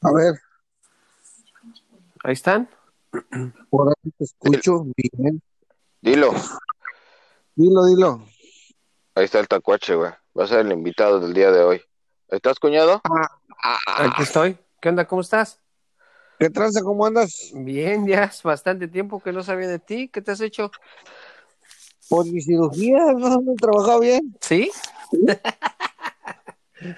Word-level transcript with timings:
A 0.00 0.12
ver, 0.12 0.34
Ahí 2.24 2.32
están. 2.32 2.68
por 3.70 3.88
ahí 3.88 4.10
te 4.18 4.24
escucho 4.24 4.84
bien. 4.96 5.42
Dilo. 6.00 6.32
Dilo, 7.54 7.84
dilo. 7.86 8.26
Ahí 9.14 9.24
está 9.24 9.38
el 9.40 9.48
tacuache, 9.48 9.94
güey. 9.94 10.10
Va 10.38 10.44
a 10.44 10.46
ser 10.46 10.60
el 10.60 10.72
invitado 10.72 11.20
del 11.20 11.34
día 11.34 11.50
de 11.50 11.62
hoy. 11.62 11.82
¿Estás, 12.28 12.58
cuñado? 12.58 13.00
Aquí 13.86 14.22
estoy. 14.22 14.58
¿Qué 14.80 14.88
onda? 14.88 15.06
¿Cómo 15.06 15.20
estás? 15.20 15.61
¿Qué 16.38 16.50
tranza? 16.50 16.82
¿Cómo 16.82 17.06
andas? 17.06 17.50
Bien, 17.54 18.06
ya 18.06 18.24
es 18.24 18.42
bastante 18.42 18.88
tiempo 18.88 19.22
que 19.22 19.32
no 19.32 19.42
sabía 19.42 19.68
de 19.68 19.78
ti. 19.78 20.08
¿Qué 20.08 20.20
te 20.22 20.32
has 20.32 20.40
hecho? 20.40 20.70
Por 22.08 22.26
mi 22.26 22.40
cirugía, 22.40 22.98
no, 23.16 23.40
no 23.40 23.52
he 23.52 23.56
trabajado 23.56 24.00
bien. 24.00 24.36
¿Sí? 24.40 24.70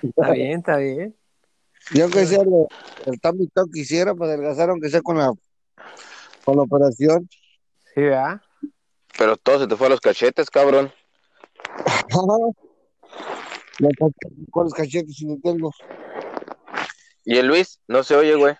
está 0.03 0.31
bien, 0.33 0.59
está 0.61 0.77
bien. 0.79 1.15
Yo 1.91 2.09
sea 2.09 2.43
lo- 2.45 2.69
el 3.07 3.21
Tommy 3.21 3.47
Talk 3.49 3.71
quisiera 3.71 4.15
para 4.15 4.33
adelgazar, 4.33 4.71
aunque 4.71 4.89
sea 4.89 5.03
con 5.03 5.19
la, 5.19 5.31
con 6.45 6.57
la 6.57 6.63
operación. 6.63 7.29
Sí, 7.95 8.01
¿verdad? 8.01 8.41
Pero 9.19 9.37
todo 9.37 9.61
se 9.61 9.67
te 9.67 9.77
fue 9.77 9.89
a 9.89 9.91
los 9.91 10.01
cachetes, 10.01 10.49
cabrón. 10.51 10.91
Los 13.81 13.93
cachetes, 13.99 14.39
¿Cuáles 14.51 14.73
cachetes 14.73 15.17
si 15.17 15.27
no 15.27 15.37
tengo? 15.43 15.71
Y 17.25 17.37
el 17.39 17.47
Luis, 17.49 17.81
no 17.89 18.03
se 18.05 18.15
oye, 18.15 18.35
güey. 18.37 18.55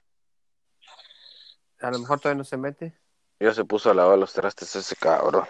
A 1.85 1.91
lo 1.91 1.99
mejor 1.99 2.19
todavía 2.19 2.39
no 2.39 2.45
se 2.45 2.57
mete. 2.57 2.99
Ya 3.39 3.53
se 3.53 3.65
puso 3.65 3.91
a 3.91 3.95
lavar 3.95 4.19
los 4.19 4.33
trastes 4.33 4.75
ese 4.75 4.97
cabrón. 4.97 5.47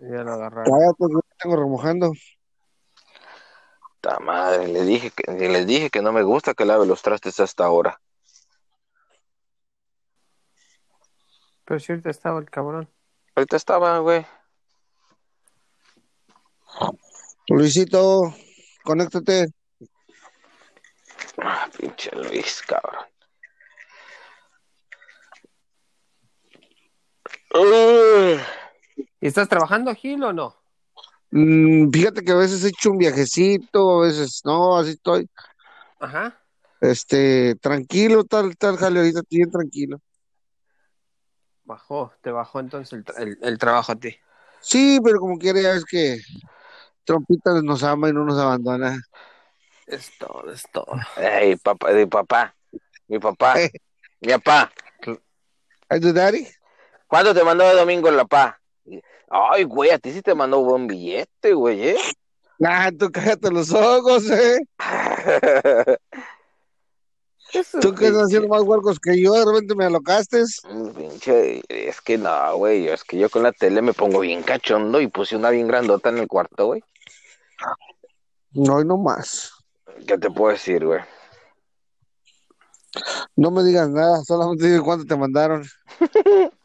Ya 0.00 0.22
lo 0.22 0.32
agarraron. 0.32 0.64
Cállate, 0.64 1.12
yo 1.12 1.20
tengo 1.38 1.56
remojando. 1.56 2.12
Ta 4.00 4.18
madre, 4.18 4.68
le 4.68 4.82
dije 4.82 5.10
que, 5.10 5.30
les 5.32 5.66
dije 5.66 5.90
que 5.90 6.00
no 6.00 6.12
me 6.12 6.22
gusta 6.22 6.54
que 6.54 6.64
lave 6.64 6.86
los 6.86 7.02
trastes 7.02 7.38
hasta 7.38 7.66
ahora. 7.66 8.00
Pero 11.66 11.80
si 11.80 11.92
ahorita 11.92 12.08
estaba 12.08 12.38
el 12.38 12.48
cabrón. 12.48 12.88
Ahorita 13.34 13.56
estaba, 13.56 13.98
güey. 13.98 14.26
Luisito, 17.48 18.34
conéctate. 18.84 19.48
Ah, 21.38 21.68
pinche 21.76 22.10
Luis, 22.16 22.62
cabrón. 22.62 23.04
Uy. 27.24 27.43
¿Y 27.43 27.43
estás 29.20 29.48
trabajando, 29.48 29.94
Gil, 29.94 30.22
o 30.24 30.32
no? 30.32 30.56
Mm, 31.30 31.90
fíjate 31.90 32.22
que 32.24 32.32
a 32.32 32.36
veces 32.36 32.64
he 32.64 32.68
hecho 32.68 32.90
un 32.90 32.98
viajecito, 32.98 34.02
a 34.02 34.06
veces 34.06 34.40
no, 34.44 34.76
así 34.76 34.90
estoy. 34.90 35.28
Ajá. 35.98 36.40
Este, 36.80 37.54
tranquilo, 37.56 38.24
tal, 38.24 38.56
tal, 38.56 38.76
jale, 38.76 39.00
ahorita 39.00 39.20
estoy 39.20 39.38
bien 39.38 39.50
tranquilo. 39.50 40.00
Bajó, 41.64 42.12
te 42.20 42.30
bajó 42.30 42.60
entonces 42.60 42.92
el, 42.92 43.04
tra- 43.04 43.18
el- 43.18 43.38
el 43.42 43.58
trabajo 43.58 43.92
a 43.92 43.96
ti. 43.96 44.14
Sí, 44.60 44.98
pero 45.02 45.18
como 45.18 45.38
quiera, 45.38 45.60
ya 45.60 45.72
ves 45.72 45.84
que 45.84 46.18
Trompita 47.04 47.60
nos 47.62 47.82
ama 47.82 48.08
y 48.08 48.12
no 48.12 48.24
nos 48.24 48.38
abandona. 48.38 48.98
Es 49.86 50.10
todo, 50.18 50.50
es 50.50 50.62
todo. 50.72 50.86
Ey, 51.16 51.56
papá, 51.56 51.92
de 51.92 52.06
papá. 52.06 52.54
Mi 53.08 53.18
papá. 53.18 53.54
Mi 54.20 54.32
papá. 54.32 54.72
¿Ay, 55.88 56.00
tu 56.00 56.12
daddy? 56.12 56.46
¿Cuándo 57.14 57.32
te 57.32 57.44
mandó 57.44 57.62
de 57.62 57.76
domingo 57.76 58.10
la 58.10 58.24
pa? 58.24 58.60
Ay, 59.30 59.62
güey, 59.62 59.90
a 59.90 60.00
ti 60.00 60.10
sí 60.10 60.20
te 60.20 60.34
mandó 60.34 60.64
buen 60.64 60.88
billete, 60.88 61.52
güey, 61.52 61.90
¿eh? 61.90 61.96
Ah, 62.60 62.90
tú 62.90 63.08
cállate 63.12 63.52
los 63.52 63.72
ojos, 63.72 64.28
eh. 64.30 64.58
Tú 67.80 67.94
que 67.94 68.08
estás 68.08 68.24
haciendo 68.24 68.48
más 68.48 68.62
huercos 68.62 68.98
que 68.98 69.22
yo, 69.22 69.32
de 69.34 69.44
repente 69.44 69.76
me 69.76 69.84
alocaste. 69.84 70.42
Mm, 70.68 70.88
Pinche, 70.88 71.62
es 71.68 72.00
que 72.00 72.18
no, 72.18 72.56
güey, 72.56 72.88
es 72.88 73.04
que 73.04 73.16
yo 73.16 73.30
con 73.30 73.44
la 73.44 73.52
tele 73.52 73.80
me 73.80 73.92
pongo 73.92 74.18
bien 74.18 74.42
cachondo 74.42 75.00
y 75.00 75.06
puse 75.06 75.36
una 75.36 75.50
bien 75.50 75.68
grandota 75.68 76.08
en 76.08 76.18
el 76.18 76.26
cuarto, 76.26 76.66
güey. 76.66 76.82
No, 78.54 78.80
y 78.80 78.84
no 78.84 78.96
más. 78.96 79.52
¿Qué 80.04 80.18
te 80.18 80.32
puedo 80.32 80.50
decir, 80.50 80.84
güey? 80.84 81.02
No 83.36 83.52
me 83.52 83.62
digas 83.62 83.88
nada, 83.88 84.20
solamente 84.24 84.66
dime 84.66 84.82
cuánto 84.82 85.04
te 85.04 85.16
mandaron. 85.16 85.64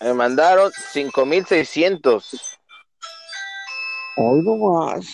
Me 0.00 0.14
mandaron 0.14 0.70
5600. 0.92 2.58
Hoy 4.16 4.42
no 4.42 4.56
más. 4.56 5.06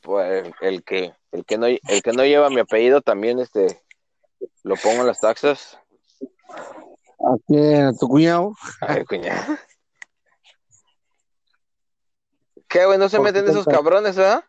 Pues 0.00 0.50
el 0.60 0.84
que, 0.84 1.14
el 1.32 1.44
que 1.44 1.58
no, 1.58 1.66
el 1.66 2.02
que 2.02 2.12
no 2.12 2.24
lleva 2.24 2.50
mi 2.50 2.60
apellido 2.60 3.00
también, 3.00 3.38
este, 3.38 3.82
lo 4.62 4.76
pongo 4.76 5.00
en 5.00 5.06
las 5.06 5.20
taxas. 5.20 5.78
¿A 7.18 7.36
quién? 7.46 7.86
¿A 7.86 7.92
tu 7.94 8.08
cuñado? 8.08 8.54
Ay, 8.80 9.04
cuñada. 9.04 9.58
¿Qué, 12.68 12.84
güey? 12.84 12.98
¿No 12.98 13.08
se 13.08 13.20
meten 13.20 13.48
esos 13.48 13.64
cabrones, 13.66 14.16
¿verdad? 14.16 14.44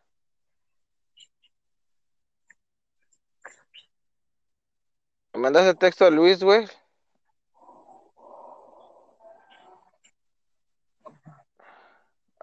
¿Me 5.36 5.42
mandaste 5.42 5.76
texto 5.76 6.06
a 6.06 6.10
Luis, 6.10 6.42
güey? 6.42 6.66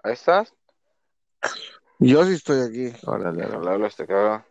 Ahí 0.03 0.13
estás. 0.13 0.53
Yo 1.97 2.23
sí 2.23 2.33
estoy 2.33 2.61
aquí. 2.61 2.95
Órale, 3.07 3.47
le 3.47 3.55
hablo 3.55 3.87
este 3.87 4.05
cabrón. 4.05 4.45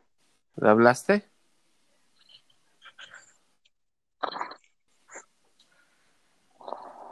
¿Le 0.57 0.69
hablaste? 0.69 1.31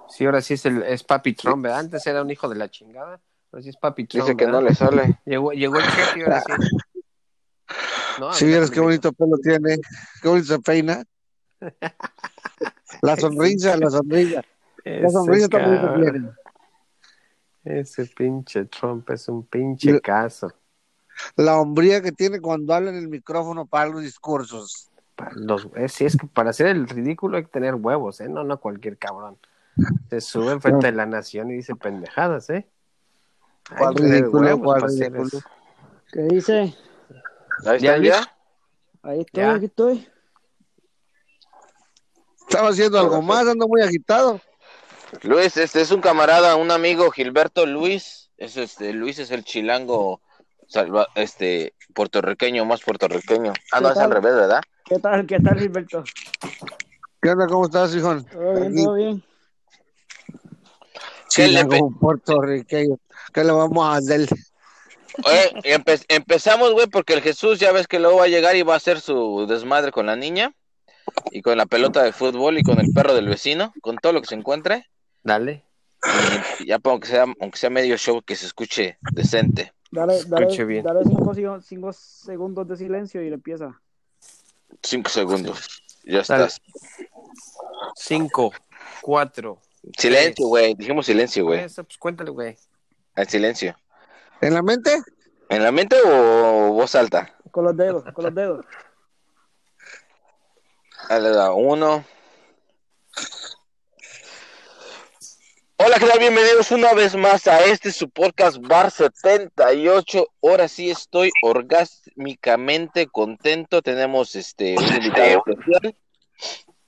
Sí, 0.09 0.27
ahora 0.27 0.43
sí 0.43 0.55
es, 0.55 0.67
el, 0.67 0.83
es 0.83 1.05
Papi 1.05 1.35
Trump, 1.35 1.63
¿verdad? 1.63 1.79
Antes 1.79 2.05
era 2.09 2.23
un 2.23 2.31
hijo 2.33 2.49
de 2.49 2.57
la 2.57 2.69
chingada. 2.73 3.21
Ahora 3.53 3.63
sí 3.63 3.69
es 3.69 3.77
Papi 3.77 4.05
Trump. 4.07 4.27
Dice 4.27 4.37
que 4.37 4.49
no 4.49 4.61
le 4.61 4.75
sale. 4.75 5.21
Llegó, 5.25 5.53
llegó 5.53 5.79
el 5.79 5.85
cheque 5.85 6.19
y 6.19 6.23
ahora 6.23 6.41
sí. 6.41 6.53
No, 8.19 8.31
ver, 8.31 8.45
vieras 8.45 8.71
qué 8.73 8.81
bonito 8.81 9.13
pelo 9.13 9.39
tiene, 9.39 9.79
qué 10.21 10.29
bonito 10.29 10.55
se 10.55 10.59
peina. 10.59 11.05
La 13.03 13.17
sonrisa, 13.17 13.77
la 13.77 13.89
sonrisa. 13.91 14.43
La 14.85 15.09
sonrisa 15.09 15.49
bonita 15.49 15.81
cabrón. 15.93 16.13
tiene. 17.63 17.81
Ese 17.81 18.07
pinche 18.07 18.65
Trump 18.67 19.09
es 19.11 19.29
un 19.29 19.45
pinche 19.47 20.01
caso. 20.01 20.53
La 21.37 21.59
hombría 21.59 22.01
que 22.03 22.13
tiene 22.13 22.41
cuando 22.41 22.75
habla 22.75 22.91
en 22.91 22.97
el 22.97 23.09
micrófono 23.09 23.67
para 23.67 23.91
los 23.91 24.03
discursos. 24.03 24.91
Los, 25.35 25.69
eh, 25.77 25.89
sí, 25.89 26.07
es 26.07 26.17
que 26.17 26.27
para 26.27 26.51
hacer 26.51 26.67
el 26.69 26.89
ridículo 26.89 27.37
hay 27.37 27.45
que 27.45 27.51
tener 27.51 27.75
huevos, 27.75 28.21
¿eh? 28.21 28.29
No, 28.29 28.43
no 28.43 28.59
cualquier 28.59 28.97
cabrón. 28.99 29.37
Se 30.09 30.21
sube 30.21 30.53
enfrente 30.53 30.87
de 30.87 30.93
la 30.93 31.07
nación 31.07 31.51
y 31.51 31.55
dice 31.55 31.77
pendejadas, 31.77 32.49
¿eh? 32.51 32.67
¿Qué 36.13 36.23
dice? 36.23 36.75
Ahí 37.67 37.79
¿Ya, 37.81 37.97
está 37.97 37.99
ya. 37.99 38.37
Ahí 39.03 39.21
estoy, 39.21 39.43
Ya. 39.43 39.55
aquí 39.55 39.65
estoy. 39.67 40.09
Estaba 42.51 42.71
haciendo 42.71 42.99
algo 42.99 43.23
más, 43.23 43.47
ando 43.47 43.69
muy 43.69 43.81
agitado. 43.81 44.41
Luis, 45.23 45.57
este 45.57 45.81
es 45.83 45.93
un 45.93 46.01
camarada, 46.01 46.57
un 46.57 46.73
amigo, 46.73 47.09
Gilberto 47.13 47.65
Luis. 47.65 48.33
Es 48.39 48.57
este, 48.57 48.93
Luis 48.93 49.21
es 49.21 49.31
el 49.31 49.45
chilango 49.45 50.21
salva, 50.67 51.07
este 51.15 51.75
puertorriqueño, 51.95 52.65
más 52.65 52.81
puertorriqueño. 52.81 53.53
Ah, 53.71 53.81
no, 53.81 53.93
¿Qué 53.93 53.93
es 53.93 54.01
al 54.01 54.11
revés, 54.11 54.35
¿verdad? 54.35 54.61
¿Qué 54.85 54.99
tal? 54.99 55.27
¿Qué 55.27 55.39
tal, 55.39 55.61
Gilberto? 55.61 56.03
¿Qué 57.23 57.31
onda? 57.31 57.47
¿Cómo 57.47 57.67
estás, 57.67 57.95
hijo? 57.95 58.21
¿Todo 58.25 58.53
bien? 58.53 58.73
Aquí. 58.73 58.85
¿Todo 58.85 58.95
bien? 58.95 59.25
¿Qué 61.33 61.47
le 61.47 61.65
puertorriqueño. 62.01 62.97
¿Qué 63.33 63.45
le 63.45 63.53
vamos 63.53 63.87
a 63.87 63.95
hacer? 63.99 64.27
Oye, 65.25 65.53
empe- 65.77 66.05
empezamos, 66.09 66.73
güey, 66.73 66.89
porque 66.89 67.13
el 67.13 67.23
Jesús 67.23 67.61
ya 67.61 67.71
ves 67.71 67.87
que 67.87 68.01
luego 68.01 68.17
va 68.19 68.25
a 68.25 68.29
llegar 68.29 68.57
y 68.57 68.63
va 68.63 68.75
a 68.75 68.79
hacer 68.79 69.01
su 69.01 69.47
desmadre 69.49 69.93
con 69.93 70.07
la 70.07 70.17
niña 70.17 70.53
y 71.31 71.43
con 71.43 71.57
la 71.59 71.67
pelota 71.67 72.03
de 72.03 72.13
fútbol 72.13 72.59
y 72.59 72.63
con 72.63 72.79
el 72.81 72.93
perro 72.93 73.15
del 73.15 73.29
vecino, 73.29 73.73
con 73.81 73.97
todo 73.97 74.13
lo 74.13 74.21
que 74.21 74.29
se 74.29 74.35
encuentre. 74.35 74.87
Dale. 75.23 75.65
Y 76.61 76.67
ya 76.67 76.79
para 76.79 76.93
aunque 76.93 77.09
sea, 77.09 77.27
aunque 77.41 77.59
sea 77.59 77.71
medio 77.71 77.97
show 77.97 78.23
que 78.23 78.37
se 78.37 78.47
escuche 78.47 78.99
decente. 79.13 79.73
Dale, 79.91 80.17
Escuche 80.19 80.47
dale, 80.47 80.65
bien. 80.65 80.85
dale 80.85 81.01
cinco, 81.05 81.93
segundos 81.93 82.69
de 82.69 82.77
silencio 82.77 83.23
y 83.23 83.29
le 83.29 83.35
empieza. 83.35 83.81
Cinco 84.83 85.11
segundos. 85.11 85.83
Ya 86.05 86.23
Dale. 86.23 86.45
estás. 86.45 86.61
Cinco, 87.97 88.53
cuatro. 89.03 89.61
Silencio, 89.99 90.47
güey. 90.47 90.75
Dijimos 90.75 91.07
silencio, 91.07 91.45
güey. 91.45 91.61
Pues 91.61 91.99
cuéntale, 91.99 92.31
güey. 92.31 92.57
Al 93.15 93.29
silencio. 93.29 93.77
¿En 94.41 94.55
la 94.55 94.63
mente? 94.63 94.97
¿En 95.49 95.63
la 95.65 95.73
mente 95.73 95.97
o 96.07 96.73
voz 96.73 96.95
alta? 96.95 97.35
Con 97.51 97.65
los 97.65 97.77
dedos, 97.77 98.05
con 98.15 98.25
los 98.25 98.35
dedos. 98.35 98.65
Dale, 101.09 101.31
da 101.31 101.53
uno, 101.53 102.05
Hola, 105.83 105.99
¿qué 105.99 106.07
tal? 106.07 106.19
Bienvenidos 106.19 106.71
una 106.73 106.93
vez 106.93 107.17
más 107.17 107.47
a 107.47 107.65
este 107.65 107.91
su 107.91 108.11
podcast 108.11 108.59
Bar 108.59 108.91
78. 108.91 110.27
Ahora 110.43 110.69
sí 110.69 110.91
estoy 110.91 111.31
orgásmicamente 111.43 113.07
contento. 113.07 113.81
Tenemos 113.81 114.37
este 114.37 114.77
un 114.77 114.85
invitado 114.85 115.43
especial 115.47 115.97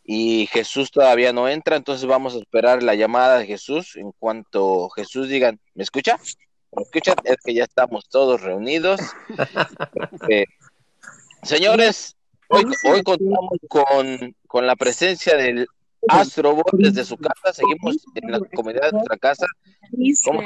y 0.05 0.47
Jesús 0.49 0.91
todavía 0.91 1.33
no 1.33 1.49
entra, 1.49 1.77
entonces 1.77 2.07
vamos 2.07 2.35
a 2.35 2.39
esperar 2.39 2.83
la 2.83 2.95
llamada 2.95 3.39
de 3.39 3.47
Jesús. 3.47 3.97
En 3.97 4.13
cuanto 4.13 4.91
Jesús 4.91 5.31
diga, 5.31 5.55
¿me 5.75 5.83
escucha? 5.83 6.19
¿Me 6.73 6.83
escuchan? 6.83 7.17
Es 7.25 7.39
que 7.43 7.55
ya 7.55 7.65
estamos 7.65 8.09
todos 8.11 8.43
reunidos. 8.43 9.01
Eh, 10.29 10.45
señores, 11.43 12.15
hoy, 12.53 12.65
hoy 12.85 13.03
contamos 13.03 13.59
con, 13.69 14.37
con 14.47 14.67
la 14.67 14.77
presencia 14.77 15.37
del 15.37 15.67
Astrobot 16.09 16.71
desde 16.73 17.05
su 17.05 17.17
casa. 17.17 17.53
Seguimos 17.53 17.97
en 18.15 18.31
la 18.31 18.41
comunidad 18.55 18.87
de 18.87 18.93
nuestra 18.93 19.17
casa. 19.17 19.47
¿Cómo? 20.25 20.41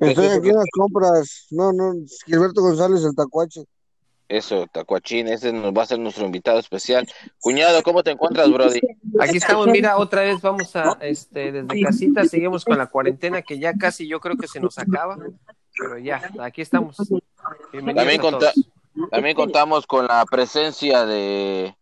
Estoy 0.00 0.26
aquí 0.26 0.48
en 0.48 0.56
las 0.56 0.70
compras. 0.72 1.46
No, 1.50 1.72
no, 1.72 1.94
Gilberto 2.26 2.62
González, 2.62 3.04
el 3.04 3.14
tacuache. 3.14 3.64
Eso, 4.30 4.68
Tacuachín, 4.72 5.26
ese 5.26 5.52
nos 5.52 5.72
va 5.76 5.82
a 5.82 5.86
ser 5.86 5.98
nuestro 5.98 6.24
invitado 6.24 6.60
especial. 6.60 7.04
Cuñado, 7.40 7.82
¿cómo 7.82 8.04
te 8.04 8.12
encuentras, 8.12 8.48
Brody? 8.48 8.78
Aquí 9.18 9.38
estamos, 9.38 9.66
mira, 9.66 9.96
otra 9.96 10.22
vez 10.22 10.40
vamos 10.40 10.76
a, 10.76 10.96
este, 11.00 11.50
desde 11.50 11.82
casita, 11.82 12.24
seguimos 12.24 12.64
con 12.64 12.78
la 12.78 12.86
cuarentena 12.86 13.42
que 13.42 13.58
ya 13.58 13.74
casi 13.74 14.06
yo 14.06 14.20
creo 14.20 14.36
que 14.36 14.46
se 14.46 14.60
nos 14.60 14.78
acaba, 14.78 15.18
pero 15.80 15.98
ya, 15.98 16.20
aquí 16.40 16.62
estamos. 16.62 16.96
Bienvenidos 17.72 17.96
También, 17.96 18.20
conta- 18.20 18.52
también 19.10 19.36
contamos 19.36 19.86
con 19.86 20.06
la 20.06 20.24
presencia 20.26 21.04
de 21.06 21.74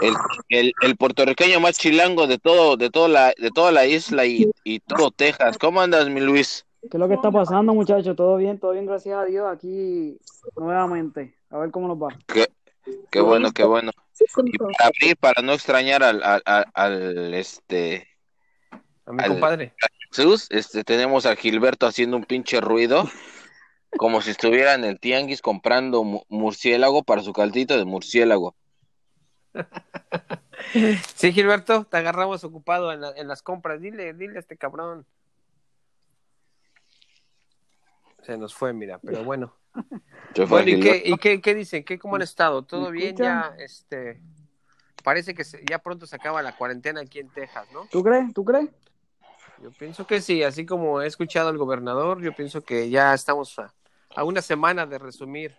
el, 0.00 0.14
el, 0.48 0.72
el 0.82 0.96
puertorriqueño 0.96 1.60
más 1.60 1.78
chilango 1.78 2.26
de 2.26 2.38
todo, 2.38 2.76
de 2.76 2.90
toda 2.90 3.08
la, 3.08 3.32
de 3.36 3.50
toda 3.50 3.72
la 3.72 3.86
isla 3.86 4.24
y, 4.24 4.50
y 4.64 4.80
todo 4.80 5.10
Texas. 5.10 5.58
¿Cómo 5.58 5.80
andas, 5.80 6.08
mi 6.08 6.20
Luis? 6.20 6.64
¿Qué 6.82 6.88
es 6.96 6.98
lo 6.98 7.08
que 7.08 7.14
está 7.14 7.30
pasando, 7.30 7.74
muchachos? 7.74 8.16
¿Todo 8.16 8.36
bien? 8.36 8.58
¿Todo 8.58 8.72
bien? 8.72 8.86
Gracias 8.86 9.14
a 9.18 9.24
Dios. 9.24 9.46
Aquí 9.52 10.18
nuevamente. 10.56 11.34
A 11.50 11.58
ver 11.58 11.70
cómo 11.70 11.88
nos 11.88 11.98
va. 11.98 12.16
Qué, 12.26 12.46
qué 13.10 13.20
bueno, 13.20 13.52
qué 13.52 13.64
bueno. 13.64 13.90
Y 14.44 14.56
para 14.58 14.72
abrir, 14.86 15.16
para 15.18 15.42
no 15.42 15.52
extrañar 15.52 16.02
al, 16.02 16.22
al, 16.22 16.42
al, 16.46 16.66
al, 16.74 17.34
este 17.34 18.06
A 19.06 19.12
mi 19.12 19.22
al- 19.22 19.28
compadre. 19.28 19.74
Jesús, 20.12 20.46
este, 20.50 20.82
tenemos 20.84 21.24
a 21.26 21.36
Gilberto 21.36 21.86
haciendo 21.86 22.16
un 22.16 22.24
pinche 22.24 22.60
ruido, 22.60 23.04
como 23.96 24.20
si 24.22 24.30
estuviera 24.30 24.74
en 24.74 24.84
el 24.84 24.98
tianguis 24.98 25.40
comprando 25.40 26.02
mu- 26.04 26.24
murciélago 26.28 27.04
para 27.04 27.22
su 27.22 27.32
caldito 27.32 27.76
de 27.76 27.84
murciélago. 27.84 28.56
Sí, 31.14 31.32
Gilberto, 31.32 31.84
te 31.84 31.96
agarramos 31.96 32.42
ocupado 32.44 32.92
en, 32.92 33.00
la- 33.02 33.12
en 33.16 33.28
las 33.28 33.42
compras. 33.42 33.80
Dile, 33.80 34.12
dile 34.14 34.36
a 34.36 34.40
este 34.40 34.56
cabrón. 34.56 35.06
Se 38.22 38.36
nos 38.36 38.54
fue, 38.54 38.72
mira, 38.72 38.98
pero 38.98 39.24
bueno. 39.24 39.54
Fue 40.34 40.46
Bueno, 40.46 40.68
¿y 40.70 40.74
Gilberto. 40.76 41.02
qué, 41.04 41.10
y 41.10 41.16
qué, 41.18 41.40
qué 41.40 41.54
dicen? 41.54 41.84
¿Qué, 41.84 41.98
¿Cómo 41.98 42.16
han 42.16 42.22
estado? 42.22 42.62
¿Todo 42.62 42.86
¿Me 42.86 42.92
bien? 42.92 43.16
Ya, 43.16 43.54
este, 43.58 44.20
parece 45.02 45.34
que 45.34 45.44
se- 45.44 45.64
ya 45.68 45.78
pronto 45.78 46.06
se 46.06 46.16
acaba 46.16 46.42
la 46.42 46.56
cuarentena 46.56 47.00
aquí 47.00 47.18
en 47.20 47.28
Texas, 47.30 47.66
¿no? 47.72 47.86
¿Tú 47.90 48.02
crees? 48.02 48.32
¿Tú 48.34 48.44
crees? 48.44 48.68
Yo 49.62 49.70
pienso 49.70 50.06
que 50.06 50.20
sí, 50.20 50.42
así 50.42 50.64
como 50.64 51.02
he 51.02 51.06
escuchado 51.06 51.48
al 51.48 51.58
gobernador, 51.58 52.22
yo 52.22 52.32
pienso 52.32 52.62
que 52.62 52.88
ya 52.88 53.12
estamos 53.12 53.58
a, 53.58 53.74
a 54.14 54.24
una 54.24 54.42
semana 54.42 54.86
de 54.86 54.98
resumir 54.98 55.54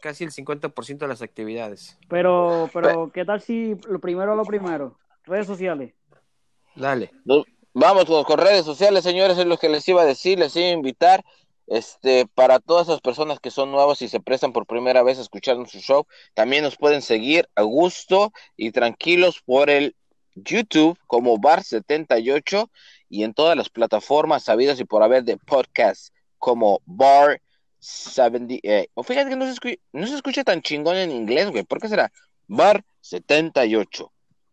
casi 0.00 0.24
el 0.24 0.30
50% 0.30 0.98
de 0.98 1.08
las 1.08 1.22
actividades. 1.22 1.98
Pero, 2.08 2.70
pero, 2.72 3.10
¿qué 3.12 3.24
tal 3.24 3.40
si 3.40 3.76
lo 3.88 4.00
primero 4.00 4.36
lo 4.36 4.44
primero? 4.44 4.98
Redes 5.24 5.46
sociales. 5.46 5.94
Dale. 6.74 7.10
Vamos 7.72 8.04
con, 8.04 8.24
con 8.24 8.38
redes 8.38 8.64
sociales, 8.64 9.04
señores, 9.04 9.38
es 9.38 9.46
lo 9.46 9.56
que 9.56 9.68
les 9.68 9.86
iba 9.88 10.02
a 10.02 10.06
decir, 10.06 10.38
les 10.38 10.54
iba 10.56 10.66
a 10.66 10.72
invitar, 10.72 11.24
este, 11.66 12.26
para 12.34 12.58
todas 12.58 12.88
esas 12.88 13.00
personas 13.00 13.38
que 13.38 13.52
son 13.52 13.70
nuevas 13.70 14.02
y 14.02 14.08
se 14.08 14.18
prestan 14.18 14.52
por 14.52 14.66
primera 14.66 15.04
vez 15.04 15.18
a 15.18 15.22
escuchar 15.22 15.56
nuestro 15.56 15.80
show, 15.80 16.06
también 16.34 16.64
nos 16.64 16.76
pueden 16.76 17.00
seguir 17.00 17.48
a 17.54 17.62
gusto 17.62 18.32
y 18.56 18.72
tranquilos 18.72 19.40
por 19.44 19.70
el 19.70 19.94
YouTube 20.34 20.98
como 21.06 21.38
Bar78 21.38 22.68
y 23.10 23.24
en 23.24 23.34
todas 23.34 23.56
las 23.56 23.68
plataformas 23.68 24.44
sabidas 24.44 24.80
y 24.80 24.84
por 24.84 25.02
haber 25.02 25.24
de 25.24 25.36
podcast 25.36 26.14
como 26.38 26.80
Bar 26.86 27.42
78. 27.80 28.90
O 28.94 29.02
fíjate 29.02 29.28
que 29.30 29.36
no 29.36 29.44
se, 29.46 29.60
escu- 29.60 29.80
no 29.92 30.06
se 30.06 30.14
escucha 30.14 30.44
tan 30.44 30.62
chingón 30.62 30.96
en 30.96 31.10
inglés, 31.10 31.50
güey, 31.50 31.64
¿por 31.64 31.80
qué 31.80 31.88
será? 31.88 32.10
Bar 32.46 32.82
78 33.00 34.12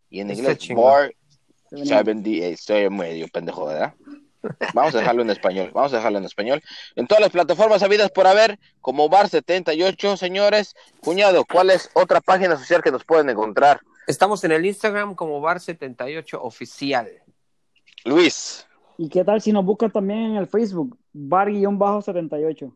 y 0.09 0.19
en 0.21 0.31
inglés. 0.31 0.57
Bar 0.75 1.13
Se 1.69 1.75
venía. 1.75 1.97
78, 1.99 2.45
estoy 2.53 2.89
medio 2.89 3.27
pendejo, 3.29 3.65
¿verdad? 3.65 3.93
Vamos 4.73 4.95
a 4.95 4.99
dejarlo 4.99 5.23
en 5.23 5.29
español, 5.29 5.71
vamos 5.73 5.91
a 5.93 5.97
dejarlo 5.97 6.19
en 6.19 6.25
español. 6.25 6.63
En 6.95 7.05
todas 7.07 7.21
las 7.21 7.31
plataformas 7.31 7.83
habidas 7.83 8.11
por 8.11 8.27
haber, 8.27 8.59
como 8.81 9.09
Bar78, 9.09 10.15
señores. 10.15 10.75
Cuñado, 11.01 11.43
¿cuál 11.45 11.69
es 11.69 11.89
otra 11.93 12.21
página 12.21 12.55
social 12.57 12.81
que 12.81 12.91
nos 12.91 13.03
pueden 13.03 13.29
encontrar? 13.29 13.81
Estamos 14.05 14.43
en 14.45 14.53
el 14.53 14.65
Instagram 14.65 15.15
como 15.15 15.41
Bar78 15.41 16.39
Oficial. 16.41 17.09
Luis, 18.07 18.65
¿Y 18.97 19.09
qué 19.09 19.23
tal 19.25 19.41
si 19.41 19.51
nos 19.51 19.65
buscan 19.65 19.91
también 19.91 20.19
en 20.21 20.35
el 20.37 20.47
Facebook? 20.47 20.97
Bar-78. 21.13 22.73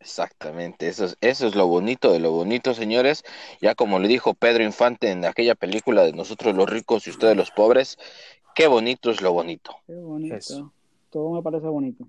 exactamente, 0.00 0.88
eso 0.88 1.04
es, 1.04 1.16
eso 1.20 1.46
es 1.46 1.54
lo 1.54 1.68
bonito 1.68 2.12
de 2.12 2.18
lo 2.18 2.32
bonito, 2.32 2.74
señores. 2.74 3.22
Ya 3.60 3.74
como 3.76 4.00
le 4.00 4.08
dijo 4.08 4.34
Pedro 4.34 4.64
Infante 4.64 5.10
en 5.10 5.24
aquella 5.24 5.54
película 5.54 6.02
de 6.02 6.12
Nosotros 6.12 6.56
los 6.56 6.68
ricos 6.68 7.06
y 7.06 7.10
ustedes 7.10 7.36
los 7.36 7.52
pobres, 7.52 7.98
qué 8.54 8.66
bonito 8.66 9.10
es 9.12 9.22
lo 9.22 9.32
bonito. 9.32 9.76
Qué 9.86 9.94
bonito. 9.94 10.34
Eso. 10.34 10.72
Todo 11.10 11.30
me 11.30 11.42
parece 11.42 11.68
bonito. 11.68 12.04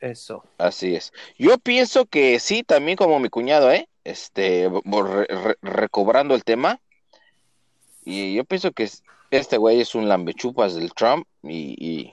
Eso. 0.00 0.42
Así 0.56 0.94
es. 0.94 1.12
Yo 1.38 1.58
pienso 1.58 2.06
que 2.06 2.40
sí, 2.40 2.62
también 2.62 2.96
como 2.96 3.20
mi 3.20 3.28
cuñado, 3.28 3.70
¿eh? 3.70 3.86
Este, 4.02 4.68
re- 4.68 5.26
re- 5.26 5.58
recobrando 5.60 6.34
el 6.34 6.42
tema. 6.42 6.80
Y 8.04 8.34
yo 8.34 8.44
pienso 8.44 8.72
que 8.72 8.84
es- 8.84 9.02
este 9.30 9.56
güey 9.56 9.80
es 9.80 9.94
un 9.94 10.08
lambechupas 10.08 10.74
del 10.74 10.92
Trump 10.94 11.26
y, 11.42 12.12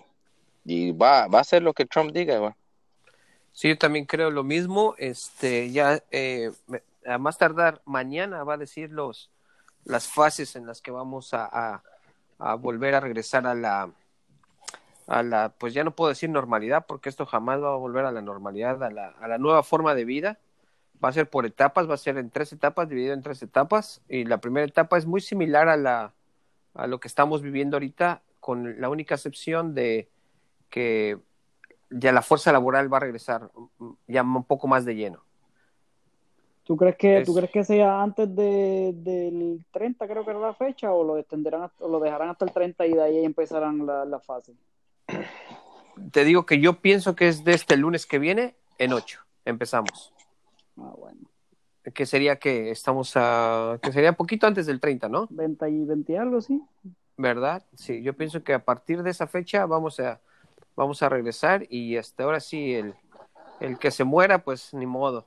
y, 0.65 0.91
va, 0.91 1.27
va 1.27 1.39
a 1.39 1.41
hacer 1.41 1.61
lo 1.61 1.73
que 1.73 1.85
Trump 1.85 2.11
diga, 2.11 2.37
güey. 2.37 2.53
Sí, 3.51 3.69
yo 3.69 3.77
también 3.77 4.05
creo 4.05 4.31
lo 4.31 4.43
mismo. 4.43 4.95
Este, 4.97 5.71
ya 5.71 6.01
eh, 6.11 6.51
a 7.05 7.17
más 7.17 7.37
tardar 7.37 7.81
mañana 7.85 8.43
va 8.43 8.55
a 8.55 8.57
decir 8.57 8.91
los 8.91 9.29
las 9.85 10.07
fases 10.07 10.55
en 10.55 10.65
las 10.65 10.81
que 10.81 10.91
vamos 10.91 11.33
a, 11.33 11.45
a, 11.45 11.83
a 12.39 12.55
volver 12.55 12.95
a 12.95 13.01
regresar 13.01 13.45
a 13.45 13.53
la 13.53 13.91
a 15.07 15.23
la 15.23 15.49
pues 15.57 15.73
ya 15.73 15.83
no 15.83 15.91
puedo 15.91 16.09
decir 16.09 16.29
normalidad 16.29 16.85
porque 16.87 17.09
esto 17.09 17.25
jamás 17.25 17.61
va 17.61 17.73
a 17.73 17.77
volver 17.77 18.05
a 18.05 18.11
la 18.11 18.21
normalidad, 18.21 18.81
a 18.81 18.89
la, 18.89 19.07
a 19.19 19.27
la 19.27 19.37
nueva 19.37 19.63
forma 19.63 19.93
de 19.95 20.05
vida. 20.05 20.39
Va 21.03 21.09
a 21.09 21.13
ser 21.13 21.29
por 21.29 21.45
etapas, 21.45 21.89
va 21.89 21.95
a 21.95 21.97
ser 21.97 22.17
en 22.17 22.29
tres 22.29 22.53
etapas, 22.53 22.87
dividido 22.87 23.13
en 23.13 23.21
tres 23.21 23.41
etapas. 23.43 24.01
Y 24.07 24.23
la 24.23 24.37
primera 24.37 24.65
etapa 24.65 24.97
es 24.97 25.05
muy 25.05 25.19
similar 25.19 25.67
a 25.67 25.75
la 25.75 26.13
a 26.73 26.87
lo 26.87 26.99
que 26.99 27.07
estamos 27.07 27.41
viviendo 27.41 27.75
ahorita, 27.77 28.21
con 28.39 28.79
la 28.81 28.89
única 28.89 29.15
excepción 29.15 29.73
de 29.73 30.09
que 30.69 31.17
ya 31.89 32.11
la 32.11 32.21
fuerza 32.21 32.51
laboral 32.51 32.91
va 32.91 32.97
a 32.97 33.01
regresar 33.01 33.49
ya 34.07 34.23
un 34.23 34.43
poco 34.43 34.67
más 34.67 34.83
de 34.85 34.95
lleno. 34.95 35.23
¿Tú 36.63 36.77
crees 36.77 36.95
que, 36.95 37.17
Es- 37.17 37.25
¿tú 37.25 37.35
crees 37.35 37.51
que 37.51 37.63
sea 37.63 38.01
antes 38.01 38.33
de, 38.35 38.93
del 38.95 39.65
30, 39.71 40.07
creo 40.07 40.23
que 40.23 40.31
era 40.31 40.39
la 40.39 40.53
fecha, 40.53 40.93
o 40.93 41.03
lo 41.03 41.17
extenderán 41.17 41.69
o 41.79 41.87
lo 41.89 41.99
dejarán 41.99 42.29
hasta 42.29 42.45
el 42.45 42.51
30 42.53 42.85
y 42.87 42.93
de 42.93 43.03
ahí 43.03 43.25
empezarán 43.25 43.85
la, 43.85 44.05
la 44.05 44.19
fase? 44.19 44.53
Te 46.11 46.23
digo 46.23 46.45
que 46.45 46.59
yo 46.59 46.79
pienso 46.79 47.15
que 47.15 47.27
es 47.27 47.43
de 47.43 47.53
este 47.53 47.75
lunes 47.77 48.05
que 48.05 48.17
viene 48.17 48.55
en 48.79 48.93
8. 48.93 49.19
Empezamos. 49.45 50.13
Ah, 50.77 50.93
bueno. 50.97 51.19
Que 51.93 52.05
sería 52.05 52.37
que 52.37 52.71
estamos 52.71 53.13
a. 53.15 53.77
que 53.81 53.91
sería 53.91 54.13
poquito 54.13 54.47
antes 54.47 54.65
del 54.65 54.79
30, 54.79 55.09
¿no? 55.09 55.27
20 55.29 55.69
y 55.69 55.83
20 55.85 56.13
y 56.13 56.15
algo, 56.15 56.41
sí. 56.41 56.61
¿Verdad? 57.17 57.63
Sí, 57.75 58.01
yo 58.01 58.13
pienso 58.13 58.43
que 58.43 58.53
a 58.53 58.63
partir 58.63 59.03
de 59.03 59.09
esa 59.11 59.27
fecha 59.27 59.65
vamos 59.65 59.99
a, 59.99 60.19
vamos 60.75 61.03
a 61.03 61.09
regresar 61.09 61.65
y 61.69 61.97
hasta 61.97 62.23
ahora 62.23 62.39
sí, 62.39 62.73
el, 62.73 62.93
el 63.59 63.77
que 63.77 63.91
se 63.91 64.03
muera, 64.03 64.43
pues 64.43 64.73
ni 64.73 64.85
modo. 64.85 65.25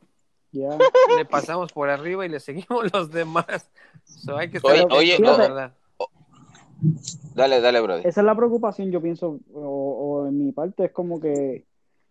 Ya. 0.53 0.71
Le 1.17 1.25
pasamos 1.27 1.73
por 1.73 1.91
arriba 1.91 2.25
y 2.25 2.31
le 2.31 2.41
seguimos 2.41 2.91
los 2.93 3.11
demás. 3.11 3.69
So, 4.05 4.37
hay 4.39 4.49
que 4.51 4.57
estar 4.57 4.73
Oye, 4.73 4.87
oye, 4.91 5.19
la 5.19 5.33
no. 5.33 5.39
verdad. 5.39 5.75
Dale, 7.35 7.61
dale, 7.61 7.81
brother. 7.81 8.07
Esa 8.07 8.21
es 8.21 8.25
la 8.25 8.35
preocupación, 8.35 8.91
yo 8.91 9.01
pienso, 9.01 9.41
o, 9.53 9.61
o 9.61 10.29
en 10.29 10.39
mi 10.39 10.53
parte 10.53 10.87
es 10.87 10.93
como 10.93 11.21
que 11.21 11.67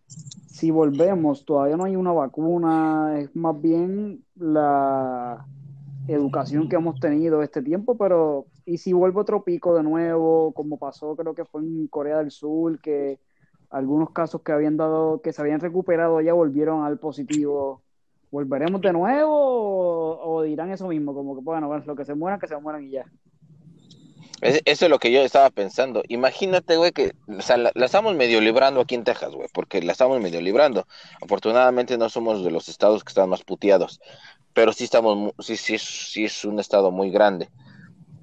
si 0.06 0.70
volvemos, 0.70 1.44
todavía 1.44 1.76
no 1.76 1.84
hay 1.84 1.96
una 1.96 2.12
vacuna, 2.12 3.18
es 3.18 3.34
más 3.36 3.60
bien 3.60 4.24
la 4.36 5.46
educación 6.08 6.68
que 6.68 6.76
hemos 6.76 6.98
tenido 7.00 7.42
este 7.42 7.62
tiempo, 7.62 7.96
pero 7.96 8.46
¿y 8.64 8.78
si 8.78 8.92
vuelve 8.92 9.20
otro 9.20 9.42
pico 9.44 9.74
de 9.74 9.82
nuevo, 9.82 10.52
como 10.52 10.78
pasó 10.78 11.16
creo 11.16 11.34
que 11.34 11.44
fue 11.44 11.62
en 11.62 11.88
Corea 11.88 12.18
del 12.18 12.30
Sur, 12.30 12.80
que 12.80 13.18
algunos 13.70 14.10
casos 14.10 14.42
que 14.42 14.52
habían 14.52 14.76
dado, 14.76 15.20
que 15.20 15.32
se 15.32 15.42
habían 15.42 15.60
recuperado 15.60 16.20
ya 16.20 16.32
volvieron 16.32 16.84
al 16.84 16.98
positivo? 16.98 17.82
¿Volveremos 18.30 18.80
de 18.80 18.92
nuevo 18.92 20.18
o, 20.20 20.42
dirán 20.42 20.70
eso 20.70 20.88
mismo? 20.88 21.14
Como 21.14 21.36
que, 21.36 21.42
bueno, 21.42 21.68
bueno, 21.68 21.84
lo 21.86 21.96
que 21.96 22.04
se 22.04 22.14
mueran, 22.14 22.40
que 22.40 22.48
se 22.48 22.56
mueran 22.56 22.84
y 22.84 22.90
ya. 22.90 23.04
Es- 24.42 24.60
eso 24.64 24.84
es 24.86 24.90
lo 24.90 24.98
que 24.98 25.10
yo 25.10 25.20
estaba 25.22 25.50
pensando. 25.50 26.02
Imagínate, 26.08 26.76
güey, 26.76 26.92
que 26.92 27.14
o 27.28 27.40
sea, 27.40 27.56
la, 27.56 27.72
la 27.74 27.86
estamos 27.86 28.14
medio 28.14 28.40
librando 28.40 28.80
aquí 28.80 28.94
en 28.94 29.04
Texas, 29.04 29.32
güey, 29.34 29.48
porque 29.52 29.80
la 29.82 29.92
estamos 29.92 30.20
medio 30.20 30.40
librando. 30.40 30.86
Afortunadamente 31.22 31.96
no 31.98 32.08
somos 32.08 32.44
de 32.44 32.50
los 32.50 32.68
estados 32.68 33.02
que 33.02 33.10
están 33.10 33.28
más 33.30 33.42
puteados, 33.44 34.00
pero 34.52 34.72
sí 34.72 34.84
estamos, 34.84 35.16
mu- 35.16 35.32
sí, 35.38 35.56
sí, 35.56 35.74
es- 35.76 36.10
sí 36.12 36.24
es 36.26 36.44
un 36.44 36.60
estado 36.60 36.90
muy 36.90 37.10
grande. 37.10 37.48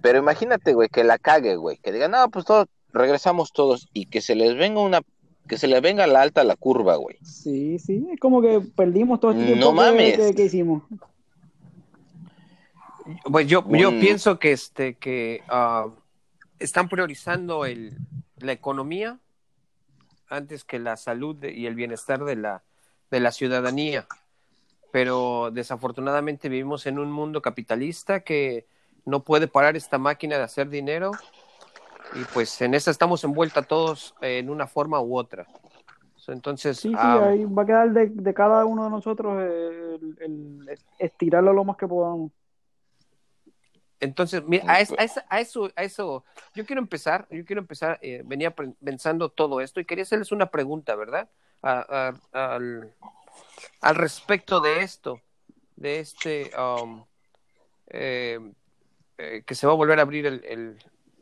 Pero 0.02 0.20
imagínate, 0.20 0.74
güey, 0.74 0.90
que 0.90 1.04
la 1.04 1.18
cague, 1.18 1.56
güey, 1.56 1.78
que 1.78 1.92
digan, 1.92 2.12
no, 2.12 2.30
pues 2.30 2.46
todos, 2.46 2.68
regresamos 2.92 3.52
todos 3.54 3.88
y 3.94 4.06
que 4.06 4.22
se 4.22 4.36
les 4.36 4.56
venga 4.56 4.82
una, 4.82 5.02
que 5.48 5.58
se 5.58 5.68
les 5.68 5.82
venga 5.82 6.06
la 6.08 6.22
alta 6.22 6.44
la 6.44 6.56
curva, 6.56 6.96
güey. 6.98 7.18
Sí, 7.24 7.80
sí, 7.80 8.06
es 8.14 8.20
como 8.20 8.42
que 8.42 8.62
perdimos 8.76 9.20
todo 9.20 9.32
este 9.32 9.44
No 9.44 9.48
tiempo 9.48 9.70
que- 9.70 9.76
mames. 9.76 10.18
que, 10.18 10.36
que 10.36 10.44
hicimos. 10.46 10.84
Pues 13.30 13.48
yo, 13.48 13.66
yo 13.70 13.90
pienso 14.00 14.40
que 14.40 14.52
este 14.54 14.94
que 14.96 15.42
ah, 15.50 15.88
están 16.64 16.90
priorizando 16.90 17.66
el, 17.66 17.98
la 18.38 18.52
economía 18.52 19.20
antes 20.30 20.64
que 20.64 20.80
la 20.80 20.98
salud 20.98 21.44
y 21.44 21.66
el 21.66 21.76
bienestar 21.76 22.24
de 22.24 22.36
la, 22.36 22.64
de 23.12 23.20
la 23.20 23.32
ciudadanía. 23.32 24.08
Pero 24.92 25.50
desafortunadamente 25.52 26.50
vivimos 26.50 26.86
en 26.86 27.00
un 27.00 27.12
mundo 27.12 27.42
capitalista 27.42 28.22
que 28.22 28.68
no 29.06 29.24
puede 29.24 29.48
parar 29.48 29.76
esta 29.76 29.98
máquina 29.98 30.38
de 30.38 30.44
hacer 30.44 30.70
dinero 30.70 31.12
y 32.16 32.24
pues 32.34 32.62
en 32.62 32.74
esa 32.74 32.92
estamos 32.92 33.24
envueltos 33.24 33.68
todos 33.68 34.16
eh, 34.22 34.40
en 34.40 34.50
una 34.50 34.68
forma 34.68 35.02
u 35.02 35.18
otra. 35.18 35.46
Entonces, 36.28 36.78
Sí, 36.78 36.90
sí, 36.90 36.96
ah, 36.98 37.28
ahí 37.30 37.44
va 37.44 37.64
a 37.64 37.66
quedar 37.66 37.92
de, 37.92 38.08
de 38.08 38.34
cada 38.34 38.64
uno 38.66 38.86
de 38.86 38.90
nosotros 38.90 39.36
eh, 39.42 40.00
el, 40.22 40.70
el 40.70 40.80
estirarlo 41.00 41.52
lo 41.52 41.66
más 41.66 41.76
que 41.76 41.88
podamos. 41.88 42.32
Entonces, 44.00 44.44
mira, 44.46 44.66
a, 44.68 44.82
es- 44.82 44.92
a 44.98 45.04
esa- 45.04 45.26
a 45.30 45.40
eso, 45.40 45.72
a 45.76 45.84
eso, 45.84 46.26
yo 46.54 46.66
quiero 46.66 46.82
empezar, 46.82 47.28
yo 47.32 47.46
quiero 47.46 47.62
empezar, 47.62 48.00
eh, 48.02 48.22
venía 48.26 48.54
pensando 48.84 49.30
todo 49.30 49.62
esto 49.62 49.80
y 49.80 49.86
quería 49.86 50.04
hacerles 50.04 50.32
una 50.32 50.48
pregunta, 50.52 50.96
¿verdad? 50.96 51.30
Al, 51.62 52.94
respecto 53.96 54.60
de 54.60 54.82
esto, 54.82 55.22
de 55.78 56.00
este, 56.00 56.52
um, 56.58 57.06
eh, 57.88 58.40
eh, 59.18 59.44
que 59.46 59.56
se 59.56 59.68
va 59.68 59.74
a 59.74 59.78
volver 59.78 60.00
a 60.00 60.02
abrir 60.04 60.26
el, 60.26 60.78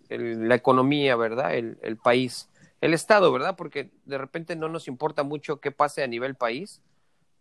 la 0.10 0.56
economía, 0.56 1.16
¿verdad? 1.16 1.54
El 1.56 1.98
país, 1.98 2.50
el 2.82 2.94
Estado, 2.96 3.32
¿verdad? 3.32 3.56
Porque 3.56 3.92
de 4.06 4.18
repente 4.18 4.56
no 4.56 4.68
nos 4.68 4.88
importa 4.88 5.24
mucho 5.24 5.60
qué 5.62 5.72
pase 5.72 6.04
a 6.04 6.08
nivel 6.08 6.36
país, 6.36 6.82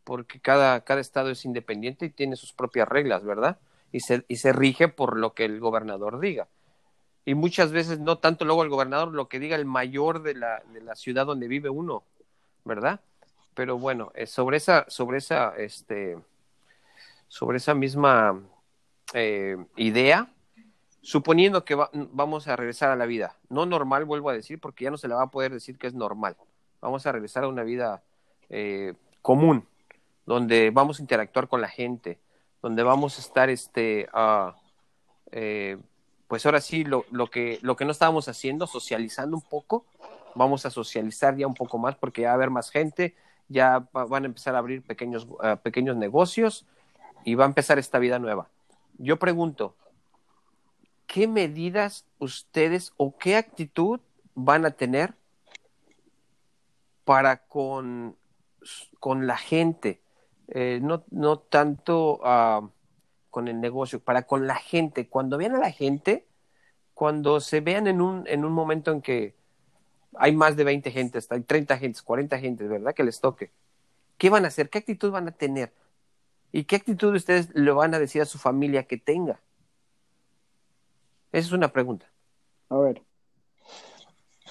porque 0.04 0.40
cada, 0.40 0.82
cada 0.82 1.00
Estado 1.00 1.30
es 1.30 1.44
independiente 1.44 2.06
y 2.06 2.10
tiene 2.10 2.36
sus 2.36 2.52
propias 2.52 2.88
reglas, 2.88 3.24
¿verdad? 3.24 3.58
Y 3.92 4.00
se, 4.00 4.24
y 4.28 4.36
se 4.36 4.52
rige 4.52 4.88
por 4.88 5.16
lo 5.16 5.34
que 5.34 5.44
el 5.44 5.60
gobernador 5.60 6.20
diga. 6.20 6.48
Y 7.24 7.34
muchas 7.34 7.70
veces 7.72 7.98
no 8.00 8.18
tanto 8.18 8.44
luego 8.44 8.62
el 8.62 8.70
gobernador, 8.70 9.12
lo 9.12 9.28
que 9.28 9.38
diga 9.38 9.56
el 9.56 9.66
mayor 9.66 10.22
de 10.22 10.34
la, 10.34 10.62
de 10.72 10.80
la 10.80 10.94
ciudad 10.94 11.26
donde 11.26 11.48
vive 11.48 11.68
uno, 11.68 12.02
¿verdad? 12.64 13.00
Pero 13.54 13.78
bueno, 13.78 14.10
eh, 14.14 14.26
sobre 14.26 14.56
esa, 14.56 14.86
sobre 14.88 15.18
esa, 15.18 15.54
este, 15.56 16.18
sobre 17.28 17.58
esa 17.58 17.74
misma 17.74 18.40
eh, 19.12 19.56
idea, 19.76 20.32
suponiendo 21.02 21.64
que 21.64 21.74
va- 21.74 21.90
vamos 21.92 22.48
a 22.48 22.56
regresar 22.56 22.90
a 22.90 22.96
la 22.96 23.06
vida, 23.06 23.36
no 23.48 23.66
normal, 23.66 24.04
vuelvo 24.04 24.30
a 24.30 24.34
decir, 24.34 24.60
porque 24.60 24.84
ya 24.84 24.90
no 24.90 24.98
se 24.98 25.08
le 25.08 25.14
va 25.14 25.24
a 25.24 25.30
poder 25.30 25.52
decir 25.52 25.78
que 25.78 25.86
es 25.86 25.94
normal. 25.94 26.36
Vamos 26.80 27.06
a 27.06 27.12
regresar 27.12 27.44
a 27.44 27.48
una 27.48 27.62
vida 27.62 28.02
eh, 28.48 28.94
común, 29.20 29.66
donde 30.26 30.70
vamos 30.70 30.98
a 30.98 31.02
interactuar 31.02 31.48
con 31.48 31.60
la 31.60 31.68
gente, 31.68 32.18
donde 32.62 32.82
vamos 32.82 33.18
a 33.18 33.20
estar, 33.20 33.48
este, 33.50 34.08
eh, 35.32 35.78
pues 36.28 36.44
ahora 36.46 36.60
sí, 36.60 36.84
lo, 36.84 37.04
lo, 37.10 37.28
que, 37.30 37.58
lo 37.62 37.76
que 37.76 37.84
no 37.84 37.92
estábamos 37.92 38.28
haciendo, 38.28 38.66
socializando 38.66 39.36
un 39.36 39.42
poco, 39.42 39.84
vamos 40.34 40.64
a 40.66 40.70
socializar 40.70 41.36
ya 41.36 41.46
un 41.46 41.54
poco 41.54 41.78
más 41.78 41.96
porque 41.96 42.22
ya 42.22 42.28
va 42.28 42.32
a 42.32 42.36
haber 42.36 42.50
más 42.50 42.70
gente, 42.70 43.14
ya 43.48 43.80
va- 43.96 44.04
van 44.04 44.24
a 44.24 44.26
empezar 44.26 44.54
a 44.54 44.58
abrir 44.58 44.82
pequeños, 44.82 45.26
ah, 45.42 45.56
pequeños 45.56 45.96
negocios 45.96 46.66
y 47.24 47.34
va 47.34 47.44
a 47.44 47.48
empezar 47.48 47.78
esta 47.78 47.98
vida 47.98 48.18
nueva. 48.18 48.48
Yo 48.98 49.18
pregunto, 49.18 49.74
¿qué 51.06 51.26
medidas 51.26 52.04
ustedes 52.18 52.92
o 52.96 53.16
qué 53.18 53.36
actitud 53.36 54.00
van 54.34 54.64
a 54.66 54.70
tener 54.70 55.14
para 57.04 57.38
con, 57.48 58.16
con 59.00 59.26
la 59.26 59.36
gente? 59.36 60.00
Eh, 60.50 60.80
no, 60.82 61.04
no 61.10 61.38
tanto 61.38 62.20
ah, 62.24 62.68
con 63.30 63.48
el 63.48 63.60
negocio, 63.60 64.00
para 64.00 64.22
con 64.22 64.46
la 64.46 64.56
gente. 64.56 65.08
Cuando 65.08 65.38
vean 65.38 65.54
a 65.54 65.58
la 65.60 65.70
gente, 65.70 66.26
cuando 66.94 67.40
se 67.40 67.60
vean 67.60 67.86
en 67.86 68.00
un, 68.00 68.26
en 68.26 68.44
un 68.44 68.52
momento 68.52 68.90
en 68.90 69.00
que 69.00 69.34
hay 70.16 70.34
más 70.34 70.56
de 70.56 70.64
20 70.64 70.90
gentes, 70.90 71.30
hay 71.30 71.42
30 71.42 71.78
gentes, 71.78 72.02
40 72.02 72.38
gentes, 72.38 72.68
¿verdad? 72.68 72.94
Que 72.94 73.04
les 73.04 73.20
toque. 73.20 73.52
¿Qué 74.18 74.28
van 74.28 74.44
a 74.44 74.48
hacer? 74.48 74.68
¿Qué 74.68 74.78
actitud 74.78 75.10
van 75.10 75.28
a 75.28 75.32
tener? 75.32 75.72
¿Y 76.52 76.64
qué 76.64 76.76
actitud 76.76 77.14
ustedes 77.14 77.48
le 77.54 77.70
van 77.70 77.94
a 77.94 77.98
decir 78.00 78.20
a 78.20 78.26
su 78.26 78.38
familia 78.38 78.82
que 78.82 78.96
tenga? 78.96 79.40
Esa 81.32 81.46
es 81.46 81.52
una 81.52 81.72
pregunta. 81.72 82.10
A 82.68 82.76
ver, 82.78 83.02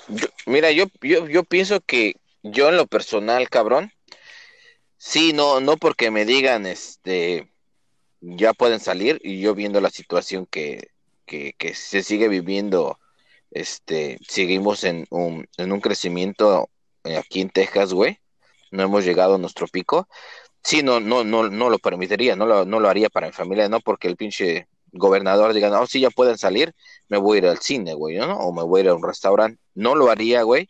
Yo- 0.07 0.27
mira, 0.45 0.71
yo, 0.71 0.85
yo, 1.01 1.27
yo 1.27 1.43
pienso 1.43 1.81
que 1.81 2.15
yo 2.41 2.69
en 2.69 2.77
lo 2.77 2.87
personal, 2.87 3.49
cabrón, 3.49 3.91
sí, 4.99 5.33
no, 5.33 5.59
no 5.61 5.77
porque 5.77 6.11
me 6.11 6.25
digan, 6.25 6.67
este, 6.67 7.51
ya 8.21 8.53
pueden 8.53 8.79
salir 8.79 9.19
y 9.23 9.41
yo 9.41 9.55
viendo 9.55 9.81
la 9.81 9.89
situación 9.89 10.45
que, 10.45 10.91
que, 11.25 11.55
se 11.75 12.03
sigue 12.03 12.27
viviendo, 12.27 12.99
este, 13.51 14.19
seguimos 14.27 14.83
en 14.83 15.07
un, 15.09 15.47
en 15.57 15.71
un 15.71 15.81
crecimiento 15.81 16.69
eh, 17.03 17.17
aquí 17.17 17.41
en 17.41 17.49
Texas, 17.49 17.93
güey, 17.93 18.19
no 18.71 18.83
hemos 18.83 19.05
llegado 19.05 19.35
a 19.35 19.37
nuestro 19.39 19.67
pico, 19.67 20.07
sí, 20.63 20.83
no, 20.83 20.99
no, 20.99 21.23
no, 21.23 21.49
no 21.49 21.69
lo 21.69 21.79
permitiría, 21.79 22.35
no 22.35 22.45
lo, 22.45 22.65
no 22.65 22.79
lo 22.79 22.89
haría 22.89 23.09
para 23.09 23.27
mi 23.27 23.33
familia, 23.33 23.69
no 23.69 23.79
porque 23.81 24.07
el 24.07 24.17
pinche 24.17 24.67
gobernador 24.91 25.53
diga, 25.53 25.69
no, 25.69 25.85
sí, 25.87 26.01
ya 26.01 26.09
pueden 26.09 26.37
salir, 26.37 26.73
me 27.07 27.17
voy 27.17 27.37
a 27.37 27.39
ir 27.39 27.47
al 27.47 27.59
cine, 27.59 27.93
güey, 27.93 28.17
¿no? 28.17 28.37
O 28.39 28.53
me 28.53 28.63
voy 28.63 28.81
a 28.81 28.83
ir 28.85 28.89
a 28.89 28.95
un 28.95 29.03
restaurante. 29.03 29.59
No 29.75 29.95
lo 29.95 30.09
haría, 30.09 30.43
güey. 30.43 30.69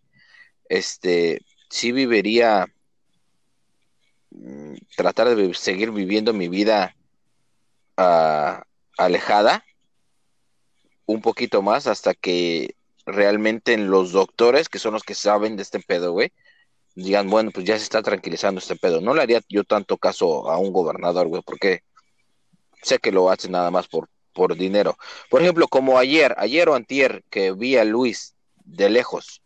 Este, 0.70 1.42
sí 1.70 1.92
viviría, 1.92 2.68
tratar 4.96 5.36
de 5.36 5.54
seguir 5.54 5.92
viviendo 5.92 6.34
mi 6.34 6.48
vida 6.48 6.96
ah, 7.98 8.64
alejada 8.98 9.64
un 11.06 11.22
poquito 11.22 11.62
más 11.62 11.88
hasta 11.88 12.14
que 12.14 12.76
realmente 13.06 13.76
los 13.78 14.12
doctores, 14.12 14.70
que 14.70 14.78
son 14.78 14.94
los 14.94 15.04
que 15.04 15.16
saben 15.16 15.56
de 15.56 15.64
este 15.64 15.80
pedo, 15.80 16.12
güey, 16.12 16.32
digan, 16.96 17.30
bueno, 17.30 17.52
pues 17.52 17.66
ya 17.66 17.78
se 17.78 17.84
está 17.84 18.04
tranquilizando 18.04 18.60
este 18.60 18.76
pedo. 18.76 19.02
No 19.02 19.14
le 19.14 19.24
haría 19.24 19.42
yo 19.50 19.64
tanto 19.64 19.98
caso 19.98 20.50
a 20.52 20.58
un 20.58 20.72
gobernador, 20.72 21.28
güey, 21.28 21.42
porque 21.44 21.82
sé 22.84 23.00
que 23.00 23.12
lo 23.12 23.32
hace 23.32 23.50
nada 23.50 23.72
más 23.72 23.88
por, 23.88 24.10
por 24.34 24.56
dinero. 24.56 24.98
Por 25.30 25.42
ejemplo, 25.42 25.68
como 25.68 25.98
ayer, 25.98 26.36
ayer 26.38 26.70
o 26.70 26.76
antier, 26.76 27.24
que 27.30 27.52
vi 27.52 27.78
a 27.78 27.86
Luis 27.86 28.36
de 28.64 28.90
lejos. 28.90 29.42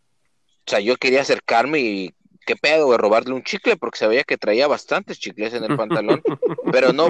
O 0.66 0.70
sea, 0.70 0.80
yo 0.80 0.96
quería 0.96 1.22
acercarme 1.22 1.80
y 1.80 2.14
qué 2.44 2.56
pedo, 2.56 2.86
güey, 2.86 2.98
robarle 2.98 3.34
un 3.34 3.42
chicle, 3.42 3.76
porque 3.76 3.98
sabía 3.98 4.24
que 4.24 4.36
traía 4.36 4.66
bastantes 4.66 5.18
chicles 5.18 5.54
en 5.54 5.64
el 5.64 5.76
pantalón, 5.76 6.22
pero 6.72 6.92
no, 6.92 7.08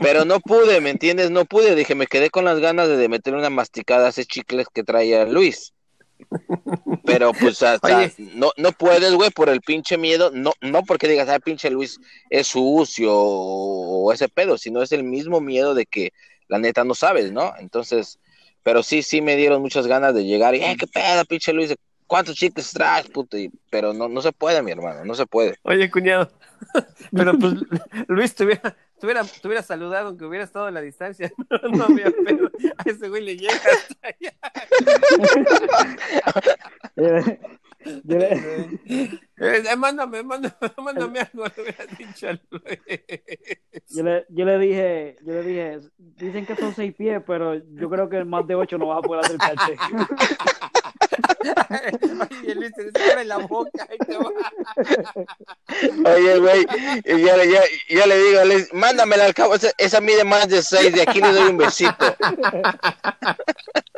pero 0.00 0.24
no 0.24 0.40
pude, 0.40 0.80
¿me 0.80 0.90
entiendes? 0.90 1.30
No 1.30 1.44
pude, 1.44 1.74
dije, 1.74 1.94
me 1.94 2.06
quedé 2.06 2.30
con 2.30 2.44
las 2.44 2.58
ganas 2.58 2.88
de 2.88 3.08
meter 3.08 3.34
una 3.34 3.50
masticada 3.50 4.06
a 4.06 4.10
ese 4.10 4.24
chicles 4.24 4.66
que 4.72 4.84
traía 4.84 5.24
Luis. 5.24 5.72
Pero 7.04 7.32
pues 7.32 7.62
hasta 7.62 7.98
Oye. 7.98 8.12
no, 8.34 8.52
no 8.56 8.72
puedes, 8.72 9.12
güey, 9.14 9.30
por 9.30 9.48
el 9.48 9.60
pinche 9.60 9.98
miedo, 9.98 10.30
no, 10.32 10.52
no 10.60 10.82
porque 10.84 11.08
digas, 11.08 11.28
ah, 11.28 11.40
pinche 11.40 11.68
Luis 11.70 11.98
es 12.30 12.46
sucio 12.46 13.12
o, 13.12 14.04
o 14.04 14.12
ese 14.12 14.28
pedo, 14.28 14.56
sino 14.56 14.82
es 14.82 14.92
el 14.92 15.02
mismo 15.02 15.40
miedo 15.40 15.74
de 15.74 15.86
que 15.86 16.12
la 16.48 16.58
neta 16.58 16.84
no 16.84 16.94
sabes, 16.94 17.32
¿no? 17.32 17.54
Entonces, 17.58 18.18
pero 18.62 18.82
sí, 18.82 19.02
sí 19.02 19.20
me 19.20 19.36
dieron 19.36 19.62
muchas 19.62 19.86
ganas 19.86 20.14
de 20.14 20.24
llegar 20.24 20.54
y, 20.54 20.62
eh, 20.62 20.76
qué 20.78 20.86
pedo, 20.86 21.24
pinche 21.24 21.52
Luis, 21.52 21.74
¿cuántos 22.12 22.36
chicles 22.36 22.70
traes, 22.72 23.08
puto? 23.08 23.38
Y- 23.38 23.50
pero 23.70 23.94
no, 23.94 24.06
no 24.06 24.20
se 24.20 24.32
puede, 24.32 24.60
mi 24.62 24.70
hermano, 24.70 25.02
no 25.02 25.14
se 25.14 25.24
puede. 25.24 25.56
Oye, 25.62 25.90
cuñado, 25.90 26.30
pero 27.16 27.32
pues 27.38 27.54
Luis 28.06 28.34
te 28.34 28.44
hubiera, 28.44 28.76
te 29.00 29.06
hubiera, 29.06 29.24
te 29.24 29.48
hubiera 29.48 29.62
saludado 29.62 30.08
aunque 30.08 30.26
hubiera 30.26 30.44
estado 30.44 30.66
a 30.66 30.70
la 30.70 30.82
distancia. 30.82 31.32
No, 31.62 31.68
no 31.70 31.84
había 31.84 32.10
pedo. 32.10 32.50
A 32.76 32.82
ese 32.84 33.08
güey 33.08 33.24
le 33.24 33.38
llega 33.38 33.54
hasta 33.54 34.08
allá. 34.08 34.34
yo 38.04 38.18
le- 38.18 38.80
Eh, 39.44 39.74
mándame, 39.76 40.22
mándame, 40.22 40.54
mándame 40.76 41.18
algo, 41.20 41.44
le 41.56 41.62
hubiera 41.62 41.84
dicho 41.98 42.28
al 42.28 42.40
Luis. 42.50 42.78
yo 43.90 44.02
le- 44.04 44.24
yo 44.28 44.44
le 44.44 44.58
dije, 44.58 45.16
yo 45.22 45.32
le 45.32 45.42
dije, 45.42 45.78
dicen 45.98 46.46
que 46.46 46.54
son 46.54 46.72
seis 46.76 46.94
pies, 46.94 47.20
pero 47.26 47.54
yo 47.56 47.90
creo 47.90 48.08
que 48.08 48.22
más 48.24 48.46
de 48.46 48.54
ocho 48.54 48.78
no 48.78 48.86
vas 48.86 48.98
a 48.98 49.02
poder 49.02 49.24
acercarte. 49.24 49.76
Oye, 52.42 52.54
Luis, 52.54 52.70
te 52.92 53.10
abre 53.10 53.24
la 53.24 53.38
boca 53.38 53.88
y 53.92 53.98
te 53.98 54.16
va. 54.16 54.30
Oye, 56.14 56.38
güey, 56.38 56.64
ya, 57.04 57.36
le- 57.36 57.50
ya, 57.50 57.62
ya 57.88 58.06
le 58.06 58.18
digo, 58.22 58.44
Luis, 58.44 58.72
mándamela 58.72 59.24
al 59.24 59.34
cabo, 59.34 59.56
esa, 59.56 59.72
esa 59.78 60.00
mide 60.00 60.22
más 60.22 60.48
de 60.48 60.62
seis, 60.62 60.92
de 60.94 61.02
aquí 61.02 61.20
le 61.20 61.32
doy 61.32 61.50
un 61.50 61.56
besito. 61.56 61.96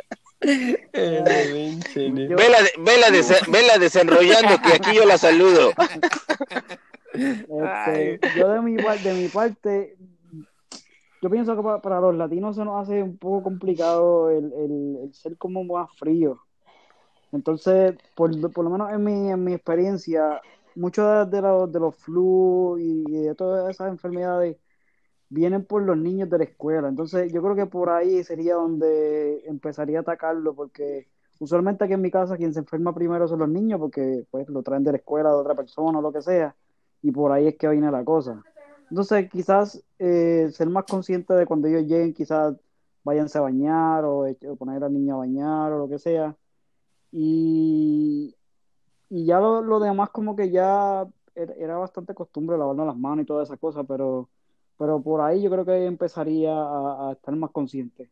Vela, 2.35 2.57
vela, 2.77 3.07
desen- 3.09 3.51
vela 3.51 3.77
desenrollando, 3.77 4.61
que 4.61 4.73
aquí 4.73 4.95
yo 4.95 5.05
la 5.05 5.17
saludo. 5.17 5.71
Este, 7.13 8.19
yo 8.37 8.49
de 8.49 8.61
mi, 8.61 8.77
par- 8.77 8.99
de 8.99 9.13
mi 9.13 9.27
parte, 9.29 9.95
yo 11.21 11.29
pienso 11.29 11.55
que 11.55 11.63
pa- 11.63 11.81
para, 11.81 11.99
los 12.01 12.15
latinos 12.15 12.55
se 12.55 12.65
nos 12.65 12.81
hace 12.81 13.01
un 13.01 13.17
poco 13.17 13.43
complicado 13.43 14.29
el, 14.29 14.51
el- 14.53 14.97
el 15.03 15.13
ser 15.13 15.37
como 15.37 15.63
más 15.63 15.89
frío. 15.97 16.39
Entonces, 17.31 17.95
por, 18.15 18.31
por 18.51 18.63
lo 18.65 18.69
menos 18.69 18.91
en 18.91 19.03
mi, 19.03 19.31
en 19.31 19.43
mi 19.43 19.53
experiencia, 19.53 20.41
muchos 20.75 21.29
de, 21.29 21.37
de 21.37 21.41
los, 21.41 21.71
de 21.71 21.79
los 21.79 21.95
flu 21.95 22.77
y, 22.79 23.03
y 23.07 23.17
de 23.23 23.35
todas 23.35 23.69
esas 23.69 23.89
enfermedades 23.89 24.57
vienen 25.29 25.65
por 25.65 25.83
los 25.83 25.97
niños 25.97 26.29
de 26.29 26.37
la 26.39 26.43
escuela. 26.45 26.87
Entonces, 26.89 27.31
yo 27.33 27.41
creo 27.41 27.55
que 27.55 27.65
por 27.67 27.89
ahí 27.89 28.23
sería 28.23 28.55
donde 28.55 29.43
empezaría 29.47 29.99
a 29.99 30.01
atacarlo, 30.01 30.55
porque 30.55 31.07
usualmente 31.39 31.83
aquí 31.83 31.93
en 31.93 32.01
mi 32.01 32.11
casa 32.11 32.37
quien 32.37 32.53
se 32.53 32.59
enferma 32.59 32.93
primero 32.93 33.27
son 33.27 33.39
los 33.39 33.49
niños, 33.49 33.79
porque 33.79 34.25
pues 34.31 34.47
lo 34.49 34.63
traen 34.63 34.83
de 34.83 34.91
la 34.93 34.97
escuela 34.97 35.29
de 35.29 35.35
otra 35.35 35.55
persona 35.55 35.99
o 35.99 36.01
lo 36.01 36.11
que 36.13 36.21
sea 36.21 36.55
y 37.01 37.11
por 37.11 37.31
ahí 37.31 37.47
es 37.47 37.57
que 37.57 37.67
viene 37.69 37.91
la 37.91 38.03
cosa. 38.03 38.41
Entonces, 38.89 39.29
quizás 39.31 39.83
eh, 39.99 40.49
ser 40.51 40.69
más 40.69 40.85
consciente 40.85 41.33
de 41.33 41.45
cuando 41.45 41.67
ellos 41.67 41.83
lleguen, 41.83 42.13
quizás 42.13 42.55
váyanse 43.03 43.37
a 43.37 43.41
bañar 43.41 44.03
o, 44.05 44.25
eche- 44.27 44.49
o 44.49 44.55
poner 44.55 44.83
al 44.83 44.93
niño 44.93 45.15
a 45.15 45.17
bañar 45.19 45.71
o 45.73 45.79
lo 45.79 45.89
que 45.89 45.99
sea. 45.99 46.35
Y, 47.11 48.35
y 49.09 49.25
ya 49.25 49.39
lo, 49.39 49.61
lo 49.61 49.79
demás 49.79 50.09
como 50.11 50.35
que 50.35 50.51
ya 50.51 51.07
era, 51.35 51.53
era 51.55 51.77
bastante 51.77 52.13
costumbre 52.15 52.57
lavarnos 52.57 52.87
las 52.87 52.97
manos 52.97 53.23
y 53.23 53.27
todas 53.27 53.49
esas 53.49 53.59
cosas, 53.59 53.85
pero, 53.87 54.29
pero 54.77 55.01
por 55.01 55.21
ahí 55.21 55.41
yo 55.41 55.49
creo 55.49 55.65
que 55.65 55.85
empezaría 55.85 56.51
a, 56.51 57.13
estar 57.13 57.35
más 57.35 57.51
consciente. 57.51 58.09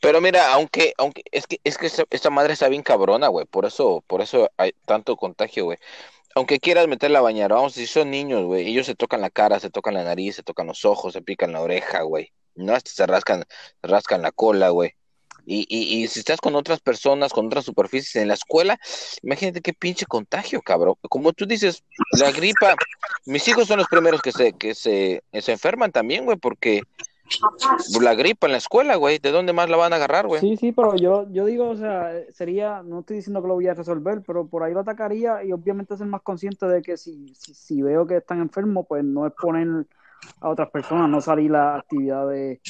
Pero 0.00 0.20
mira, 0.20 0.52
aunque, 0.52 0.94
aunque, 0.96 1.22
es 1.32 1.46
que, 1.46 1.60
es 1.64 1.76
que 1.76 1.86
esta, 1.86 2.04
esta 2.10 2.30
madre 2.30 2.52
está 2.52 2.68
bien 2.68 2.82
cabrona, 2.82 3.28
güey. 3.28 3.46
Por 3.46 3.64
eso, 3.66 4.04
por 4.06 4.20
eso 4.20 4.48
hay 4.56 4.72
tanto 4.84 5.16
contagio, 5.16 5.64
güey. 5.64 5.78
Aunque 6.34 6.60
quieras 6.60 6.86
meterla 6.86 7.18
a 7.18 7.22
bañar, 7.22 7.50
vamos, 7.52 7.74
si 7.74 7.86
son 7.86 8.10
niños, 8.10 8.44
güey, 8.44 8.68
ellos 8.68 8.86
se 8.86 8.94
tocan 8.94 9.20
la 9.20 9.30
cara, 9.30 9.58
se 9.58 9.70
tocan 9.70 9.94
la 9.94 10.04
nariz, 10.04 10.36
se 10.36 10.42
tocan 10.44 10.68
los 10.68 10.84
ojos, 10.84 11.12
se 11.14 11.22
pican 11.22 11.52
la 11.52 11.60
oreja, 11.62 12.02
güey. 12.02 12.32
No, 12.54 12.74
hasta 12.74 12.90
se 12.90 13.06
rascan, 13.06 13.44
rascan 13.82 14.22
la 14.22 14.32
cola, 14.32 14.70
güey. 14.70 14.94
Y, 15.50 15.64
y, 15.70 16.04
y 16.04 16.08
si 16.08 16.18
estás 16.18 16.40
con 16.42 16.54
otras 16.54 16.78
personas, 16.80 17.32
con 17.32 17.46
otras 17.46 17.64
superficies 17.64 18.16
en 18.16 18.28
la 18.28 18.34
escuela, 18.34 18.78
imagínate 19.22 19.62
qué 19.62 19.72
pinche 19.72 20.04
contagio, 20.04 20.60
cabrón. 20.60 20.96
Como 21.08 21.32
tú 21.32 21.46
dices, 21.46 21.84
la 22.18 22.30
gripa, 22.32 22.74
mis 23.24 23.48
hijos 23.48 23.66
son 23.66 23.78
los 23.78 23.88
primeros 23.88 24.20
que 24.20 24.30
se, 24.30 24.52
que 24.52 24.74
se, 24.74 25.22
se 25.32 25.52
enferman 25.52 25.90
también, 25.90 26.26
güey, 26.26 26.36
porque 26.36 26.82
la 28.00 28.14
gripa 28.14 28.46
en 28.46 28.52
la 28.52 28.58
escuela, 28.58 28.96
güey, 28.96 29.18
¿de 29.18 29.30
dónde 29.30 29.54
más 29.54 29.70
la 29.70 29.78
van 29.78 29.94
a 29.94 29.96
agarrar, 29.96 30.26
güey? 30.26 30.40
Sí, 30.40 30.58
sí, 30.58 30.72
pero 30.72 30.96
yo, 30.96 31.26
yo 31.30 31.46
digo, 31.46 31.70
o 31.70 31.76
sea, 31.76 32.12
sería, 32.30 32.82
no 32.82 33.00
estoy 33.00 33.16
diciendo 33.16 33.40
que 33.40 33.48
lo 33.48 33.54
voy 33.54 33.68
a 33.68 33.74
resolver, 33.74 34.22
pero 34.26 34.46
por 34.46 34.62
ahí 34.62 34.74
lo 34.74 34.80
atacaría 34.80 35.42
y 35.44 35.52
obviamente 35.52 35.96
ser 35.96 36.08
más 36.08 36.20
consciente 36.20 36.66
de 36.66 36.82
que 36.82 36.98
si, 36.98 37.34
si, 37.34 37.54
si 37.54 37.80
veo 37.80 38.06
que 38.06 38.18
están 38.18 38.40
enfermos, 38.40 38.84
pues 38.86 39.02
no 39.02 39.26
exponer 39.26 39.86
a 40.40 40.48
otras 40.48 40.70
personas, 40.70 41.08
no 41.08 41.20
salir 41.20 41.54
a 41.54 41.76
actividades 41.76 42.60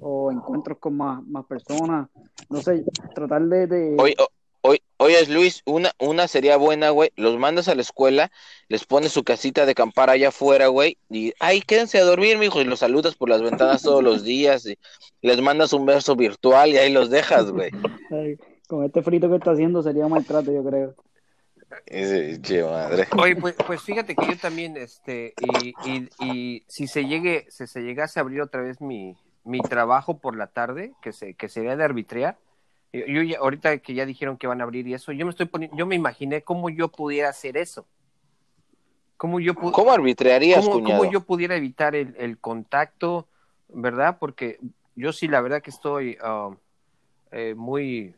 o 0.00 0.30
encuentros 0.30 0.78
con 0.78 0.96
más, 0.96 1.22
más 1.26 1.44
personas, 1.46 2.08
no 2.50 2.60
sé, 2.60 2.84
tratar 3.14 3.42
de, 3.42 3.66
de- 3.66 3.96
Oye, 3.98 4.14
o- 4.18 4.28
oye, 4.68 4.82
oye, 4.98 5.26
Luis, 5.26 5.62
una, 5.64 5.92
una 5.98 6.28
sería 6.28 6.56
buena, 6.56 6.90
güey. 6.90 7.10
Los 7.16 7.38
mandas 7.38 7.68
a 7.68 7.74
la 7.74 7.82
escuela, 7.82 8.30
les 8.68 8.84
pones 8.84 9.12
su 9.12 9.24
casita 9.24 9.64
de 9.64 9.72
acampar 9.72 10.10
allá 10.10 10.28
afuera, 10.28 10.66
güey. 10.68 10.98
Y, 11.08 11.32
ay, 11.40 11.62
quédense 11.62 11.98
a 11.98 12.04
dormir, 12.04 12.38
mijo. 12.38 12.60
Y 12.60 12.64
los 12.64 12.80
saludas 12.80 13.14
por 13.14 13.28
las 13.28 13.42
ventanas 13.42 13.82
todos 13.82 14.02
los 14.02 14.22
días. 14.24 14.66
Y 14.66 14.76
les 15.22 15.40
mandas 15.40 15.72
un 15.72 15.86
beso 15.86 16.16
virtual 16.16 16.70
y 16.70 16.78
ahí 16.78 16.92
los 16.92 17.10
dejas, 17.10 17.50
güey. 17.50 17.70
con 18.68 18.84
este 18.84 19.02
frito 19.02 19.28
que 19.30 19.36
está 19.36 19.52
haciendo 19.52 19.82
sería 19.82 20.08
maltrato, 20.08 20.52
yo 20.52 20.64
creo. 20.64 20.94
Ese, 21.86 22.40
che, 22.40 22.62
madre. 22.62 23.06
Oye, 23.18 23.36
pues, 23.36 23.54
pues 23.66 23.80
fíjate 23.82 24.14
que 24.14 24.28
yo 24.28 24.36
también, 24.38 24.76
este, 24.76 25.34
y, 25.40 25.74
y, 25.88 26.08
y 26.18 26.64
si 26.68 26.86
se 26.86 27.06
llegue, 27.06 27.46
si 27.50 27.66
se 27.66 27.82
llegase 27.82 28.18
a 28.18 28.22
abrir 28.22 28.40
otra 28.40 28.62
vez 28.62 28.80
mi, 28.80 29.16
mi 29.44 29.60
trabajo 29.62 30.18
por 30.18 30.36
la 30.36 30.48
tarde, 30.48 30.92
que 31.02 31.12
se, 31.12 31.34
que 31.34 31.48
sería 31.48 31.76
de 31.76 31.84
arbitrear, 31.84 32.38
yo, 32.92 33.38
ahorita 33.40 33.78
que 33.78 33.94
ya 33.94 34.06
dijeron 34.06 34.36
que 34.36 34.46
van 34.46 34.60
a 34.60 34.64
abrir 34.64 34.86
y 34.86 34.94
eso, 34.94 35.12
yo 35.12 35.26
me 35.26 35.30
estoy 35.30 35.46
poniendo, 35.46 35.76
yo 35.76 35.86
me 35.86 35.96
imaginé 35.96 36.42
cómo 36.42 36.70
yo 36.70 36.88
pudiera 36.88 37.28
hacer 37.28 37.56
eso. 37.56 37.86
Cómo 39.16 39.40
yo 39.40 39.54
pu- 39.54 39.72
¿Cómo 39.72 40.70
cuñado? 40.70 41.00
cómo 41.00 41.10
yo 41.10 41.20
pudiera 41.22 41.56
evitar 41.56 41.94
el, 41.94 42.14
el 42.18 42.38
contacto, 42.38 43.28
¿verdad? 43.68 44.18
Porque 44.18 44.58
yo 44.94 45.12
sí, 45.12 45.26
la 45.26 45.40
verdad 45.40 45.62
que 45.62 45.70
estoy 45.70 46.16
ah, 46.22 46.50
eh, 47.32 47.54
muy... 47.54 48.14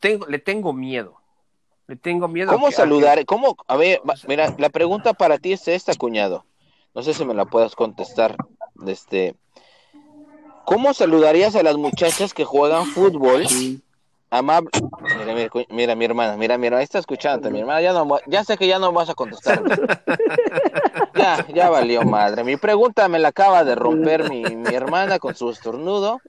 Tengo, 0.00 0.26
le 0.26 0.38
tengo 0.38 0.72
miedo. 0.72 1.20
Le 1.86 1.96
tengo 1.96 2.28
miedo. 2.28 2.50
¿Cómo 2.52 2.68
que- 2.68 2.72
saludar? 2.74 3.24
¿Cómo? 3.26 3.56
A 3.68 3.76
ver, 3.76 4.00
va- 4.08 4.14
mira, 4.26 4.54
la 4.58 4.68
pregunta 4.70 5.12
para 5.12 5.38
ti 5.38 5.52
es 5.52 5.68
esta, 5.68 5.94
cuñado. 5.94 6.44
No 6.94 7.02
sé 7.02 7.12
si 7.14 7.24
me 7.24 7.34
la 7.34 7.44
puedas 7.44 7.74
contestar. 7.74 8.36
Este, 8.86 9.34
¿cómo 10.64 10.94
saludarías 10.94 11.54
a 11.56 11.62
las 11.62 11.76
muchachas 11.76 12.32
que 12.32 12.44
juegan 12.44 12.86
fútbol? 12.86 13.44
Amable. 14.30 14.70
Mira, 15.18 15.34
mira, 15.34 15.50
mira, 15.70 15.94
mi 15.94 16.04
hermana, 16.06 16.36
mira, 16.36 16.58
mira, 16.58 16.78
ahí 16.78 16.84
está 16.84 16.98
escuchando, 16.98 17.50
mi 17.50 17.60
hermana, 17.60 17.80
ya 17.82 17.92
no, 17.92 18.18
ya 18.26 18.42
sé 18.42 18.56
que 18.56 18.66
ya 18.66 18.78
no 18.80 18.90
vas 18.92 19.08
a 19.10 19.14
contestar. 19.14 19.62
Ya, 21.24 21.46
ya 21.54 21.70
valió 21.70 22.02
madre. 22.02 22.44
Mi 22.44 22.56
pregunta 22.56 23.08
me 23.08 23.18
la 23.18 23.28
acaba 23.28 23.64
de 23.64 23.74
romper 23.74 24.28
mi, 24.30 24.42
mi 24.42 24.74
hermana 24.74 25.18
con 25.18 25.34
su 25.34 25.50
estornudo. 25.50 26.20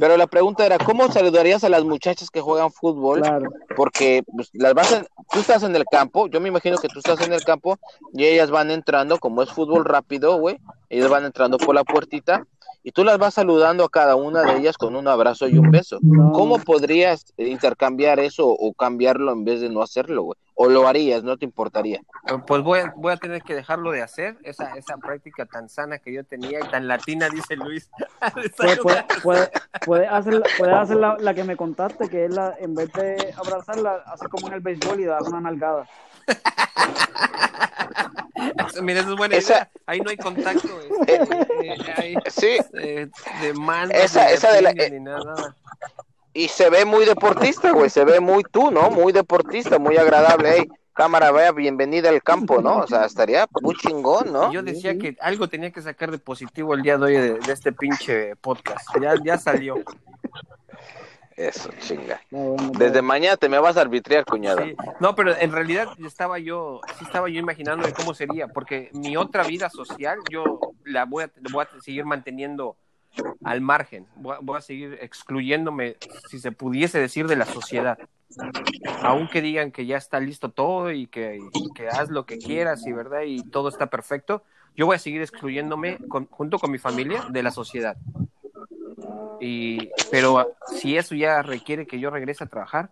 Pero 0.00 0.16
la 0.16 0.26
pregunta 0.26 0.66
era, 0.66 0.78
¿cómo 0.78 1.10
saludarías 1.10 1.64
a 1.64 1.68
las 1.68 1.84
muchachas 1.84 2.30
que 2.30 2.40
juegan 2.40 2.70
fútbol? 2.72 3.20
claro. 3.22 3.50
porque 3.76 4.22
pues, 4.34 4.50
las 4.52 4.74
vas 4.74 4.92
a- 4.92 5.04
tú 5.30 5.40
estás 5.40 5.62
en 5.62 5.74
el 5.76 5.84
campo, 5.84 6.26
yo 6.28 6.40
me 6.40 6.48
imagino 6.48 6.78
que 6.78 6.88
tú 6.88 6.98
estás 6.98 7.20
en 7.26 7.32
el 7.32 7.42
campo 7.44 7.78
y 8.12 8.24
ellas 8.24 8.50
van 8.50 8.70
entrando, 8.70 9.18
como 9.18 9.42
es 9.42 9.50
fútbol 9.50 9.84
rápido, 9.84 10.36
güey, 10.38 10.58
ellas 10.90 11.08
van 11.08 11.24
entrando 11.24 11.58
por 11.58 11.74
la 11.74 11.84
puertita 11.84 12.44
y 12.86 12.92
tú 12.92 13.02
las 13.02 13.16
vas 13.16 13.32
saludando 13.32 13.82
a 13.82 13.88
cada 13.88 14.14
una 14.14 14.42
de 14.42 14.58
ellas 14.58 14.76
con 14.76 14.94
un 14.94 15.08
abrazo 15.08 15.48
y 15.48 15.56
un 15.56 15.70
beso. 15.70 15.98
No. 16.02 16.32
¿Cómo 16.32 16.58
podrías 16.58 17.32
intercambiar 17.38 18.20
eso 18.20 18.46
o 18.46 18.74
cambiarlo 18.74 19.32
en 19.32 19.42
vez 19.42 19.62
de 19.62 19.70
no 19.70 19.80
hacerlo, 19.80 20.22
güey? 20.22 20.38
¿O 20.54 20.68
lo 20.68 20.86
harías, 20.86 21.24
no 21.24 21.38
te 21.38 21.46
importaría? 21.46 22.02
Pues 22.46 22.62
voy 22.62 22.80
a, 22.80 22.92
voy 22.94 23.14
a 23.14 23.16
tener 23.16 23.42
que 23.42 23.54
dejarlo 23.54 23.90
de 23.90 24.02
hacer, 24.02 24.36
esa, 24.42 24.74
esa 24.74 24.98
práctica 24.98 25.46
tan 25.46 25.70
sana 25.70 25.98
que 25.98 26.12
yo 26.12 26.24
tenía 26.24 26.60
y 26.60 26.68
tan 26.68 26.86
latina, 26.86 27.30
dice 27.30 27.56
Luis. 27.56 27.88
Puedes 28.56 28.78
puede, 28.78 29.04
puede, 29.22 29.50
puede 29.84 30.06
hacer, 30.06 30.42
puede 30.58 30.72
hacer 30.72 30.96
la, 30.98 31.16
la 31.18 31.32
que 31.32 31.44
me 31.44 31.56
contaste, 31.56 32.10
que 32.10 32.26
es 32.26 32.34
la, 32.34 32.54
en 32.58 32.74
vez 32.74 32.92
de 32.92 33.34
abrazarla, 33.34 34.02
hace 34.06 34.28
como 34.28 34.48
en 34.48 34.54
el 34.54 34.60
béisbol 34.60 35.00
y 35.00 35.04
dar 35.04 35.22
una 35.22 35.40
nalgada. 35.40 35.88
Mira, 38.82 39.00
eso 39.00 39.10
es 39.12 39.16
buena 39.16 39.36
Esa- 39.36 39.52
idea. 39.54 39.70
Ahí 39.86 40.00
no 40.00 40.10
hay 40.10 40.16
contacto. 40.16 40.68
este, 41.06 41.46
eh, 41.62 42.14
Sí, 42.28 42.56
eh, 42.74 43.08
de 43.40 43.54
manos, 43.54 43.94
Esa- 43.96 44.26
ni 44.26 44.32
esa 44.32 44.52
de 44.52 44.62
la- 44.62 44.70
eh, 44.70 44.90
ni 44.90 45.00
nada, 45.00 45.24
nada. 45.24 45.56
y 46.32 46.48
se 46.48 46.68
ve 46.70 46.84
muy 46.84 47.04
deportista, 47.04 47.70
güey, 47.72 47.90
se 47.90 48.04
ve 48.04 48.20
muy 48.20 48.42
tú, 48.44 48.70
¿no? 48.70 48.90
Muy 48.90 49.12
deportista, 49.12 49.78
muy 49.78 49.96
agradable. 49.96 50.50
Hey, 50.56 50.68
cámara, 50.92 51.30
vea, 51.30 51.52
bienvenida 51.52 52.08
al 52.08 52.22
campo, 52.22 52.60
¿no? 52.60 52.78
O 52.78 52.86
sea, 52.86 53.04
estaría 53.04 53.46
muy 53.62 53.74
chingón, 53.76 54.32
¿no? 54.32 54.52
Yo 54.52 54.62
decía 54.62 54.98
que 54.98 55.16
algo 55.20 55.48
tenía 55.48 55.70
que 55.70 55.82
sacar 55.82 56.10
de 56.10 56.18
positivo 56.18 56.74
el 56.74 56.82
día 56.82 56.98
de 56.98 57.04
hoy 57.04 57.12
de, 57.14 57.34
de 57.38 57.52
este 57.52 57.72
pinche 57.72 58.34
podcast. 58.36 58.86
Ya, 59.00 59.14
ya 59.24 59.38
salió. 59.38 59.76
Eso, 61.36 61.70
chinga. 61.80 62.20
Bueno, 62.30 62.70
Desde 62.78 63.02
mañana 63.02 63.36
te 63.36 63.48
me 63.48 63.58
vas 63.58 63.76
a 63.76 63.80
arbitrar, 63.80 64.24
cuñado. 64.24 64.64
Sí. 64.64 64.76
No, 65.00 65.14
pero 65.14 65.36
en 65.36 65.52
realidad 65.52 65.88
estaba 66.04 66.38
yo, 66.38 66.80
sí 66.98 67.04
estaba 67.04 67.28
yo 67.28 67.38
imaginando 67.40 67.84
de 67.86 67.92
cómo 67.92 68.14
sería, 68.14 68.48
porque 68.48 68.90
mi 68.92 69.16
otra 69.16 69.44
vida 69.44 69.68
social 69.68 70.18
yo 70.30 70.60
la 70.84 71.04
voy 71.04 71.24
a, 71.24 71.30
la 71.40 71.48
voy 71.50 71.64
a 71.64 71.80
seguir 71.80 72.04
manteniendo 72.04 72.76
al 73.42 73.60
margen, 73.60 74.06
voy 74.16 74.36
a, 74.36 74.38
voy 74.40 74.58
a 74.58 74.60
seguir 74.60 74.98
excluyéndome, 75.00 75.96
si 76.28 76.38
se 76.38 76.52
pudiese 76.52 76.98
decir, 77.00 77.26
de 77.26 77.36
la 77.36 77.46
sociedad. 77.46 77.98
Aunque 79.02 79.42
digan 79.42 79.70
que 79.72 79.86
ya 79.86 79.96
está 79.96 80.20
listo 80.20 80.50
todo 80.50 80.90
y 80.92 81.06
que, 81.08 81.36
y 81.52 81.74
que 81.74 81.88
haz 81.88 82.10
lo 82.10 82.26
que 82.26 82.38
quieras 82.38 82.86
y 82.86 82.92
verdad 82.92 83.22
y 83.26 83.42
todo 83.50 83.68
está 83.68 83.86
perfecto, 83.86 84.44
yo 84.76 84.86
voy 84.86 84.96
a 84.96 84.98
seguir 84.98 85.20
excluyéndome 85.20 85.98
con- 86.08 86.26
junto 86.26 86.58
con 86.58 86.70
mi 86.70 86.78
familia 86.78 87.24
de 87.28 87.42
la 87.42 87.50
sociedad. 87.50 87.96
Y, 89.38 89.90
pero 90.10 90.46
si 90.66 90.96
eso 90.96 91.14
ya 91.14 91.42
requiere 91.42 91.86
que 91.86 91.98
yo 92.00 92.10
regrese 92.10 92.44
a 92.44 92.48
trabajar, 92.48 92.90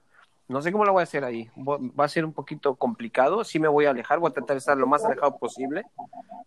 no 0.49 0.61
sé 0.61 0.73
cómo 0.73 0.85
lo 0.85 0.92
voy 0.92 1.01
a 1.01 1.05
hacer 1.05 1.25
ahí. 1.25 1.49
Va 1.57 2.05
a 2.05 2.09
ser 2.09 2.25
un 2.25 2.33
poquito 2.33 2.75
complicado. 2.75 3.45
Sí 3.45 3.59
me 3.59 3.68
voy 3.68 3.87
a 3.87 3.90
alejar, 3.90 4.18
voy 4.18 4.31
a 4.31 4.35
tratar 4.35 4.55
de 4.55 4.59
estar 4.59 4.77
lo 4.77 4.87
más 4.87 5.05
alejado 5.05 5.38
posible, 5.38 5.85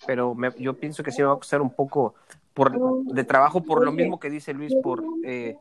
pero 0.06 0.36
me- 0.36 0.54
yo 0.58 0.74
pienso 0.74 1.02
que 1.02 1.12
sí 1.12 1.22
me 1.22 1.28
va 1.28 1.34
a 1.34 1.38
costar 1.38 1.62
un 1.62 1.72
poco 1.74 2.14
de 3.08 3.24
trabajo 3.24 3.62
por 3.64 3.84
lo 3.84 3.92
mismo 3.92 4.20
que 4.20 4.30
dice 4.30 4.54
Luis, 4.54 4.74
por 4.76 5.04
eh, 5.24 5.58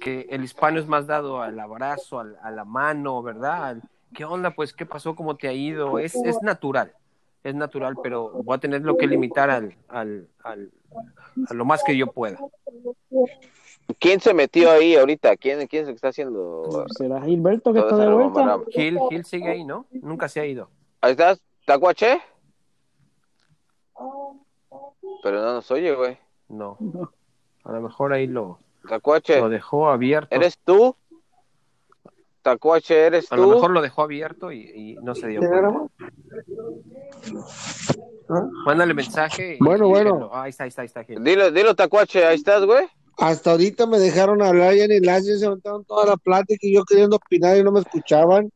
que 0.00 0.26
el 0.30 0.44
hispano 0.44 0.78
es 0.78 0.86
más 0.86 1.06
dado 1.06 1.42
al 1.42 1.58
abrazo, 1.58 2.20
al- 2.20 2.38
a 2.42 2.50
la 2.50 2.64
mano, 2.64 3.22
¿verdad? 3.22 3.78
¿Qué 4.12 4.24
onda? 4.24 4.50
Pues, 4.50 4.72
¿qué 4.72 4.84
pasó? 4.86 5.14
¿Cómo 5.16 5.36
te 5.36 5.48
ha 5.48 5.52
ido? 5.52 5.98
Es, 5.98 6.14
es 6.14 6.42
natural, 6.42 6.92
es 7.42 7.54
natural, 7.54 7.96
pero 8.02 8.30
voy 8.44 8.56
a 8.56 8.60
tener 8.60 8.82
lo 8.82 8.96
que 8.96 9.06
limitar 9.06 9.50
al, 9.50 9.74
al, 9.88 10.28
al- 10.44 10.70
a 11.48 11.54
lo 11.54 11.64
más 11.64 11.82
que 11.82 11.96
yo 11.96 12.06
pueda. 12.12 12.38
¿Quién 13.98 14.20
se 14.20 14.32
metió 14.34 14.70
ahí 14.70 14.96
ahorita? 14.96 15.36
¿Quién, 15.36 15.66
quién 15.66 15.82
es 15.82 15.88
el 15.88 15.94
que 15.94 15.96
está 15.96 16.08
haciendo? 16.08 16.86
¿Será 16.96 17.20
Gilberto 17.22 17.72
que 17.72 17.80
está 17.80 17.96
de 17.96 18.12
vuelta? 18.12 18.58
Gil, 18.70 18.98
Gil 19.10 19.24
sigue 19.24 19.48
ahí, 19.48 19.64
¿no? 19.64 19.86
Nunca 19.90 20.28
se 20.28 20.40
ha 20.40 20.46
ido. 20.46 20.68
Ahí 21.00 21.12
estás, 21.12 21.40
Tacuache. 21.66 22.20
Pero 25.22 25.40
no 25.42 25.54
nos 25.54 25.70
oye, 25.70 25.94
güey. 25.94 26.18
No. 26.48 26.76
A 27.64 27.72
lo 27.72 27.80
mejor 27.80 28.12
ahí 28.12 28.26
lo, 28.26 28.58
Tacuache, 28.88 29.38
lo 29.40 29.48
dejó 29.48 29.88
abierto. 29.88 30.34
¿eres 30.34 30.58
tú? 30.64 30.96
Tacuache, 32.42 33.06
¿eres 33.06 33.30
A 33.30 33.36
lo 33.36 33.44
tú? 33.44 33.50
mejor 33.50 33.70
lo 33.70 33.82
dejó 33.82 34.02
abierto 34.02 34.50
y, 34.50 34.58
y 34.74 34.94
no 35.02 35.14
se 35.14 35.28
dio 35.28 35.40
cuenta. 35.40 35.86
Mándale 38.66 38.94
mensaje. 38.94 39.54
y- 39.54 39.58
Bueno, 39.64 39.86
y 39.86 39.90
bueno. 39.90 40.30
Ah, 40.32 40.42
ahí 40.44 40.50
está, 40.50 40.64
ahí 40.64 40.68
está, 40.68 40.82
ahí 40.82 40.86
está. 40.86 41.04
Gil. 41.04 41.22
Dilo, 41.22 41.50
dilo, 41.52 41.74
Tacuache, 41.76 42.24
ahí 42.26 42.34
estás, 42.36 42.64
güey. 42.64 42.88
Hasta 43.18 43.52
ahorita 43.52 43.86
me 43.86 43.98
dejaron 43.98 44.42
hablar 44.42 44.74
ya 44.74 44.84
en 44.84 44.92
el 44.92 44.98
enlace, 44.98 45.38
se 45.38 45.46
aventaron 45.46 45.84
toda 45.84 46.06
la 46.06 46.16
plática 46.16 46.66
y 46.66 46.74
yo 46.74 46.84
queriendo 46.84 47.16
opinar 47.16 47.56
y 47.56 47.62
no 47.62 47.72
me 47.72 47.80
escuchaban. 47.80 48.50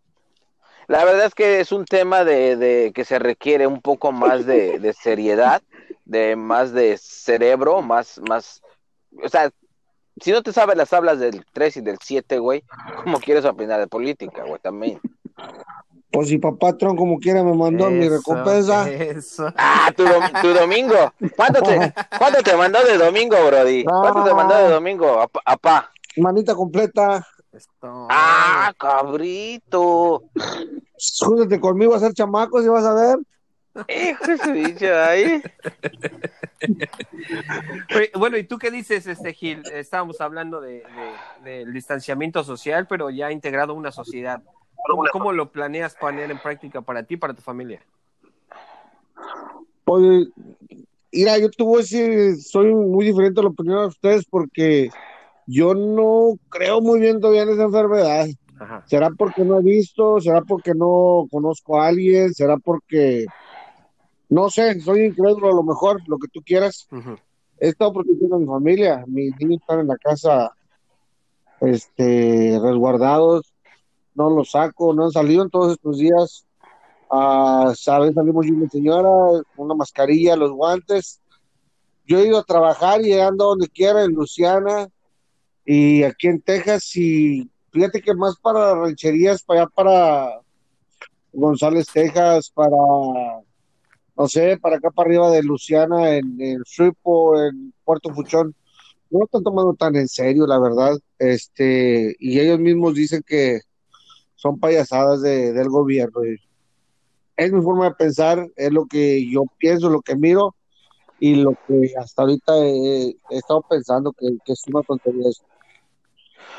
La 0.89 1.05
verdad 1.05 1.27
es 1.27 1.35
que 1.35 1.61
es 1.61 1.73
un 1.73 1.85
tema 1.85 2.25
de, 2.25 2.57
de 2.57 2.93
que 2.95 3.05
se 3.05 3.19
requiere 3.19 3.67
un 3.67 3.81
poco 3.81 4.13
más 4.13 4.47
de, 4.47 4.79
de 4.79 4.93
seriedad, 4.93 5.61
de 6.05 6.37
más 6.37 6.73
de 6.73 6.97
cerebro, 6.97 7.83
más, 7.83 8.21
más, 8.29 8.63
o 9.23 9.29
sea, 9.29 9.51
si 10.21 10.33
no 10.33 10.43
te 10.43 10.53
sabes 10.53 10.77
las 10.77 10.93
hablas 10.93 11.19
del 11.19 11.45
3 11.53 11.79
y 11.79 11.81
del 11.83 11.99
7, 12.01 12.39
güey, 12.39 12.63
¿cómo 13.03 13.19
quieres 13.19 13.45
opinar 13.45 13.81
de 13.81 13.87
política, 13.87 14.45
güey? 14.45 14.61
También. 14.61 15.01
Por 16.11 16.25
si 16.27 16.39
papá 16.39 16.77
Tron 16.77 16.97
como 16.97 17.19
quiera 17.19 17.43
me 17.43 17.53
mandó 17.53 17.91
mi 17.91 18.09
recompensa. 18.09 18.89
Eso. 18.91 19.53
Ah, 19.57 19.91
tu, 19.95 20.05
tu 20.41 20.55
domingo. 20.55 21.13
¿Cuánto 21.37 21.61
te, 21.63 21.93
¿Cuánto 22.19 22.43
te 22.43 22.57
mandó 22.57 22.83
de 22.85 22.97
domingo, 22.97 23.37
Brody? 23.47 23.85
¿Cuánto 23.85 24.25
te 24.25 24.35
mandó 24.35 24.57
de 24.57 24.69
domingo, 24.71 25.27
apá? 25.45 25.91
Manita 26.17 26.55
completa. 26.55 27.27
Esto. 27.53 28.07
Ah, 28.11 28.73
cabrito. 28.79 30.23
Júntate 31.21 31.61
conmigo 31.61 31.95
a 31.95 31.97
hacer 31.99 32.13
chamacos 32.15 32.65
y 32.65 32.69
vas 32.69 32.85
a 32.85 32.95
ver. 32.95 33.19
Hijo 33.89 34.25
de 34.27 34.39
su 34.39 34.53
bicho 34.53 34.87
ahí. 34.99 35.43
Bueno, 38.15 38.37
¿y 38.39 38.45
tú 38.45 38.59
qué 38.59 38.71
dices, 38.71 39.07
este 39.07 39.35
Gil? 39.35 39.63
Estábamos 39.73 40.21
hablando 40.21 40.61
de, 40.61 40.83
de- 41.45 41.51
del 41.51 41.73
distanciamiento 41.73 42.43
social, 42.45 42.87
pero 42.87 43.11
ya 43.11 43.31
integrado 43.33 43.73
a 43.73 43.77
una 43.77 43.93
sociedad. 43.93 44.43
¿Cómo, 44.87 45.05
cómo 45.13 45.33
lo 45.33 45.51
planeas 45.51 45.95
poner 45.95 46.31
en 46.31 46.39
práctica 46.39 46.81
para 46.81 47.03
ti 47.03 47.15
y 47.15 47.17
para 47.17 47.35
tu 47.35 47.43
familia? 47.43 47.81
Pues, 49.85 50.29
mira, 51.13 51.39
yo 51.39 51.51
te 51.51 51.63
voy 51.63 51.77
a 51.77 51.79
decir, 51.79 52.37
soy 52.37 52.75
muy 52.75 53.07
diferente 53.07 53.41
a 53.41 53.45
la 53.45 53.51
opinión 53.51 53.81
de 53.81 53.87
ustedes 53.87 54.25
porque 54.27 54.91
yo 55.47 55.75
no 55.75 56.39
creo 56.49 56.81
muy 56.81 57.01
bien 57.01 57.21
todavía 57.21 57.43
en 57.43 57.51
esa 57.51 57.65
enfermedad. 57.65 58.27
Ajá. 58.59 58.85
¿Será 58.87 59.11
porque 59.11 59.45
no 59.45 59.59
he 59.59 59.63
visto? 59.63 60.21
¿Será 60.21 60.43
porque 60.43 60.75
no 60.75 61.27
conozco 61.31 61.81
a 61.81 61.89
alguien? 61.89 62.33
¿Será 62.35 62.57
porque, 62.57 63.27
no 64.29 64.51
sé, 64.51 64.81
soy 64.81 65.05
incrédulo 65.05 65.49
a 65.49 65.55
lo 65.55 65.63
mejor, 65.63 66.01
lo 66.07 66.19
que 66.19 66.29
tú 66.29 66.41
quieras? 66.45 66.89
He 67.59 67.69
estado 67.69 67.93
protegiendo 67.93 68.37
a 68.37 68.39
mi 68.39 68.47
familia, 68.47 69.05
mis 69.07 69.37
niños 69.39 69.61
están 69.61 69.81
en 69.81 69.89
la 69.89 69.97
casa, 69.97 70.51
este, 71.61 72.59
resguardados, 72.63 73.53
no 74.17 74.31
los 74.31 74.51
saco, 74.51 74.93
no 74.95 75.05
han 75.05 75.13
salido 75.13 75.43
en 75.43 75.51
todos 75.51 75.73
estos 75.73 75.99
días. 75.99 76.47
Ah, 77.11 77.73
¿sabes? 77.77 78.15
Salimos 78.15 78.47
yo 78.47 78.55
y 78.55 78.57
mi 78.57 78.69
señora, 78.69 79.09
una 79.57 79.75
mascarilla, 79.75 80.35
los 80.35 80.51
guantes. 80.51 81.21
Yo 82.07 82.19
he 82.19 82.27
ido 82.27 82.39
a 82.39 82.45
trabajar 82.45 83.05
y 83.05 83.13
he 83.13 83.23
andado 83.23 83.51
donde 83.51 83.69
quiera, 83.69 84.03
en 84.03 84.13
Luciana 84.13 84.89
y 85.65 86.03
aquí 86.03 86.29
en 86.29 86.41
Texas. 86.41 86.97
Y 86.97 87.49
fíjate 87.71 88.01
que 88.01 88.15
más 88.15 88.37
para 88.41 88.75
rancherías, 88.75 89.43
para 89.43 89.61
allá, 89.63 89.71
para 89.75 90.41
González, 91.33 91.87
Texas, 91.93 92.51
para, 92.51 92.77
no 94.17 94.29
sé, 94.29 94.57
para 94.59 94.77
acá 94.77 94.91
para 94.91 95.09
arriba 95.09 95.31
de 95.31 95.43
Luciana, 95.43 96.17
en, 96.17 96.41
en 96.41 96.63
Shreveport, 96.63 97.41
en 97.41 97.75
Puerto 97.85 98.13
Fuchón. 98.15 98.55
No 99.11 99.21
lo 99.21 99.25
están 99.27 99.45
tomando 99.45 99.75
tan 99.75 99.95
en 99.95 100.09
serio, 100.09 100.47
la 100.47 100.59
verdad. 100.59 100.97
Este, 101.19 102.17
y 102.19 102.41
ellos 102.41 102.59
mismos 102.59 102.95
dicen 102.95 103.23
que 103.25 103.61
son 104.37 104.61
payasadas 104.61 105.21
de, 105.23 105.53
del 105.53 105.69
gobierno. 105.69 106.21
Es 107.37 107.53
mi 107.53 107.61
forma 107.63 107.87
de 107.87 107.95
pensar, 107.95 108.47
es 108.57 108.73
lo 108.73 108.87
que 108.87 109.29
yo 109.31 109.45
pienso, 109.59 109.91
lo 109.91 110.01
que 110.01 110.17
miro 110.17 110.55
y 111.19 111.35
lo 111.35 111.53
que 111.67 111.93
hasta 111.99 112.23
ahorita 112.23 112.57
he, 112.59 113.09
he 113.09 113.37
estado 113.37 113.63
pensando 113.63 114.13
que, 114.13 114.29
que 114.45 114.53
es 114.53 114.63
una 114.69 114.83
tontería. 114.83 115.29
eso. 115.29 115.45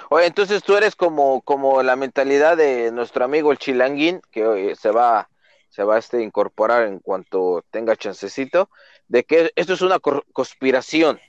Oye, 0.09 0.25
entonces 0.25 0.63
tú 0.63 0.75
eres 0.75 0.95
como, 0.95 1.41
como 1.41 1.83
la 1.83 1.95
mentalidad 1.95 2.55
de 2.55 2.91
nuestro 2.91 3.25
amigo 3.25 3.51
el 3.51 3.57
Chilanguín, 3.57 4.21
que 4.31 4.71
eh, 4.71 4.75
se 4.75 4.91
va, 4.91 5.29
se 5.69 5.83
va 5.83 5.97
este, 5.97 6.17
a 6.17 6.21
incorporar 6.21 6.83
en 6.87 6.99
cuanto 6.99 7.63
tenga 7.71 7.95
chancecito, 7.95 8.69
de 9.07 9.23
que 9.23 9.51
esto 9.55 9.73
es 9.73 9.81
una 9.81 9.99
conspiración, 9.99 11.19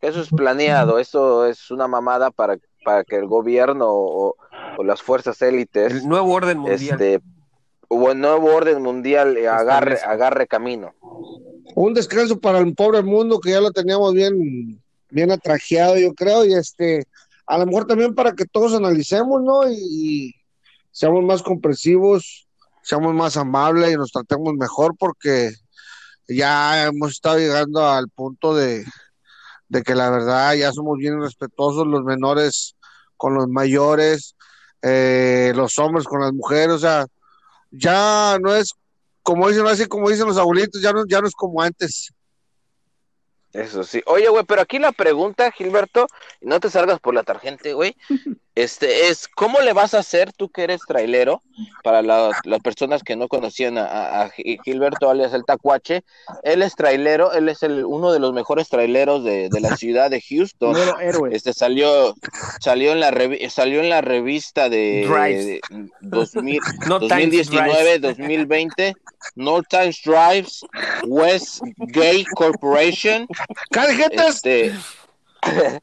que 0.00 0.08
eso 0.08 0.20
es 0.20 0.30
planeado, 0.30 0.98
eso 0.98 1.46
es 1.46 1.70
una 1.70 1.88
mamada 1.88 2.30
para, 2.30 2.56
para 2.84 3.04
que 3.04 3.16
el 3.16 3.26
gobierno 3.26 3.86
o, 3.88 4.36
o 4.76 4.84
las 4.84 5.02
fuerzas 5.02 5.40
élites, 5.42 5.92
El 5.92 6.08
nuevo 6.08 6.32
orden 6.32 6.58
mundial. 6.58 6.78
este, 7.00 7.20
o 7.88 8.10
el 8.10 8.20
nuevo 8.20 8.54
orden 8.54 8.82
mundial 8.82 9.36
eh, 9.36 9.48
agarre, 9.48 9.98
agarre 10.04 10.46
camino. 10.46 10.94
Un 11.74 11.94
descanso 11.94 12.38
para 12.40 12.58
el 12.58 12.74
pobre 12.74 13.02
mundo 13.02 13.40
que 13.40 13.50
ya 13.50 13.60
lo 13.60 13.70
teníamos 13.72 14.14
bien, 14.14 14.80
bien 15.10 15.30
atrajeado, 15.30 15.96
yo 15.98 16.14
creo, 16.14 16.44
y 16.44 16.54
este, 16.54 17.04
a 17.46 17.58
lo 17.58 17.66
mejor 17.66 17.86
también 17.86 18.14
para 18.14 18.32
que 18.32 18.44
todos 18.46 18.74
analicemos, 18.74 19.42
¿no? 19.42 19.68
Y, 19.70 19.74
y 19.76 20.34
seamos 20.90 21.24
más 21.24 21.42
comprensivos, 21.42 22.46
seamos 22.82 23.14
más 23.14 23.36
amables 23.36 23.92
y 23.92 23.96
nos 23.96 24.12
tratemos 24.12 24.54
mejor 24.54 24.94
porque 24.96 25.52
ya 26.28 26.86
hemos 26.86 27.12
estado 27.12 27.38
llegando 27.38 27.86
al 27.86 28.08
punto 28.08 28.54
de, 28.54 28.84
de 29.68 29.82
que 29.82 29.94
la 29.94 30.10
verdad 30.10 30.54
ya 30.54 30.72
somos 30.72 30.98
bien 30.98 31.20
respetuosos 31.20 31.86
los 31.86 32.02
menores 32.04 32.76
con 33.16 33.34
los 33.34 33.48
mayores, 33.48 34.36
eh, 34.84 35.52
los 35.54 35.78
hombres 35.78 36.06
con 36.06 36.20
las 36.20 36.32
mujeres, 36.32 36.74
o 36.74 36.78
sea, 36.78 37.06
ya 37.70 38.38
no 38.40 38.54
es 38.54 38.74
como 39.22 39.48
dicen, 39.48 39.66
así 39.66 39.86
como 39.86 40.10
dicen 40.10 40.26
los 40.26 40.36
abuelitos, 40.36 40.82
ya 40.82 40.92
no, 40.92 41.04
ya 41.06 41.20
no 41.20 41.26
es 41.26 41.34
como 41.34 41.62
antes. 41.62 42.12
Eso 43.54 43.84
sí. 43.84 44.02
Oye, 44.06 44.28
güey, 44.28 44.44
pero 44.44 44.60
aquí 44.60 44.78
la 44.78 44.92
pregunta, 44.92 45.50
Gilberto, 45.50 46.06
y 46.40 46.46
no 46.46 46.60
te 46.60 46.68
salgas 46.68 47.00
por 47.00 47.14
la 47.14 47.22
tarjente, 47.22 47.72
güey. 47.72 47.96
Este 48.56 49.08
es, 49.08 49.26
¿cómo 49.26 49.60
le 49.62 49.72
vas 49.72 49.94
a 49.94 49.98
hacer 49.98 50.32
tú 50.32 50.48
que 50.48 50.62
eres 50.62 50.80
trailero? 50.86 51.42
Para 51.82 52.02
la- 52.02 52.30
las 52.44 52.60
personas 52.60 53.02
que 53.02 53.16
no 53.16 53.26
conocían 53.26 53.78
a, 53.78 53.84
a- 53.86 54.22
a 54.22 54.30
Gi- 54.30 54.58
Gilberto 54.64 55.10
alias 55.10 55.32
el 55.34 55.44
Tacuache, 55.44 56.04
él 56.44 56.62
es 56.62 56.76
trailero, 56.76 57.32
él 57.32 57.48
es 57.48 57.64
el, 57.64 57.84
uno 57.84 58.12
de 58.12 58.20
los 58.20 58.32
mejores 58.32 58.68
traileros 58.68 59.24
de, 59.24 59.48
de 59.48 59.60
la 59.60 59.76
ciudad 59.76 60.08
de 60.08 60.20
Houston. 60.20 60.72
De. 61.30 61.36
Este 61.36 61.52
salió, 61.52 62.14
salió 62.60 62.92
en 62.92 63.00
la 63.00 63.10
revi- 63.10 63.48
salió 63.48 63.80
en 63.80 63.88
la 63.88 64.02
revista 64.02 64.68
de, 64.68 65.04
de 65.34 65.60
2000, 66.00 66.60
No 66.86 67.00
Times 67.00 67.10
2019, 67.10 67.98
2020, 67.98 68.94
North 69.34 69.66
Times 69.68 70.00
Drives, 70.04 70.60
West 71.06 71.60
Gay 71.78 72.24
Corporation. 72.36 73.26
Este, 74.26 74.72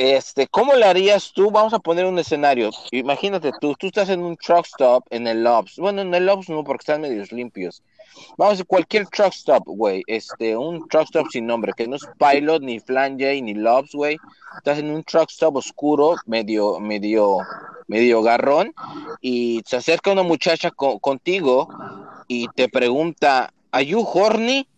este, 0.00 0.46
¿cómo 0.46 0.74
le 0.74 0.84
harías 0.84 1.32
tú? 1.32 1.50
Vamos 1.50 1.74
a 1.74 1.80
poner 1.80 2.06
un 2.06 2.18
escenario. 2.20 2.70
Imagínate 2.92 3.50
tú, 3.60 3.74
tú 3.76 3.88
estás 3.88 4.08
en 4.10 4.22
un 4.22 4.36
truck 4.36 4.64
stop 4.66 5.04
en 5.10 5.26
el 5.26 5.42
Lobs. 5.42 5.76
Bueno, 5.76 6.02
en 6.02 6.14
el 6.14 6.24
Lobs 6.24 6.48
no, 6.48 6.62
porque 6.62 6.82
están 6.82 7.00
medios 7.00 7.32
limpios. 7.32 7.82
Vamos 8.36 8.60
a 8.60 8.64
cualquier 8.64 9.06
truck 9.08 9.32
stop, 9.32 9.64
güey. 9.66 10.02
Este, 10.06 10.56
un 10.56 10.86
truck 10.88 11.02
stop 11.04 11.26
sin 11.30 11.46
nombre, 11.46 11.72
que 11.76 11.88
no 11.88 11.96
es 11.96 12.02
Pilot, 12.16 12.62
ni 12.62 12.78
Flange, 12.78 13.42
ni 13.42 13.54
Lobs, 13.54 13.92
güey. 13.92 14.16
Estás 14.56 14.78
en 14.78 14.90
un 14.90 15.02
truck 15.02 15.30
stop 15.30 15.56
oscuro, 15.56 16.14
medio, 16.26 16.78
medio, 16.78 17.38
medio 17.88 18.22
garrón, 18.22 18.72
y 19.20 19.62
se 19.66 19.76
acerca 19.76 20.12
una 20.12 20.22
muchacha 20.22 20.70
co- 20.70 21.00
contigo 21.00 21.68
y 22.28 22.46
te 22.54 22.68
pregunta, 22.68 23.52
¿Are 23.72 23.84
you 23.84 24.00
horny? 24.00 24.68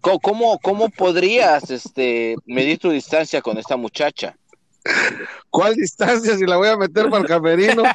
¿Cómo, 0.00 0.20
cómo, 0.20 0.58
cómo 0.58 0.88
podrías 0.88 1.70
este, 1.70 2.36
medir 2.46 2.78
tu 2.78 2.90
distancia 2.90 3.42
con 3.42 3.58
esta 3.58 3.76
muchacha? 3.76 4.36
¿Cuál 5.50 5.74
distancia 5.74 6.36
si 6.36 6.44
la 6.46 6.56
voy 6.56 6.68
a 6.68 6.76
meter 6.76 7.08
para 7.08 7.22
el 7.22 7.28
camerino? 7.28 7.82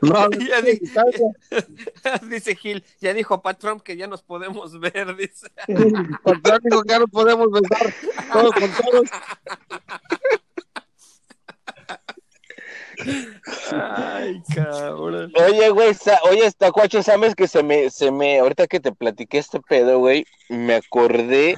No, 0.00 0.28
no 0.28 0.30
Ya 0.30 0.62
tiene 0.62 0.62
di- 0.72 0.78
distancia. 0.78 1.26
dice 2.30 2.54
Gil, 2.54 2.84
ya 3.00 3.12
dijo 3.12 3.42
Pat 3.42 3.58
Trump 3.58 3.82
que 3.82 3.96
ya 3.96 4.06
nos 4.06 4.22
podemos 4.22 4.78
ver, 4.78 5.16
dice. 5.16 5.48
Contrario, 6.22 6.60
digo 6.62 6.82
que 6.82 6.88
ya 6.90 6.98
no 7.00 7.08
podemos 7.08 7.48
besar 7.50 7.92
todos 8.32 8.52
con 8.54 8.70
todos. 8.70 9.08
Ay, 13.72 14.42
cabrón. 14.54 15.32
Oye, 15.34 15.70
güey, 15.70 15.96
oye, 16.30 16.46
esta 16.46 16.70
cuacho, 16.70 17.02
¿sabes 17.02 17.34
que 17.34 17.48
se 17.48 17.62
me, 17.62 17.90
se 17.90 18.10
me, 18.12 18.38
ahorita 18.38 18.66
que 18.66 18.80
te 18.80 18.92
platiqué 18.92 19.38
este 19.38 19.60
pedo, 19.60 19.98
güey, 19.98 20.24
me 20.48 20.74
acordé 20.76 21.56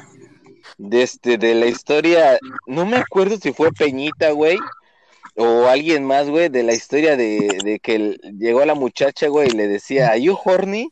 de, 0.78 1.02
este, 1.02 1.38
de 1.38 1.54
la 1.54 1.66
historia, 1.66 2.38
no 2.66 2.86
me 2.86 2.96
acuerdo 2.98 3.36
si 3.36 3.52
fue 3.52 3.70
Peñita, 3.72 4.30
güey, 4.32 4.58
o 5.36 5.66
alguien 5.66 6.04
más, 6.04 6.28
güey, 6.28 6.48
de 6.48 6.62
la 6.62 6.74
historia 6.74 7.16
de, 7.16 7.58
de 7.64 7.80
que 7.80 8.18
llegó 8.38 8.64
la 8.64 8.74
muchacha, 8.74 9.28
güey, 9.28 9.48
y 9.48 9.52
le 9.52 9.68
decía, 9.68 10.08
¿Are 10.08 10.20
you 10.22 10.38
horny? 10.44 10.90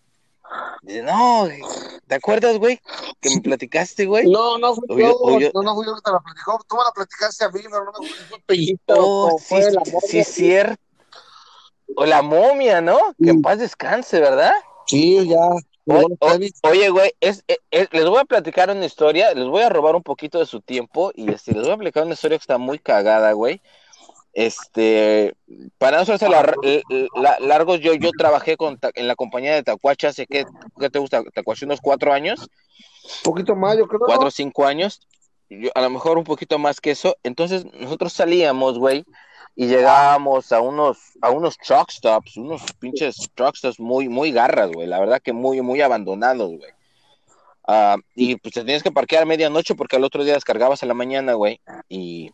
Dice, 0.83 1.03
no, 1.03 1.49
¿te 2.07 2.15
acuerdas, 2.15 2.59
güey? 2.59 2.81
Que 3.21 3.31
me 3.31 3.41
platicaste, 3.41 4.05
güey. 4.05 4.29
No, 4.31 4.59
no 4.59 4.75
fui 4.75 4.85
yo, 5.03 5.39
yo- 5.39 5.51
no, 5.55 5.63
no 5.63 5.75
fui 5.77 5.87
yo 5.87 5.95
que 5.95 6.03
te 6.03 6.11
la 6.11 6.19
platicó. 6.21 6.61
Tú 6.69 6.77
me 6.77 6.83
la 6.83 6.91
platicaste 6.93 7.45
a 7.45 7.49
mí, 7.51 7.61
pero 7.63 7.85
no 7.85 7.93
me 8.01 8.09
fue 8.29 8.39
Peñito 8.47 8.95
Oh, 8.99 9.39
sí, 9.39 9.45
fue 9.49 9.71
la 9.71 9.83
sí, 10.01 10.25
cierto. 10.25 10.77
O 11.95 12.05
la 12.05 12.21
momia, 12.23 12.81
¿no? 12.81 12.99
Que 13.23 13.31
en 13.31 13.37
Sí. 13.37 13.43
paz 13.43 13.59
descanse, 13.59 14.19
¿verdad? 14.21 14.53
Sí, 14.87 15.29
ya. 15.29 15.39
O- 15.85 16.07
o- 16.21 16.39
oye, 16.71 16.89
güey, 16.91 17.13
es, 17.21 17.43
es- 17.49 17.59
es- 17.71 17.89
les 17.93 18.05
voy 18.07 18.21
a 18.21 18.25
platicar 18.25 18.71
una 18.71 18.85
historia, 18.87 19.35
les 19.35 19.47
voy 19.47 19.63
a 19.63 19.69
robar 19.69 19.97
un 19.97 20.03
poquito 20.03 20.39
de 20.39 20.47
su 20.47 20.61
tiempo 20.61 21.11
y 21.15 21.31
este, 21.33 21.53
les 21.53 21.63
voy 21.65 21.73
a 21.73 21.77
platicar 21.77 22.05
una 22.05 22.15
historia 22.15 22.39
que 22.39 22.43
está 22.43 22.59
muy 22.59 22.79
cagada, 22.79 23.33
güey. 23.33 23.61
Este, 24.35 25.35
para 25.77 25.99
no 25.99 26.05
hacerse 26.05 26.29
la, 26.29 26.55
la- 27.15 27.39
largos, 27.41 27.81
yo, 27.81 27.93
yo 27.95 28.11
trabajé 28.17 28.57
con, 28.57 28.79
en 28.95 29.07
la 29.07 29.15
compañía 29.15 29.55
de 29.55 29.63
Tacuache 29.63 30.07
hace, 30.07 30.27
¿qué, 30.27 30.47
qué 30.81 30.89
te 30.89 30.99
gusta? 30.99 31.23
Tacuache 31.35 31.67
unos 31.67 31.81
cuatro 31.83 32.13
años, 32.13 32.41
Un 32.41 33.23
poquito 33.25 33.55
más, 33.55 33.77
yo 33.77 33.87
creo. 33.87 34.01
cuatro 34.01 34.29
o 34.29 34.31
cinco 34.31 34.65
años, 34.65 35.01
yo, 35.51 35.71
a 35.75 35.83
lo 35.83 35.91
mejor 35.91 36.17
un 36.17 36.25
poquito 36.25 36.59
más 36.59 36.81
que 36.81 36.93
eso. 36.93 37.17
Entonces, 37.23 37.67
nosotros 37.75 38.13
salíamos, 38.15 38.79
güey, 38.79 39.05
y 39.55 39.67
llegábamos 39.67 40.51
a 40.53 40.61
unos, 40.61 40.99
a 41.21 41.31
unos 41.31 41.59
truck 41.59 41.91
stops, 41.91 42.37
unos 42.37 42.63
pinches 42.79 43.31
truck 43.35 43.57
stops 43.57 43.79
muy, 43.79 44.09
muy 44.09 44.33
garras, 44.33 44.71
güey, 44.73 44.87
la 44.87 45.01
verdad 45.01 45.21
que 45.23 45.33
muy, 45.33 45.61
muy 45.61 45.81
abandonados, 45.81 46.51
güey. 46.57 46.71
Ah, 47.67 47.97
y 48.15 48.37
pues 48.37 48.55
te 48.55 48.65
tienes 48.65 48.83
que 48.83 48.91
parquear 48.91 49.23
a 49.23 49.27
medianoche 49.27 49.75
porque 49.75 49.97
al 49.97 50.05
otro 50.05 50.25
día 50.25 50.35
descargabas 50.35 50.83
a 50.83 50.87
la 50.87 50.95
mañana, 50.95 51.35
güey. 51.35 51.61
Y 51.89 52.33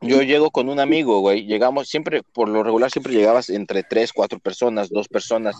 yo 0.00 0.22
llego 0.22 0.50
con 0.50 0.68
un 0.68 0.78
amigo, 0.78 1.20
güey. 1.20 1.46
Llegamos 1.46 1.88
siempre, 1.88 2.22
por 2.22 2.48
lo 2.48 2.62
regular, 2.62 2.90
siempre 2.90 3.12
llegabas 3.12 3.50
entre 3.50 3.82
tres, 3.82 4.12
cuatro 4.12 4.38
personas, 4.38 4.88
dos 4.88 5.08
personas. 5.08 5.56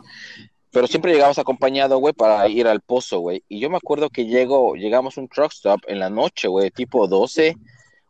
Pero 0.71 0.87
siempre 0.87 1.13
llegabas 1.13 1.39
acompañado, 1.39 1.99
güey, 1.99 2.13
para 2.15 2.47
ir 2.49 2.69
al 2.69 2.81
pozo, 2.81 3.21
güey. 3.21 3.43
Y 3.49 3.59
yo 3.61 3.71
me 3.71 3.77
acuerdo 3.77 4.11
que 4.11 4.27
llego, 4.27 4.75
llegamos 4.75 5.17
a 5.17 5.21
un 5.21 5.29
truck 5.29 5.53
stop 5.53 5.81
en 5.89 5.99
la 5.99 6.11
noche, 6.11 6.49
güey, 6.49 6.71
tipo 6.71 7.09
12, 7.09 7.57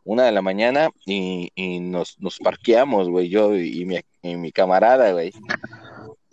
una 0.06 0.24
de 0.24 0.32
la 0.32 0.40
mañana, 0.40 0.88
y, 1.04 1.50
y 1.54 1.80
nos, 1.80 2.18
nos 2.20 2.38
parqueamos, 2.38 3.08
güey, 3.08 3.28
yo 3.28 3.54
y 3.56 3.84
mi, 3.84 3.98
y 4.22 4.36
mi 4.36 4.52
camarada, 4.52 5.12
güey. 5.12 5.32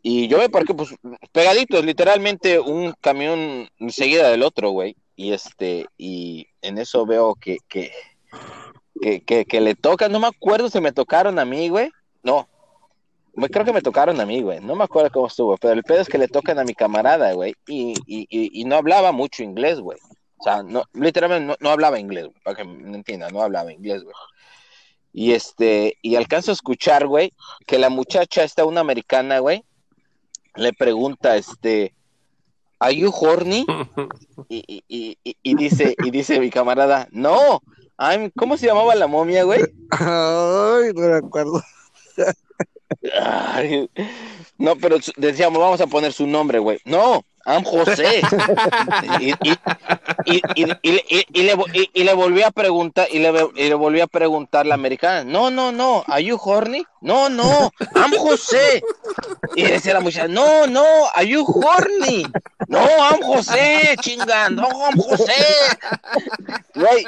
Y 0.04 0.28
yo 0.28 0.38
me 0.38 0.50
parqué, 0.50 0.74
pues, 0.74 0.94
pegaditos, 1.32 1.84
literalmente 1.84 2.60
un 2.60 2.94
camión 3.02 3.68
enseguida 3.80 4.30
del 4.30 4.44
otro, 4.44 4.70
güey. 4.70 4.96
Y 5.16 5.32
este, 5.34 5.88
y 5.98 6.48
en 6.62 6.78
eso 6.78 7.06
veo 7.06 7.36
que, 7.36 7.58
que, 7.68 7.92
que, 9.02 9.22
que, 9.22 9.46
que 9.46 9.62
le 9.62 9.76
tocan, 9.76 10.12
no 10.12 10.20
me 10.20 10.28
acuerdo 10.28 10.70
si 10.70 10.80
me 10.80 10.92
tocaron 10.92 11.40
a 11.40 11.46
mí, 11.46 11.70
güey. 11.70 11.90
No, 12.22 12.48
creo 13.52 13.66
que 13.66 13.74
me 13.74 13.82
tocaron 13.82 14.20
a 14.22 14.26
mí, 14.26 14.42
güey. 14.42 14.60
No 14.60 14.76
me 14.76 14.84
acuerdo 14.84 15.10
cómo 15.12 15.28
estuvo, 15.28 15.58
pero 15.58 15.74
el 15.74 15.84
pedo 15.84 16.02
es 16.02 16.10
que 16.10 16.18
le 16.18 16.28
tocan 16.28 16.60
a 16.60 16.64
mi 16.64 16.76
camarada, 16.76 17.34
güey. 17.34 17.56
Y, 17.68 17.94
y, 18.06 18.28
y, 18.30 18.62
y 18.62 18.66
no 18.66 18.76
hablaba 18.76 19.12
mucho 19.12 19.42
inglés, 19.42 19.80
güey. 19.80 19.98
O 20.44 20.50
sea, 20.52 20.62
no, 20.62 20.84
literalmente 20.92 21.46
no, 21.46 21.56
no 21.62 21.70
hablaba 21.70 22.00
inglés, 22.00 22.26
güey, 22.26 22.44
para 22.44 22.58
que 22.58 22.66
me 22.66 22.98
entiendan, 22.98 23.32
no 23.32 23.42
hablaba 23.42 23.72
inglés, 23.72 24.04
güey. 24.04 24.14
Y 25.14 25.32
este, 25.32 25.98
y 26.02 26.18
alcanzo 26.18 26.52
a 26.52 26.54
escuchar, 26.54 27.08
güey, 27.08 27.32
que 27.66 27.80
la 27.80 27.90
muchacha, 27.90 28.44
esta 28.44 28.66
una 28.66 28.82
americana, 28.82 29.40
güey, 29.40 29.64
le 30.56 30.74
pregunta, 30.74 31.38
este, 31.38 31.94
¿Are 32.80 32.94
you 32.94 33.10
horny? 33.10 33.66
Y, 34.50 34.84
y, 34.90 35.18
y, 35.24 35.56
dice, 35.56 35.96
y 36.04 36.12
dice 36.12 36.42
mi 36.42 36.50
camarada, 36.50 37.08
no, 37.12 37.62
I'm, 37.98 38.30
¿cómo 38.36 38.58
se 38.58 38.66
llamaba 38.66 38.94
la 38.96 39.08
momia, 39.08 39.44
güey? 39.44 39.62
Ay, 39.92 40.92
no 40.94 41.08
me 41.08 41.16
acuerdo. 41.16 41.64
Ay, 43.22 43.90
no, 44.58 44.76
pero 44.76 44.98
decíamos, 45.16 45.62
vamos 45.62 45.80
a 45.80 45.88
poner 45.88 46.12
su 46.12 46.28
nombre, 46.28 46.60
güey. 46.60 46.80
No, 46.84 47.24
I'm 47.46 47.64
José. 47.64 48.22
y, 49.20 49.34
le, 51.44 51.56
y- 51.94 52.14
volví 52.14 52.42
a 52.44 52.52
preguntar, 52.52 53.08
y 53.12 53.20
le, 53.20 53.32
le 53.54 53.74
volví 53.74 54.00
a 54.02 54.08
preguntar 54.08 54.66
la 54.66 54.76
americana, 54.76 55.24
no, 55.24 55.50
no, 55.52 55.72
no, 55.72 56.04
¿are 56.08 56.24
you 56.24 56.38
horny? 56.42 56.86
No, 57.02 57.30
no, 57.30 57.70
I'm 57.96 58.12
José. 58.18 58.82
Y 59.56 59.64
decía 59.64 59.94
la 59.94 60.00
muchacha, 60.00 60.28
no, 60.28 60.68
no, 60.68 60.86
¿are 61.14 61.28
you 61.28 61.44
horny? 61.46 62.26
No, 62.68 62.80
I'm 62.80 63.22
José, 63.22 63.96
chinga, 64.02 64.50
no, 64.50 64.68
I'm 64.70 64.98
José. 64.98 65.34
Güey, 66.76 67.06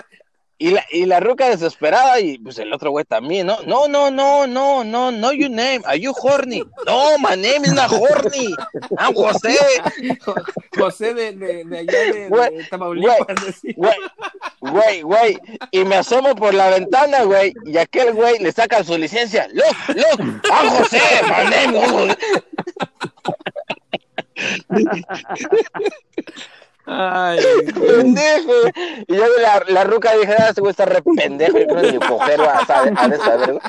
y 0.57 0.69
la, 0.71 0.85
y 0.89 1.05
la 1.05 1.19
ruca 1.19 1.49
desesperada 1.49 2.19
y 2.19 2.37
pues 2.37 2.57
el 2.59 2.71
otro 2.71 2.91
güey 2.91 3.03
también, 3.03 3.47
¿no? 3.47 3.57
No, 3.65 3.87
no, 3.87 4.09
no, 4.09 4.47
no, 4.47 4.83
no, 4.83 5.11
no 5.11 5.33
your 5.33 5.49
name, 5.49 5.81
are 5.85 5.99
you 5.99 6.13
horny? 6.13 6.63
No, 6.85 7.17
my 7.17 7.35
name 7.35 7.65
is 7.65 7.73
not 7.73 7.89
horny, 7.91 8.55
I'm 8.97 9.13
José. 9.13 9.57
José 10.77 11.13
de, 11.13 11.33
de, 11.33 11.63
de 11.65 11.77
allá 11.79 12.13
de, 12.13 12.29
Güey, 12.29 12.57
de 12.57 12.63
Tamaulipas. 12.65 13.61
Güey, 13.75 13.97
güey, 14.61 15.01
güey, 15.01 15.37
y 15.71 15.83
me 15.83 15.97
asomo 15.97 16.35
por 16.35 16.53
la 16.53 16.69
ventana, 16.69 17.23
güey, 17.23 17.53
y 17.65 17.77
aquel 17.77 18.13
güey 18.13 18.39
le 18.39 18.51
saca 18.51 18.83
su 18.83 18.97
licencia. 18.97 19.47
Look, 19.49 19.75
look, 19.95 20.19
I'm 20.49 20.69
José, 20.69 21.01
my 21.23 21.49
name 21.49 21.75
is. 22.09 22.15
Ay, 26.85 27.39
pendejo. 27.73 28.51
Y 29.07 29.15
yo 29.15 29.23
la, 29.41 29.63
la 29.67 29.83
ruca 29.83 30.15
dije, 30.17 30.33
ah, 30.37 30.49
ese 30.51 30.61
güey 30.61 30.71
está 30.71 30.85
re 30.85 31.01
pendejo, 31.01 31.57
yo 31.57 31.67
creo 31.67 31.91
que 31.91 32.37
va 32.37 32.65
a 32.67 33.07
de 33.07 33.17
saber. 33.17 33.59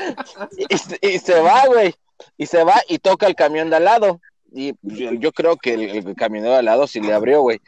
Y, 0.58 1.06
y 1.06 1.18
se 1.18 1.40
va, 1.40 1.66
güey. 1.66 1.94
Y 2.36 2.46
se 2.46 2.62
va 2.64 2.74
y 2.88 2.98
toca 2.98 3.26
el 3.26 3.34
camión 3.34 3.70
de 3.70 3.76
al 3.76 3.84
lado. 3.84 4.20
Y 4.52 4.74
yo, 4.82 5.12
yo 5.12 5.32
creo 5.32 5.56
que 5.56 5.74
el, 5.74 6.08
el 6.08 6.14
camionero 6.14 6.52
de 6.52 6.58
al 6.58 6.64
lado 6.64 6.86
sí 6.86 7.00
le 7.00 7.12
abrió, 7.12 7.42
güey. 7.42 7.60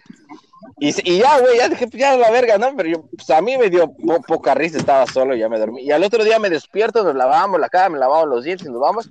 Y, 0.81 0.89
y 1.11 1.19
ya, 1.19 1.39
güey, 1.41 1.57
ya 1.59 1.69
dije, 1.69 1.89
ya 1.93 2.17
la 2.17 2.31
verga, 2.31 2.57
¿no? 2.59 2.75
Pero 2.77 2.89
yo, 2.89 3.05
pues 3.17 3.29
a 3.31 3.41
mí 3.41 3.57
me 3.59 3.69
dio 3.69 3.93
po- 3.93 4.23
poca 4.23 4.55
risa, 4.55 4.79
estaba 4.79 5.07
solo, 5.07 5.35
ya 5.35 5.49
me 5.49 5.59
dormí. 5.59 5.83
Y 5.83 5.91
al 5.91 6.05
otro 6.05 6.25
día 6.25 6.39
me 6.39 6.51
despierto, 6.51 7.03
nos 7.03 7.15
lavamos 7.15 7.59
la 7.59 7.69
cara, 7.69 7.89
me 7.89 7.99
lavamos 7.99 8.29
los 8.29 8.45
dientes 8.45 8.67
y 8.67 8.71
nos 8.71 8.81
vamos. 8.81 9.11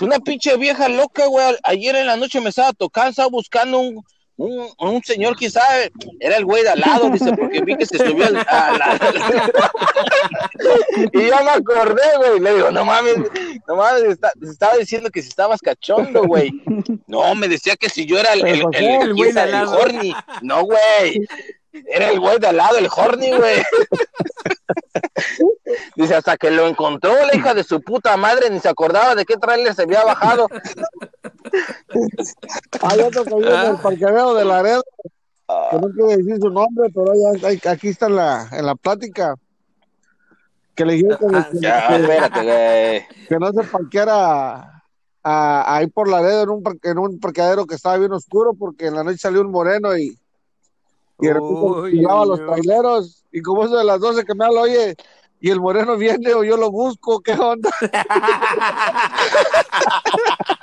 Una 0.00 0.18
pinche 0.18 0.56
vieja 0.56 0.88
loca, 0.88 1.26
güey. 1.26 1.56
Ayer 1.62 1.96
en 1.96 2.06
la 2.06 2.16
noche 2.16 2.40
me 2.40 2.50
estaba 2.50 2.72
tocando, 2.72 3.10
estaba 3.10 3.28
buscando 3.28 3.78
un, 3.78 4.04
un, 4.38 4.68
un 4.78 5.02
señor 5.02 5.36
sabe, 5.50 5.90
era 6.20 6.36
el 6.36 6.44
güey 6.44 6.62
de 6.62 6.68
al 6.70 6.80
lado, 6.80 7.10
dice, 7.10 7.32
porque 7.32 7.60
vi 7.62 7.76
que 7.76 7.86
se 7.86 7.98
subió 7.98 8.26
al- 8.26 8.36
a 8.36 8.76
la... 8.78 9.00
y 11.12 11.26
ya 11.28 11.42
me 11.42 11.50
acordé, 11.50 12.02
güey, 12.18 12.40
le 12.40 12.54
digo, 12.54 12.70
no 12.70 12.84
mames, 12.84 13.14
no 13.66 13.76
mames, 13.76 14.02
está- 14.04 14.32
estaba 14.42 14.76
diciendo 14.76 15.10
que 15.10 15.22
si 15.22 15.28
estabas 15.28 15.60
cachondo, 15.60 16.24
güey. 16.24 16.50
No, 17.06 17.34
me 17.34 17.48
decía 17.48 17.76
que 17.76 17.88
si 17.88 18.06
yo 18.06 18.18
era 18.18 18.32
el, 18.34 18.46
el, 18.46 18.64
el, 18.72 18.84
El 19.02 19.14
güey 19.14 19.32
de 19.32 19.40
al 19.40 19.50
lado. 19.52 19.78
No, 20.42 20.64
güey, 20.64 21.20
era 21.86 22.10
el 22.10 22.20
güey 22.20 22.38
de 22.38 22.46
al 22.46 22.56
lado, 22.56 22.78
el 22.78 22.88
horny, 22.94 23.32
güey. 23.36 23.62
Dice, 25.96 26.14
hasta 26.14 26.36
que 26.36 26.50
lo 26.50 26.66
encontró 26.66 27.12
la 27.26 27.34
hija 27.34 27.54
de 27.54 27.64
su 27.64 27.80
puta 27.80 28.16
madre, 28.16 28.50
ni 28.50 28.60
se 28.60 28.68
acordaba 28.68 29.14
de 29.14 29.24
qué 29.24 29.36
trailer 29.36 29.74
se 29.74 29.82
había 29.82 30.04
bajado. 30.04 30.46
Hay 32.82 33.00
otro 33.00 33.24
que 33.24 33.34
vive 33.34 33.54
en 33.54 33.70
el 33.70 33.76
parqueadero 33.78 34.34
de 34.34 34.44
Laredo, 34.44 34.82
que 35.70 35.78
no 35.78 35.88
quiere 35.90 36.16
decir 36.18 36.36
su 36.40 36.50
nombre, 36.50 36.90
pero 36.94 37.12
ya, 37.14 37.70
aquí 37.70 37.88
está 37.88 38.06
en 38.06 38.16
la, 38.16 38.48
en 38.52 38.66
la 38.66 38.74
plática. 38.74 39.34
Que 40.74 40.84
le 40.84 40.92
dijeron 40.94 41.18
que, 41.18 41.36
Ah, 41.36 41.48
que- 41.50 41.58
Ya, 41.60 41.88
que- 41.88 41.96
espérate, 41.96 42.42
güey. 42.42 43.26
que 43.28 43.38
no 43.38 43.52
se 43.52 43.62
parqueara 43.68 44.82
a- 45.22 45.76
ahí 45.76 45.86
por 45.86 46.08
Laredo 46.08 46.42
en 46.42 46.50
un, 46.50 46.62
parque- 46.62 46.90
en 46.90 46.98
un 46.98 47.18
parqueadero 47.18 47.66
que 47.66 47.74
estaba 47.76 47.96
bien 47.96 48.12
oscuro 48.12 48.52
porque 48.54 48.86
en 48.86 48.94
la 48.94 49.02
noche 49.02 49.18
salió 49.18 49.40
un 49.40 49.50
moreno 49.50 49.96
y, 49.96 50.18
y 51.88 51.98
tiraba 51.98 52.22
a 52.22 52.26
los 52.26 52.38
traileros 52.44 53.24
y 53.32 53.40
como 53.42 53.64
eso 53.64 53.76
de 53.76 53.84
las 53.84 54.00
12 54.00 54.24
que 54.24 54.34
me 54.34 54.44
habla, 54.44 54.60
oye, 54.62 54.94
y 55.40 55.50
el 55.50 55.60
moreno 55.60 55.96
viene 55.96 56.34
o 56.34 56.44
yo 56.44 56.56
lo 56.56 56.70
busco, 56.70 57.20
¿qué 57.20 57.32
onda? 57.32 57.70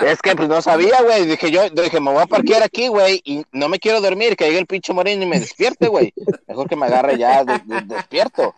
Es 0.00 0.22
que 0.22 0.34
pues 0.34 0.48
no 0.48 0.62
sabía, 0.62 1.02
güey. 1.02 1.26
Dije 1.26 1.50
yo, 1.50 1.68
dije, 1.70 2.00
me 2.00 2.12
voy 2.12 2.22
a 2.22 2.26
parquear 2.26 2.62
aquí, 2.62 2.88
güey, 2.88 3.20
y 3.24 3.44
no 3.52 3.68
me 3.68 3.78
quiero 3.78 4.00
dormir, 4.00 4.36
que 4.36 4.46
llegue 4.46 4.58
el 4.58 4.66
pinche 4.66 4.92
moreno 4.92 5.22
y 5.22 5.26
me 5.26 5.38
despierte, 5.40 5.88
güey. 5.88 6.12
Mejor 6.46 6.68
que 6.68 6.76
me 6.76 6.86
agarre 6.86 7.18
ya 7.18 7.44
de- 7.44 7.60
de- 7.64 7.80
despierto. 7.82 8.54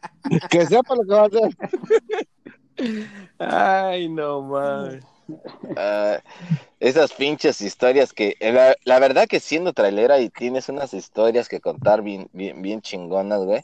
Que 0.48 0.66
sepa 0.66 0.94
lo 0.94 1.02
que 1.02 1.14
va 1.14 1.22
a 1.22 1.26
hacer. 1.26 1.56
Ay, 3.38 4.09
no 4.09 4.42
mames. 4.42 5.04
Ah, 5.76 6.18
esas 6.80 7.12
pinches 7.12 7.60
historias 7.60 8.12
que, 8.12 8.36
eh, 8.40 8.52
la, 8.52 8.74
la 8.84 8.98
verdad 8.98 9.26
que 9.28 9.38
siendo 9.38 9.72
trailera 9.72 10.18
y 10.18 10.30
tienes 10.30 10.68
unas 10.68 10.92
historias 10.94 11.48
que 11.48 11.60
contar 11.60 12.02
bien, 12.02 12.28
bien, 12.32 12.60
bien 12.62 12.80
chingonas, 12.80 13.44
güey. 13.44 13.62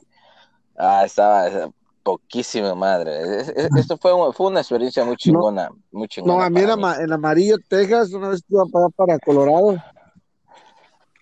Ah, 0.77 1.05
estaba 1.05 1.49
eh, 1.49 1.71
poquísima 2.03 2.75
madre. 2.75 3.41
Es- 3.41 3.49
es- 3.49 3.71
Esto 3.77 3.97
fue, 3.97 4.13
fue 4.35 4.47
una 4.49 4.61
experiencia 4.61 5.05
muy 5.05 5.17
chingona, 5.17 5.71
muy 5.91 6.07
chingona. 6.09 6.35
No, 6.35 6.43
a 6.45 6.51
mí 6.51 6.61
en, 6.61 7.03
en 7.05 7.13
Amarillo, 7.13 7.57
Texas, 7.69 8.13
una 8.13 8.29
vez 8.29 8.43
iba 8.49 8.65
para, 8.67 8.89
para 8.91 9.19
Colorado. 9.19 9.77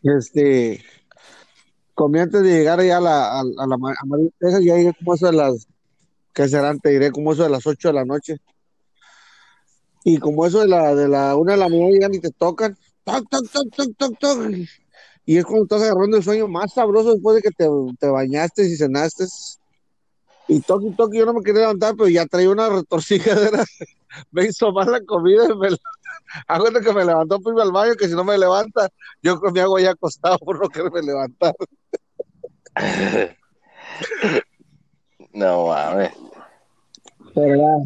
este, 0.03 0.83
comí 1.95 2.19
antes 2.19 2.43
de 2.43 2.49
llegar 2.51 2.81
allá 2.81 2.99
a 2.99 3.01
la, 3.01 3.27
a, 3.39 3.41
a 3.41 3.67
la 3.67 3.77
Ma- 3.79 3.95
a 3.99 4.05
Madrid, 4.07 4.31
Texas, 4.39 4.63
ya 4.65 4.75
llegué 4.77 4.93
como 4.95 5.15
eso 5.15 5.27
de 5.27 5.33
las, 5.33 5.67
que 6.33 6.49
serán? 6.49 6.81
Te 6.81 6.91
diré 6.91 7.11
como 7.13 7.33
eso 7.33 7.45
de 7.45 7.51
las 7.51 7.67
8 7.67 7.89
de 7.89 7.95
la 7.95 8.05
noche. 8.05 8.39
Y 10.05 10.19
como 10.19 10.47
eso 10.47 10.61
de 10.61 10.69
la, 10.69 10.95
de 10.95 11.09
la 11.09 11.35
una 11.35 11.53
de 11.53 11.59
la 11.59 11.69
mañana 11.69 11.91
llegan 11.91 12.15
y 12.15 12.21
te 12.21 12.31
tocan, 12.31 12.77
toc, 13.05 13.29
toc, 13.31 13.51
toc, 13.51 13.75
toc, 13.75 13.97
toc, 13.97 14.19
toc. 14.19 14.39
Y 15.27 15.39
es 15.39 15.45
cuando 15.45 15.65
estás 15.65 15.83
agarrando 15.83 16.19
el 16.19 16.23
sueño 16.23 16.47
más 16.47 16.75
sabroso 16.75 17.15
después 17.15 17.37
de 17.37 17.43
que 17.43 17.51
te, 17.51 17.67
te 17.99 18.09
bañaste 18.09 18.67
y 18.67 18.77
cenaste. 18.77 19.25
Y 20.47 20.61
toque, 20.61 20.91
toque, 20.95 21.19
yo 21.19 21.25
no 21.25 21.33
me 21.33 21.43
quería 21.43 21.63
levantar, 21.63 21.95
pero 21.97 22.09
ya 22.11 22.27
traía 22.27 22.51
una 22.51 22.69
retorcijadera. 22.69 23.65
me 24.31 24.45
hizo 24.45 24.71
mal 24.73 24.93
la 24.93 25.01
comida 25.01 25.47
y 25.47 25.57
me 25.57 25.69
hago 26.47 26.71
de 26.71 26.81
que 26.81 26.93
me 26.93 27.05
levantó 27.05 27.39
irme 27.47 27.63
al 27.63 27.73
baño, 27.73 27.95
que 27.95 28.09
si 28.09 28.15
no 28.15 28.25
me 28.25 28.37
levanta, 28.37 28.89
yo 29.23 29.41
mi 29.53 29.61
agua 29.61 29.81
ya 29.81 29.91
acostado 29.93 30.39
por 30.39 30.61
no 30.61 30.69
quererme 30.69 31.03
levantar. 31.03 31.55
No 35.33 35.67
mames. 35.67 36.13
Pero 37.35 37.85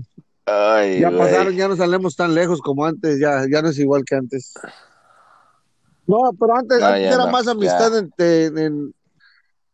Ay, 0.50 1.00
ya 1.00 1.10
pasaron, 1.10 1.54
ya 1.54 1.68
no 1.68 1.76
salimos 1.76 2.16
tan 2.16 2.34
lejos 2.34 2.60
como 2.60 2.84
antes, 2.84 3.18
ya, 3.20 3.44
ya 3.50 3.62
no 3.62 3.68
es 3.68 3.78
igual 3.78 4.04
que 4.04 4.14
antes. 4.16 4.54
No, 6.06 6.30
pero 6.38 6.56
antes, 6.56 6.80
No, 6.80 6.86
antes 6.86 7.02
ya 7.02 7.14
era 7.14 7.26
no, 7.26 7.32
más 7.32 7.46
amistad 7.48 7.92
ya. 7.92 7.98
en, 7.98 8.12
en- 8.18 8.58
en- 8.58 8.94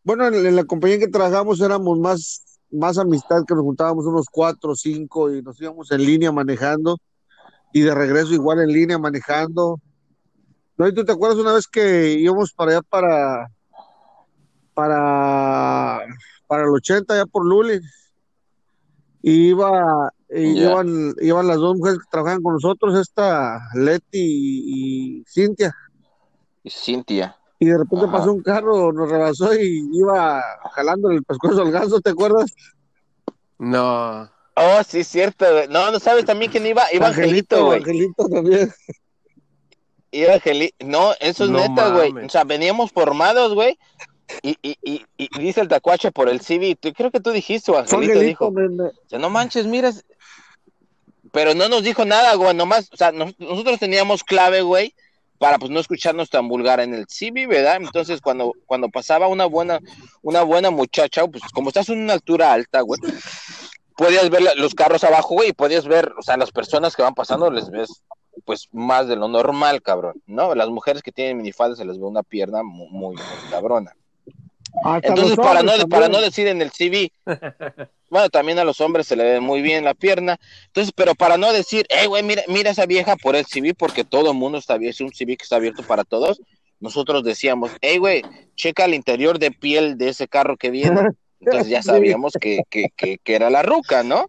bueno, 0.02 0.26
en, 0.26 0.34
en 0.46 0.56
la 0.56 0.64
compañía 0.64 0.96
en 0.96 1.00
que 1.02 1.08
trabajamos 1.08 1.60
éramos 1.60 1.98
más, 1.98 2.58
más 2.70 2.98
amistad 2.98 3.44
que 3.46 3.54
nos 3.54 3.62
juntábamos 3.62 4.04
unos 4.06 4.26
cuatro 4.30 4.72
o 4.72 4.76
cinco 4.76 5.32
y 5.32 5.40
nos 5.42 5.60
íbamos 5.60 5.90
en 5.92 6.04
línea 6.04 6.32
manejando 6.32 6.98
y 7.72 7.80
de 7.82 7.94
regreso 7.94 8.34
igual 8.34 8.60
en 8.60 8.68
línea 8.68 8.98
manejando. 8.98 9.80
¿No? 10.76 10.88
¿Y 10.88 10.92
tú 10.94 11.04
te 11.04 11.12
acuerdas 11.12 11.38
una 11.38 11.52
vez 11.52 11.68
que 11.68 12.12
íbamos 12.14 12.52
para 12.52 12.72
allá 12.72 12.82
para, 12.82 13.48
para, 14.74 16.00
para 16.46 16.64
el 16.64 16.68
80 16.70 17.14
allá 17.14 17.26
por 17.26 17.46
Luli? 17.46 17.80
Y 19.22 19.48
iba, 19.50 20.12
y 20.34 20.54
Ya. 20.56 20.70
iban, 20.70 21.14
iban 21.20 21.46
las 21.46 21.58
dos 21.58 21.76
mujeres 21.76 21.98
que 22.00 22.04
trabajaban 22.10 22.42
con 22.42 22.54
nosotros, 22.54 22.98
esta 22.98 23.60
Leti 23.74 24.18
y, 24.18 25.18
y 25.20 25.24
Cintia. 25.26 25.74
Y 26.62 26.70
Cintia. 26.70 27.36
Y 27.58 27.66
de 27.66 27.78
repente 27.78 28.04
Ajá. 28.06 28.18
pasó 28.18 28.32
un 28.32 28.42
carro, 28.42 28.92
nos 28.92 29.08
rebasó 29.10 29.54
y 29.54 29.88
iba 29.92 30.42
jalando 30.74 31.10
el 31.10 31.22
pescuezo 31.22 31.62
al 31.62 31.70
ganso, 31.70 32.00
¿te 32.00 32.10
acuerdas? 32.10 32.52
No. 33.58 34.28
Oh, 34.56 34.82
sí, 34.86 35.04
cierto, 35.04 35.46
güey. 35.50 35.68
No, 35.68 35.90
no 35.90 35.98
sabes 35.98 36.24
también 36.24 36.50
quién 36.50 36.66
iba. 36.66 36.82
Iba 36.92 37.08
Angelito, 37.08 37.66
güey. 37.66 37.78
Angelito 37.78 38.28
también. 38.28 38.72
Iba 40.10 40.34
Angelito. 40.34 40.76
No, 40.84 41.12
eso 41.20 41.44
es 41.44 41.50
No 41.50 41.58
neta, 41.58 41.88
güey. 41.90 42.12
O 42.24 42.28
sea, 42.28 42.44
veníamos 42.44 42.92
formados, 42.92 43.54
güey. 43.54 43.78
Y, 44.42 44.56
y, 44.62 44.76
y, 44.82 45.04
y 45.18 45.28
dice 45.38 45.60
el 45.60 45.68
tacuache 45.68 46.12
por 46.12 46.28
el 46.28 46.40
CV. 46.40 46.76
Creo 46.96 47.10
que 47.10 47.20
tú 47.20 47.30
dijiste, 47.30 47.70
o 47.72 47.78
Angelito, 47.78 48.12
Angelito, 48.12 48.20
dijo. 48.20 48.50
me- 48.50 49.18
no 49.18 49.30
manches, 49.30 49.66
mira. 49.66 49.90
Pero 51.34 51.52
no 51.54 51.68
nos 51.68 51.82
dijo 51.82 52.04
nada, 52.06 52.34
güey. 52.36 52.54
Nomás, 52.54 52.88
o 52.92 52.96
sea, 52.96 53.12
nos- 53.12 53.38
nosotros 53.38 53.78
teníamos 53.80 54.22
clave, 54.24 54.62
güey, 54.62 54.94
para 55.38 55.58
pues 55.58 55.70
no 55.70 55.80
escucharnos 55.80 56.30
tan 56.30 56.46
vulgar 56.48 56.78
en 56.80 56.94
el 56.94 57.06
CV, 57.08 57.46
¿verdad? 57.48 57.76
Entonces, 57.76 58.20
cuando, 58.22 58.52
cuando 58.66 58.88
pasaba 58.88 59.26
una 59.26 59.44
buena, 59.46 59.80
una 60.22 60.42
buena 60.44 60.70
muchacha, 60.70 61.26
pues 61.26 61.42
como 61.52 61.68
estás 61.68 61.88
en 61.88 61.98
una 62.04 62.12
altura 62.14 62.52
alta, 62.52 62.80
güey, 62.82 63.00
podías 63.96 64.30
ver 64.30 64.42
los 64.56 64.74
carros 64.74 65.02
abajo, 65.04 65.34
güey, 65.34 65.50
y 65.50 65.52
podías 65.52 65.86
ver, 65.86 66.12
o 66.18 66.22
sea, 66.22 66.36
las 66.36 66.52
personas 66.52 66.94
que 66.96 67.02
van 67.02 67.14
pasando 67.14 67.50
les 67.50 67.68
ves, 67.68 68.02
pues, 68.44 68.68
más 68.72 69.08
de 69.08 69.16
lo 69.16 69.26
normal, 69.28 69.82
cabrón, 69.82 70.22
¿no? 70.26 70.54
Las 70.54 70.68
mujeres 70.68 71.02
que 71.02 71.12
tienen 71.12 71.36
minifalda 71.36 71.76
se 71.76 71.84
les 71.84 71.98
ve 71.98 72.04
una 72.04 72.22
pierna 72.22 72.62
mu- 72.62 72.88
muy, 72.88 73.16
muy 73.16 73.50
cabrona. 73.50 73.92
Hasta 74.82 75.08
Entonces, 75.08 75.36
para 75.36 75.62
no, 75.62 75.72
para 75.88 76.08
no 76.08 76.20
decir 76.20 76.46
en 76.48 76.60
el 76.62 76.70
CV, 76.70 77.10
bueno, 78.10 78.28
también 78.30 78.58
a 78.58 78.64
los 78.64 78.80
hombres 78.80 79.06
se 79.06 79.16
le 79.16 79.24
ve 79.24 79.40
muy 79.40 79.62
bien 79.62 79.84
la 79.84 79.94
pierna. 79.94 80.38
Entonces, 80.66 80.92
pero 80.94 81.14
para 81.14 81.36
no 81.36 81.52
decir, 81.52 81.86
hey, 81.90 82.06
güey, 82.06 82.22
mira, 82.22 82.42
mira 82.48 82.70
esa 82.70 82.86
vieja 82.86 83.16
por 83.16 83.36
el 83.36 83.44
CV, 83.46 83.74
porque 83.74 84.04
todo 84.04 84.30
el 84.32 84.36
mundo 84.36 84.58
está 84.58 84.76
bien, 84.78 84.90
es 84.90 85.00
un 85.00 85.12
CV 85.12 85.36
que 85.36 85.44
está 85.44 85.56
abierto 85.56 85.82
para 85.82 86.04
todos. 86.04 86.40
Nosotros 86.80 87.22
decíamos, 87.24 87.70
hey, 87.80 87.98
güey, 87.98 88.22
checa 88.56 88.84
el 88.84 88.94
interior 88.94 89.38
de 89.38 89.50
piel 89.50 89.96
de 89.96 90.08
ese 90.10 90.28
carro 90.28 90.56
que 90.56 90.70
viene. 90.70 91.00
Entonces 91.40 91.68
ya 91.68 91.82
sabíamos 91.82 92.32
que, 92.40 92.60
que, 92.70 92.86
que, 92.96 93.18
que 93.18 93.34
era 93.34 93.50
la 93.50 93.62
ruca, 93.62 94.02
¿no? 94.02 94.26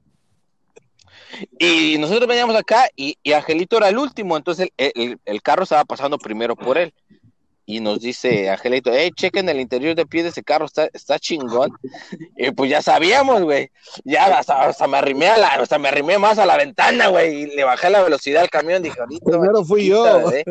Y 1.60 1.98
nosotros 1.98 2.28
veníamos 2.28 2.56
acá 2.56 2.88
y, 2.96 3.18
y 3.24 3.34
Angelito 3.34 3.78
era 3.78 3.90
el 3.90 3.98
último, 3.98 4.38
entonces 4.38 4.70
el, 4.78 4.92
el- 4.96 5.20
el 5.26 5.42
carro 5.42 5.64
estaba 5.64 5.84
pasando 5.86 6.18
primero 6.18 6.56
por 6.56 6.78
él. 6.78 6.94
Y 7.68 7.80
nos 7.80 8.00
dice 8.00 8.50
Angelito, 8.52 8.92
hey, 8.94 9.10
chequen 9.16 9.50
el 9.50 9.60
interior 9.60 9.96
de 9.96 10.06
pie 10.06 10.22
de 10.22 10.30
ese 10.30 10.44
carro, 10.44 10.66
está, 10.66 10.88
está 10.94 11.18
chingón. 11.20 11.72
Y 12.38 12.52
pues 12.52 12.70
ya 12.70 12.82
sabíamos, 12.82 13.42
güey. 13.42 13.72
Ya 14.04 14.26
hasta, 14.38 14.66
hasta 14.68 14.88
me 14.88 14.98
arrimé 14.98 15.28
a 15.30 15.38
la, 15.38 15.48
hasta 15.48 15.80
me 15.80 15.88
arrimé 15.88 16.18
más 16.20 16.38
a 16.38 16.46
la 16.46 16.58
ventana, 16.58 17.08
güey, 17.08 17.34
y 17.44 17.46
le 17.56 17.64
bajé 17.64 17.90
la 17.90 18.04
velocidad 18.04 18.44
al 18.44 18.50
camión, 18.50 18.84
dije, 18.84 19.00
ahorita. 19.00 19.26
Primero 19.32 19.64
fui 19.64 19.88
yo. 19.88 20.04
bebé". 20.30 20.44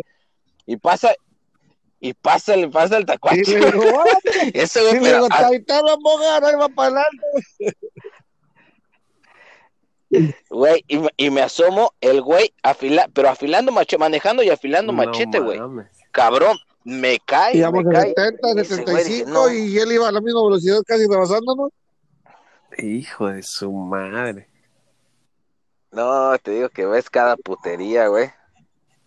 Y 0.66 0.76
pasa, 0.76 1.14
y 2.00 2.14
pasa 2.14 2.54
el, 2.54 2.70
pasa 2.70 2.96
el 2.96 3.02
Y 3.02 3.06
tacuache. 3.06 3.60
le 3.60 3.66
"Órale". 3.68 4.18
Ese 4.54 4.80
Y 4.80 4.82
güey, 4.84 4.94
le 4.94 5.00
pero, 5.00 5.26
está 5.26 5.82
la 5.82 6.68
para 6.68 6.88
adelante. 6.88 7.26
güey, 10.50 10.84
y, 10.88 10.98
me- 10.98 11.10
y 11.16 11.30
me 11.30 11.42
asomo, 11.42 11.92
el 12.00 12.22
güey, 12.22 12.52
afila, 12.62 13.08
pero 13.12 13.28
afilando 13.28 13.72
machete, 13.72 13.98
manejando 13.98 14.42
y 14.42 14.50
afilando 14.50 14.92
No 14.92 14.96
machete, 15.04 15.38
güey. 15.38 15.60
Cabrón, 16.12 16.56
me 16.84 17.18
cae, 17.24 17.56
Íbamos 17.56 17.84
me 17.84 17.96
a 17.98 18.00
cae. 18.02 18.14
70, 18.16 18.48
Y 18.54 18.60
ese 18.60 18.82
güey 18.82 18.96
dice, 18.96 19.16
75 19.24 19.30
no. 19.30 19.52
y 19.52 19.78
él 19.78 19.92
iba 19.92 20.08
a 20.08 20.12
la 20.12 20.20
misma 20.20 20.42
velocidad 20.44 20.82
casi 20.86 21.06
rebasándonos. 21.06 21.70
Hijo 22.78 23.28
de 23.28 23.42
su 23.42 23.72
madre. 23.72 24.48
No, 25.90 26.36
te 26.42 26.50
digo 26.50 26.68
que 26.68 26.84
ves 26.86 27.08
cada 27.08 27.36
putería, 27.36 28.08
güey. 28.08 28.30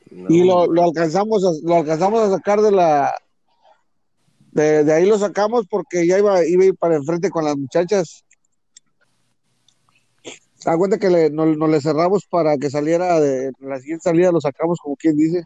No, 0.10 0.28
y 0.30 0.46
lo, 0.46 0.68
lo 0.68 0.84
alcanzamos 0.86 1.44
a, 1.44 1.50
lo 1.64 1.76
alcanzamos 1.76 2.22
a 2.22 2.36
sacar 2.36 2.62
de 2.62 2.72
la 2.72 3.14
de, 4.52 4.84
de 4.84 4.94
ahí 4.94 5.06
lo 5.06 5.18
sacamos 5.18 5.68
porque 5.70 6.08
ya 6.08 6.18
iba, 6.18 6.44
iba 6.46 6.64
a 6.64 6.68
ir 6.68 6.76
para 6.78 6.96
enfrente 6.96 7.30
con 7.30 7.44
las 7.44 7.58
muchachas 7.58 8.24
da 10.66 10.78
cuenta 10.78 10.98
que 10.98 11.10
le, 11.10 11.30
nos, 11.30 11.56
nos 11.58 11.70
le 11.70 11.80
cerramos 11.82 12.26
para 12.26 12.58
que 12.58 12.70
saliera 12.70 13.20
de 13.20 13.52
la 13.60 13.80
siguiente 13.80 14.04
salida 14.04 14.32
lo 14.32 14.42
sacamos 14.42 14.80
como 14.82 14.96
quien 14.96 15.16
dice 15.16 15.44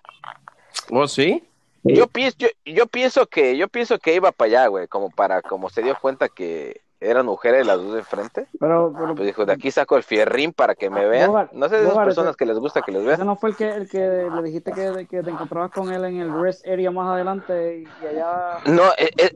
¿Oh, 0.89 1.07
sí? 1.07 1.43
Yo 1.83 2.07
pienso, 2.07 2.37
yo, 2.39 2.47
yo 2.65 2.87
pienso 2.87 3.25
que, 3.27 3.57
yo 3.57 3.67
pienso 3.67 3.97
que 3.99 4.15
iba 4.15 4.31
para 4.31 4.47
allá, 4.49 4.67
güey, 4.67 4.87
como 4.87 5.09
para, 5.09 5.41
como 5.41 5.69
se 5.69 5.81
dio 5.81 5.95
cuenta 5.99 6.29
que 6.29 6.81
eran 6.99 7.25
mujeres 7.25 7.65
las 7.65 7.77
dos 7.77 7.95
de 7.95 8.03
frente, 8.03 8.45
Pero, 8.59 8.93
pero 8.95 9.15
pues 9.15 9.25
dijo, 9.25 9.43
de 9.45 9.53
aquí 9.53 9.71
saco 9.71 9.97
el 9.97 10.03
fierrín 10.03 10.53
para 10.53 10.75
que 10.75 10.91
me 10.91 11.07
vean. 11.07 11.29
Bogar, 11.29 11.49
No 11.53 11.67
sé 11.67 11.75
de 11.77 11.81
esas 11.81 11.93
Bogar, 11.93 12.07
personas 12.07 12.29
ese- 12.31 12.37
que 12.37 12.45
les 12.45 12.59
gusta 12.59 12.81
que 12.83 12.91
les 12.91 13.01
ese 13.01 13.07
vean. 13.07 13.25
no 13.25 13.35
fue 13.35 13.49
el 13.49 13.55
que, 13.55 13.69
el 13.69 13.89
que 13.89 14.29
le 14.31 14.43
dijiste 14.43 14.71
que, 14.71 15.07
que 15.09 15.23
te 15.23 15.31
encontrabas 15.31 15.71
con 15.71 15.91
él 15.91 16.05
en 16.05 16.17
el 16.17 16.31
rest 16.41 16.67
area 16.67 16.91
más 16.91 17.09
adelante 17.09 17.79
y, 17.79 18.05
allá. 18.05 18.59
No, 18.67 18.83
e- 18.99 19.11
e- 19.17 19.31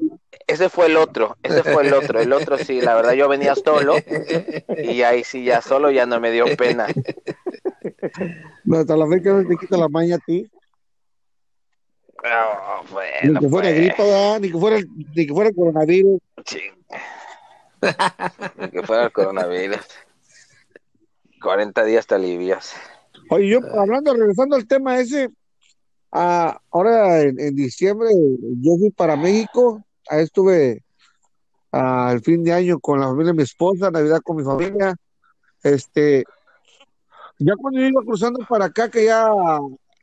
ese 0.46 0.70
fue 0.70 0.86
el 0.86 0.98
otro, 0.98 1.36
ese 1.42 1.64
fue 1.64 1.82
el 1.84 1.92
otro, 1.94 2.22
el 2.22 2.32
otro 2.32 2.60
sí, 2.60 2.80
la 2.82 2.94
verdad 2.94 3.14
yo 3.14 3.28
venía 3.28 3.56
solo 3.56 3.96
y 4.84 5.02
ahí 5.02 5.24
sí 5.24 5.44
ya 5.44 5.62
solo 5.64 5.90
ya 5.90 6.06
no 6.06 6.20
me 6.20 6.30
dio 6.30 6.46
pena. 6.56 6.86
No, 8.64 8.78
hasta 8.78 8.96
la 8.96 9.08
fecha 9.08 9.32
no 9.32 9.48
te 9.48 9.58
quita 9.58 9.78
la 9.78 9.90
maña 9.90 10.16
a 10.18 10.20
ti 10.20 10.48
No, 12.30 12.84
ni 12.84 12.92
bueno, 12.92 13.40
que 13.40 13.50
fuera 13.50 13.70
pues, 13.70 13.76
gripa 13.76 14.40
ni 14.40 14.52
que 14.52 14.58
fuera 14.58 14.78
ni 15.16 15.28
que 15.28 15.34
fuera 15.34 15.50
el 15.50 15.56
coronavirus 15.56 16.22
ching. 16.44 16.74
Ni 18.58 18.70
que 18.72 18.84
fuera 18.84 19.04
el 19.06 19.12
coronavirus. 19.12 19.86
40 21.42 21.84
días 21.84 22.08
te 22.08 22.16
alivias. 22.16 22.74
oye 23.30 23.50
yo 23.50 23.60
hablando 23.80 24.14
regresando 24.16 24.56
al 24.56 24.68
tema 24.68 25.00
ese 25.00 25.30
ah, 26.12 26.60
ahora 26.72 27.22
en, 27.22 27.40
en 27.40 27.56
diciembre 27.56 28.10
yo 28.62 28.78
fui 28.80 28.90
para 28.90 29.16
México 29.16 29.84
ahí 30.10 30.24
estuve 30.24 30.84
al 31.76 32.22
fin 32.22 32.44
de 32.44 32.54
año 32.54 32.80
con 32.80 33.02
la 33.02 33.08
familia 33.08 33.34
de 33.34 33.38
mi 33.38 33.44
esposa, 33.44 33.92
Navidad 33.92 34.22
con 34.24 34.38
mi 34.38 34.44
familia. 34.44 34.96
Este, 35.62 36.24
ya 37.38 37.54
cuando 37.58 37.82
yo 37.82 37.88
iba 37.88 38.02
cruzando 38.02 38.46
para 38.48 38.66
acá, 38.66 38.90
que 38.90 39.06
ya 39.06 39.28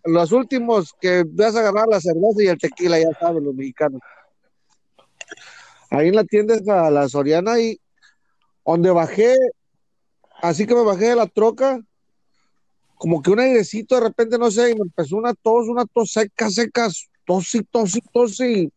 los 0.05 0.32
últimos 0.32 0.94
que 1.00 1.24
vas 1.26 1.55
a 1.55 1.61
agarrar 1.61 1.88
la 1.88 2.00
cerveza 2.00 2.42
y 2.42 2.46
el 2.46 2.59
tequila, 2.59 2.98
ya 2.98 3.12
saben, 3.18 3.44
los 3.44 3.55
mexicanos. 3.55 4.00
Ahí 5.90 6.09
en 6.09 6.16
la 6.16 6.24
tienda 6.24 6.55
está 6.55 6.90
la 6.90 7.09
Soriana 7.09 7.61
y 7.61 7.80
donde 8.64 8.90
bajé, 8.90 9.36
así 10.40 10.66
que 10.66 10.74
me 10.74 10.82
bajé 10.84 11.11
de 11.11 11.16
la 11.16 11.26
troca, 11.26 11.80
como 12.96 13.20
que 13.20 13.30
un 13.30 13.40
airecito 13.40 13.96
de 13.96 14.03
repente, 14.03 14.38
no 14.38 14.50
sé, 14.50 14.70
y 14.70 14.74
me 14.74 14.82
empezó 14.82 15.16
una 15.16 15.34
tos, 15.34 15.68
una 15.68 15.84
tos 15.84 16.12
seca, 16.12 16.48
seca, 16.50 16.88
tos 17.26 17.55
y 17.55 17.62
tos 17.64 17.96
y 17.96 18.00
tos 18.00 18.40
y 18.40 18.72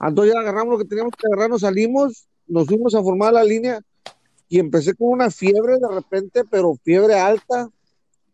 entonces 0.00 0.34
ya 0.34 0.40
agarramos 0.40 0.72
lo 0.72 0.78
que 0.78 0.84
teníamos 0.88 1.12
que 1.16 1.26
agarrar, 1.26 1.50
nos 1.50 1.62
salimos, 1.62 2.26
nos 2.46 2.66
fuimos 2.66 2.94
a 2.94 3.02
formar 3.02 3.32
la 3.32 3.44
línea 3.44 3.80
y 4.48 4.58
empecé 4.58 4.94
con 4.94 5.08
una 5.08 5.30
fiebre 5.30 5.78
de 5.78 5.88
repente, 5.88 6.44
pero 6.44 6.74
fiebre 6.82 7.14
alta, 7.14 7.70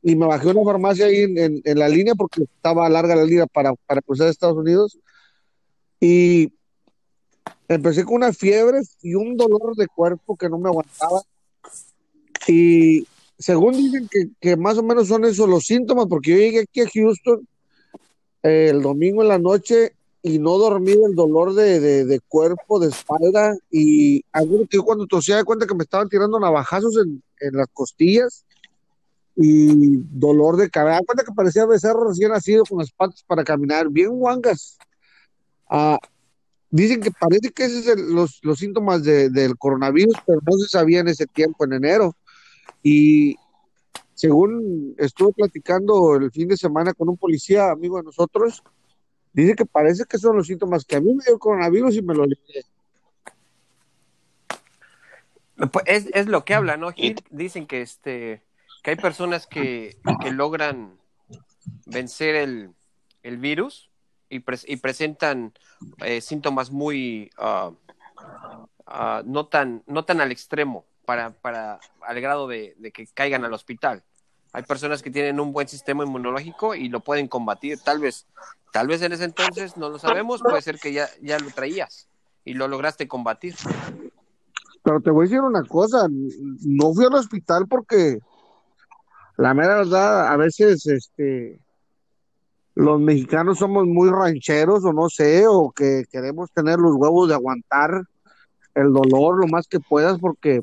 y 0.02 0.16
me 0.16 0.26
bajé 0.26 0.48
a 0.48 0.52
una 0.52 0.64
farmacia 0.64 1.06
ahí 1.06 1.22
en, 1.22 1.36
en- 1.38 1.60
en 1.64 1.78
la 1.78 1.88
línea 1.88 2.14
porque 2.14 2.42
estaba 2.42 2.88
larga 2.88 3.14
la 3.16 3.24
línea 3.24 3.46
para, 3.46 3.74
para 3.86 4.00
cruzar 4.00 4.28
a 4.28 4.30
Estados 4.30 4.56
Unidos. 4.56 4.98
Y 6.00 6.52
empecé 7.68 8.04
con 8.04 8.14
una 8.16 8.32
fiebre 8.32 8.80
y 9.02 9.14
un 9.14 9.36
dolor 9.36 9.76
de 9.76 9.86
cuerpo 9.86 10.36
que 10.36 10.48
no 10.48 10.58
me 10.58 10.68
aguantaba. 10.68 11.22
Y 12.46 13.06
según 13.38 13.76
dicen 13.76 14.08
que, 14.10 14.28
que 14.40 14.56
más 14.56 14.78
o 14.78 14.82
menos 14.82 15.08
son 15.08 15.24
esos 15.24 15.48
los 15.48 15.64
síntomas, 15.64 16.06
porque 16.08 16.30
yo 16.30 16.36
llegué 16.38 16.60
aquí 16.60 16.80
a 16.80 16.88
Houston 16.92 17.46
eh, 18.42 18.68
el 18.70 18.82
domingo 18.82 19.22
en 19.22 19.28
la 19.28 19.38
noche 19.38 19.92
y 20.22 20.38
no 20.38 20.58
dormí 20.58 20.92
del 20.96 21.14
dolor 21.14 21.54
de, 21.54 21.80
de, 21.80 22.04
de 22.06 22.20
cuerpo, 22.20 22.78
de 22.80 22.88
espalda. 22.88 23.56
Y 23.70 24.24
algunos 24.32 24.68
que 24.68 24.78
yo 24.78 24.84
cuando 24.84 25.06
tosía 25.06 25.36
de 25.36 25.44
cuenta 25.44 25.66
que 25.66 25.74
me 25.74 25.84
estaban 25.84 26.08
tirando 26.08 26.40
navajazos 26.40 26.96
en, 26.96 27.22
en 27.40 27.54
las 27.56 27.68
costillas 27.72 28.44
y 29.42 29.96
dolor 30.10 30.56
de 30.56 30.68
cabeza. 30.68 31.00
Cuenta 31.06 31.24
que 31.24 31.32
parecía 31.32 31.64
becerro 31.64 32.08
recién 32.08 32.30
nacido 32.30 32.62
con 32.68 32.78
las 32.78 32.90
patas 32.92 33.22
para 33.22 33.42
caminar, 33.42 33.88
bien 33.88 34.10
guangas. 34.10 34.76
Ah, 35.66 35.98
dicen 36.68 37.00
que 37.00 37.10
parece 37.10 37.50
que 37.50 37.64
esos 37.64 37.84
son 37.86 38.14
los, 38.14 38.40
los 38.42 38.58
síntomas 38.58 39.02
de, 39.02 39.30
del 39.30 39.56
coronavirus, 39.56 40.14
pero 40.26 40.40
no 40.44 40.52
se 40.58 40.68
sabía 40.68 41.00
en 41.00 41.08
ese 41.08 41.26
tiempo, 41.26 41.64
en 41.64 41.72
enero. 41.72 42.14
Y 42.82 43.36
según 44.12 44.94
estuve 44.98 45.32
platicando 45.32 46.16
el 46.16 46.30
fin 46.30 46.48
de 46.48 46.58
semana 46.58 46.92
con 46.92 47.08
un 47.08 47.16
policía 47.16 47.70
amigo 47.70 47.96
de 47.96 48.02
nosotros, 48.02 48.62
dice 49.32 49.54
que 49.54 49.64
parece 49.64 50.04
que 50.04 50.18
son 50.18 50.36
los 50.36 50.48
síntomas 50.48 50.84
que 50.84 50.96
a 50.96 51.00
mí 51.00 51.14
me 51.14 51.24
dio 51.24 51.32
el 51.32 51.40
coronavirus 51.40 51.96
y 51.96 52.02
me 52.02 52.14
lo 52.14 52.26
libré. 52.26 52.66
Pues 55.72 55.84
es, 55.86 56.06
es 56.12 56.26
lo 56.26 56.44
que 56.44 56.52
habla, 56.52 56.76
¿no? 56.76 56.92
Gil? 56.92 57.16
Dicen 57.30 57.66
que 57.66 57.80
este 57.80 58.42
que 58.82 58.90
hay 58.90 58.96
personas 58.96 59.46
que, 59.46 59.96
logran 60.32 60.98
vencer 61.86 62.34
el, 62.34 63.36
virus 63.38 63.90
y, 64.28 64.40
pres- 64.40 64.64
y 64.66 64.76
presentan 64.76 65.52
eh, 65.98 66.20
síntomas 66.20 66.70
muy 66.70 67.30
ah, 67.38 67.72
ah, 68.86 69.22
no 69.24 69.46
tan 69.46 69.82
no 69.86 70.04
tan 70.04 70.20
al 70.20 70.32
extremo 70.32 70.84
para, 71.04 71.30
para 71.30 71.80
al 72.02 72.20
grado 72.20 72.48
de, 72.48 72.74
de 72.78 72.92
que 72.92 73.06
caigan 73.06 73.44
al 73.44 73.52
hospital. 73.52 74.02
Hay 74.52 74.62
personas 74.64 75.02
que 75.02 75.10
tienen 75.10 75.38
un 75.38 75.52
buen 75.52 75.68
sistema 75.68 76.04
inmunológico 76.04 76.74
y 76.74 76.88
lo 76.88 77.00
pueden 77.00 77.28
combatir. 77.28 77.78
Tal 77.78 78.00
vez, 78.00 78.26
tal 78.72 78.88
vez 78.88 79.00
en 79.02 79.12
ese 79.12 79.24
entonces 79.24 79.76
no 79.76 79.88
lo 79.88 79.98
sabemos, 79.98 80.42
puede 80.42 80.62
ser 80.62 80.80
que 80.80 80.92
ya, 80.92 81.08
ya 81.22 81.38
lo 81.38 81.50
traías 81.50 82.08
y 82.44 82.54
lo 82.54 82.66
lograste 82.66 83.06
combatir. 83.06 83.54
Pero 84.82 85.00
te 85.00 85.10
voy 85.10 85.24
a 85.24 85.28
decir 85.28 85.40
una 85.40 85.62
cosa, 85.62 86.08
no 86.08 86.94
fui 86.94 87.04
al 87.04 87.14
hospital 87.14 87.68
porque 87.68 88.20
la 89.40 89.54
mera 89.54 89.76
verdad, 89.76 90.28
a 90.28 90.36
veces 90.36 90.86
este 90.86 91.58
los 92.74 93.00
mexicanos 93.00 93.58
somos 93.58 93.86
muy 93.86 94.10
rancheros 94.10 94.84
o 94.84 94.92
no 94.92 95.08
sé, 95.08 95.46
o 95.46 95.70
que 95.70 96.04
queremos 96.10 96.50
tener 96.52 96.78
los 96.78 96.94
huevos 96.96 97.28
de 97.28 97.34
aguantar 97.34 98.04
el 98.74 98.92
dolor 98.92 99.40
lo 99.40 99.46
más 99.48 99.66
que 99.66 99.80
puedas 99.80 100.18
porque 100.18 100.60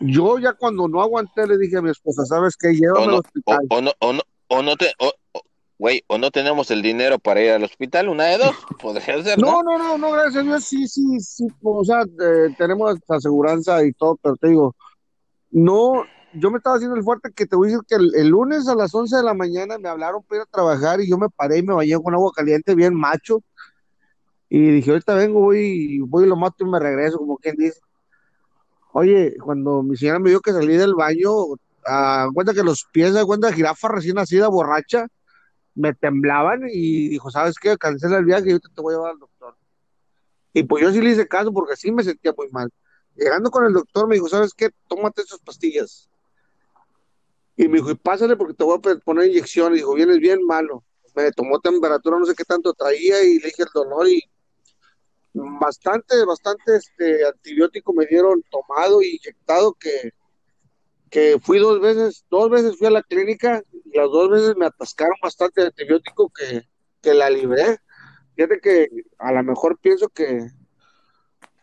yo 0.00 0.38
ya 0.38 0.52
cuando 0.52 0.86
no 0.88 1.02
aguanté 1.02 1.46
le 1.46 1.58
dije 1.58 1.78
a 1.78 1.82
mi 1.82 1.90
esposa, 1.90 2.24
¿sabes 2.24 2.56
qué? 2.56 2.68
O 2.68 2.72
Llévame 2.72 3.02
al 3.02 3.10
no, 3.10 3.16
o, 3.16 3.20
hospital. 3.20 3.58
o 3.70 3.80
no, 3.80 3.90
o 4.00 4.12
no, 4.12 4.20
o 4.48 4.62
no 4.62 4.76
te, 4.76 4.92
o, 5.00 5.12
o- 5.32 5.42
güey, 5.78 6.02
o 6.06 6.18
no 6.18 6.30
tenemos 6.30 6.70
el 6.70 6.82
dinero 6.82 7.18
para 7.18 7.42
ir 7.42 7.50
al 7.50 7.64
hospital, 7.64 8.08
una 8.08 8.26
de 8.26 8.38
dos, 8.38 8.56
podría 8.80 9.22
ser, 9.22 9.38
No, 9.40 9.62
¿no? 9.62 9.62
no, 9.64 9.78
no, 9.78 9.98
no, 9.98 10.10
gracias 10.12 10.36
a 10.36 10.42
Dios, 10.42 10.64
sí, 10.64 10.86
sí, 10.86 11.20
sí, 11.20 11.46
o 11.62 11.84
sea, 11.84 12.02
eh, 12.02 12.48
tenemos 12.56 12.96
aseguranza 13.08 13.84
y 13.84 13.92
todo, 13.92 14.16
pero 14.22 14.36
te 14.36 14.48
digo, 14.48 14.74
no, 15.50 16.04
yo 16.32 16.50
me 16.50 16.58
estaba 16.58 16.76
haciendo 16.76 16.96
el 16.96 17.02
fuerte 17.02 17.32
que 17.32 17.46
te 17.46 17.56
voy 17.56 17.68
a 17.68 17.70
decir 17.70 17.86
que 17.88 17.94
el, 17.96 18.14
el 18.14 18.28
lunes 18.28 18.68
a 18.68 18.74
las 18.74 18.94
11 18.94 19.16
de 19.16 19.22
la 19.22 19.34
mañana 19.34 19.78
me 19.78 19.88
hablaron 19.88 20.22
para 20.22 20.42
ir 20.42 20.42
a 20.42 20.50
trabajar 20.50 21.00
y 21.00 21.08
yo 21.08 21.18
me 21.18 21.28
paré 21.28 21.58
y 21.58 21.62
me 21.62 21.74
bañé 21.74 21.96
con 22.02 22.14
agua 22.14 22.32
caliente 22.34 22.74
bien 22.74 22.94
macho 22.94 23.42
y 24.48 24.70
dije, 24.70 24.90
ahorita 24.90 25.14
vengo, 25.14 25.40
voy, 25.40 26.00
voy 26.00 26.24
y 26.24 26.28
lo 26.28 26.36
mato 26.36 26.64
y 26.64 26.68
me 26.68 26.78
regreso, 26.78 27.18
como 27.18 27.36
quien 27.36 27.56
dice. 27.56 27.80
Oye, 28.92 29.36
cuando 29.42 29.82
mi 29.82 29.96
señora 29.96 30.18
me 30.18 30.30
vio 30.30 30.40
que 30.40 30.52
salí 30.52 30.76
del 30.76 30.94
baño, 30.94 31.30
a 31.84 32.28
cuenta 32.32 32.54
que 32.54 32.62
los 32.62 32.86
pies 32.90 33.12
de 33.12 33.24
cuenta 33.24 33.48
de 33.48 33.54
jirafa 33.54 33.88
recién 33.88 34.14
nacida, 34.14 34.48
borracha, 34.48 35.06
me 35.74 35.94
temblaban 35.94 36.62
y 36.70 37.08
dijo, 37.08 37.30
¿sabes 37.30 37.56
qué? 37.60 37.76
Cancela 37.76 38.18
el 38.18 38.24
viaje 38.24 38.48
y 38.48 38.52
ahorita 38.52 38.70
te 38.74 38.80
voy 38.80 38.94
a 38.94 38.96
llevar 38.96 39.10
al 39.12 39.18
doctor. 39.18 39.56
Y 40.54 40.62
pues 40.62 40.82
yo 40.82 40.92
sí 40.92 41.00
le 41.00 41.10
hice 41.10 41.28
caso 41.28 41.52
porque 41.52 41.76
sí 41.76 41.92
me 41.92 42.02
sentía 42.02 42.32
muy 42.36 42.48
mal. 42.50 42.70
Llegando 43.14 43.50
con 43.50 43.64
el 43.66 43.72
doctor 43.74 44.08
me 44.08 44.14
dijo, 44.14 44.28
¿sabes 44.28 44.54
qué? 44.54 44.70
Tómate 44.88 45.22
estas 45.22 45.40
pastillas. 45.40 46.08
Y 47.58 47.66
me 47.66 47.78
dijo, 47.78 47.90
y 47.90 47.96
pásale 47.96 48.36
porque 48.36 48.54
te 48.54 48.62
voy 48.62 48.78
a 48.78 48.98
poner 49.00 49.26
inyección. 49.26 49.72
Y 49.72 49.78
dijo, 49.78 49.92
vienes 49.94 50.18
bien 50.18 50.44
malo. 50.46 50.84
Me 51.16 51.32
tomó 51.32 51.58
temperatura, 51.58 52.16
no 52.16 52.24
sé 52.24 52.34
qué 52.36 52.44
tanto 52.44 52.72
traía 52.72 53.22
y 53.24 53.40
le 53.40 53.46
dije 53.46 53.64
el 53.64 53.68
dolor 53.74 54.08
y 54.08 54.22
bastante, 55.34 56.24
bastante 56.24 56.76
este 56.76 57.26
antibiótico 57.26 57.92
me 57.92 58.06
dieron 58.06 58.44
tomado 58.48 59.02
y 59.02 59.16
inyectado 59.16 59.74
que, 59.74 60.12
que 61.10 61.40
fui 61.42 61.58
dos 61.58 61.80
veces, 61.80 62.24
dos 62.30 62.48
veces 62.48 62.78
fui 62.78 62.86
a 62.86 62.90
la 62.92 63.02
clínica 63.02 63.60
y 63.84 63.96
las 63.96 64.06
dos 64.06 64.30
veces 64.30 64.56
me 64.56 64.66
atascaron 64.66 65.16
bastante 65.20 65.62
antibiótico 65.62 66.30
que, 66.30 66.62
que 67.02 67.12
la 67.12 67.28
libré. 67.28 67.78
Fíjate 68.36 68.60
que 68.60 68.88
a 69.18 69.32
lo 69.32 69.42
mejor 69.42 69.76
pienso 69.80 70.08
que 70.10 70.48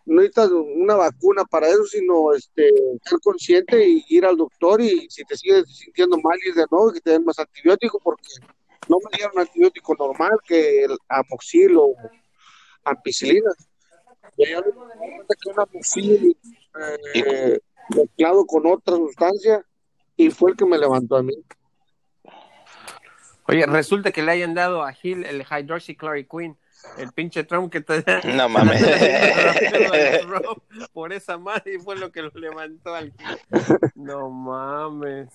no 0.06 0.22
necesitas 0.22 0.52
una 0.52 0.96
vacuna 0.96 1.44
para 1.46 1.68
eso, 1.68 1.84
sino 1.86 2.34
este, 2.34 2.70
ser 3.04 3.20
consciente 3.24 3.88
y 3.88 4.06
ir 4.10 4.26
al 4.26 4.38
doctor 4.38 4.82
y 4.82 5.08
si 5.10 5.24
te 5.24 5.36
sigues 5.36 5.66
sintiendo 5.68 6.18
mal, 6.18 6.38
ir 6.46 6.54
de 6.54 6.66
nuevo 6.70 6.92
y 6.92 6.94
que 6.94 7.02
te 7.02 7.12
den 7.12 7.26
más 7.26 7.40
antibiótico, 7.40 8.00
porque 8.00 8.30
no 8.88 8.98
me 8.98 9.18
dieron 9.18 9.40
antibiótico 9.40 9.96
normal 9.96 10.38
que 10.46 10.84
el 10.84 10.98
amoxil 11.10 11.78
o 11.78 11.96
ampicilina. 12.84 13.52
Y 14.38 14.44
me 14.44 14.62
que 14.62 15.50
un 15.50 15.60
amoxil 15.60 16.38
eh, 17.16 17.60
mezclado 17.96 18.46
con 18.46 18.66
otra 18.68 18.96
sustancia 18.96 19.66
y 20.18 20.30
fue 20.30 20.52
el 20.52 20.58
que 20.58 20.66
me 20.66 20.78
levantó 20.78 21.18
a 21.18 21.24
mí. 21.24 21.34
Oye, 23.48 23.66
resulta 23.66 24.12
que 24.12 24.24
le 24.24 24.32
hayan 24.32 24.54
dado 24.56 24.84
a 24.84 24.92
Gil 24.92 25.24
el 25.24 25.44
hydroxychloroquine, 25.44 26.58
el 26.98 27.12
pinche 27.12 27.44
Trump 27.44 27.72
que 27.72 27.82
te 27.82 28.04
No 28.36 28.48
mames. 28.50 28.82
por 30.94 31.14
esa 31.14 31.38
madre 31.38 31.76
y 31.76 31.80
fue 31.80 31.96
lo 31.98 32.12
que 32.12 32.22
lo 32.22 32.30
levantó 32.36 32.96
al. 32.96 33.14
No 33.96 34.30
mames. 34.30 35.30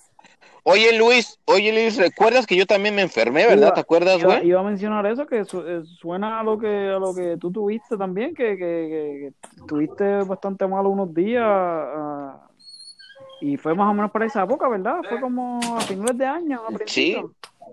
Oye, 0.63 0.95
Luis, 0.97 1.39
oye, 1.45 1.71
Luis, 1.71 1.97
¿recuerdas 1.97 2.45
que 2.45 2.55
yo 2.55 2.67
también 2.67 2.93
me 2.93 3.01
enfermé, 3.01 3.45
verdad? 3.47 3.67
Iba- 3.69 3.73
¿Te 3.73 3.79
acuerdas, 3.79 4.19
Iba, 4.19 4.35
güey? 4.35 4.47
iba 4.47 4.59
a 4.59 4.63
mencionar 4.63 5.05
eso, 5.07 5.25
que 5.25 5.43
su- 5.45 5.67
eh, 5.67 5.81
suena 5.83 6.39
a 6.39 6.43
lo 6.43 6.59
que 6.59 6.67
a 6.89 6.99
lo 6.99 7.15
que 7.15 7.37
tú 7.39 7.51
tuviste 7.51 7.97
también, 7.97 8.35
que, 8.35 8.49
que, 8.49 8.57
que- 8.57 9.33
que 9.41 9.55
estuviste 9.61 10.17
bastante 10.23 10.67
malo 10.67 10.89
unos 10.89 11.13
días 11.15 11.43
ah, 11.45 12.47
y 13.41 13.57
fue 13.57 13.73
más 13.73 13.89
o 13.89 13.93
menos 13.95 14.11
para 14.11 14.25
esa 14.27 14.43
época, 14.43 14.67
¿verdad? 14.69 14.97
Fue 15.09 15.19
como 15.19 15.59
a 15.75 15.81
finales 15.81 16.15
de 16.17 16.25
año, 16.27 16.61
a 16.67 16.71
Sí, 16.85 17.17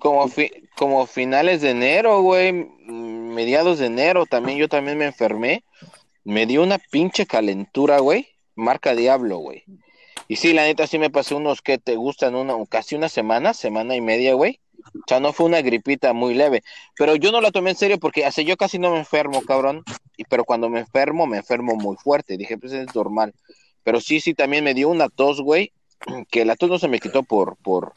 como, 0.01 0.27
fi- 0.29 0.51
como 0.75 1.05
finales 1.07 1.61
de 1.61 1.71
enero, 1.71 2.23
güey, 2.23 2.53
mm, 2.55 3.08
mediados 3.29 3.79
de 3.79 3.87
enero, 3.87 4.27
también 4.27 4.59
yo 4.59 4.69
también 4.69 4.99
me 4.99 5.07
enfermé. 5.07 5.65
Me 6.25 6.47
dio 6.47 6.63
una 6.63 6.79
pinche 6.79 7.27
calentura, 7.27 8.01
güey, 8.01 8.29
marca 8.55 8.95
diablo, 8.95 9.39
güey. 9.39 9.65
Y 10.29 10.37
sí, 10.37 10.53
la 10.53 10.65
neta 10.65 10.87
sí 10.87 10.99
me 10.99 11.11
pasé 11.11 11.35
unos 11.35 11.63
que 11.63 11.79
te 11.79 11.97
gustan, 11.97 12.35
una, 12.35 12.55
casi 12.67 12.95
una 12.95 13.09
semana, 13.09 13.55
semana 13.55 13.97
y 13.97 14.01
media, 14.01 14.35
güey. 14.35 14.61
O 14.95 15.05
sea, 15.07 15.21
no 15.21 15.33
fue 15.33 15.47
una 15.47 15.63
gripita 15.63 16.13
muy 16.13 16.35
leve, 16.35 16.63
pero 16.97 17.17
yo 17.17 17.33
no 17.33 17.41
la 17.41 17.51
tomé 17.51 17.71
en 17.71 17.77
serio 17.77 17.99
porque 17.99 18.25
hace 18.25 18.45
yo 18.45 18.57
casi 18.57 18.79
no 18.79 18.93
me 18.93 18.99
enfermo, 18.99 19.43
cabrón. 19.43 19.85
Y, 20.17 20.25
pero 20.25 20.45
cuando 20.45 20.69
me 20.69 20.81
enfermo, 20.81 21.27
me 21.27 21.39
enfermo 21.39 21.77
muy 21.77 21.97
fuerte. 21.97 22.37
Dije, 22.37 22.59
pues 22.59 22.73
es 22.73 22.95
normal. 22.95 23.35
Pero 23.83 24.01
sí, 24.01 24.21
sí, 24.21 24.35
también 24.35 24.65
me 24.65 24.75
dio 24.75 24.89
una 24.89 25.09
tos, 25.09 25.41
güey, 25.41 25.73
que 26.31 26.45
la 26.45 26.57
tos 26.57 26.69
no 26.69 26.79
se 26.79 26.89
me 26.89 27.01
quitó 27.01 27.23
por, 27.23 27.57
por, 27.57 27.93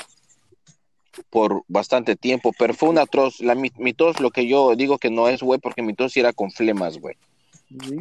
por 1.30 1.64
bastante 1.68 2.16
tiempo, 2.16 2.52
pero 2.58 2.74
fue 2.74 2.90
una 2.90 3.06
tos, 3.06 3.40
la, 3.42 3.56
mi, 3.56 3.72
mi 3.78 3.94
tos, 3.94 4.20
lo 4.20 4.32
que 4.32 4.48
yo 4.48 4.76
digo 4.76 4.98
que 4.98 5.10
no 5.10 5.28
es, 5.28 5.42
güey, 5.42 5.60
porque 5.60 5.82
mi 5.82 5.94
tos 5.94 6.14
sí 6.14 6.20
era 6.20 6.34
con 6.34 6.52
flemas, 6.52 6.98
güey. 7.00 7.16
Sí. 7.86 7.98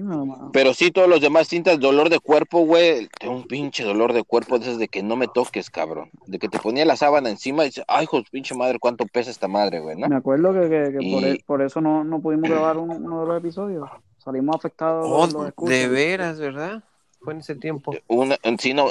Pero 0.52 0.74
sí, 0.74 0.90
todos 0.90 1.08
los 1.08 1.20
demás 1.20 1.46
tintas, 1.46 1.78
dolor 1.78 2.08
de 2.10 2.18
cuerpo, 2.18 2.60
güey, 2.66 3.08
tengo 3.20 3.36
un 3.36 3.44
pinche 3.46 3.84
dolor 3.84 4.12
de 4.12 4.24
cuerpo 4.24 4.58
de 4.58 4.64
esas 4.64 4.78
de 4.78 4.88
que 4.88 5.00
no 5.04 5.14
me 5.14 5.28
toques, 5.28 5.70
cabrón. 5.70 6.10
De 6.26 6.40
que 6.40 6.48
te 6.48 6.58
ponía 6.58 6.84
la 6.84 6.96
sábana 6.96 7.30
encima 7.30 7.62
y 7.62 7.66
dices, 7.68 7.84
ay, 7.86 8.02
hijo, 8.04 8.20
pinche 8.32 8.56
madre, 8.56 8.80
cuánto 8.80 9.06
pesa 9.06 9.30
esta 9.30 9.46
madre, 9.46 9.78
güey, 9.78 9.96
¿no? 9.96 10.08
Me 10.08 10.16
acuerdo 10.16 10.52
que, 10.52 10.62
que- 10.68 10.98
que 10.98 11.10
por, 11.12 11.22
Y- 11.22 11.24
e- 11.24 11.44
por 11.46 11.62
eso 11.62 11.80
no, 11.80 12.02
no 12.02 12.20
pudimos 12.20 12.50
grabar 12.50 12.78
un- 12.78 12.90
uno 12.90 13.20
de 13.20 13.26
los 13.28 13.38
episodios. 13.38 13.88
Salimos 14.18 14.56
afectados 14.56 15.06
Oh, 15.08 15.26
los, 15.56 15.70
de 15.70 15.86
veras, 15.88 16.40
¿verdad? 16.40 16.82
Fue 17.22 17.34
en 17.34 17.40
ese 17.40 17.54
tiempo. 17.54 17.94
Una, 18.08 18.36
sí, 18.58 18.72
no, 18.72 18.86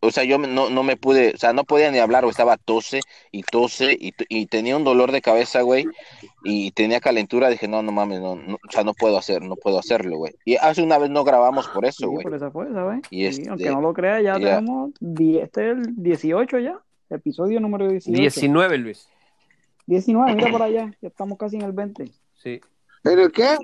o 0.00 0.10
sea, 0.10 0.24
yo 0.24 0.36
no, 0.38 0.68
no 0.68 0.82
me 0.82 0.96
pude, 0.96 1.32
o 1.34 1.38
sea, 1.38 1.52
no 1.54 1.64
podía 1.64 1.90
ni 1.90 1.98
hablar, 1.98 2.22
güey, 2.24 2.30
estaba 2.30 2.58
tose 2.58 3.00
y 3.30 3.42
tose 3.42 3.96
y, 3.98 4.12
y 4.28 4.44
tenía 4.46 4.76
un 4.76 4.84
dolor 4.84 5.10
de 5.10 5.22
cabeza, 5.22 5.62
güey, 5.62 5.86
y 6.44 6.70
tenía 6.72 7.00
calentura, 7.00 7.48
dije, 7.48 7.68
no, 7.68 7.82
no 7.82 7.90
mames, 7.90 8.20
no, 8.20 8.36
no, 8.36 8.54
o 8.56 8.70
sea, 8.70 8.84
no 8.84 8.92
puedo 8.92 9.16
hacer, 9.16 9.40
no 9.42 9.56
puedo 9.56 9.78
hacerlo, 9.78 10.18
güey. 10.18 10.34
Y 10.44 10.56
hace 10.56 10.82
una 10.82 10.98
vez 10.98 11.08
no 11.08 11.24
grabamos 11.24 11.66
por 11.68 11.84
Sí, 11.84 11.88
eso, 11.88 12.10
güey. 12.10 12.22
por 12.24 12.34
esa 12.34 12.50
fue, 12.50 12.70
¿sabes? 12.72 13.00
Y 13.10 13.20
Sí, 13.32 13.40
este, 13.40 13.48
aunque 13.48 13.70
no 13.70 13.80
lo 13.80 13.94
creas, 13.94 14.22
ya 14.22 14.38
ya. 14.38 14.56
tenemos, 14.56 14.90
die- 15.00 15.40
este 15.40 15.70
es 15.70 15.78
el 15.78 15.94
18 16.02 16.58
ya, 16.58 16.78
episodio 17.08 17.58
número 17.58 17.88
18. 17.88 18.18
19, 18.20 18.76
Luis. 18.78 19.08
19, 19.86 20.34
mira 20.34 20.50
por 20.50 20.62
allá, 20.62 20.94
ya 21.00 21.08
estamos 21.08 21.38
casi 21.38 21.56
en 21.56 21.62
el 21.62 21.72
20. 21.72 22.10
Sí. 22.42 22.60
¿En 23.04 23.18
el 23.18 23.32
qué? 23.32 23.56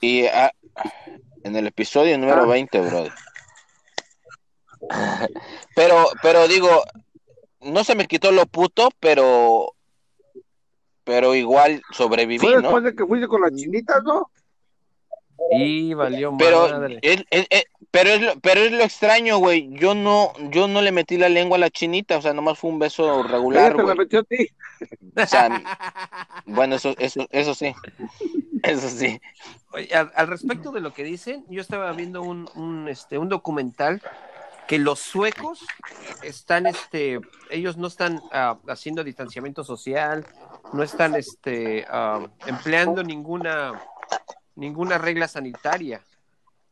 Y 0.00 0.26
ah, 0.26 0.50
en 1.44 1.56
el 1.56 1.66
episodio 1.66 2.16
número 2.18 2.42
Ah. 2.42 2.46
20, 2.46 2.80
brother. 2.80 3.12
Pero, 5.76 6.06
pero 6.22 6.48
digo, 6.48 6.82
no 7.60 7.84
se 7.84 7.94
me 7.94 8.06
quitó 8.08 8.32
lo 8.32 8.46
puto, 8.46 8.88
pero, 8.98 9.74
pero 11.04 11.36
igual 11.36 11.80
sobreviví, 11.92 12.40
Fue 12.40 12.56
¿no? 12.56 12.62
después 12.62 12.84
de 12.84 12.94
que 12.96 13.06
fuiste 13.06 13.28
con 13.28 13.42
las 13.42 13.54
chinitas, 13.54 14.02
¿no? 14.02 14.31
Y 15.50 15.92
valió 15.94 16.34
Pero 16.38 16.68
madre. 16.68 16.98
es, 17.02 17.24
es- 17.30 17.46
es- 17.50 17.66
pero 17.90 18.08
es 18.08 18.22
lo, 18.22 18.40
pero 18.40 18.60
es 18.62 18.72
lo 18.72 18.82
extraño, 18.82 19.36
güey. 19.36 19.68
Yo 19.78 19.94
no, 19.94 20.32
yo 20.50 20.66
no 20.66 20.80
le 20.80 20.92
metí 20.92 21.18
la 21.18 21.28
lengua 21.28 21.56
a 21.58 21.60
la 21.60 21.68
chinita, 21.68 22.16
o 22.16 22.22
sea, 22.22 22.32
nomás 22.32 22.58
fue 22.58 22.70
un 22.70 22.78
beso 22.78 23.22
regular, 23.22 23.74
güey. 23.74 23.90
a 24.16 24.22
ti. 24.22 24.48
O 25.14 25.26
sea, 25.26 25.62
bueno, 26.46 26.76
eso, 26.76 26.94
eso, 26.98 27.26
eso 27.30 27.54
sí. 27.54 27.74
Eso 28.62 28.88
sí. 28.88 29.20
Oye, 29.72 29.94
al, 29.94 30.10
al 30.14 30.26
respecto 30.28 30.70
de 30.72 30.80
lo 30.80 30.94
que 30.94 31.04
dicen, 31.04 31.44
yo 31.50 31.60
estaba 31.60 31.92
viendo 31.92 32.22
un, 32.22 32.48
un, 32.54 32.88
este, 32.88 33.18
un 33.18 33.28
documental 33.28 34.00
que 34.66 34.78
los 34.78 35.00
suecos 35.00 35.66
están, 36.22 36.66
este, 36.66 37.20
ellos 37.50 37.76
no 37.76 37.88
están 37.88 38.20
ah, 38.32 38.56
haciendo 38.68 39.04
distanciamiento 39.04 39.64
social, 39.64 40.24
no 40.72 40.82
están, 40.82 41.14
este, 41.14 41.84
ah, 41.90 42.26
empleando 42.46 43.02
ninguna, 43.02 43.82
ninguna 44.54 44.98
regla 44.98 45.28
sanitaria. 45.28 46.02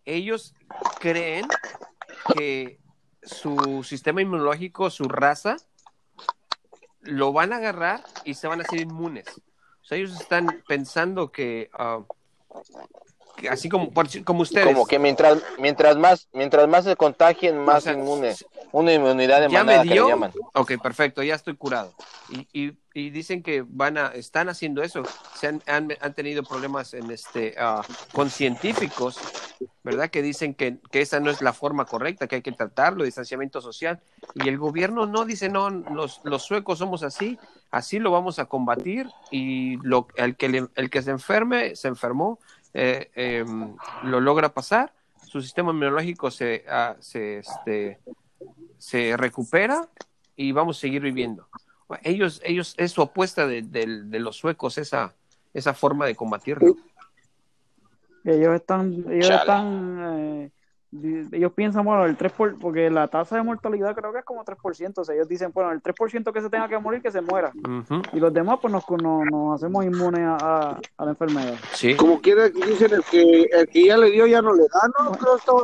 Ellos 0.05 0.55
creen 0.99 1.47
que 2.35 2.79
su 3.23 3.85
sistema 3.85 4.23
inmunológico, 4.23 4.91
su 4.91 5.05
raza, 5.05 5.57
lo 7.01 7.33
van 7.33 7.53
a 7.53 7.57
agarrar 7.57 8.05
y 8.25 8.35
se 8.35 8.47
van 8.47 8.61
a 8.61 8.63
hacer 8.65 8.81
inmunes. 8.81 9.27
O 9.81 9.85
sea, 9.85 9.99
ellos 9.99 10.19
están 10.21 10.63
pensando 10.67 11.33
que, 11.33 11.71
ah, 11.73 12.05
así 13.49 13.69
como, 13.69 13.91
como 14.25 14.43
ustedes. 14.43 14.67
Como 14.67 14.87
que 14.87 14.99
mientras, 14.99 15.39
mientras 15.59 15.97
más, 15.97 16.29
mientras 16.33 16.69
más 16.69 16.85
se 16.85 16.97
contagien, 16.97 17.59
más 17.59 17.79
O 17.79 17.81
sea, 17.83 17.93
inmunes. 17.95 18.45
Una 18.73 18.93
inmunidad 18.93 19.41
de 19.41 19.49
ya 19.51 19.65
manada 19.65 19.83
me 19.83 19.89
que 19.89 19.95
dio. 19.95 20.05
le 20.05 20.11
llaman. 20.11 20.33
Ok, 20.55 20.73
perfecto, 20.83 21.23
ya 21.23 21.35
estoy 21.35 21.57
curado. 21.57 21.93
Y, 22.29 22.47
y, 22.53 22.73
y 22.95 23.11
dicen 23.11 23.43
que 23.43 23.65
van 23.67 23.99
a, 23.99 24.09
están 24.09 24.49
haciendo 24.49 24.83
eso. 24.83 25.03
Se 25.35 25.49
han, 25.49 25.63
han, 25.67 25.89
han 26.01 26.15
tenido 26.15 26.45
problemas 26.45 26.95
en 26.95 27.11
este 27.11 27.57
ah, 27.59 27.83
con 28.13 28.31
científicos, 28.31 29.19
¿verdad? 29.83 30.11
Que 30.11 30.23
dicen 30.23 30.55
que, 30.55 30.79
que 30.93 31.01
esa 31.01 31.19
no 31.19 31.31
es 31.33 31.43
la 31.43 31.53
forma 31.53 31.85
correcta, 31.85 32.29
que 32.29 32.37
hay 32.37 32.43
que 32.43 32.53
tratarlo, 32.53 33.03
distanciamiento 33.03 33.61
social. 33.61 33.99
Y 34.35 34.49
el 34.49 34.59
gobierno 34.59 35.07
no 35.07 35.25
dice, 35.25 35.49
no, 35.49 35.69
los, 35.71 36.21
los 36.23 36.43
suecos 36.45 36.79
somos 36.79 37.03
así, 37.03 37.39
así 37.73 37.99
lo 37.99 38.13
vamos 38.13 38.39
a 38.39 38.45
combatir. 38.45 39.09
Y 39.33 39.79
lo, 39.79 40.07
el, 40.15 40.37
que 40.37 40.49
le- 40.49 40.69
el 40.77 40.91
que 40.91 41.03
se 41.03 41.11
enferme, 41.11 41.75
se 41.75 41.89
enfermó, 41.89 42.39
eh, 42.75 43.11
eh, 43.15 43.45
lo 44.03 44.21
logra 44.21 44.53
pasar, 44.55 44.93
su 45.27 45.41
sistema 45.43 45.71
inmunológico 45.71 46.31
se, 46.31 46.65
ah, 46.69 46.97
se, 47.01 47.39
este, 47.39 47.99
se 48.79 49.17
recupera 49.17 49.89
y 50.37 50.53
vamos 50.53 50.79
a 50.79 50.81
seguir 50.81 51.03
viviendo. 51.03 51.49
Ellos, 52.03 52.41
ellos, 52.45 52.75
es 52.79 52.93
su 52.93 53.03
apuesta 53.03 53.47
de, 53.47 53.63
de- 53.63 54.05
de 54.05 54.19
los 54.21 54.37
suecos, 54.37 54.79
esa, 54.79 55.15
esa 55.53 55.75
forma 55.75 56.07
de 56.07 56.15
combatirlo. 56.15 56.77
Ellos 58.25 58.55
están, 58.55 59.05
ellos 59.09 59.29
Chale. 59.29 59.41
están, 59.41 59.99
eh, 60.19 60.51
ellos 60.93 61.53
piensan, 61.53 61.85
bueno, 61.85 62.05
el 62.05 62.19
3%, 62.19 62.33
por, 62.33 62.59
porque 62.59 62.91
la 62.91 63.07
tasa 63.09 63.37
de 63.37 63.43
mortalidad 63.45 63.95
creo 63.95 64.13
que 64.13 64.19
es 64.19 64.25
como 64.25 64.45
3%, 64.45 64.93
o 64.99 65.05
sea, 65.05 65.15
ellos 65.15 65.29
dicen, 65.29 65.53
bueno, 65.55 65.71
el 65.71 65.81
3% 65.83 66.33
que 66.33 66.41
se 66.41 66.51
tenga 66.51 66.69
que 66.69 66.79
morir, 66.79 67.01
que 67.01 67.13
se 67.13 67.21
muera. 67.21 67.53
Y 68.13 68.19
los 68.19 68.33
demás, 68.35 68.59
pues 68.61 68.73
nos, 68.73 68.85
nos, 68.91 69.25
nos 69.31 69.55
hacemos 69.55 69.85
inmunes 69.85 70.23
a, 70.23 70.37
a- 70.71 70.81
a 70.97 71.05
la 71.05 71.11
enfermedad. 71.13 71.55
Sí. 71.75 71.95
Como 71.97 72.21
quiera 72.21 72.51
que 72.51 72.67
dicen, 72.67 72.93
el 72.93 73.05
que, 73.05 73.43
el 73.53 73.69
que 73.69 73.87
ya 73.87 73.97
le 73.97 74.11
dio 74.11 74.27
ya 74.27 74.43
no 74.43 74.53
le 74.53 74.63
da, 74.63 75.05
¿no? 75.05 75.13
Creo 75.13 75.35
que 75.35 75.39
estaba 75.41 75.61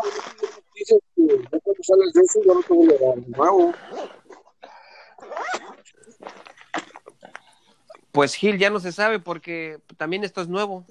dicen 0.76 0.98
que 1.16 1.26
ya 1.26 1.58
cuando 1.60 1.82
sales 1.82 2.12
de 2.12 2.20
eso 2.20 2.40
ya 2.46 2.54
no 2.54 2.62
te 2.62 2.74
vuelve 2.74 2.94
a 2.94 3.08
dar 3.08 3.28
nuevo. 3.36 3.72
Pues 8.12 8.34
Gil 8.34 8.58
ya 8.58 8.70
no 8.70 8.80
se 8.80 8.92
sabe 8.92 9.18
porque 9.18 9.78
también 9.98 10.24
esto 10.24 10.40
es 10.40 10.48
nuevo. 10.48 10.86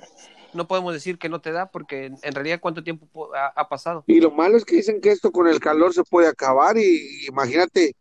No 0.56 0.68
podemos 0.68 0.94
decir 0.94 1.18
que 1.20 1.30
no 1.30 1.42
te 1.42 1.52
da 1.52 1.70
porque 1.70 2.06
en, 2.06 2.18
en 2.22 2.34
realidad 2.34 2.60
cuánto 2.62 2.84
tiempo 2.84 3.08
po- 3.08 3.36
ha, 3.36 3.48
ha 3.48 3.68
pasado. 3.70 4.04
Y 4.08 4.22
lo 4.22 4.32
malo 4.32 4.58
es 4.58 4.66
que 4.66 4.78
dicen 4.78 5.02
que 5.02 5.12
esto 5.12 5.32
con 5.32 5.48
el 5.48 5.60
calor 5.60 5.94
se 5.94 6.04
puede 6.04 6.28
acabar 6.28 6.78
y, 6.78 7.26
imagínate 7.28 7.96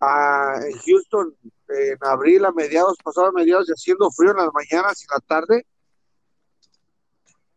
en 0.00 0.78
Houston 0.86 1.36
en 1.68 1.98
abril 2.00 2.44
a 2.46 2.52
mediados, 2.52 2.96
pasado 3.04 3.26
a 3.28 3.32
mediados 3.32 3.68
y 3.68 3.72
haciendo 3.72 4.10
frío 4.10 4.30
en 4.30 4.38
las 4.38 4.48
mañanas 4.52 5.00
y 5.00 5.04
en 5.04 5.08
la 5.12 5.20
tarde. 5.20 5.66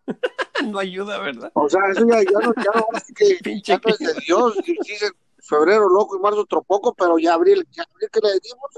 no 0.72 0.78
ayuda, 0.80 1.20
¿verdad? 1.20 1.52
O 1.56 1.70
sea, 1.70 1.82
eso 1.90 2.06
ya, 2.08 2.22
ya 2.22 2.40
no, 2.46 2.54
ya 2.56 2.72
no, 2.76 2.82
ahora 2.82 3.00
sí 3.00 3.14
que 3.14 3.40
ya 3.64 3.78
no 3.84 3.90
es 3.94 3.98
de 4.00 4.14
Dios. 4.28 4.58
Dicen 4.66 5.12
febrero 5.40 5.88
loco 5.90 6.18
y 6.18 6.20
marzo 6.20 6.42
otro 6.42 6.62
poco, 6.64 6.94
pero 6.94 7.18
ya 7.18 7.34
abril, 7.34 7.66
ya 7.72 7.84
abril 7.84 8.10
que 8.12 8.20
le 8.20 8.40
dimos. 8.40 8.70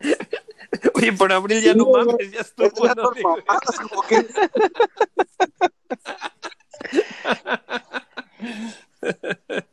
Oye, 0.94 1.12
por 1.12 1.32
abril 1.32 1.62
ya 1.62 1.72
Sí, 1.72 1.78
no 1.78 1.90
mames, 1.90 2.32
ya 2.32 2.40
estuvo. 2.40 2.86
ya 2.86 2.94
¿no? 2.94 3.02
son 3.04 3.14
mamadas, 3.22 3.78
como 3.88 4.02
que 4.02 4.26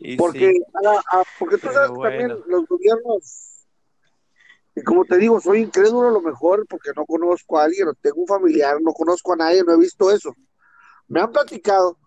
Y 0.00 0.16
Porque, 0.16 0.52
sí, 0.52 0.62
ah, 0.86 1.00
ah, 1.12 1.22
porque 1.38 1.56
tú 1.56 1.62
Pero 1.62 1.74
sabes 1.74 1.90
que 1.90 2.02
también 2.02 2.28
los 2.46 2.66
gobiernos, 2.66 3.66
y 4.76 4.82
como 4.82 5.04
te 5.04 5.18
digo, 5.18 5.40
soy 5.40 5.62
incrédulo 5.62 6.08
a 6.08 6.12
lo 6.12 6.20
mejor 6.20 6.66
porque 6.68 6.90
no 6.96 7.04
conozco 7.06 7.58
a 7.58 7.64
alguien, 7.64 7.86
no 7.86 7.94
tengo 7.94 8.20
un 8.20 8.26
familiar, 8.26 8.80
no 8.80 8.92
conozco 8.92 9.32
a 9.32 9.36
nadie, 9.36 9.62
no 9.64 9.72
he 9.74 9.78
visto 9.78 10.10
eso. 10.10 10.34
Me 11.08 11.20
han 11.20 11.32
platicado, 11.32 11.98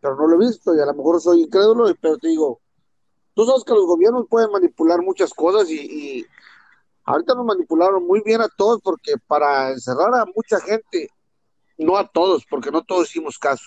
pero 0.00 0.16
no 0.16 0.28
lo 0.28 0.36
he 0.36 0.46
visto 0.46 0.74
y 0.74 0.80
a 0.80 0.86
lo 0.86 0.94
mejor 0.94 1.20
soy 1.20 1.42
incrédulo, 1.42 1.92
pero 2.00 2.18
te 2.18 2.28
digo, 2.28 2.60
tú 3.34 3.44
sabes 3.44 3.64
que 3.64 3.74
los 3.74 3.84
gobiernos 3.84 4.26
pueden 4.30 4.50
manipular 4.52 5.02
muchas 5.02 5.34
cosas 5.34 5.68
y, 5.68 5.80
y 5.80 6.26
ahorita 7.04 7.34
nos 7.34 7.44
manipularon 7.46 8.06
muy 8.06 8.22
bien 8.24 8.40
a 8.40 8.48
todos 8.56 8.80
porque 8.82 9.14
para 9.26 9.70
encerrar 9.70 10.14
a 10.14 10.24
mucha 10.34 10.60
gente, 10.60 11.08
no 11.78 11.96
a 11.96 12.06
todos, 12.08 12.44
porque 12.48 12.70
no 12.70 12.82
todos 12.82 13.08
hicimos 13.10 13.38
caso 13.38 13.64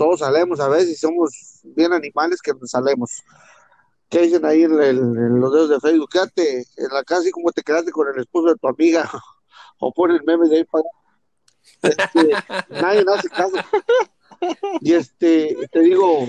todos 0.00 0.20
salemos 0.20 0.58
a 0.60 0.68
veces 0.70 0.88
y 0.88 0.94
somos 0.94 1.60
bien 1.62 1.92
animales 1.92 2.40
que 2.40 2.54
nos 2.54 2.70
salemos. 2.70 3.22
¿Qué 4.08 4.22
dicen 4.22 4.46
ahí 4.46 4.62
en, 4.62 4.72
el- 4.80 4.96
en 4.98 5.38
los 5.40 5.52
dedos 5.52 5.68
de 5.68 5.78
Facebook? 5.78 6.08
Quédate 6.10 6.60
en 6.78 6.88
la 6.90 7.04
casa 7.04 7.28
y 7.28 7.30
como 7.30 7.52
te 7.52 7.62
quedaste 7.62 7.92
con 7.92 8.08
el 8.08 8.18
esposo 8.18 8.48
de 8.48 8.54
tu 8.56 8.66
amiga 8.66 9.10
o 9.78 9.92
pon 9.92 10.12
el 10.12 10.22
meme 10.24 10.48
de 10.48 10.56
ahí 10.56 10.64
para 10.64 10.84
este, 11.82 12.30
nadie 12.70 13.04
hace 13.14 13.28
caso. 13.28 13.56
Y 14.80 14.94
este, 14.94 15.54
te 15.70 15.80
digo, 15.80 16.26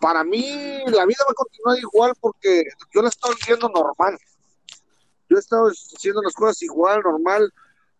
para 0.00 0.22
mí 0.22 0.78
la 0.86 1.06
vida 1.06 1.24
va 1.26 1.32
a 1.32 1.34
continuar 1.34 1.78
igual 1.78 2.12
porque 2.20 2.62
yo 2.94 3.02
la 3.02 3.08
estado 3.08 3.34
viviendo 3.40 3.68
normal. 3.68 4.16
Yo 5.30 5.36
he 5.36 5.40
estado 5.40 5.68
haciendo 5.68 6.20
las 6.20 6.34
cosas 6.34 6.60
igual, 6.62 7.00
normal. 7.02 7.50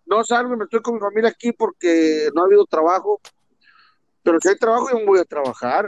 No 0.05 0.22
salgo 0.24 0.53
y 0.53 0.57
me 0.59 0.64
estoy 0.64 0.83
con 0.83 0.95
mi 0.95 1.01
familia 1.01 1.31
aquí 1.31 1.53
porque 1.53 2.28
no 2.35 2.43
ha 2.43 2.45
habido 2.45 2.66
trabajo 2.66 3.20
pero 4.22 4.39
si 4.41 4.49
hay 4.49 4.57
trabajo 4.57 4.91
yo 4.91 4.99
me 4.99 5.07
voy 5.07 5.20
a 5.20 5.24
trabajar. 5.24 5.87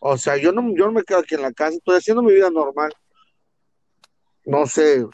O 0.00 0.16
sea, 0.16 0.36
yo 0.36 0.52
no, 0.52 0.62
yo 0.74 0.86
no 0.86 0.92
me 0.92 1.04
quedo 1.04 1.18
aquí 1.18 1.34
en 1.34 1.42
la 1.42 1.52
casa, 1.52 1.76
estoy 1.76 1.96
haciendo 1.98 2.22
mi 2.22 2.32
vida 2.32 2.50
normal. 2.50 2.92
No 4.46 4.66
sé, 4.66 5.06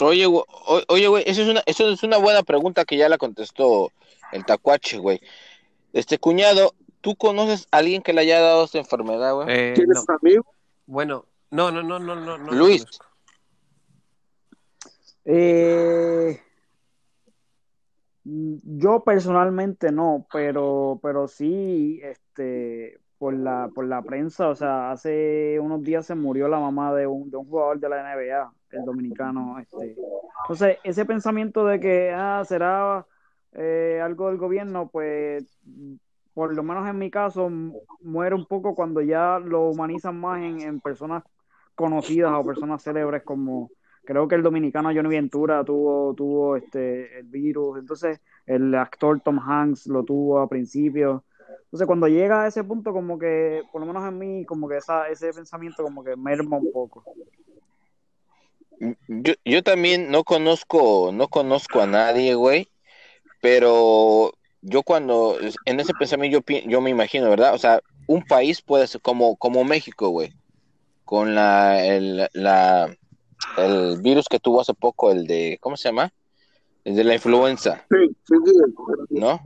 Oye, 0.00 0.26
güey, 0.26 0.42
o- 0.48 0.82
oye, 0.88 1.06
güey, 1.06 1.22
eso 1.26 1.42
es 1.42 1.48
una, 1.48 1.62
eso 1.66 1.88
es 1.88 2.02
una 2.02 2.16
buena 2.16 2.42
pregunta 2.42 2.84
que 2.84 2.96
ya 2.96 3.08
la 3.08 3.18
contestó 3.18 3.92
el 4.32 4.44
tacuache, 4.44 4.98
güey. 4.98 5.20
Este 5.92 6.18
cuñado, 6.18 6.74
¿tú 7.02 7.14
conoces 7.14 7.68
a 7.70 7.76
alguien 7.76 8.02
que 8.02 8.12
le 8.12 8.22
haya 8.22 8.40
dado 8.40 8.64
esta 8.64 8.78
enfermedad, 8.78 9.34
güey? 9.34 9.46
eh, 9.50 9.74
¿tienes 9.76 9.98
no. 9.98 10.04
un 10.08 10.18
amigo? 10.20 10.46
Bueno, 10.86 11.26
no, 11.52 11.70
no, 11.70 11.82
no, 11.82 11.98
no, 11.98 12.16
no. 12.16 12.38
no 12.38 12.52
Luis. 12.52 12.84
Eh, 15.24 16.40
yo 18.24 19.04
personalmente 19.04 19.92
no, 19.92 20.26
pero, 20.32 20.98
pero 21.02 21.28
sí, 21.28 22.00
este, 22.02 22.98
por 23.18 23.34
la, 23.34 23.70
por 23.74 23.86
la 23.86 24.00
prensa, 24.00 24.48
o 24.48 24.54
sea, 24.54 24.92
hace 24.92 25.58
unos 25.60 25.82
días 25.82 26.06
se 26.06 26.14
murió 26.14 26.48
la 26.48 26.58
mamá 26.58 26.94
de 26.94 27.06
un, 27.06 27.30
de 27.30 27.36
un 27.36 27.46
jugador 27.46 27.78
de 27.78 27.88
la 27.88 28.02
NBA, 28.02 28.52
el 28.70 28.84
dominicano, 28.86 29.58
este. 29.58 29.94
Entonces, 30.44 30.78
ese 30.84 31.04
pensamiento 31.04 31.66
de 31.66 31.78
que 31.78 32.12
ah, 32.12 32.42
será 32.46 33.06
eh, 33.52 34.00
algo 34.02 34.28
del 34.28 34.38
gobierno, 34.38 34.88
pues, 34.88 35.44
por 36.32 36.54
lo 36.54 36.62
menos 36.62 36.88
en 36.88 36.98
mi 36.98 37.10
caso, 37.10 37.50
muere 38.00 38.34
un 38.34 38.46
poco 38.46 38.74
cuando 38.74 39.02
ya 39.02 39.38
lo 39.38 39.68
humanizan 39.68 40.18
más 40.18 40.40
en, 40.40 40.62
en 40.62 40.80
personas 40.80 41.22
conocidas 41.82 42.32
o 42.34 42.46
personas 42.46 42.82
célebres 42.82 43.22
como 43.22 43.70
creo 44.04 44.26
que 44.28 44.34
el 44.34 44.42
dominicano 44.42 44.90
Johnny 44.94 45.08
Ventura 45.08 45.64
tuvo, 45.64 46.14
tuvo 46.14 46.56
este 46.56 47.18
el 47.18 47.26
virus, 47.26 47.78
entonces 47.78 48.20
el 48.46 48.74
actor 48.74 49.20
Tom 49.20 49.38
Hanks 49.38 49.86
lo 49.86 50.04
tuvo 50.04 50.40
a 50.40 50.48
principio. 50.48 51.24
Entonces 51.64 51.86
cuando 51.86 52.08
llega 52.08 52.44
a 52.44 52.46
ese 52.48 52.64
punto 52.64 52.92
como 52.92 53.18
que, 53.18 53.62
por 53.72 53.80
lo 53.80 53.86
menos 53.86 54.06
en 54.06 54.18
mí, 54.18 54.44
como 54.44 54.68
que 54.68 54.76
esa, 54.78 55.08
ese 55.08 55.32
pensamiento 55.32 55.82
como 55.82 56.04
que 56.04 56.16
merma 56.16 56.56
un 56.56 56.72
poco. 56.72 57.04
Yo, 59.08 59.34
yo 59.44 59.62
también 59.62 60.10
no 60.10 60.24
conozco, 60.24 61.10
no 61.12 61.28
conozco 61.28 61.80
a 61.80 61.86
nadie, 61.86 62.34
güey, 62.34 62.68
pero 63.40 64.32
yo 64.60 64.82
cuando, 64.82 65.38
en 65.64 65.80
ese 65.80 65.94
pensamiento 65.94 66.40
yo, 66.40 66.60
yo 66.66 66.80
me 66.80 66.90
imagino, 66.90 67.30
¿verdad? 67.30 67.54
O 67.54 67.58
sea, 67.58 67.80
un 68.06 68.22
país 68.22 68.60
puede 68.60 68.86
ser 68.86 69.00
como, 69.00 69.36
como 69.36 69.64
México, 69.64 70.08
güey, 70.08 70.34
con 71.12 71.34
la 71.34 71.84
el, 71.84 72.26
la, 72.32 72.96
el 73.58 74.00
virus 74.00 74.28
que 74.30 74.38
tuvo 74.38 74.62
hace 74.62 74.72
poco, 74.72 75.12
el 75.12 75.26
de, 75.26 75.58
¿cómo 75.60 75.76
se 75.76 75.90
llama? 75.90 76.10
El 76.84 76.96
de 76.96 77.04
la 77.04 77.12
influenza. 77.12 77.84
Sí, 77.90 78.16
sí, 78.26 78.34
sí. 78.46 78.52
¿no? 79.10 79.38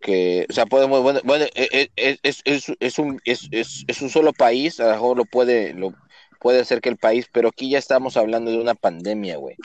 Que, 0.00 0.46
o 0.48 0.52
sea, 0.52 0.66
podemos, 0.66 1.02
bueno, 1.02 1.18
bueno, 1.24 1.46
e- 1.56 1.90
e- 1.96 2.18
es, 2.22 2.42
es, 2.44 2.72
es, 2.78 2.98
un, 3.00 3.20
es, 3.24 3.48
es, 3.50 3.82
es 3.88 4.02
un 4.02 4.08
solo 4.08 4.32
país, 4.32 4.78
a 4.78 4.84
lo 4.84 4.92
mejor 4.92 5.16
lo 5.16 5.24
puede, 5.24 5.74
lo 5.74 5.94
puede 6.38 6.60
hacer 6.60 6.80
que 6.80 6.90
el 6.90 6.96
país, 6.96 7.26
pero 7.32 7.48
aquí 7.48 7.68
ya 7.68 7.78
estamos 7.78 8.16
hablando 8.16 8.52
de 8.52 8.60
una 8.60 8.76
pandemia, 8.76 9.38
güey, 9.38 9.56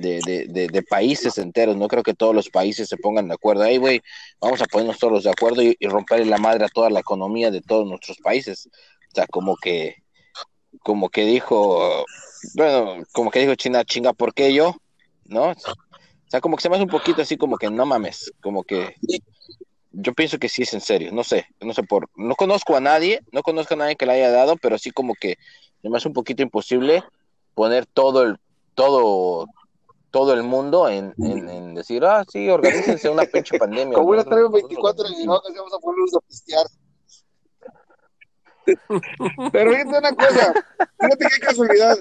de, 0.00 0.18
de, 0.26 0.46
de, 0.48 0.66
de 0.66 0.82
países 0.82 1.38
enteros, 1.38 1.76
no 1.76 1.86
creo 1.86 2.02
que 2.02 2.14
todos 2.14 2.34
los 2.34 2.48
países 2.48 2.88
se 2.88 2.96
pongan 2.96 3.28
de 3.28 3.34
acuerdo, 3.34 3.62
ahí, 3.62 3.76
güey, 3.76 4.00
vamos 4.40 4.60
a 4.60 4.64
ponernos 4.64 4.98
todos 4.98 5.22
de 5.22 5.30
acuerdo 5.30 5.62
y, 5.62 5.76
y 5.78 5.86
romperle 5.86 6.26
la 6.26 6.38
madre 6.38 6.64
a 6.64 6.68
toda 6.68 6.90
la 6.90 6.98
economía 6.98 7.52
de 7.52 7.60
todos 7.60 7.86
nuestros 7.86 8.16
países, 8.18 8.66
o 8.66 9.14
sea, 9.14 9.28
como 9.28 9.56
que, 9.56 10.01
como 10.80 11.08
que 11.10 11.24
dijo, 11.24 12.04
bueno, 12.54 13.04
como 13.12 13.30
que 13.30 13.40
dijo 13.40 13.54
China, 13.54 13.84
chinga, 13.84 14.12
¿por 14.12 14.34
qué 14.34 14.52
yo? 14.52 14.74
¿No? 15.26 15.50
O 15.50 15.54
sea, 16.28 16.40
como 16.40 16.56
que 16.56 16.62
se 16.62 16.68
me 16.68 16.76
hace 16.76 16.84
un 16.84 16.90
poquito 16.90 17.22
así 17.22 17.36
como 17.36 17.56
que 17.56 17.70
no 17.70 17.84
mames, 17.86 18.32
como 18.40 18.64
que 18.64 18.96
yo 19.92 20.14
pienso 20.14 20.38
que 20.38 20.48
sí 20.48 20.62
es 20.62 20.72
en 20.72 20.80
serio, 20.80 21.12
no 21.12 21.22
sé, 21.24 21.46
no 21.60 21.74
sé 21.74 21.82
por, 21.82 22.08
no 22.16 22.34
conozco 22.34 22.74
a 22.76 22.80
nadie, 22.80 23.20
no 23.32 23.42
conozco 23.42 23.74
a 23.74 23.76
nadie 23.76 23.96
que 23.96 24.06
le 24.06 24.12
haya 24.12 24.30
dado, 24.30 24.56
pero 24.56 24.78
sí 24.78 24.90
como 24.90 25.14
que 25.14 25.36
se 25.82 25.88
me 25.90 25.98
hace 25.98 26.08
un 26.08 26.14
poquito 26.14 26.42
imposible 26.42 27.04
poner 27.54 27.84
todo 27.84 28.22
el, 28.22 28.38
todo, 28.74 29.46
todo 30.10 30.32
el 30.32 30.42
mundo 30.42 30.88
en, 30.88 31.12
en, 31.18 31.48
en 31.50 31.74
decir, 31.74 32.02
ah, 32.04 32.24
sí, 32.30 32.48
organícense 32.48 33.10
una 33.10 33.24
pinche 33.24 33.58
pandemia. 33.58 33.94
Como 33.98 34.08
una 34.08 34.24
Nosotros- 34.24 34.50
trae 34.50 34.62
24 34.62 35.08
y 35.10 35.26
no, 35.26 35.40
que 35.42 35.58
vamos 35.58 35.74
a 35.74 35.78
ponernos 35.78 36.14
a 36.14 36.20
pistear. 36.20 36.66
Pero 39.52 39.72
fíjate 39.72 39.98
una 39.98 40.14
cosa, 40.14 40.54
fíjate 41.00 41.26
qué 41.30 41.40
casualidad. 41.40 41.98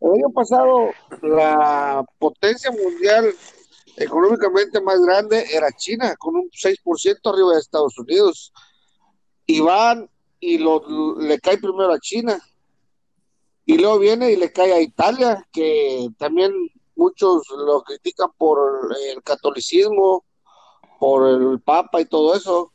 El 0.00 0.12
año 0.12 0.30
pasado, 0.34 0.90
la 1.22 2.04
potencia 2.18 2.70
mundial 2.70 3.34
económicamente 3.96 4.80
más 4.80 5.00
grande 5.00 5.44
era 5.52 5.72
China, 5.72 6.14
con 6.16 6.36
un 6.36 6.50
6% 6.50 7.32
arriba 7.32 7.54
de 7.54 7.60
Estados 7.60 7.98
Unidos. 7.98 8.52
Y 9.46 9.60
van 9.60 10.08
y 10.40 10.58
lo, 10.58 11.18
le 11.18 11.38
cae 11.40 11.58
primero 11.58 11.92
a 11.92 12.00
China. 12.00 12.38
Y 13.66 13.78
luego 13.78 13.98
viene 13.98 14.30
y 14.30 14.36
le 14.36 14.52
cae 14.52 14.72
a 14.72 14.80
Italia, 14.80 15.46
que 15.52 16.08
también 16.18 16.52
muchos 16.96 17.42
lo 17.56 17.82
critican 17.82 18.28
por 18.36 18.94
el 19.10 19.22
catolicismo, 19.22 20.24
por 20.98 21.28
el 21.28 21.60
Papa 21.60 22.00
y 22.00 22.04
todo 22.04 22.34
eso. 22.34 22.73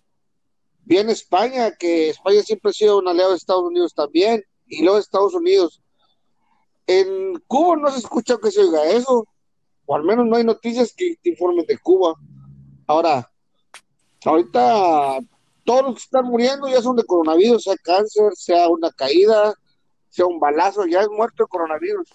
Viene 0.89 1.11
España, 1.11 1.75
que 1.75 2.09
España 2.09 2.41
siempre 2.41 2.71
ha 2.71 2.73
sido 2.73 2.97
un 2.97 3.07
aliado 3.07 3.29
de 3.29 3.37
Estados 3.37 3.61
Unidos 3.61 3.93
también, 3.93 4.43
y 4.65 4.81
luego 4.81 4.97
Estados 4.97 5.35
Unidos. 5.35 5.83
En 6.87 7.39
Cuba 7.45 7.77
no 7.77 7.91
se 7.91 7.99
escucha 7.99 8.39
que 8.41 8.49
se 8.49 8.61
oiga 8.61 8.83
eso, 8.89 9.27
o 9.85 9.95
al 9.95 10.03
menos 10.03 10.25
no 10.25 10.35
hay 10.35 10.43
noticias 10.43 10.91
que 10.97 11.15
te 11.21 11.29
informen 11.29 11.67
de 11.67 11.77
Cuba. 11.77 12.15
Ahora, 12.87 13.31
ahorita 14.25 15.19
todos 15.63 15.83
los 15.83 15.93
que 15.93 16.01
están 16.01 16.25
muriendo 16.25 16.67
ya 16.67 16.81
son 16.81 16.95
de 16.95 17.03
coronavirus, 17.03 17.65
sea 17.65 17.75
cáncer, 17.83 18.31
sea 18.33 18.67
una 18.67 18.89
caída, 18.89 19.53
sea 20.09 20.25
un 20.25 20.39
balazo, 20.39 20.87
ya 20.87 21.01
es 21.01 21.09
muerto 21.09 21.43
el 21.43 21.49
coronavirus. 21.49 22.09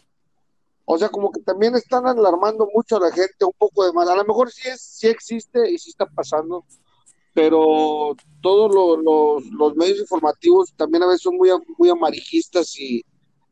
O 0.84 0.98
sea, 0.98 1.10
como 1.10 1.30
que 1.30 1.42
también 1.42 1.76
están 1.76 2.08
alarmando 2.08 2.68
mucho 2.74 2.96
a 2.96 3.00
la 3.00 3.12
gente 3.12 3.44
un 3.44 3.54
poco 3.56 3.86
de 3.86 3.92
más. 3.92 4.08
A 4.08 4.16
lo 4.16 4.24
mejor 4.24 4.50
sí, 4.50 4.68
es, 4.68 4.80
sí 4.80 5.06
existe 5.06 5.70
y 5.70 5.78
sí 5.78 5.90
está 5.90 6.06
pasando, 6.06 6.64
pero 7.34 8.16
todos 8.40 8.74
lo- 8.74 8.96
los, 8.96 9.44
los 9.50 9.76
medios 9.76 9.98
informativos 10.00 10.72
también 10.76 11.02
a 11.02 11.06
veces 11.08 11.22
son 11.22 11.36
muy, 11.36 11.50
muy 11.78 11.90
amarillistas 11.90 12.78
y 12.78 13.02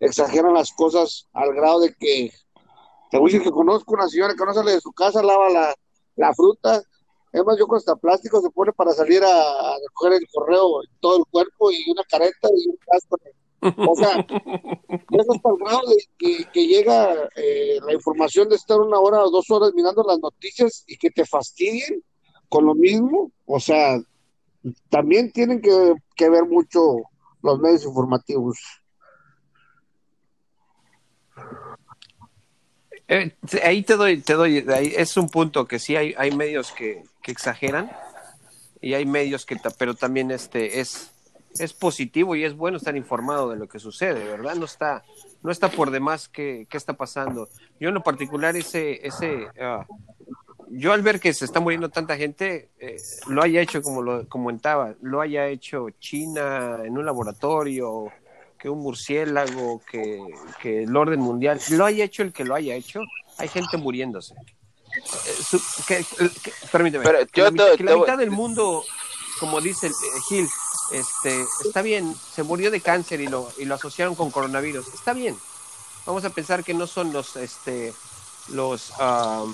exageran 0.00 0.54
las 0.54 0.72
cosas 0.72 1.28
al 1.32 1.54
grado 1.54 1.80
de 1.80 1.94
que 1.94 2.30
te 3.10 3.18
voy 3.18 3.30
a 3.30 3.32
decir 3.32 3.42
que 3.42 3.50
conozco 3.52 3.94
una 3.94 4.08
señora 4.08 4.34
que 4.34 4.44
no 4.44 4.54
sale 4.54 4.72
de 4.72 4.80
su 4.80 4.92
casa, 4.92 5.22
lava 5.22 5.50
la, 5.50 5.74
la 6.16 6.34
fruta. 6.34 6.82
Es 7.32 7.44
más, 7.44 7.58
yo 7.58 7.66
con 7.66 7.78
hasta 7.78 7.96
plástico 7.96 8.40
se 8.40 8.50
pone 8.50 8.72
para 8.72 8.92
salir 8.92 9.22
a, 9.24 9.28
a 9.30 9.76
recoger 9.86 10.14
el 10.22 10.28
correo 10.32 10.80
todo 11.00 11.18
el 11.18 11.24
cuerpo 11.30 11.70
y 11.70 11.90
una 11.90 12.02
careta 12.04 12.48
y 12.56 12.68
un 12.68 12.76
casco. 12.86 13.16
O 13.86 13.94
sea, 13.96 14.18
es 15.10 15.26
hasta 15.30 15.50
el 15.50 15.56
grado 15.58 15.82
de 15.88 15.96
que, 16.18 16.44
que 16.52 16.66
llega 16.66 17.28
eh, 17.36 17.78
la 17.86 17.92
información 17.94 18.48
de 18.48 18.56
estar 18.56 18.78
una 18.80 18.98
hora 18.98 19.24
o 19.24 19.30
dos 19.30 19.50
horas 19.50 19.72
mirando 19.74 20.02
las 20.04 20.18
noticias 20.20 20.84
y 20.86 20.96
que 20.96 21.10
te 21.10 21.24
fastidien 21.26 22.02
con 22.52 22.66
lo 22.66 22.74
mismo. 22.74 23.32
O 23.46 23.58
sea, 23.58 23.98
también 24.90 25.32
tienen 25.32 25.62
que, 25.62 25.94
que 26.14 26.28
ver 26.28 26.44
mucho 26.44 26.98
los 27.42 27.58
medios 27.58 27.86
informativos. 27.86 28.58
Eh, 33.08 33.34
ahí 33.64 33.82
te 33.82 33.96
doy, 33.96 34.20
te 34.20 34.34
doy, 34.34 34.66
ahí 34.68 34.92
es 34.94 35.16
un 35.16 35.30
punto 35.30 35.66
que 35.66 35.78
sí 35.78 35.96
hay, 35.96 36.14
hay 36.18 36.30
medios 36.30 36.72
que, 36.72 37.02
que 37.22 37.32
exageran 37.32 37.90
y 38.82 38.92
hay 38.92 39.06
medios 39.06 39.46
que, 39.46 39.56
pero 39.78 39.94
también 39.94 40.30
este 40.30 40.80
es, 40.80 41.10
es 41.58 41.72
positivo 41.72 42.36
y 42.36 42.44
es 42.44 42.54
bueno 42.54 42.76
estar 42.76 42.96
informado 42.96 43.50
de 43.50 43.56
lo 43.56 43.66
que 43.66 43.78
sucede, 43.78 44.24
¿verdad? 44.24 44.56
No 44.56 44.66
está, 44.66 45.04
no 45.42 45.50
está 45.50 45.70
por 45.70 45.90
demás 45.90 46.28
qué, 46.28 46.66
qué 46.68 46.76
está 46.76 46.92
pasando. 46.92 47.48
Yo 47.80 47.88
en 47.88 47.94
lo 47.94 48.02
particular 48.02 48.56
ese, 48.56 49.06
ese, 49.06 49.46
ah, 49.60 49.86
yo 50.74 50.92
al 50.92 51.02
ver 51.02 51.20
que 51.20 51.34
se 51.34 51.44
está 51.44 51.60
muriendo 51.60 51.88
tanta 51.90 52.16
gente, 52.16 52.70
eh, 52.78 52.96
lo 53.26 53.42
haya 53.42 53.60
hecho 53.60 53.82
como 53.82 54.02
lo 54.02 54.28
comentaba, 54.28 54.94
lo 55.02 55.20
haya 55.20 55.46
hecho 55.48 55.88
China 56.00 56.78
en 56.84 56.96
un 56.96 57.04
laboratorio, 57.04 58.10
que 58.58 58.68
un 58.68 58.78
murciélago, 58.80 59.80
que, 59.90 60.18
que 60.60 60.84
el 60.84 60.96
orden 60.96 61.20
mundial, 61.20 61.60
lo 61.70 61.84
haya 61.84 62.04
hecho 62.04 62.22
el 62.22 62.32
que 62.32 62.44
lo 62.44 62.54
haya 62.54 62.74
hecho, 62.74 63.00
hay 63.38 63.48
gente 63.48 63.76
muriéndose. 63.76 64.34
Eh, 64.34 65.42
su- 65.42 65.60
que- 65.86 66.04
que- 66.42 66.52
permíteme, 66.70 67.02
Pero 67.04 67.18
que 67.26 67.40
yo 67.40 67.44
la, 67.44 67.50
mitad- 67.50 67.76
que 67.76 67.84
la 67.84 67.90
te 67.90 67.94
voy- 67.96 68.06
mitad 68.06 68.18
del 68.18 68.30
mundo, 68.30 68.84
como 69.40 69.60
dice 69.60 69.88
eh, 69.88 69.92
Gil, 70.28 70.48
este, 70.92 71.44
está 71.64 71.82
bien, 71.82 72.14
se 72.34 72.42
murió 72.42 72.70
de 72.70 72.80
cáncer 72.80 73.20
y 73.20 73.26
lo, 73.26 73.50
y 73.58 73.64
lo 73.64 73.74
asociaron 73.74 74.14
con 74.14 74.30
coronavirus, 74.30 74.86
está 74.94 75.12
bien. 75.12 75.36
Vamos 76.06 76.24
a 76.24 76.30
pensar 76.30 76.62
que 76.64 76.74
no 76.74 76.86
son 76.86 77.12
los, 77.12 77.36
este, 77.36 77.92
los, 78.48 78.92
ah, 78.98 79.44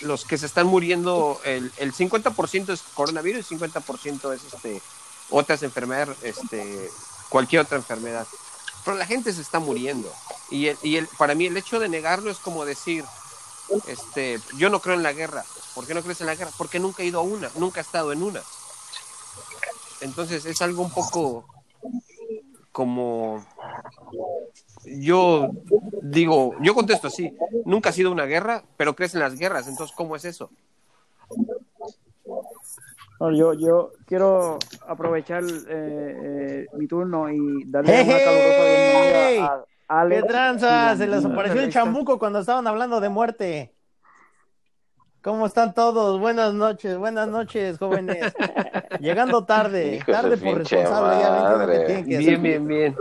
los 0.00 0.24
que 0.24 0.38
se 0.38 0.46
están 0.46 0.66
muriendo, 0.66 1.40
el, 1.44 1.72
el 1.78 1.92
50% 1.92 2.72
es 2.72 2.82
coronavirus 2.94 3.50
y 3.50 3.56
50% 3.56 4.34
es 4.34 4.44
este, 4.52 4.82
otras 5.30 5.62
enfermedades, 5.62 6.16
este, 6.22 6.90
cualquier 7.28 7.62
otra 7.62 7.78
enfermedad. 7.78 8.26
Pero 8.84 8.96
la 8.96 9.06
gente 9.06 9.32
se 9.32 9.42
está 9.42 9.58
muriendo. 9.58 10.12
Y, 10.50 10.68
el, 10.68 10.78
y 10.82 10.96
el, 10.96 11.08
para 11.18 11.34
mí 11.34 11.46
el 11.46 11.56
hecho 11.56 11.80
de 11.80 11.88
negarlo 11.88 12.30
es 12.30 12.38
como 12.38 12.64
decir, 12.64 13.04
este, 13.86 14.40
yo 14.56 14.70
no 14.70 14.80
creo 14.80 14.94
en 14.94 15.02
la 15.02 15.12
guerra. 15.12 15.44
¿Por 15.74 15.86
qué 15.86 15.94
no 15.94 16.02
crees 16.02 16.20
en 16.20 16.26
la 16.26 16.36
guerra? 16.36 16.52
Porque 16.56 16.78
nunca 16.78 17.02
he 17.02 17.06
ido 17.06 17.20
a 17.20 17.22
una, 17.22 17.50
nunca 17.56 17.80
he 17.80 17.82
estado 17.82 18.12
en 18.12 18.22
una. 18.22 18.42
Entonces 20.00 20.44
es 20.46 20.62
algo 20.62 20.82
un 20.82 20.90
poco 20.90 21.44
como 22.70 23.44
yo 24.86 25.50
digo, 26.02 26.54
yo 26.62 26.74
contesto 26.74 27.08
así, 27.08 27.36
nunca 27.64 27.90
ha 27.90 27.92
sido 27.92 28.10
una 28.12 28.24
guerra, 28.24 28.62
pero 28.76 28.94
crees 28.94 29.14
en 29.14 29.20
las 29.20 29.38
guerras, 29.38 29.66
entonces 29.68 29.94
¿cómo 29.96 30.16
es 30.16 30.24
eso? 30.24 30.50
No, 33.18 33.32
yo, 33.32 33.54
yo 33.54 33.92
quiero 34.06 34.58
aprovechar 34.86 35.42
eh, 35.42 35.46
eh, 35.68 36.66
mi 36.74 36.86
turno 36.86 37.30
y 37.32 37.64
darle 37.66 38.02
una 38.02 38.16
¡Hey! 38.16 38.22
calurosa 38.24 38.64
bienvenida 38.64 39.44
a 39.46 39.64
¿Qué 39.64 39.66
Alex. 39.88 40.26
tranza? 40.26 40.96
Se 40.96 41.06
les 41.06 41.24
apareció 41.24 41.60
el 41.60 41.72
chambuco 41.72 42.18
cuando 42.18 42.40
estaban 42.40 42.66
hablando 42.66 43.00
de 43.00 43.08
muerte. 43.08 43.72
¿Cómo 45.22 45.46
están 45.46 45.74
todos? 45.74 46.20
Buenas 46.20 46.54
noches, 46.54 46.96
buenas 46.98 47.28
noches, 47.28 47.78
jóvenes. 47.78 48.32
Llegando 49.00 49.44
tarde, 49.44 49.96
Hijo 49.96 50.12
tarde 50.12 50.36
por 50.36 50.58
responsable, 50.58 51.18
ya 51.18 51.30
ven 51.30 51.70
que 51.70 51.84
tienen 51.84 52.04
que 52.04 52.18
Bien, 52.18 52.34
hacer. 52.34 52.40
bien, 52.42 52.66
bien. 52.68 52.96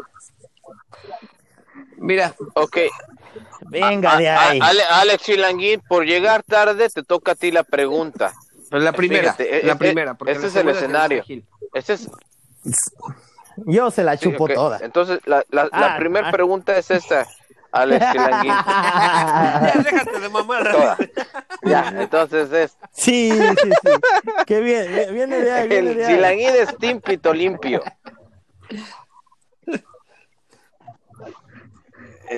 Mira, 2.06 2.36
Ok, 2.54 2.78
Venga 3.70 4.16
de 4.18 4.30
A- 4.30 4.50
ahí. 4.50 4.60
a- 4.62 4.66
Ale- 4.68 4.84
Alex 4.84 5.24
Chilanguín, 5.24 5.82
por 5.88 6.06
llegar 6.06 6.44
tarde, 6.44 6.88
te 6.90 7.04
toca 7.04 7.32
a 7.32 7.36
ti 7.36 7.52
la 7.52 7.64
pregunta. 7.64 8.32
pero 8.70 8.82
la 8.84 8.92
primera, 8.94 9.34
Fíjate, 9.34 9.64
la 9.66 9.74
eh, 9.74 9.76
primera, 9.76 10.12
eh, 10.12 10.16
porque 10.18 10.34
este 10.34 10.44
la 10.44 10.48
es 10.50 10.56
el 10.56 10.66
la 10.68 10.72
escenario. 10.74 11.24
Este 11.74 11.94
es, 11.94 12.10
Yo 13.66 13.90
se 13.92 14.04
la 14.04 14.18
sí, 14.18 14.26
chupo 14.26 14.46
ok. 14.46 14.54
toda. 14.54 14.80
Entonces, 14.82 15.20
la, 15.26 15.44
la, 15.50 15.64
la 15.72 15.96
Ah, 15.96 15.98
primera 15.98 16.30
ah. 16.30 16.32
pregunta 16.32 16.78
es 16.78 16.92
esta, 16.92 17.26
Alex 17.72 18.06
Chilanguín. 18.12 18.52
Ya, 18.54 19.74
déjate 19.84 20.20
de 20.20 20.30
mamar. 20.30 20.72
Toda. 20.72 20.98
Ya, 21.64 21.94
entonces 22.02 22.52
es, 22.52 22.78
Sí, 22.92 23.32
sí, 23.32 23.70
sí. 23.84 23.92
Qué 24.46 24.60
bien, 24.62 24.88
vi- 24.94 25.14
viene 25.14 25.42
de 25.42 25.52
ahí, 25.52 25.68
viene 25.70 25.92
el 25.92 25.98
de 25.98 26.06
ahí. 26.06 26.16
Chilanguín 26.16 26.50
es 26.56 26.78
Team 26.78 27.02
Pito 27.02 27.34
Limpio. 27.34 27.82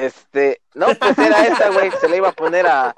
Este, 0.06 0.62
no, 0.76 0.88
pues 1.00 1.18
era 1.18 1.46
esa, 1.48 1.70
güey, 1.70 1.92
se 2.00 2.08
le 2.10 2.18
iba 2.18 2.30
a 2.30 2.34
poner 2.34 2.68
a, 2.68 2.96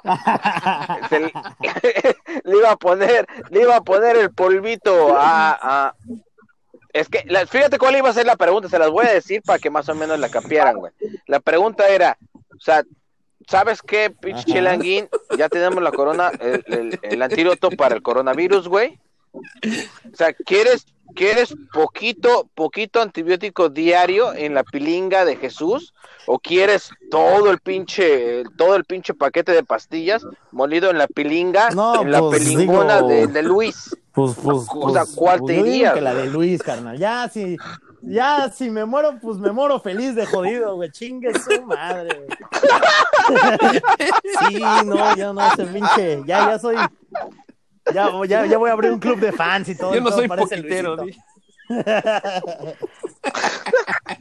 se 1.09 1.19
le, 1.19 1.31
le 2.43 2.57
iba 2.57 2.71
a 2.71 2.75
poner, 2.77 3.27
le 3.49 3.61
iba 3.61 3.75
a 3.75 3.81
poner 3.81 4.17
el 4.17 4.31
polvito 4.31 5.15
a, 5.17 5.57
a- 5.87 5.95
es 6.93 7.07
que, 7.07 7.23
la- 7.27 7.45
fíjate 7.45 7.77
cuál 7.77 7.95
iba 7.97 8.09
a 8.09 8.13
ser 8.13 8.25
la 8.25 8.35
pregunta, 8.35 8.67
se 8.69 8.79
las 8.79 8.89
voy 8.89 9.05
a 9.05 9.11
decir 9.13 9.41
para 9.43 9.59
que 9.59 9.69
más 9.69 9.87
o 9.89 9.95
menos 9.95 10.19
la 10.19 10.29
capieran, 10.29 10.77
güey. 10.77 10.91
La 11.27 11.39
pregunta 11.39 11.87
era, 11.87 12.17
o 12.55 12.59
sea, 12.59 12.83
¿sabes 13.47 13.81
qué, 13.81 14.09
pinche 14.09 14.43
chilanguín? 14.45 15.07
Ya 15.37 15.49
tenemos 15.49 15.81
la 15.83 15.91
corona, 15.91 16.31
el, 16.39 16.63
el, 16.67 16.99
el 17.01 17.21
antídoto 17.21 17.69
para 17.71 17.95
el 17.95 18.01
coronavirus, 18.01 18.67
güey. 18.67 18.99
O 19.33 20.15
sea, 20.15 20.33
¿quieres, 20.33 20.85
¿quieres 21.15 21.53
poquito, 21.73 22.49
poquito 22.55 23.01
antibiótico 23.01 23.69
diario 23.69 24.33
en 24.33 24.53
la 24.53 24.63
pilinga 24.63 25.25
de 25.25 25.35
Jesús? 25.35 25.93
¿O 26.27 26.37
quieres 26.39 26.89
todo 27.09 27.49
el 27.49 27.59
pinche, 27.59 28.43
todo 28.57 28.75
el 28.75 28.85
pinche 28.85 29.13
paquete 29.13 29.51
de 29.51 29.63
pastillas 29.63 30.25
molido 30.51 30.89
en 30.91 30.97
la 30.99 31.07
pilinga, 31.07 31.69
No, 31.71 32.01
en 32.01 32.11
la 32.11 32.19
pues, 32.19 32.39
pelingona 32.43 32.97
digo- 32.97 33.07
de, 33.07 33.27
de 33.27 33.43
Luis? 33.43 33.95
Pues, 34.11 34.35
pues, 34.43 34.67
O 34.75 34.89
sea, 34.91 35.03
pues, 35.05 35.15
¿cuál 35.15 35.39
pues 35.39 35.55
te 35.55 35.59
irías, 35.61 35.93
que 35.93 36.01
la 36.01 36.13
de? 36.13 36.27
Luis, 36.27 36.61
carnal. 36.61 36.97
Ya, 36.97 37.29
si, 37.29 37.55
ya, 38.01 38.51
si 38.51 38.69
me 38.69 38.83
muero, 38.85 39.17
pues 39.21 39.37
me 39.37 39.51
muero 39.51 39.79
feliz 39.79 40.13
de 40.15 40.25
jodido, 40.25 40.75
güey. 40.75 40.91
Chingue 40.91 41.31
su 41.39 41.61
madre, 41.65 42.25
güey. 42.25 42.29
Sí, 44.49 44.59
no, 44.85 45.15
ya 45.15 45.31
no, 45.33 45.53
ese 45.53 45.65
pinche. 45.65 46.21
Ya, 46.25 46.49
ya 46.49 46.59
soy. 46.59 46.75
Ya, 47.93 48.09
ya, 48.27 48.45
ya 48.45 48.57
voy 48.57 48.69
a 48.69 48.73
abrir 48.73 48.91
un 48.91 48.99
club 48.99 49.19
de 49.19 49.31
fans 49.31 49.69
y 49.69 49.75
todo. 49.75 49.93
Yo 49.93 50.01
no 50.01 50.09
todo 50.09 50.19
soy 50.19 50.27
poquitero. 50.27 50.97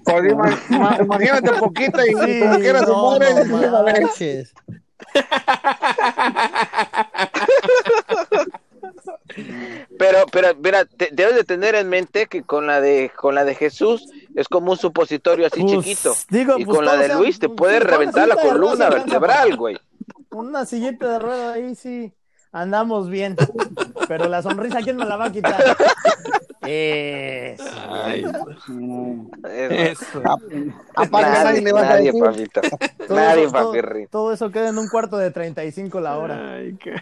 Pues, 0.05 1.01
imagínate 1.01 1.53
poquito 1.59 2.01
y 2.05 2.15
Sí, 2.15 2.41
como 2.41 2.59
quiera 2.59 2.81
no, 2.83 3.11
muere. 3.11 3.45
no 3.45 3.83
manches. 3.85 4.53
Pero, 9.99 10.27
pero, 10.33 10.49
mira, 10.57 10.85
te- 10.85 11.11
debes 11.13 11.35
de 11.35 11.45
tener 11.45 11.75
en 11.75 11.89
mente 11.89 12.27
que 12.27 12.43
con 12.43 12.67
la 12.67 12.81
de, 12.81 13.11
con 13.17 13.35
la 13.35 13.45
de 13.45 13.55
Jesús 13.55 14.09
es 14.35 14.49
como 14.49 14.73
un 14.73 14.79
supositorio 14.79 15.47
así 15.47 15.61
Pues, 15.63 15.73
chiquito. 15.85 16.15
digo, 16.31 16.59
y 16.59 16.65
pues, 16.65 16.77
con 16.77 16.85
la 16.87 16.97
de 16.97 17.07
sea- 17.07 17.17
Luis 17.19 17.39
te 17.39 17.49
pues, 17.49 17.57
puede 17.59 17.81
la 17.81 17.87
reventar 17.87 18.29
la 18.29 18.37
columna 18.37 18.89
vertebral, 18.91 19.57
güey. 19.57 19.79
Una 20.31 20.65
sillita 20.65 21.09
de 21.13 21.19
rueda 21.19 21.53
ahí 21.55 21.75
sí 21.75 22.13
andamos 22.53 23.09
bien. 23.11 23.37
Pero 24.09 24.29
la 24.29 24.43
sonrisa, 24.43 24.81
¿quién 24.83 24.97
me 24.97 25.05
la 25.05 25.17
va 25.17 25.27
a 25.27 25.33
quitar? 25.33 25.63
Eso. 26.67 27.65
Ay, 27.91 28.25
Eso. 29.71 30.23
Aparte 30.97 31.31
nadie 31.31 31.45
Nadie, 31.45 31.63
le 31.63 31.73
va 31.73 31.81
a 31.81 31.85
nadie, 31.85 32.13
decir. 32.13 32.23
papito. 32.23 32.61
Todo 33.09 33.17
Nadie, 33.17 33.43
eso, 33.45 33.53
todo- 33.53 33.67
papirri. 33.73 34.07
todo 34.09 34.33
eso 34.33 34.51
queda 34.51 34.69
en 34.69 34.79
un 34.79 34.89
cuarto 34.89 35.17
de 35.17 35.31
35 35.31 36.01
la 36.01 36.19
hora. 36.19 36.55
Ay, 36.55 36.77
qué- 36.83 36.95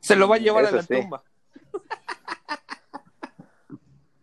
Se 0.00 0.16
lo 0.16 0.28
va 0.28 0.36
a 0.36 0.38
llevar 0.38 0.64
Eso 0.64 0.74
a 0.74 0.76
la 0.76 0.82
sí. 0.82 0.94
tumba. 1.00 1.22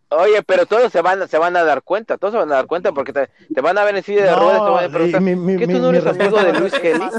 Oye, 0.08 0.40
pero 0.42 0.66
todos 0.66 0.92
se 0.92 1.00
van, 1.02 1.26
se 1.28 1.36
van 1.38 1.56
a 1.56 1.64
dar 1.64 1.82
cuenta, 1.82 2.16
todos 2.16 2.32
se 2.32 2.38
van 2.38 2.52
a 2.52 2.56
dar 2.56 2.66
cuenta 2.66 2.92
porque 2.92 3.12
te, 3.12 3.28
te 3.52 3.60
van 3.60 3.76
a 3.76 3.82
ver 3.84 3.96
en 3.96 4.02
silla 4.04 4.22
de 4.24 4.36
ruedas, 4.36 4.64
te 4.64 4.70
van 4.70 4.84
a 4.84 4.88
preguntar, 4.88 5.20
mi- 5.20 5.34
mi- 5.34 5.56
¿qué 5.58 5.66
tú 5.66 5.78
no 5.80 5.88
eres 5.90 6.06
amigo 6.06 6.38
de 6.40 6.52
Luis 6.52 6.72
Kelly? 6.74 7.10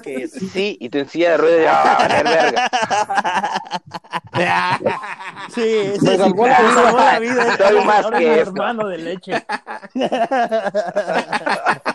Sí, 0.53 0.77
y 0.79 0.89
te 0.89 0.99
en 1.01 1.09
silla 1.09 1.31
de 1.31 1.37
ruedas, 1.37 1.75
ah, 1.77 1.97
valer 2.07 2.23
verga. 2.23 2.69
Sí, 5.49 5.93
sí, 5.95 6.05
Me 6.05 6.11
sí, 6.11 6.17
salvó 6.17 6.47
la 6.47 6.59
me 6.59 6.65
vida. 6.69 6.73
salvó 6.83 6.97
la 6.99 7.19
vida. 7.19 7.57
Soy 7.57 7.85
más 7.85 8.05
Ahora 8.05 8.17
que 8.19 8.39
esto. 8.39 8.49
hermano 8.51 8.87
de 8.87 8.97
leche. 8.97 9.33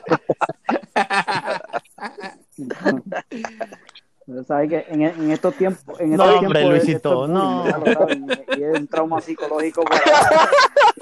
Pero 4.33 4.45
sabes 4.45 4.71
que 4.71 4.87
en, 4.89 5.03
en 5.03 5.31
estos 5.31 5.55
tiempos, 5.57 6.01
en 6.01 6.17
No, 6.17 6.25
estos 6.25 6.39
hombre, 6.43 6.61
tiempos 6.61 6.79
Luisito, 6.79 7.25
es 7.25 7.31
bullying, 7.31 8.27
no. 8.27 8.57
y 8.57 8.63
es 8.63 8.81
un 8.81 8.87
trauma 8.89 9.21
psicológico 9.21 9.85
para, 9.85 10.01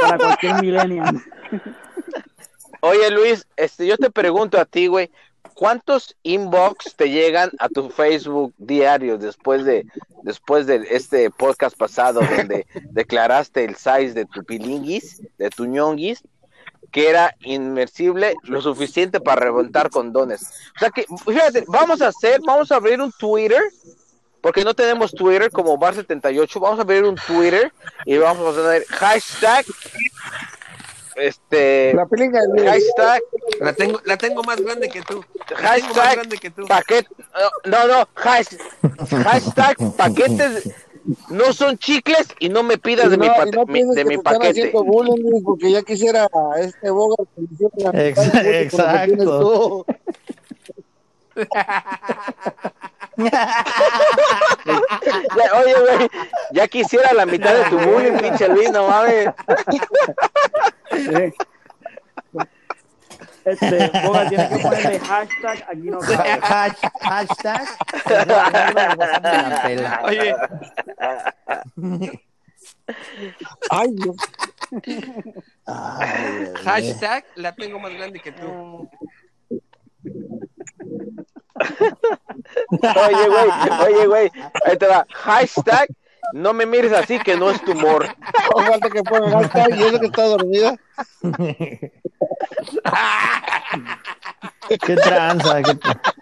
para 0.00 0.18
cualquier 0.18 0.60
millennial. 0.60 1.22
Oye, 2.80 3.10
Luis, 3.10 3.46
este, 3.56 3.86
yo 3.86 3.96
te 3.98 4.10
pregunto 4.10 4.58
a 4.58 4.64
ti, 4.64 4.88
güey, 4.88 5.10
¿cuántos 5.54 6.16
inbox 6.24 6.96
te 6.96 7.10
llegan 7.10 7.50
a 7.60 7.68
tu 7.68 7.90
Facebook 7.90 8.52
diario 8.58 9.16
después 9.16 9.64
de, 9.64 9.86
después 10.24 10.66
de 10.66 10.86
este 10.90 11.30
podcast 11.30 11.76
pasado 11.76 12.20
donde 12.36 12.66
declaraste 12.90 13.64
el 13.64 13.76
size 13.76 14.12
de 14.14 14.24
tu 14.24 14.42
pilinguis, 14.42 15.22
de 15.38 15.50
tu 15.50 15.66
ñonguis, 15.66 16.22
que 16.90 17.08
era 17.08 17.34
inmersible 17.40 18.34
lo 18.44 18.60
suficiente 18.60 19.20
para 19.20 19.40
reventar 19.42 19.90
condones? 19.90 20.42
O 20.76 20.78
sea 20.80 20.90
que, 20.90 21.06
fíjate, 21.26 21.64
vamos 21.68 22.00
a 22.02 22.08
hacer, 22.08 22.40
vamos 22.44 22.70
a 22.72 22.76
abrir 22.76 23.00
un 23.00 23.12
Twitter, 23.12 23.62
porque 24.40 24.64
no 24.64 24.74
tenemos 24.74 25.12
Twitter 25.12 25.50
como 25.50 25.78
Bar78, 25.78 26.60
vamos 26.60 26.78
a 26.78 26.82
abrir 26.82 27.04
un 27.04 27.16
Twitter 27.16 27.72
y 28.06 28.16
vamos 28.18 28.56
a 28.56 28.62
tener 28.62 28.84
hashtag, 28.86 29.64
este, 31.16 31.92
La 31.94 32.06
pilinga 32.06 32.40
de 32.54 32.66
hashtag 32.66 33.20
La 33.60 33.72
tengo, 33.74 34.00
la 34.04 34.16
tengo 34.16 34.42
más 34.42 34.60
grande 34.60 34.88
que 34.88 35.02
tú. 35.02 35.22
La 35.50 35.56
más 35.56 35.62
Hashtag 35.82 36.14
grande 36.14 36.38
que 36.38 36.50
tú. 36.50 36.66
paquete, 36.66 37.08
no, 37.66 37.86
no, 37.86 38.08
hash- 38.16 38.56
hashtag 39.24 39.76
paquetes, 39.96 40.70
no 41.28 41.52
son 41.52 41.78
chicles 41.78 42.28
y 42.38 42.48
no 42.48 42.62
me 42.62 42.78
pidas 42.78 43.10
de 43.10 43.16
no, 43.16 43.24
mi, 43.24 43.50
no 43.50 43.64
mi- 43.66 43.72
pienses 43.72 43.94
de 43.96 44.02
que 44.02 44.08
mi 44.08 44.14
te 44.14 44.18
están 44.18 44.34
paquete. 44.34 44.50
haciendo 44.60 44.84
bullying, 44.84 45.22
Luis, 45.22 45.42
porque 45.44 45.70
ya 45.72 45.82
quisiera 45.82 46.28
este 46.58 46.90
Bogart 46.90 47.28
exacto. 48.44 49.86
Ya, 55.36 55.58
oye, 55.62 55.74
güey, 55.80 56.08
ya 56.52 56.68
quisiera 56.68 57.12
la 57.12 57.26
mitad 57.26 57.54
de 57.54 57.64
tu 57.70 57.78
bullying, 57.78 58.18
pinche 58.18 58.48
Luis, 58.48 58.70
no 58.70 58.88
mames. 58.88 59.28
Este, 63.44 63.90
Boga 64.06 64.28
tiene 64.28 64.48
que 64.48 64.58
ponerle 64.62 64.98
hashtag 65.00 65.64
aquí 65.68 65.80
no 65.90 65.98
cabe. 65.98 66.30
Hash- 66.42 66.90
hashtag. 67.00 67.68
La 68.28 69.60
pela. 69.62 70.00
Oye, 70.04 70.34
Ay, 73.70 73.88
Dios. 73.92 74.16
Ay, 75.66 76.52
hashtag 76.64 77.24
la 77.36 77.54
tengo 77.54 77.78
más 77.78 77.92
grande 77.92 78.20
que 78.20 78.32
tú. 78.32 78.88
Oye, 82.70 83.28
güey, 83.28 83.50
oye, 83.86 84.06
güey, 84.06 84.30
ahí 84.66 84.76
te 84.76 84.86
va. 84.86 85.06
Hashtag, 85.10 85.88
no 86.32 86.52
me 86.52 86.66
mires 86.66 86.92
así 86.92 87.18
que 87.18 87.36
no 87.36 87.50
es 87.50 87.60
tu 87.62 87.72
humor. 87.72 88.06
No 88.56 88.62
falta 88.64 88.90
que 88.90 89.02
ponga 89.02 89.30
hashtag 89.30 89.78
y 89.78 89.82
eso 89.84 90.00
que 90.00 90.06
está 90.06 90.24
dormida. 90.24 90.76
Qué 94.68 94.96
tranza. 94.96 95.62
qué 95.62 95.72
tra- 95.72 96.14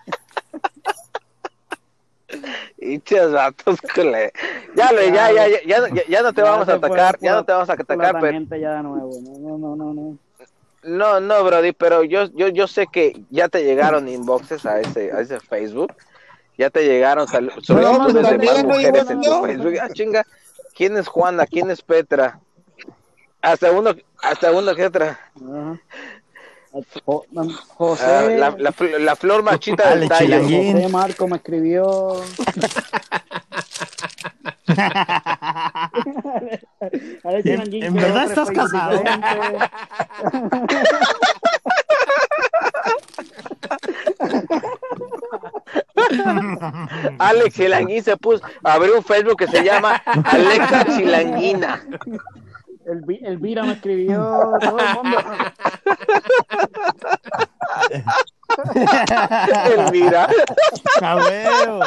Hinches 2.79 3.33
vatos, 3.33 3.81
cule. 3.95 4.33
Ya, 4.75 4.93
le, 4.93 5.11
ya, 5.11 5.33
ya, 5.33 5.49
ya, 5.49 5.59
ya, 5.65 5.89
ya, 5.89 6.03
ya 6.07 6.23
no 6.23 6.33
te 6.33 6.43
vamos 6.43 6.69
a 6.69 6.75
atacar, 6.75 7.19
ya 7.21 7.35
no 7.35 7.45
te 7.45 7.53
vamos 7.53 7.71
a 7.71 7.73
atacar, 7.73 7.97
pero 7.97 8.13
tangente 8.21 8.61
ya 8.61 8.75
de 8.77 8.83
nuevo. 8.83 9.11
No, 9.39 9.59
no, 9.59 9.77
no, 9.77 9.95
no. 9.95 10.19
No, 10.85 11.21
no, 11.21 11.45
Brody, 11.45 11.73
pero 11.73 12.05
yo, 12.05 12.27
yo, 12.35 12.49
yo 12.49 12.67
sé 12.67 12.87
que 12.87 13.21
ya 13.31 13.49
te 13.49 13.65
llegaron 13.65 14.09
inboxes 14.09 14.65
a 14.65 14.81
ese, 14.81 15.11
a 15.13 15.21
ese 15.21 15.41
Facebook. 15.41 15.93
Ya 16.59 16.71
te 16.71 16.85
llegaron 16.85 17.27
solicitudes 17.29 18.29
de 18.29 18.39
más 18.39 18.65
mujeres 18.65 19.09
en 19.11 19.21
tu. 19.23 19.43
Facebook. 19.45 19.75
Ah, 19.81 19.89
chinga. 19.93 20.25
¿Quién 20.75 20.97
es 20.97 21.07
Juana? 21.09 21.47
¿Quién 21.47 21.71
es 21.71 21.83
Petra? 21.83 22.41
Hasta 23.41 23.71
uno, 23.71 23.95
hasta 24.23 24.51
uno 24.53 24.75
que 24.75 24.87
otra. 24.87 25.19
Jo- 27.07 27.25
José, 27.77 28.05
Ah, 28.05 28.23
la, 28.29 28.51
la, 28.59 28.73
fl- 28.73 28.99
la 28.99 29.17
flor 29.17 29.43
marchita 29.43 29.95
del 29.95 30.09
tallo. 30.09 30.43
José 30.43 30.89
Marco 30.91 31.29
me 31.29 31.37
escribió. 31.37 32.21
¿En 37.35 37.71
quiero 37.71 37.93
verdad 37.95 38.25
estás 38.25 38.51
casado? 38.51 39.03
Alex 47.19 47.55
Chilanguín 47.55 48.03
se 48.03 48.17
puso 48.17 48.43
a 48.65 48.73
abrir 48.75 48.93
un 48.93 49.03
Facebook 49.05 49.37
que 49.39 49.47
se 49.47 49.63
llama 49.65 49.95
Alexa 50.25 50.85
Chilanguina. 50.97 51.83
El, 52.87 53.03
Vi- 53.03 53.21
el 53.23 53.37
Vira 53.39 53.63
me 53.65 53.73
escribió. 53.73 54.19
Todo 54.61 54.79
el 54.79 54.95
mundo. 54.95 55.19
Elvira. 59.77 60.29
Huevo. 61.01 61.81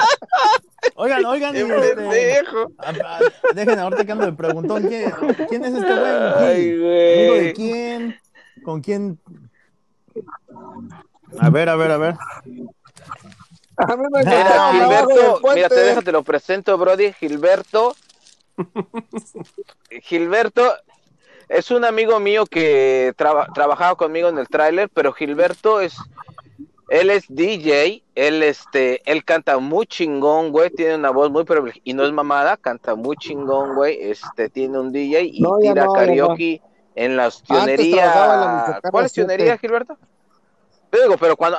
Oigan, 0.96 1.26
oigan, 1.26 1.56
este, 1.56 1.96
pendejo. 1.96 2.72
a- 2.80 3.20
dejen 3.54 3.80
ahorita 3.80 4.06
que 4.06 4.12
ando 4.12 4.26
de 4.26 4.34
preguntón, 4.34 4.84
¿quién, 4.88 5.12
quién 5.50 5.64
es 5.66 5.74
este 5.76 5.94
güey? 5.94 6.12
Ay, 6.38 6.70
¿Amigo 6.72 6.90
de 6.90 7.28
güey. 7.30 7.54
quién? 7.54 8.16
¿Con 8.64 8.82
quién? 8.82 9.20
A 11.40 11.50
ver, 11.50 11.70
a 11.70 11.76
ver, 11.76 11.92
a 11.92 11.98
ver. 11.98 12.16
A 13.78 13.96
mí 13.96 14.04
me 14.12 14.20
Gilberto, 14.24 15.42
mira, 15.56 15.70
te 15.70 15.80
déjate 15.80 16.12
lo 16.12 16.24
presento, 16.24 16.78
Brody. 16.78 17.14
Gilberto. 17.14 17.96
Gilberto 20.04 20.74
es 21.50 21.72
un 21.72 21.84
amigo 21.86 22.20
mío 22.20 22.46
que 22.46 23.14
traba- 23.18 23.48
trabajaba 23.54 23.96
conmigo 23.96 24.30
en 24.30 24.38
el 24.38 24.48
tráiler, 24.48 24.90
pero 24.90 25.12
Gilberto 25.14 25.82
es, 25.82 25.96
él 26.90 27.10
es 27.10 27.26
DJ, 27.28 28.04
él 28.16 28.44
este, 28.44 29.02
él 29.10 29.24
canta 29.26 29.58
muy 29.58 29.86
chingón, 29.86 30.52
güey, 30.52 30.70
tiene 30.70 30.96
una 30.96 31.10
voz 31.10 31.30
muy 31.32 31.44
privilegiada 31.44 31.82
y 31.84 31.94
no 31.94 32.04
es 32.06 32.12
mamada, 32.12 32.58
canta 32.58 32.96
muy 32.96 33.18
chingón, 33.18 33.76
güey, 33.76 33.98
este, 34.02 34.50
tiene 34.50 34.80
un 34.80 34.92
DJ 34.92 35.22
y 35.24 35.42
No, 35.42 35.58
tira 35.58 35.86
no, 35.86 35.94
karaoke 35.94 36.62
en 36.96 37.18
la 37.18 37.30
tionerías. 37.32 37.80
Michoacana 38.02 38.80
¿Cuál 38.92 39.10
Gilberto? 39.58 39.98
Te 40.90 41.02
digo, 41.02 41.18
pero 41.18 41.36
cuando 41.36 41.58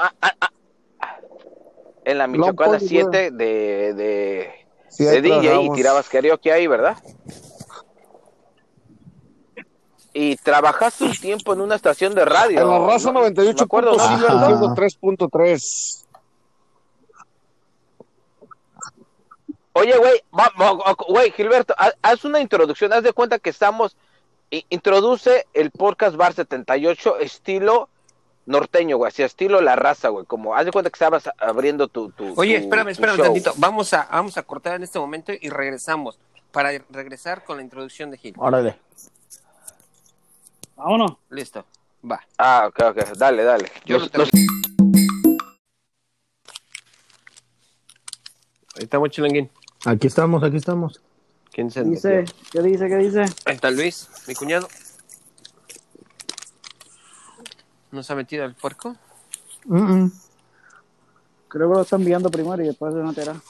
en 2.04 2.18
la 2.18 2.26
Michoacana 2.26 2.78
Pond, 2.78 2.88
7 2.88 3.30
de, 3.30 3.94
de, 3.94 4.50
Sí, 4.88 5.04
de 5.04 5.22
DJ 5.22 5.62
y 5.62 5.70
tirabas 5.70 6.08
karaoke 6.08 6.52
ahí, 6.52 6.66
¿verdad? 6.66 6.96
Y 10.14 10.36
trabajaste 10.36 11.04
un 11.04 11.12
tiempo 11.12 11.54
en 11.54 11.62
una 11.62 11.74
estación 11.74 12.14
de 12.14 12.24
radio. 12.26 12.60
En 12.60 12.68
la 12.68 12.78
raza 12.86 13.10
¿no? 13.12 13.20
Me 13.22 13.26
acuerdo, 13.28 13.92
98.5 13.96 13.96
¿no? 13.96 14.02
Ajá. 14.02 14.42
haciendo 14.44 14.68
3.3. 14.74 15.98
Oye, 19.74 19.96
güey, 19.96 20.20
güey, 21.08 21.30
Gilberto, 21.30 21.74
ha- 21.78 21.94
haz 22.02 22.26
una 22.26 22.40
introducción, 22.40 22.92
haz 22.92 23.02
de 23.02 23.14
cuenta 23.14 23.38
que 23.38 23.48
estamos, 23.48 23.96
introduce 24.68 25.46
el 25.54 25.70
podcast 25.70 26.14
Bar 26.16 26.34
78 26.34 27.18
estilo 27.20 27.88
norteño, 28.46 28.96
güey, 28.96 29.08
así 29.08 29.22
estilo 29.22 29.60
la 29.60 29.76
raza, 29.76 30.08
güey, 30.08 30.26
como 30.26 30.54
haz 30.54 30.64
de 30.64 30.72
cuenta 30.72 30.90
que 30.90 30.94
estabas 30.96 31.28
abriendo 31.38 31.88
tu, 31.88 32.10
tu 32.10 32.32
Oye, 32.36 32.58
tu- 32.58 32.64
espérame, 32.64 32.86
tu 32.86 32.90
espérame 32.92 33.16
show. 33.16 33.24
tantito. 33.26 33.52
Vamos 33.56 33.92
a, 33.94 34.08
vamos 34.10 34.36
a 34.38 34.42
cortar 34.42 34.74
en 34.76 34.82
este 34.82 34.98
momento 34.98 35.32
y 35.40 35.48
regresamos 35.48 36.18
para 36.50 36.70
regresar 36.90 37.44
con 37.44 37.56
la 37.58 37.62
introducción 37.62 38.10
de 38.10 38.18
Gil. 38.18 38.34
Órale. 38.36 38.76
Vámonos. 40.76 41.12
Listo, 41.30 41.64
va. 42.10 42.20
Ah, 42.38 42.66
ok, 42.68 42.80
ok, 42.90 43.16
dale, 43.16 43.44
dale. 43.44 43.70
Yo 43.84 43.98
Los-. 44.12 44.30
Ahí 48.74 48.84
estamos, 48.84 49.10
Chilanguín. 49.10 49.50
Aquí 49.84 50.06
estamos, 50.06 50.42
aquí 50.42 50.56
estamos. 50.56 51.00
¿Quién 51.52 51.70
se 51.70 51.84
Dice? 51.84 52.24
¿qué 52.50 52.62
dice? 52.62 52.88
¿Qué 52.88 52.96
dice? 52.96 53.20
Ahí 53.44 53.54
está 53.54 53.70
Luis, 53.70 54.08
mi 54.26 54.34
cuñado. 54.34 54.68
¿No 57.92 58.02
se 58.02 58.12
ha 58.12 58.16
metido 58.16 58.44
el 58.44 58.54
puerco? 58.54 58.96
Mm, 59.66 59.76
mm. 60.04 60.12
Creo 61.48 61.68
que 61.68 61.74
lo 61.74 61.82
están 61.82 62.00
enviando 62.00 62.30
primero 62.30 62.62
y 62.62 62.66
después 62.66 62.94
se 62.94 63.00
meterá. 63.00 63.40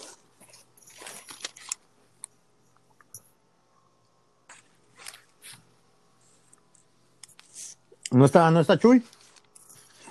No 8.10 8.26
está, 8.26 8.50
no 8.50 8.60
está 8.60 8.78
Chuy. 8.78 9.02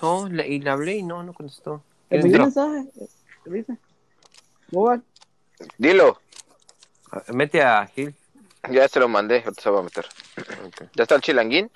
No, 0.02 0.28
le- 0.28 0.48
y 0.48 0.60
le 0.60 0.70
hablé 0.70 0.98
y 0.98 1.04
no, 1.04 1.22
no 1.24 1.34
contestó. 1.34 1.84
¿Te 2.10 2.18
mensaje? 2.18 2.86
¿Qué 3.44 3.50
dice? 3.52 3.78
Boba, 4.72 5.02
Dilo, 5.78 6.20
Ah, 7.12 7.24
Mete 7.34 7.62
a 7.62 7.86
Gil. 7.88 8.16
ya 8.72 8.88
se 8.88 9.00
lo 9.00 9.08
mandé, 9.10 9.44
ahorita 9.44 9.62
se 9.62 9.70
va 9.70 9.80
a 9.80 9.84
meter. 9.84 10.08
¿Ya 10.96 11.04
está 11.04 11.16
el 11.16 11.22
chilanguín? 11.22 11.70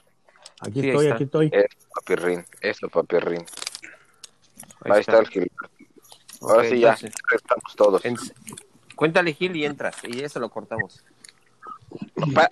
Aquí 0.62 0.82
Sí, 0.82 0.90
estoy, 0.90 1.08
aquí 1.08 1.24
estoy. 1.26 1.50
Eso, 1.52 1.78
papirrín, 1.94 2.46
eso, 2.62 2.90
papirrín. 2.90 3.46
Ahí, 4.82 4.92
Ahí 4.94 5.00
está 5.02 5.20
el 5.20 5.28
Gil. 5.28 5.52
Ahora 6.42 6.64
sí 6.70 6.80
ya, 6.80 6.90
entonces, 6.94 7.14
estamos 7.32 7.76
todos. 7.76 8.06
en- 8.06 8.18
Cuéntale 8.96 9.34
Gil 9.34 9.56
y 9.56 9.66
entras 9.66 9.96
y 10.04 10.24
eso 10.24 10.40
lo 10.40 10.50
cortamos. 10.50 11.04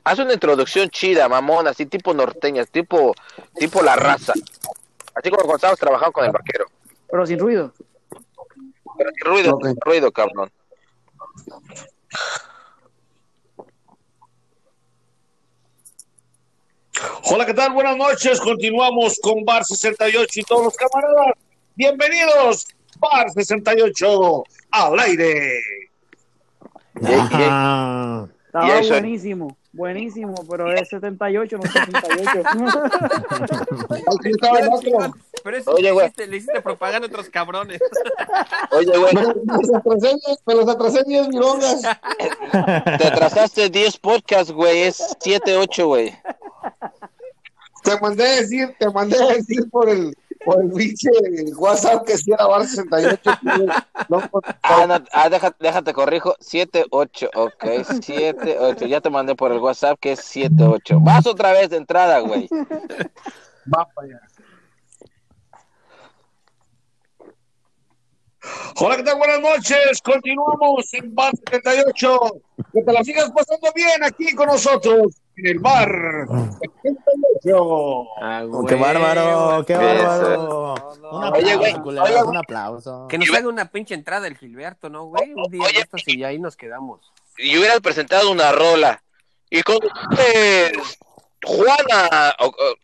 Haz 0.03 0.19
una 0.19 0.33
introducción 0.33 0.89
chida, 0.89 1.27
mamón, 1.29 1.67
así 1.67 1.85
tipo 1.85 2.13
norteña, 2.13 2.65
tipo, 2.65 3.13
tipo 3.55 3.81
la 3.81 3.95
raza. 3.95 4.33
Así 5.15 5.29
como 5.29 5.43
cuando 5.43 5.55
estábamos 5.55 5.79
trabajando 5.79 6.11
con 6.13 6.25
el 6.25 6.31
vaquero. 6.31 6.65
pero 7.09 7.25
sin 7.25 7.39
ruido. 7.39 7.73
Pero 8.97 9.09
sin 9.15 9.25
ruido, 9.25 9.59
sin 9.63 9.75
ruido, 9.85 10.11
cabrón. 10.11 10.51
Hola, 17.25 17.45
¿qué 17.45 17.53
tal? 17.53 17.73
Buenas 17.73 17.97
noches. 17.97 18.39
Continuamos 18.39 19.19
con 19.21 19.43
Bar 19.45 19.65
68 19.65 20.39
y 20.39 20.43
todos 20.43 20.63
los 20.65 20.75
camaradas. 20.75 21.33
Bienvenidos, 21.75 22.67
Bar 22.99 23.29
68 23.31 24.43
al 24.71 24.99
aire. 24.99 25.59
Estaba 26.95 28.79
eso- 28.79 28.89
buenísimo, 28.93 29.57
buenísimo, 29.71 30.35
pero 30.49 30.71
es 30.71 30.87
78, 30.89 31.57
no 31.57 31.63
78. 31.63 32.41
Aquí 33.89 34.29
estaba 34.29 34.59
el 34.59 34.69
otro. 34.71 35.13
Pero 35.43 35.57
eso 35.57 35.71
Oye, 35.71 35.83
le, 35.83 35.91
güey. 35.91 36.05
hiciste, 36.05 36.27
le 36.27 36.37
hiciste 36.37 36.61
propaganda 36.61 37.07
a 37.07 37.09
otros 37.09 37.29
cabrones. 37.29 37.81
Oye, 38.71 38.97
güey, 38.97 39.13
Me 39.15 39.21
me 39.21 39.57
los 39.57 39.73
atrasé, 39.75 40.15
me 40.45 40.55
los 40.55 40.69
atrasé 40.69 41.03
10 41.05 41.27
milongas. 41.29 41.81
te 41.81 43.07
atrasaste 43.07 43.69
10 43.69 43.97
podcasts, 43.97 44.51
güey, 44.53 44.83
es 44.83 45.03
7, 45.19 45.57
8, 45.57 45.87
güey. 45.87 46.13
Te 47.84 47.99
mandé 47.99 48.23
a 48.23 48.36
decir, 48.41 48.75
te 48.79 48.89
mandé 48.89 49.21
a 49.21 49.27
decir 49.34 49.69
por 49.69 49.89
el, 49.89 50.15
por 50.45 50.63
el 50.63 50.71
pinche 50.71 51.09
WhatsApp 51.57 52.05
que 52.05 52.17
si 52.17 52.31
era 52.31 52.47
bar 52.47 52.65
68. 52.65 53.19
No, 54.09 54.21
Ah, 54.63 54.86
no, 54.88 55.03
ah, 55.11 55.29
déjate, 55.29 55.55
déjate, 55.59 55.93
corrijo, 55.93 56.36
7, 56.39 56.86
8, 56.89 57.29
ok, 57.36 57.65
7, 58.01 58.57
8, 58.59 58.86
ya 58.86 59.01
te 59.01 59.09
mandé 59.09 59.36
por 59.36 59.51
el 59.51 59.59
WhatsApp 59.59 59.97
que 59.99 60.13
es 60.13 60.19
7, 60.21 60.55
8. 60.61 60.99
Vas 61.01 61.25
otra 61.27 61.51
vez 61.51 61.69
de 61.69 61.77
entrada, 61.77 62.19
güey. 62.19 62.47
va 63.73 63.88
para 63.93 64.07
allá. 64.07 64.19
Hola, 68.79 68.97
¿qué 68.97 69.03
tal? 69.03 69.17
Buenas 69.17 69.39
noches. 69.39 70.01
Continuamos 70.03 70.93
en 70.93 71.15
Bar 71.15 71.31
78. 71.49 72.19
Que 72.73 72.84
te 72.84 72.91
la 72.91 73.03
sigas 73.03 73.31
pasando 73.31 73.69
bien 73.73 74.03
aquí 74.03 74.34
con 74.36 74.47
nosotros 74.47 75.22
en 75.38 75.47
el 75.47 75.59
Bar 75.59 76.25
78. 76.81 78.07
Ah, 78.21 78.43
Oh, 78.49 78.65
¡Qué 78.65 78.75
bárbaro! 78.75 79.63
¡Qué 79.65 79.75
bárbaro! 79.75 80.73
Un 81.11 81.23
aplauso, 81.25 81.34
Oye, 81.38 81.55
güey, 81.55 81.73
oye, 81.99 82.23
un 82.23 82.38
aplauso. 82.38 83.07
Que 83.07 83.17
nos 83.17 83.29
haga 83.34 83.47
una 83.47 83.65
pinche 83.69 83.93
entrada 83.93 84.27
el 84.27 84.38
Gilberto, 84.38 84.89
¿no, 84.89 85.05
güey? 85.05 85.34
Un 85.34 85.51
día 85.51 85.67
de 85.67 85.79
estos 85.79 86.01
y 86.07 86.19
ya 86.19 86.27
ahí 86.27 86.39
nos 86.39 86.55
quedamos. 86.55 87.11
Y 87.38 87.57
hubiera 87.57 87.79
presentado 87.79 88.31
una 88.31 88.51
rola. 88.51 89.01
Y 89.49 89.61
con 89.63 89.77
ustedes, 90.11 90.71
Juana, 91.45 92.36
o, 92.39 92.45
o- 92.47 92.75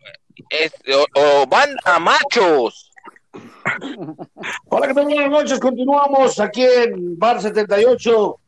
es- 0.50 0.74
o- 0.96 1.20
o 1.20 1.48
banda 1.48 2.00
machos. 2.00 2.92
Hola, 4.70 4.88
¿qué 4.88 4.94
tal? 4.94 5.06
Buenas 5.06 5.30
noches. 5.30 5.60
Continuamos 5.60 6.40
aquí 6.40 6.64
en 6.64 7.18
Bar 7.18 7.42
78. 7.42 8.39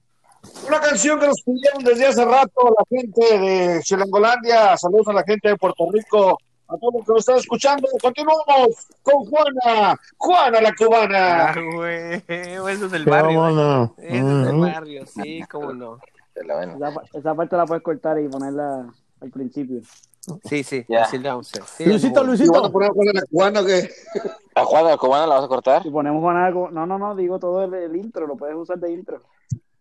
Una 0.67 0.79
canción 0.79 1.19
que 1.19 1.27
nos 1.27 1.41
pidieron 1.43 1.83
desde 1.83 2.07
hace 2.07 2.25
rato 2.25 2.75
la 2.77 2.85
gente 2.89 3.39
de 3.39 3.81
Chilangolandia. 3.83 4.75
Saludos 4.77 5.07
a 5.09 5.13
la 5.13 5.23
gente 5.23 5.49
de 5.49 5.57
Puerto 5.57 5.85
Rico. 5.91 6.37
A 6.67 6.77
todos 6.77 6.93
los 6.95 7.05
que 7.05 7.11
nos 7.11 7.19
están 7.19 7.37
escuchando. 7.37 7.87
Continuamos 8.01 8.87
con 9.03 9.25
Juana. 9.25 9.99
Juana 10.17 10.61
la 10.61 10.73
cubana. 10.73 11.49
Ah, 11.51 11.55
güey. 11.75 12.23
Eso 12.27 12.69
es 12.69 12.91
del 12.91 13.03
¿Cómo 13.03 13.11
barrio. 13.15 13.49
no? 13.51 13.95
Eso 13.97 14.39
es 14.39 14.45
del 14.45 14.59
barrio, 14.59 15.05
sí, 15.05 15.41
cómo 15.51 15.73
no. 15.73 15.97
La. 16.45 16.63
Esa, 16.63 16.93
esa 17.13 17.35
parte 17.35 17.57
la 17.57 17.65
puedes 17.65 17.83
cortar 17.83 18.17
y 18.19 18.27
ponerla 18.29 18.87
al 19.19 19.29
principio. 19.31 19.81
Sí, 20.45 20.63
sí, 20.63 20.85
Ya. 20.87 21.03
así 21.03 21.17
le 21.17 21.27
vamos 21.29 21.47
a 21.53 21.61
hacer. 21.63 21.63
Sí, 21.77 21.85
Luisito. 21.89 22.07
¿Y 22.07 22.13
van 22.13 22.23
a 22.23 22.27
Luisito. 22.27 22.71
poner 22.71 22.89
a 22.89 22.93
Juana 22.93 23.11
la 23.13 23.21
cubana 23.29 23.59
o 23.61 23.65
qué? 23.65 23.89
¿A 24.55 24.63
Juana 24.65 24.89
la 24.91 24.97
cubana 24.97 25.27
la 25.27 25.35
vas 25.35 25.43
a 25.43 25.47
cortar? 25.49 25.83
Si 25.83 25.89
ponemos 25.89 26.21
Juan 26.21 26.37
algo, 26.37 26.71
no, 26.71 26.85
no, 26.85 26.97
no, 26.97 27.15
digo 27.15 27.37
todo 27.37 27.63
el, 27.65 27.73
el 27.73 27.95
intro, 27.97 28.25
lo 28.27 28.37
puedes 28.37 28.55
usar 28.55 28.77
de 28.79 28.91
intro. 28.93 29.21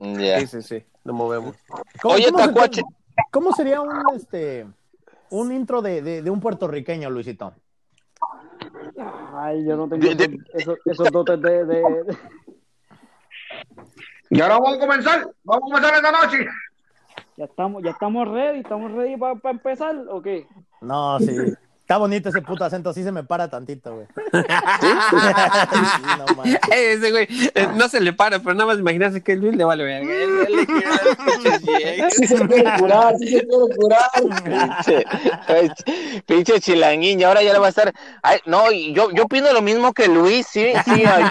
Ya. 0.01 0.41
Sí, 0.41 0.47
sí, 0.47 0.63
sí, 0.63 0.85
nos 1.05 1.15
movemos. 1.15 1.57
¿Cómo- 2.01 2.15
Oye, 2.15 2.27
cómo 2.31 2.39
se- 2.39 2.47
Tacuache. 2.49 2.83
¿Cómo 3.31 3.53
sería 3.53 3.81
un 3.83 3.91
este 4.17 4.67
un 5.31 5.53
intro 5.53 5.83
de, 5.83 6.01
de, 6.03 6.23
de 6.23 6.31
un 6.31 6.41
puertorriqueño, 6.41 7.11
Luisito? 7.11 7.53
Ay, 9.35 9.65
yo 9.67 9.77
no 9.77 9.89
tengo 9.89 10.03
De- 10.09 10.15
de- 10.15 10.39
esos, 10.55 10.79
esos 10.85 11.11
dotes 11.13 11.41
de, 11.41 11.83
Y 14.31 14.41
ahora 14.41 14.59
vamos 14.59 14.77
a 14.77 14.81
comenzar. 14.81 15.31
Vamos 15.45 15.63
a 15.63 15.75
comenzar 15.75 15.95
esta 15.95 16.13
noche. 16.13 16.47
Ya 17.37 17.45
estamos, 17.45 17.83
ya 17.83 17.91
estamos 17.91 18.29
ready, 18.29 18.61
estamos 18.61 18.93
ready 18.93 19.17
para 19.17 19.39
empezar, 19.51 19.97
¿o 20.09 20.21
qué? 20.23 20.47
No, 20.81 21.19
sí. 21.21 21.37
Está 21.91 21.99
bonito 21.99 22.29
ese 22.29 22.41
puto 22.41 22.65
acento, 22.65 22.93
sí 22.93 23.03
se 23.03 23.11
me 23.11 23.25
para 23.25 23.51
tantito, 23.51 23.93
güey. 23.97 24.07
Sí, 24.81 26.03
no 26.19 26.25
mames. 26.37 26.57
Ese 26.71 27.11
güey 27.11 27.27
eh, 27.53 27.67
no 27.75 27.89
se 27.89 28.01
le 28.01 28.13
para, 28.13 28.39
pero 28.39 28.55
nada 28.55 28.67
más 28.67 28.79
imaginarse 28.79 29.21
que 29.25 29.35
Luis 29.35 29.57
le 29.57 29.65
vale 29.65 29.83
verga. 29.83 30.09
Él, 30.09 30.31
él 30.47 30.57
le 30.57 30.67
quiere 30.67 30.87
dar 30.87 31.17
pinches 31.17 31.63
viejas. 31.67 32.15
Sí 32.15 32.27
se 32.29 32.47
quiere 32.47 32.73
curar, 32.79 33.17
sí 33.19 33.27
se 33.27 33.45
quiere 33.45 33.77
curar. 33.77 34.09
Pinche, 34.45 35.05
ay, 35.49 35.69
pinche 36.27 36.61
chilanguín, 36.61 37.19
y 37.19 37.25
ahora 37.25 37.43
ya 37.43 37.53
le 37.53 37.59
va 37.59 37.67
a 37.67 37.71
estar. 37.71 37.93
Ay, 38.23 38.39
no, 38.47 38.71
y 38.71 38.93
yo, 38.93 39.11
yo 39.11 39.25
opino 39.25 39.53
lo 39.53 39.61
mismo 39.61 39.93
que 39.93 40.07
Luis, 40.07 40.47
sí, 40.47 40.73
sí. 40.85 41.03
ay. 41.05 41.25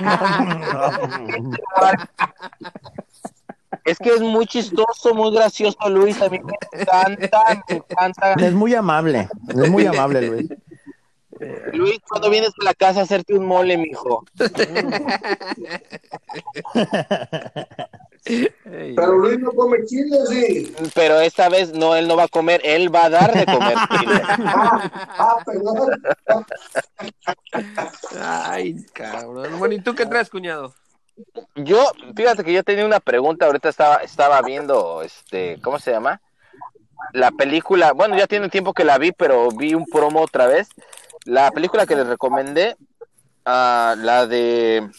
Es 3.89 3.97
que 3.97 4.09
es 4.09 4.21
muy 4.21 4.45
chistoso, 4.45 5.15
muy 5.15 5.33
gracioso, 5.33 5.89
Luis. 5.89 6.21
A 6.21 6.29
mí 6.29 6.39
me 6.39 6.53
encanta, 6.79 7.63
me 7.67 7.75
encanta. 7.77 8.33
Es 8.33 8.53
muy 8.53 8.75
amable, 8.75 9.27
es 9.47 9.69
muy 9.69 9.85
amable, 9.85 10.21
Luis. 10.21 10.49
Luis, 11.73 11.99
cuando 12.07 12.29
vienes 12.29 12.51
a 12.61 12.65
la 12.65 12.73
casa 12.73 12.99
a 12.99 13.03
hacerte 13.03 13.33
un 13.33 13.45
mole, 13.45 13.77
mijo. 13.77 14.25
Pero 18.25 19.17
Luis 19.17 19.39
no 19.39 19.51
come 19.53 19.85
chile, 19.85 20.17
sí. 20.27 20.75
Pero 20.93 21.19
esta 21.21 21.49
vez 21.49 21.73
no, 21.73 21.95
él 21.95 22.07
no 22.07 22.15
va 22.17 22.23
a 22.23 22.27
comer, 22.27 22.61
él 22.63 22.93
va 22.93 23.05
a 23.05 23.09
dar 23.09 23.33
de 23.33 23.45
comer. 23.45 23.75
chile. 23.99 24.21
Ah, 24.27 24.91
ah, 25.17 25.37
perdón. 25.45 25.97
Ay, 28.21 28.85
cabrón. 28.93 29.57
Bueno, 29.57 29.73
¿y 29.75 29.79
tú 29.81 29.95
qué 29.95 30.05
traes, 30.05 30.29
cuñado? 30.29 30.73
Yo, 31.55 31.91
fíjate 32.15 32.43
que 32.43 32.53
yo 32.53 32.63
tenía 32.63 32.85
una 32.85 32.99
pregunta, 32.99 33.45
ahorita 33.45 33.69
estaba, 33.69 33.97
estaba 33.97 34.41
viendo, 34.41 35.01
este, 35.01 35.59
¿cómo 35.61 35.79
se 35.79 35.91
llama? 35.91 36.21
La 37.13 37.31
película, 37.31 37.93
bueno, 37.93 38.17
ya 38.17 38.27
tiene 38.27 38.49
tiempo 38.49 38.73
que 38.73 38.85
la 38.85 38.97
vi, 38.97 39.11
pero 39.11 39.49
vi 39.49 39.73
un 39.73 39.85
promo 39.85 40.21
otra 40.21 40.47
vez. 40.47 40.69
La 41.25 41.51
película 41.51 41.85
que 41.85 41.95
les 41.95 42.07
recomendé, 42.07 42.75
ah, 43.45 43.95
la 43.97 44.27
de 44.27 44.89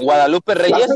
Guadalupe 0.00 0.54
Reyes, 0.54 0.88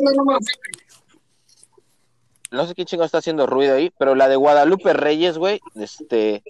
no 2.51 2.67
sé 2.67 2.75
qué 2.75 2.85
chingo 2.85 3.05
está 3.05 3.19
haciendo 3.19 3.47
ruido 3.47 3.77
ahí, 3.77 3.93
pero 3.99 4.15
la 4.15 4.29
de 4.29 4.37
Guadalupe 4.37 4.93
Reyes, 4.93 5.39
güey, 5.39 5.61
este, 5.75 6.43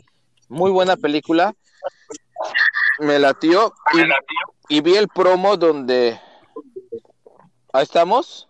muy 0.48 0.70
buena 0.70 0.96
película. 0.96 1.54
Me 2.98 3.18
latió 3.18 3.72
y, 4.68 4.76
y 4.76 4.80
vi 4.80 4.96
el 4.96 5.08
promo 5.08 5.56
donde... 5.56 6.20
Ahí 7.72 7.82
estamos. 7.84 8.46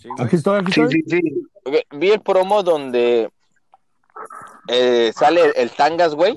Sí. 0.00 0.08
Aquí 0.18 0.36
estoy, 0.36 0.58
aquí 0.60 0.68
estoy. 0.70 0.90
sí, 0.90 1.02
sí. 1.08 1.20
Ok, 1.64 1.74
Vi 1.98 2.10
el 2.10 2.20
promo 2.20 2.62
donde 2.62 3.30
eh, 4.68 5.12
sale 5.14 5.52
el 5.56 5.70
Tangas, 5.70 6.14
güey, 6.14 6.36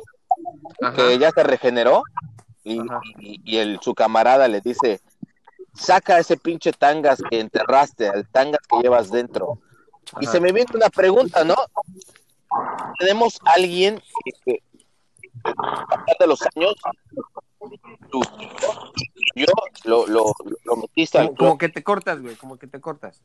Ajá. 0.82 0.96
que 0.96 1.18
ya 1.18 1.32
se 1.32 1.44
regeneró 1.44 2.04
y, 2.64 2.80
y- 3.20 3.42
y 3.44 3.58
el, 3.58 3.80
su 3.82 3.94
camarada 3.94 4.48
le 4.48 4.62
dice, 4.62 5.02
saca 5.74 6.20
ese 6.20 6.38
pinche 6.38 6.72
Tangas 6.74 7.22
que 7.30 7.40
enterraste, 7.40 8.08
el 8.08 8.28
Tangas 8.30 8.62
que 8.70 8.78
llevas 8.82 9.10
dentro. 9.12 9.60
Y 10.22 10.26
se 10.28 10.40
me 10.40 10.52
viene 10.54 10.72
una 10.74 10.90
pregunta, 10.90 11.44
¿no? 11.44 11.56
Tenemos 13.00 13.40
alguien 13.44 14.02
que, 14.24 14.32
que 14.46 14.62
a 15.44 16.04
de 16.20 16.28
los 16.28 16.42
años, 16.56 16.76
tú, 18.12 18.22
yo 19.36 19.46
lo, 19.86 20.08
lo, 20.08 20.34
lo 20.64 20.76
metiste 20.78 21.18
al 21.18 21.28
Como, 21.28 21.38
como 21.38 21.58
que 21.58 21.70
te 21.70 21.84
cortas, 21.84 22.22
güey, 22.22 22.36
como 22.36 22.58
que 22.58 22.68
te 22.68 22.80
cortas. 22.82 23.22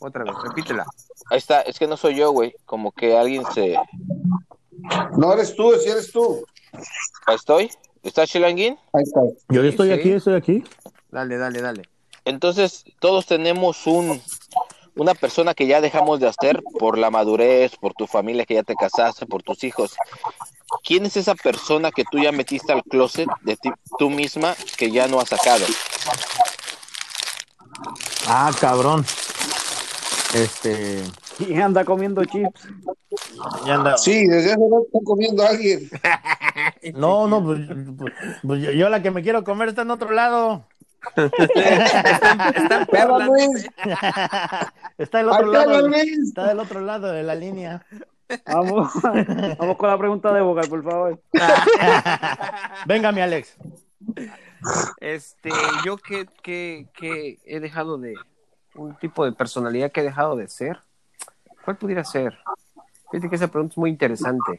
Otra 0.00 0.24
vez, 0.24 0.34
repítela. 0.44 0.86
Ahí 1.30 1.38
está, 1.38 1.62
es 1.62 1.78
que 1.78 1.86
no 1.86 1.96
soy 1.96 2.16
yo, 2.16 2.30
güey, 2.30 2.54
como 2.64 2.92
que 2.92 3.16
alguien 3.16 3.44
se... 3.52 3.76
No 5.16 5.32
eres 5.32 5.56
tú, 5.56 5.72
si 5.82 5.88
eres 5.90 6.12
tú. 6.12 6.44
Ahí 7.26 7.34
estoy. 7.34 7.70
¿Está 8.04 8.26
Chilanguín? 8.26 8.78
Ahí 8.92 9.02
está. 9.02 9.20
Yo 9.48 9.62
Sí, 9.62 9.68
estoy 9.68 9.88
sí. 9.88 9.94
aquí, 9.94 10.10
estoy 10.12 10.34
aquí. 10.34 10.64
Dale, 11.10 11.36
dale, 11.36 11.60
dale. 11.60 11.82
Entonces, 12.24 12.84
todos 13.00 13.26
tenemos 13.26 13.86
un 13.86 14.20
una 14.94 15.14
persona 15.14 15.54
que 15.54 15.66
ya 15.66 15.80
dejamos 15.80 16.18
de 16.20 16.26
hacer 16.28 16.60
por 16.78 16.98
la 16.98 17.10
madurez, 17.10 17.76
por 17.76 17.94
tu 17.94 18.06
familia 18.06 18.44
que 18.44 18.54
ya 18.54 18.64
te 18.64 18.74
casaste, 18.74 19.26
por 19.26 19.42
tus 19.42 19.62
hijos. 19.64 19.96
¿Quién 20.84 21.06
es 21.06 21.16
esa 21.16 21.34
persona 21.34 21.90
que 21.90 22.04
tú 22.10 22.18
ya 22.18 22.32
metiste 22.32 22.72
al 22.72 22.82
closet 22.84 23.28
de 23.42 23.56
ti, 23.56 23.70
tú 23.98 24.10
misma 24.10 24.54
que 24.76 24.90
ya 24.90 25.06
no 25.08 25.20
has 25.20 25.28
sacado? 25.28 25.64
Ah, 28.26 28.50
cabrón. 28.60 29.04
Este. 30.34 31.02
Y 31.38 31.54
anda 31.60 31.84
comiendo 31.84 32.24
chips. 32.24 32.66
Anda. 33.64 33.96
Sí, 33.96 34.26
desde 34.26 34.50
hace 34.54 34.60
rato 34.60 34.82
está 34.86 34.98
comiendo 35.04 35.44
a 35.44 35.48
alguien. 35.50 35.88
No, 36.94 37.28
no, 37.28 37.44
pues, 37.44 37.60
pues- 37.96 38.12
pues 38.44 38.60
yo, 38.62 38.72
yo 38.72 38.88
la 38.88 39.00
que 39.02 39.12
me 39.12 39.22
quiero 39.22 39.44
comer 39.44 39.68
está 39.68 39.82
en 39.82 39.92
otro 39.92 40.10
lado. 40.10 40.66
Está 41.16 41.36
en 41.54 42.56
Hola, 42.82 42.86
Perla. 42.90 43.26
Luis. 43.26 43.68
Está 44.98 45.18
del 45.18 45.28
otro 45.28 45.46
lado. 45.46 45.86
Luis. 45.88 46.18
Está 46.28 46.48
del 46.48 46.58
otro 46.58 46.80
lado 46.80 47.12
de 47.12 47.22
la 47.22 47.36
línea. 47.36 47.86
Vamos, 48.46 48.92
vamos 49.58 49.76
con 49.76 49.88
la 49.88 49.98
pregunta 49.98 50.32
de 50.32 50.40
Boca, 50.40 50.62
por 50.68 50.82
favor. 50.82 51.20
Venga, 52.86 53.12
mi 53.12 53.20
Alex. 53.20 53.56
Este, 54.98 55.50
yo 55.84 55.96
que, 55.96 56.26
que, 56.42 56.88
que 56.92 57.38
he 57.44 57.60
dejado 57.60 57.98
de 57.98 58.14
un 58.74 58.96
tipo 58.96 59.24
de 59.24 59.32
personalidad 59.32 59.90
que 59.92 60.00
he 60.00 60.04
dejado 60.04 60.36
de 60.36 60.48
ser. 60.48 60.80
¿Cuál 61.64 61.76
pudiera 61.76 62.04
ser? 62.04 62.38
Fíjate 63.10 63.28
que 63.28 63.36
esa 63.36 63.48
pregunta 63.48 63.72
es 63.72 63.78
muy 63.78 63.90
interesante. 63.90 64.58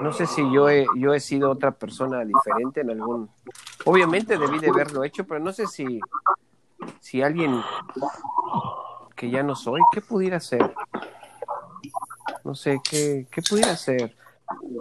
No 0.00 0.12
sé 0.12 0.26
si 0.26 0.42
yo 0.52 0.68
he, 0.68 0.86
yo 0.96 1.14
he 1.14 1.20
sido 1.20 1.50
otra 1.50 1.72
persona 1.72 2.24
diferente 2.24 2.80
en 2.80 2.90
algún. 2.90 3.30
Obviamente 3.84 4.38
debí 4.38 4.58
de 4.58 4.70
haberlo 4.70 5.04
hecho, 5.04 5.26
pero 5.26 5.40
no 5.40 5.52
sé 5.52 5.66
si, 5.66 6.00
si 7.00 7.22
alguien 7.22 7.60
que 9.14 9.30
ya 9.30 9.42
no 9.42 9.54
soy, 9.54 9.80
¿qué 9.92 10.00
pudiera 10.00 10.40
ser? 10.40 10.74
No 12.44 12.54
sé, 12.54 12.80
¿qué, 12.88 13.26
qué 13.30 13.42
pudiera 13.42 13.76
ser? 13.76 14.16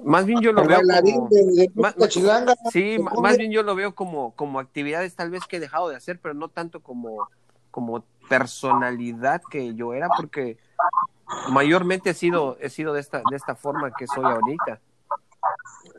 Más 0.04 0.26
bien 0.26 0.42
yo 0.42 0.52
lo 0.52 0.66
veo 0.66 0.78
bailarín 0.78 1.16
como... 1.16 1.30
de, 1.30 1.44
de 1.44 1.72
Ma- 1.76 1.94
la 1.96 2.08
chilanga. 2.10 2.56
Sí, 2.72 2.98
más 3.20 3.38
bien 3.38 3.52
yo 3.52 3.64
lo 3.64 3.76
veo 3.76 3.94
como, 3.94 4.32
como 4.36 4.60
actividades 4.60 5.16
tal 5.16 5.30
vez 5.30 5.46
que 5.48 5.58
he 5.58 5.60
dejado 5.60 5.90
de 5.90 5.96
hacer, 5.96 6.20
pero 6.20 6.34
no 6.34 6.48
tanto 6.50 6.82
como, 6.82 7.30
como 7.72 8.04
personalidad 8.28 9.42
que 9.50 9.76
yo 9.76 9.94
era, 9.94 10.10
porque 10.16 10.58
mayormente 11.52 12.12
he 12.12 12.14
sido, 12.14 12.58
he 12.60 12.70
sido 12.70 12.94
de 12.94 13.02
esta, 13.02 13.22
de 13.30 13.36
esta 13.36 13.56
forma 13.56 13.94
que 13.94 14.08
soy 14.08 14.26
ahorita. 14.26 14.80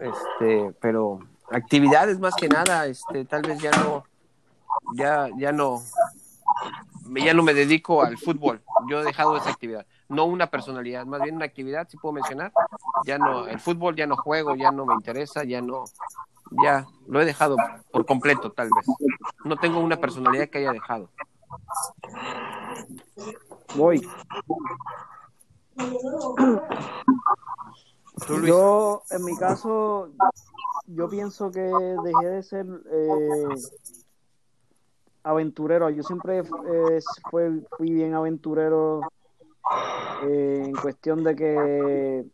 Este, 0.00 0.72
pero 0.80 1.20
actividades 1.50 2.18
más 2.18 2.34
que 2.34 2.48
nada, 2.48 2.86
este, 2.86 3.24
tal 3.24 3.42
vez 3.42 3.60
ya 3.60 3.70
no, 3.70 4.04
ya, 4.94 5.28
ya 5.38 5.52
no, 5.52 5.82
ya 7.24 7.34
no 7.34 7.42
me 7.42 7.54
dedico 7.54 8.02
al 8.02 8.18
fútbol. 8.18 8.62
Yo 8.88 9.00
he 9.00 9.04
dejado 9.04 9.36
esa 9.36 9.50
actividad, 9.50 9.86
no 10.10 10.24
una 10.26 10.50
personalidad, 10.50 11.06
más 11.06 11.22
bien 11.22 11.36
una 11.36 11.44
actividad, 11.46 11.88
si 11.88 11.96
puedo 11.96 12.12
mencionar. 12.12 12.52
Ya 13.06 13.18
no, 13.18 13.46
el 13.46 13.58
fútbol 13.58 13.96
ya 13.96 14.06
no 14.06 14.16
juego, 14.16 14.54
ya 14.56 14.70
no 14.70 14.84
me 14.84 14.94
interesa, 14.94 15.44
ya 15.44 15.62
no, 15.62 15.84
ya 16.50 16.86
lo 17.08 17.20
he 17.22 17.24
dejado 17.24 17.56
por 17.92 18.04
completo, 18.04 18.50
tal 18.52 18.70
vez. 18.74 18.86
No 19.44 19.56
tengo 19.58 19.80
una 19.80 19.96
personalidad 19.96 20.48
que 20.50 20.58
haya 20.58 20.72
dejado. 20.72 21.08
Voy. 23.74 24.06
Yo, 28.46 29.02
en 29.10 29.24
mi 29.24 29.36
caso, 29.36 30.10
yo 30.86 31.08
pienso 31.08 31.50
que 31.50 31.60
dejé 31.60 32.26
de 32.26 32.42
ser 32.42 32.66
eh, 32.92 33.48
aventurero. 35.22 35.88
Yo 35.90 36.02
siempre 36.02 36.42
eh, 36.66 37.00
fue- 37.30 37.62
fui 37.76 37.92
bien 37.92 38.14
aventurero 38.14 39.10
eh, 40.24 40.62
en 40.66 40.72
cuestión 40.74 41.22
de 41.24 41.36
que 41.36 42.24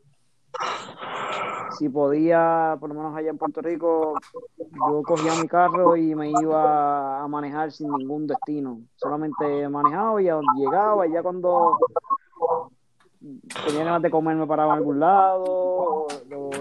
si 1.79 1.89
podía, 1.89 2.77
por 2.81 2.89
lo 2.89 2.95
menos 2.95 3.17
allá 3.17 3.31
en 3.31 3.39
Puerto 3.39 3.61
Rico, 3.61 4.15
yo 4.59 5.03
cogía 5.03 5.35
mi 5.41 5.47
carro 5.47 5.97
y 5.97 6.15
me 6.15 6.31
iba 6.31 7.23
a 7.23 7.29
manejar 7.29 7.71
sin 7.73 7.91
ningún 7.93 8.27
destino. 8.27 8.81
Solamente 8.97 9.69
manejaba 9.69 10.23
y 10.23 10.29
a 10.29 10.41
llegaba 10.57 11.07
y 11.07 11.13
ya 11.13 11.23
cuando 11.23 11.79
tenía 13.67 13.85
ganas 13.85 14.03
de 14.03 14.11
comer 14.11 14.37
me 14.37 14.47
paraba 14.47 14.75
en 14.75 14.79
algún 14.79 15.01
lado 15.01 15.45
o 15.45 16.07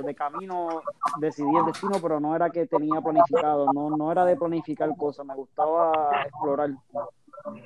de 0.03 0.16
camino 0.16 0.82
decidí 1.20 1.55
el 1.55 1.66
destino 1.66 1.97
pero 2.01 2.20
no 2.20 2.36
era 2.36 2.49
que 2.49 2.66
tenía 2.66 3.01
planificado 3.01 3.72
no, 3.74 3.89
no 3.95 4.11
era 4.11 4.26
de 4.26 4.36
planificar 4.36 4.89
cosas 4.97 5.26
me 5.26 5.36
gustaba 5.36 6.24
explorar 6.26 6.72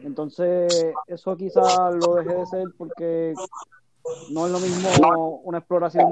entonces 0.03 0.85
eso 1.07 1.37
quizás 1.37 1.93
lo 1.95 2.15
dejé 2.15 2.33
de 2.33 2.45
ser 2.45 2.67
porque 2.77 3.33
no 4.31 4.45
es 4.45 4.51
lo 4.51 4.59
mismo 4.59 5.41
una 5.43 5.59
exploración 5.59 6.11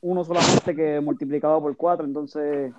uno 0.00 0.24
solamente 0.24 0.74
que 0.74 1.00
multiplicado 1.00 1.60
por 1.60 1.76
cuatro 1.76 2.06
entonces 2.06 2.72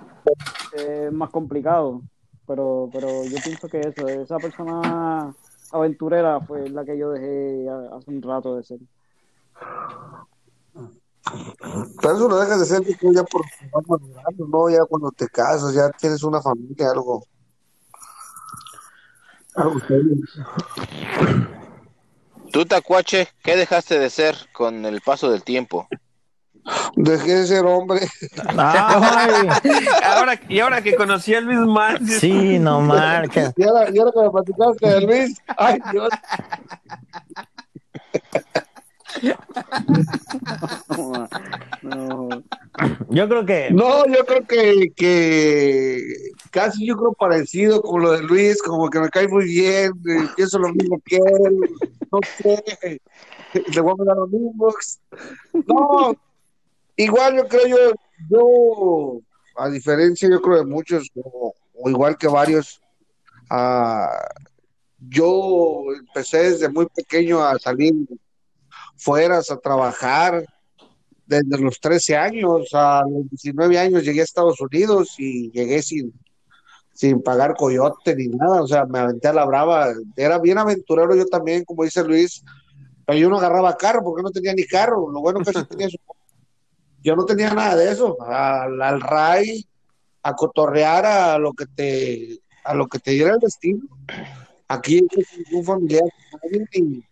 es 0.74 1.12
más 1.12 1.30
complicado 1.30 2.02
pero 2.46 2.90
pero 2.92 3.24
yo 3.26 3.38
pienso 3.44 3.68
que 3.68 3.80
eso 3.80 4.08
esa 4.08 4.38
persona 4.38 5.34
aventurera 5.72 6.40
fue 6.42 6.70
la 6.70 6.86
que 6.86 6.98
yo 6.98 7.12
dejé 7.12 7.68
hace 7.70 8.12
un 8.12 8.22
rato 8.22 8.56
de 8.56 8.64
ser. 8.64 8.80
Pero 12.02 12.16
eso 12.16 12.30
lo 12.30 12.38
dejas 12.38 12.60
de 12.60 12.66
ser 12.66 12.98
tú 13.00 13.14
ya 13.14 13.24
por 13.24 13.42
¿no? 14.48 14.70
Ya 14.70 14.86
cuando 14.86 15.12
te 15.12 15.28
casas, 15.28 15.74
ya 15.74 15.90
tienes 15.92 16.24
una 16.24 16.42
familia, 16.42 16.92
algo. 16.92 17.24
Serio. 19.88 20.16
Tú, 22.52 22.66
Tacuache, 22.66 23.28
¿qué 23.44 23.56
dejaste 23.56 24.00
de 24.00 24.10
ser 24.10 24.36
con 24.54 24.86
el 24.86 25.02
paso 25.02 25.30
del 25.32 25.44
tiempo? 25.44 25.88
Dejé 26.96 27.36
de 27.36 27.48
ser 27.48 27.66
hombre. 27.66 28.02
Ay, 28.58 29.48
Ahora, 30.04 30.40
y 30.50 30.60
ahora 30.60 30.82
que 30.82 30.96
conocí 30.96 31.34
a 31.34 31.42
Luis 31.42 31.60
Márquez. 31.60 32.20
sí, 32.20 32.60
no 32.60 32.82
marca. 32.82 33.54
Y 33.56 33.64
ahora, 33.64 33.90
y 33.90 34.00
ahora 34.00 34.12
que 34.12 34.22
me 34.22 34.30
platicaste 34.32 34.88
de 34.90 35.02
Luis, 35.02 35.42
ay 35.58 35.80
Dios. 35.92 36.10
Yo 43.10 43.30
creo 43.30 43.46
que 43.46 43.70
No, 43.72 44.06
yo 44.06 44.26
creo 44.26 44.46
que, 44.46 44.92
que 44.96 46.32
casi 46.52 46.86
yo 46.86 46.96
creo 46.96 47.14
parecido 47.14 47.82
con 47.82 48.02
lo 48.02 48.12
de 48.12 48.24
Luis, 48.24 48.62
como 48.62 48.90
que 48.90 49.00
me 49.00 49.10
cae 49.10 49.28
muy 49.28 49.46
bien, 49.46 49.92
eh, 50.10 50.28
pienso 50.36 50.60
lo 50.60 50.70
mismo 50.70 51.02
que 51.06 51.16
él, 51.16 51.60
no 52.12 52.20
sé, 52.38 53.02
le 53.54 53.82
voy 53.82 53.94
a 53.94 53.96
mandar 53.96 54.18
los 54.18 54.30
mismos. 54.30 55.00
No, 55.66 56.16
igual 56.96 57.38
yo 57.38 57.48
creo 57.48 57.68
yo, 57.68 57.78
yo, 58.30 59.20
a 59.56 59.70
diferencia 59.70 60.30
yo 60.30 60.42
creo 60.42 60.58
de 60.58 60.66
muchos, 60.66 61.10
o, 61.16 61.54
o 61.74 61.90
igual 61.90 62.18
que 62.18 62.28
varios, 62.28 62.82
ah, 63.50 64.12
yo 65.00 65.84
empecé 65.98 66.52
desde 66.52 66.70
muy 66.70 66.88
pequeño 66.88 67.44
a 67.44 67.58
salir 67.60 67.94
fueras 68.98 69.52
a 69.52 69.58
trabajar, 69.58 70.46
desde 71.26 71.60
los 71.60 71.80
13 71.80 72.16
años 72.16 72.70
a 72.74 73.04
los 73.08 73.30
19 73.30 73.78
años 73.78 74.04
llegué 74.04 74.22
a 74.22 74.24
Estados 74.24 74.60
Unidos 74.62 75.16
y 75.18 75.52
llegué 75.52 75.82
sin, 75.82 76.14
sin 76.94 77.22
pagar 77.22 77.56
coyote 77.56 78.16
ni 78.16 78.28
nada, 78.28 78.64
o 78.64 78.68
sea, 78.68 78.86
me 78.86 79.00
aventé 79.00 79.28
a 79.28 79.34
la 79.34 79.46
brava, 79.46 79.94
era 80.16 80.40
bien 80.40 80.58
aventurero 80.58 81.16
yo 81.16 81.26
también, 81.26 81.66
como 81.66 81.84
dice 81.84 82.04
Luis, 82.04 82.44
pero 83.06 83.20
yo 83.20 83.30
no 83.30 83.38
agarraba 83.38 83.78
carro 83.78 84.04
porque 84.04 84.24
no 84.24 84.32
tenía 84.32 84.54
ni 84.54 84.66
carro, 84.66 85.10
lo 85.12 85.22
bueno 85.22 85.40
que 85.42 85.54
sí 85.54 85.64
tenía 85.66 85.90
su... 85.90 85.98
Yo 87.04 87.16
no 87.16 87.26
tenía 87.26 87.54
nada 87.54 87.76
de 87.76 87.92
eso, 87.92 88.18
al, 88.22 88.82
al 88.82 89.00
RAI, 89.00 89.66
a 90.24 90.34
cotorrear 90.34 91.06
a 91.06 91.38
lo 91.38 91.54
que 91.54 91.66
te, 91.68 92.40
a 92.66 92.74
lo 92.74 92.88
que 92.88 93.00
te 93.00 93.12
diera 93.12 93.34
el 93.34 93.40
destino. 93.40 93.88
Aquí 94.68 95.08
un 95.54 95.64
familiar, 95.64 96.04
y, 96.74 96.82
y 96.82 97.07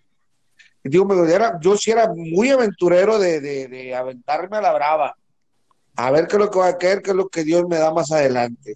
digo, 0.90 1.06
me 1.06 1.34
era, 1.34 1.60
yo 1.62 1.76
sí 1.76 1.92
era 1.92 2.08
muy 2.14 2.50
aventurero 2.52 3.18
de, 3.18 3.42
de, 3.42 3.68
de 3.68 3.96
aventarme 3.96 4.58
a 4.58 4.62
la 4.62 4.74
brava, 4.74 5.18
a 5.96 6.12
ver 6.12 6.28
qué 6.28 6.36
es 6.36 6.40
lo 6.40 6.52
que 6.52 6.60
va 6.60 6.68
a 6.68 6.78
caer, 6.78 7.02
qué 7.02 7.12
es 7.12 7.16
lo 7.16 7.28
que 7.28 7.44
Dios 7.44 7.66
me 7.68 7.78
da 7.78 7.92
más 7.92 8.12
adelante. 8.12 8.76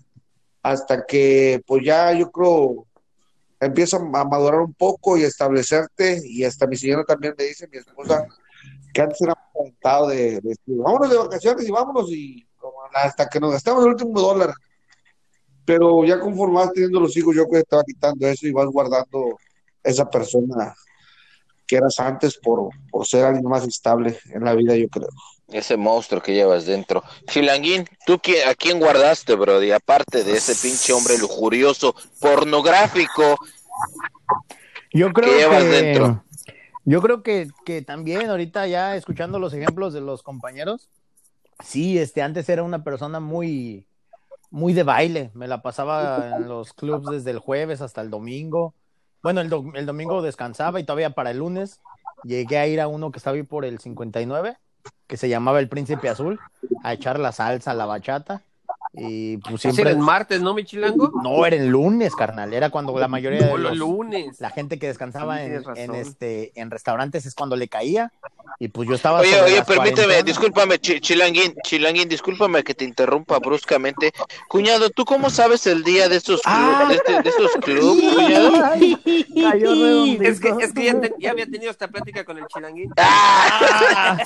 Hasta 0.63 1.05
que, 1.05 1.61
pues 1.67 1.83
ya 1.85 2.11
yo 2.13 2.31
creo, 2.31 2.87
empiezo 3.59 3.97
a 3.97 4.25
madurar 4.25 4.61
un 4.61 4.73
poco 4.73 5.17
y 5.17 5.23
establecerte, 5.23 6.19
y 6.25 6.43
hasta 6.43 6.65
mi 6.65 6.75
señora 6.75 7.03
también 7.03 7.35
me 7.37 7.45
dice, 7.45 7.67
mi 7.67 7.77
esposa, 7.77 8.25
que 8.91 9.01
antes 9.01 9.21
era 9.21 9.37
aventado 9.57 10.07
de, 10.07 10.41
de 10.41 10.55
vámonos 10.67 11.09
de 11.11 11.17
vacaciones 11.17 11.67
y 11.67 11.71
vámonos, 11.71 12.11
y 12.11 12.47
hasta 12.93 13.27
que 13.27 13.39
nos 13.39 13.51
gastamos 13.51 13.83
el 13.83 13.91
último 13.91 14.19
dólar. 14.19 14.53
Pero 15.63 16.03
ya 16.03 16.19
conforme 16.19 16.59
teniendo 16.73 16.99
los 16.99 17.15
hijos, 17.15 17.35
yo 17.35 17.47
creo 17.47 17.63
que 17.63 17.75
va 17.75 17.83
quitando 17.83 18.25
eso 18.25 18.47
y 18.47 18.51
vas 18.51 18.65
guardando 18.65 19.37
esa 19.83 20.09
persona 20.09 20.73
que 21.69 21.75
eras 21.75 21.99
antes 21.99 22.35
por, 22.37 22.69
por 22.89 23.05
ser 23.05 23.25
alguien 23.25 23.45
más 23.47 23.65
estable 23.65 24.17
en 24.33 24.43
la 24.43 24.55
vida, 24.55 24.75
yo 24.75 24.89
creo. 24.89 25.09
Ese 25.47 25.77
monstruo 25.77 26.21
que 26.21 26.33
llevas 26.33 26.65
dentro. 26.65 27.03
Chilanguín, 27.27 27.87
¿tú 28.05 28.15
qui- 28.15 28.43
a 28.43 28.55
quién 28.55 28.79
guardaste, 28.79 29.35
Brody? 29.35 29.71
Aparte 29.71 30.23
de 30.23 30.33
ese 30.33 30.55
pinche 30.55 30.93
hombre 30.93 31.17
lujurioso, 31.19 31.95
pornográfico. 32.19 33.37
Yo 34.91 35.13
creo 35.13 35.31
¿Qué 35.31 35.37
llevas 35.37 35.63
que 35.63 35.69
dentro? 35.69 36.23
yo 36.85 37.01
creo 37.01 37.21
que, 37.21 37.47
que 37.65 37.83
también 37.83 38.29
ahorita 38.29 38.65
ya 38.67 38.95
escuchando 38.95 39.37
los 39.37 39.53
ejemplos 39.53 39.93
de 39.93 40.01
los 40.01 40.23
compañeros, 40.23 40.89
sí, 41.63 41.99
este 41.99 42.23
antes 42.23 42.49
era 42.49 42.63
una 42.63 42.83
persona 42.83 43.19
muy 43.19 43.85
muy 44.51 44.73
de 44.73 44.81
baile, 44.81 45.29
me 45.35 45.47
la 45.47 45.61
pasaba 45.61 46.37
en 46.37 46.47
los 46.47 46.73
clubs 46.73 47.07
desde 47.11 47.29
el 47.29 47.37
jueves 47.37 47.81
hasta 47.81 48.01
el 48.01 48.09
domingo. 48.09 48.73
Bueno, 49.21 49.41
el, 49.41 49.49
do- 49.49 49.71
el 49.75 49.85
domingo 49.85 50.21
descansaba 50.21 50.79
y 50.79 50.83
todavía 50.85 51.11
para 51.11 51.31
el 51.31 51.37
lunes 51.39 51.81
llegué 52.23 52.57
a 52.57 52.67
ir 52.67 52.81
a 52.81 52.87
uno 52.87 53.11
que 53.11 53.17
estaba 53.19 53.35
ahí 53.35 53.43
por 53.43 53.65
el 53.65 53.79
59, 53.79 54.57
que 55.07 55.17
se 55.17 55.29
llamaba 55.29 55.59
El 55.59 55.69
Príncipe 55.69 56.09
Azul, 56.09 56.39
a 56.83 56.93
echar 56.93 57.19
la 57.19 57.31
salsa, 57.31 57.73
la 57.73 57.85
bachata. 57.85 58.43
Y 58.91 59.37
pues 59.37 59.63
era 59.65 59.73
siempre... 59.73 59.91
el 59.91 59.99
martes, 59.99 60.41
¿no, 60.41 60.53
mi 60.55 60.65
chilango? 60.65 61.11
No, 61.23 61.45
era 61.45 61.55
el 61.55 61.67
lunes, 61.67 62.15
carnal. 62.15 62.53
Era 62.53 62.71
cuando 62.71 62.97
la 62.97 63.07
mayoría 63.07 63.45
de 63.45 63.51
O 63.53 63.57
los 63.57 63.77
lunes. 63.77 64.41
la 64.41 64.49
gente 64.49 64.79
que 64.79 64.87
descansaba 64.87 65.37
Sí, 65.37 65.43
en, 65.45 65.63
en, 65.77 65.95
este 65.95 66.51
en 66.59 66.71
restaurantes 66.71 67.25
es 67.27 67.35
cuando 67.35 67.55
le 67.55 67.67
caía 67.67 68.11
y 68.57 68.67
pues 68.69 68.89
yo 68.89 68.95
estaba 68.95 69.19
Oye, 69.19 69.39
oye, 69.41 69.63
permíteme, 69.63 70.23
discúlpame, 70.23 70.79
Chi- 70.79 70.99
Chilanguín, 70.99 71.53
Chilanguín, 71.63 72.09
discúlpame 72.09 72.63
que 72.63 72.73
te 72.73 72.83
interrumpa 72.83 73.37
bruscamente. 73.39 74.11
Cuñado, 74.47 74.89
¿tú 74.89 75.05
cómo 75.05 75.29
sabes 75.29 75.67
el 75.67 75.83
día 75.83 76.09
de 76.09 76.15
estos, 76.15 76.41
Ah. 76.45 76.85
de, 76.89 76.95
este- 76.95 77.21
de 77.21 77.29
estos 77.29 77.51
clubs, 77.61 78.01
cuñado? 78.15 78.51
Cayó 78.53 79.71
redondito. 79.73 80.23
Es 80.23 80.39
que, 80.39 80.49
es 80.59 80.73
que 80.73 80.85
ya, 80.85 80.99
te- 80.99 81.13
ya 81.19 81.31
había 81.31 81.45
tenido 81.45 81.69
esta 81.69 81.87
plática 81.87 82.25
con 82.25 82.39
el 82.39 82.47
chilanguín. 82.47 82.91
¡Ah! 82.97 84.17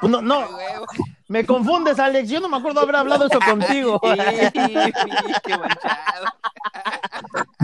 Pues 0.00 0.10
no, 0.10 0.20
no, 0.20 0.40
Huevo. 0.56 0.86
Me 1.32 1.46
confundes, 1.46 1.98
Alex. 1.98 2.28
Yo 2.28 2.40
no 2.40 2.48
me 2.48 2.58
acuerdo 2.58 2.80
haber 2.80 2.96
hablado 2.96 3.26
eso 3.26 3.38
contigo. 3.40 3.98
Qué 4.02 5.58
manchado. 5.58 6.26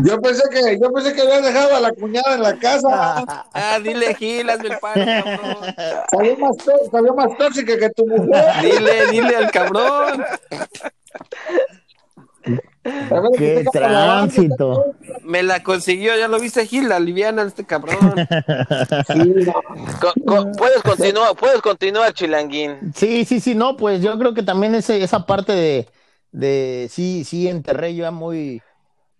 Yo 0.05 0.19
pensé 0.23 0.43
que, 0.51 0.79
yo 0.81 0.91
pensé 0.91 1.13
que 1.15 1.21
habías 1.21 1.43
dejado 1.43 1.77
a 1.77 1.81
la 1.81 1.93
cuñada 1.93 2.35
en 2.35 2.43
la 2.43 2.57
casa, 2.57 3.25
Ah, 3.53 3.79
dile 3.83 4.15
Gil, 4.15 4.49
hazme 4.49 4.69
el 4.69 4.79
paro, 4.79 5.05
cabrón. 5.05 5.75
salió 6.11 6.39
más, 6.39 6.57
salió 6.91 7.15
más 7.15 7.37
tóxica 7.37 7.79
que 7.79 7.91
tu 7.91 8.07
mujer. 8.07 8.45
Dile, 8.63 9.07
dile 9.11 9.37
al 9.37 9.51
cabrón. 9.51 10.25
Qué 13.37 13.65
tránsito. 13.73 14.95
Me 15.23 15.43
la 15.43 15.63
consiguió, 15.63 16.17
ya 16.17 16.29
lo 16.29 16.41
viste, 16.41 16.67
Gil, 16.67 16.89
la 16.89 17.01
liviana 17.01 17.43
este 17.43 17.65
cabrón. 17.65 18.15
Sí, 19.07 19.19
no. 19.47 19.53
Co- 20.01 20.15
co- 20.27 20.53
puedes 20.53 20.83
continuar, 20.83 21.37
puedes 21.37 21.61
continuar, 21.61 22.13
Chilanguín. 22.13 22.93
Sí, 22.95 23.25
sí, 23.25 23.41
sí, 23.41 23.55
no, 23.55 23.77
pues 23.77 24.03
yo 24.03 24.19
creo 24.19 24.35
que 24.35 24.43
también 24.43 24.75
ese, 24.75 25.03
esa 25.03 25.27
parte 25.27 25.53
de, 25.53 25.89
de 26.33 26.89
sí, 26.91 27.25
sí, 27.25 27.49
enterré 27.49 27.95
yo 27.95 28.05
ya 28.05 28.11
muy, 28.11 28.63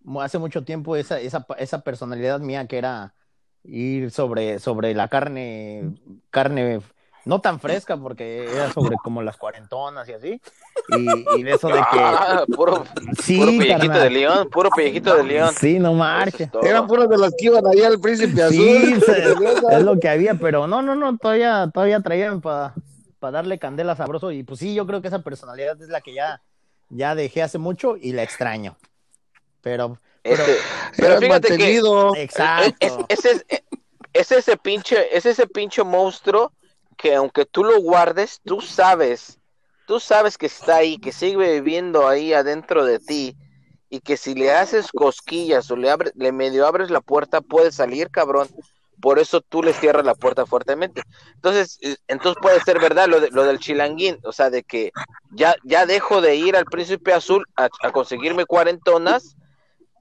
mu- 0.03 0.21
hace 0.23 0.39
mucho 0.39 0.65
tiempo 0.65 0.97
esa, 0.97 1.21
esa, 1.21 1.47
esa 1.59 1.81
personalidad 1.83 2.41
mía 2.41 2.67
que 2.67 2.79
era 2.79 3.15
ir 3.65 4.11
sobre, 4.11 4.59
sobre 4.61 4.95
la 4.95 5.09
carne, 5.09 5.95
carne 6.31 6.81
no 7.29 7.41
tan 7.43 7.61
fresca 7.61 7.97
porque 7.99 8.45
era 8.51 8.73
sobre 8.73 8.97
como 9.05 9.21
las 9.23 9.37
cuarentonas 9.37 10.09
y 10.09 10.13
así. 10.15 10.41
Y, 10.97 11.07
y 11.41 11.43
de 11.43 11.53
eso 11.53 11.69
de 11.69 11.75
que 11.75 11.81
Ah, 12.01 12.45
puro, 12.57 12.85
sí, 13.23 13.37
puro 13.39 13.51
pellejito 13.51 13.79
carnal. 13.89 14.03
de 14.05 14.11
león, 14.11 14.49
puro 14.51 14.71
pellejito 14.71 15.15
de 15.17 15.23
león. 15.25 15.55
Sí, 15.61 15.79
no 15.79 15.89
Eso 15.91 15.99
marche. 15.99 16.45
es. 16.45 16.51
Eran 16.67 16.87
puras 16.87 17.11
de 17.11 17.19
las 17.19 17.35
que 17.37 17.45
iban 17.47 17.67
allá 17.67 17.89
al 17.89 18.01
príncipe 18.01 18.43
azul. 18.43 18.55
Sí, 18.57 19.01
se- 19.03 19.35
es 19.77 19.83
lo 19.83 19.99
que 20.01 20.09
había, 20.09 20.35
pero 20.37 20.67
no, 20.67 20.81
no, 20.81 20.95
no, 20.95 21.19
todavía, 21.19 21.71
todavía 21.75 22.01
traían 22.01 22.41
para 22.41 22.73
darle 23.21 23.59
candela 23.59 23.97
sabroso 23.97 24.33
y 24.33 24.45
pues 24.45 24.61
sí, 24.61 24.75
yo 24.75 24.87
creo 24.87 25.03
que 25.03 25.09
esa 25.09 25.19
personalidad 25.19 25.79
es 25.83 25.89
la 25.91 26.01
que 26.01 26.15
ya, 26.15 26.41
ya 26.89 27.15
dejé 27.15 27.43
hace 27.43 27.59
mucho 27.59 27.99
y 27.99 28.13
la 28.13 28.23
extraño. 28.23 28.79
Pero, 29.61 29.99
pero, 30.23 30.43
Este, 30.43 30.57
pero 30.97 31.19
fíjate 31.19 31.49
que 31.49 31.53
mantenido. 31.59 32.15
exacto. 32.17 33.05
es, 33.11 33.25
es, 33.27 33.45
es, 33.49 33.63
es 34.15 34.33
ese 34.33 34.57
pinche, 34.57 35.15
es 35.15 35.27
ese 35.27 35.47
pinche 35.47 35.85
monstruo 35.85 36.53
que 36.99 37.15
aunque 37.15 37.47
tú 37.47 37.65
lo 37.65 37.81
guardes, 37.81 38.41
tú 38.45 38.61
sabes, 38.61 39.39
tú 39.87 40.01
sabes 40.01 40.37
que 40.37 40.47
está 40.47 40.77
ahí, 40.77 40.99
que 40.99 41.13
sigue 41.13 41.61
viviendo 41.61 42.07
ahí 42.07 42.35
adentro 42.35 42.85
de 42.85 42.99
ti 42.99 43.37
y 43.89 44.01
que 44.01 44.17
si 44.17 44.35
le 44.35 44.53
haces 44.53 44.93
cosquillas 44.93 45.71
o 45.71 45.77
le 45.77 45.91
abres, 45.91 46.13
le 46.17 46.33
medio 46.33 46.67
abres 46.67 46.91
la 46.91 47.01
puerta 47.01 47.41
puede 47.41 47.73
salir, 47.73 48.11
cabrón. 48.11 48.49
Por 49.01 49.21
eso 49.21 49.41
tú 49.41 49.63
le 49.63 49.73
cierras 49.73 50.05
la 50.05 50.17
puerta 50.17 50.45
fuertemente. 50.45 51.03
Entonces, 51.37 51.79
eh, 51.83 51.97
entonces 52.09 52.37
puede 52.43 52.61
ser 52.61 52.81
verdad 52.81 53.07
lo, 53.07 53.21
de, 53.21 53.31
lo 53.31 53.45
del 53.45 53.61
chilanguín, 53.61 54.19
o 54.25 54.33
sea, 54.33 54.51
de 54.51 54.65
que 54.65 54.91
ya, 55.31 55.55
ya 55.63 55.87
dejo 55.87 56.21
de 56.21 56.35
ir 56.35 56.57
al 56.57 56.65
príncipe 56.65 57.13
azul 57.13 57.47
a 57.55 57.69
conseguirme 57.93 58.45
cuarentonas, 58.45 59.37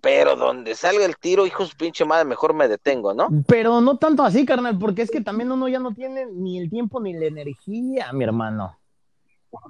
pero 0.02 0.36
donde 0.36 0.76
salga 0.76 1.06
el 1.06 1.18
tiro, 1.18 1.46
hijos 1.46 1.74
pinche 1.76 2.06
madre, 2.06 2.26
mejor 2.26 2.54
me 2.54 2.68
detengo, 2.68 3.14
¿no? 3.14 3.28
Pero 3.48 3.82
no 3.82 3.98
tanto 3.98 4.24
así, 4.24 4.46
carnal, 4.46 4.78
porque 4.78 5.02
es 5.02 5.12
que 5.12 5.22
también 5.22 5.52
uno 5.52 5.68
ya 5.68 5.80
no 5.80 5.94
tiene 5.94 6.26
ni 6.26 6.60
el 6.60 6.70
tiempo 6.70 7.00
ni 7.00 7.14
la 7.14 7.26
energía, 7.26 8.12
mi 8.14 8.24
hermano. 8.24 8.78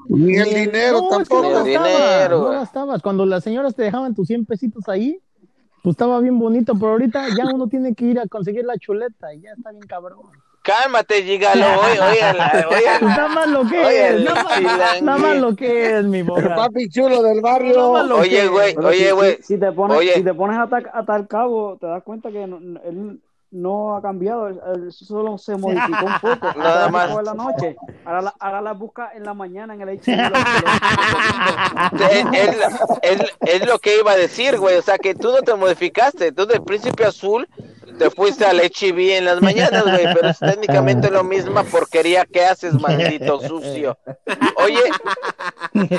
Ni 0.10 0.36
el 0.36 0.54
dinero 0.54 1.00
no, 1.00 1.22
es 1.22 1.30
que 1.30 1.36
tampoco. 1.36 1.42
no 1.42 1.50
gastabas, 1.50 1.66
dinero, 1.66 2.40
no 2.40 2.50
gastabas. 2.50 3.02
Cuando 3.02 3.26
las 3.26 3.44
señoras 3.44 3.76
te 3.76 3.84
dejaban 3.84 4.16
tus 4.16 4.28
100 4.28 4.46
pesitos 4.46 4.88
ahí, 4.90 5.20
pues 5.84 5.94
estaba 5.94 6.20
bien 6.20 6.38
bonito, 6.40 6.74
pero 6.74 6.92
ahorita 6.92 7.28
ya 7.30 7.46
uno 7.54 7.68
tiene 7.68 7.94
que 7.94 8.06
ir 8.06 8.20
a 8.20 8.28
conseguir 8.28 8.66
la 8.66 8.78
chuleta 8.78 9.34
y 9.34 9.42
ya 9.42 9.52
está 9.52 9.72
bien 9.72 9.86
cabrón. 9.88 10.20
Cálmate, 10.68 11.24
gigalo. 11.24 11.66
Oye, 11.66 12.00
oye, 12.02 12.34
la- 12.38 12.66
oye, 12.70 12.86
nada 13.02 13.28
más 13.30 13.48
lo 13.48 13.66
que 13.66 13.80
Oye, 13.86 14.16
es, 14.18 14.24
nada 15.02 15.18
más, 15.18 15.38
lo 15.38 15.56
que 15.56 15.98
es, 15.98 16.04
mi 16.04 16.18
El 16.20 16.26
boca. 16.26 16.56
papi 16.56 16.90
chulo 16.90 17.24
del 17.24 17.40
barrio. 17.40 17.92
Oye, 17.92 18.48
güey, 18.50 18.76
oye, 18.76 19.14
güey. 19.14 19.38
Si, 19.38 19.44
si 19.54 19.58
te 19.58 19.72
pones, 19.72 20.14
si 20.14 20.24
te 20.24 20.34
pones 20.34 20.58
a, 20.60 20.68
ta- 20.68 20.92
a 20.94 21.06
tal 21.06 21.26
cabo, 21.26 21.78
te 21.80 21.88
das 21.88 22.04
cuenta 22.04 22.30
que 22.32 22.44
él 22.44 23.22
no 23.50 23.96
ha 23.96 24.02
cambiado, 24.02 24.50
solo 24.92 25.38
se 25.38 25.56
modificó 25.56 26.06
un 26.06 26.20
poco. 26.20 26.52
Nada 26.60 26.90
más. 26.90 27.12
en 27.18 27.24
la 27.24 27.34
noche, 27.34 27.78
ahora, 28.04 28.22
la- 28.24 28.34
ahora 28.38 28.60
las 28.62 28.78
busca 28.78 29.12
en 29.16 29.24
la 29.24 29.34
mañana 29.34 29.74
en 29.74 29.82
el 29.84 29.90
es- 29.90 30.06
es 33.42 33.66
lo 33.66 33.80
que 33.80 34.00
iba 34.00 34.12
a 34.12 34.18
decir, 34.18 34.58
güey. 34.60 34.76
O 34.76 34.82
sea, 34.82 34.98
que 34.98 35.16
tú 35.16 35.32
no 35.32 35.42
te 35.44 35.56
modificaste. 35.56 36.34
Tú 36.34 36.46
del 36.46 36.62
príncipe 36.62 37.06
azul 37.06 37.48
te 37.98 38.10
fuiste 38.10 38.46
al 38.46 38.60
HB 38.60 39.18
en 39.18 39.26
las 39.26 39.42
mañanas, 39.42 39.84
güey. 39.84 40.06
Pero 40.14 40.30
es 40.30 40.40
técnicamente 40.40 41.10
lo 41.10 41.24
misma 41.24 41.64
porquería 41.64 42.26
que 42.26 42.46
haces, 42.46 42.74
maldito 42.74 43.40
sucio. 43.48 43.98
Oye, 44.58 44.84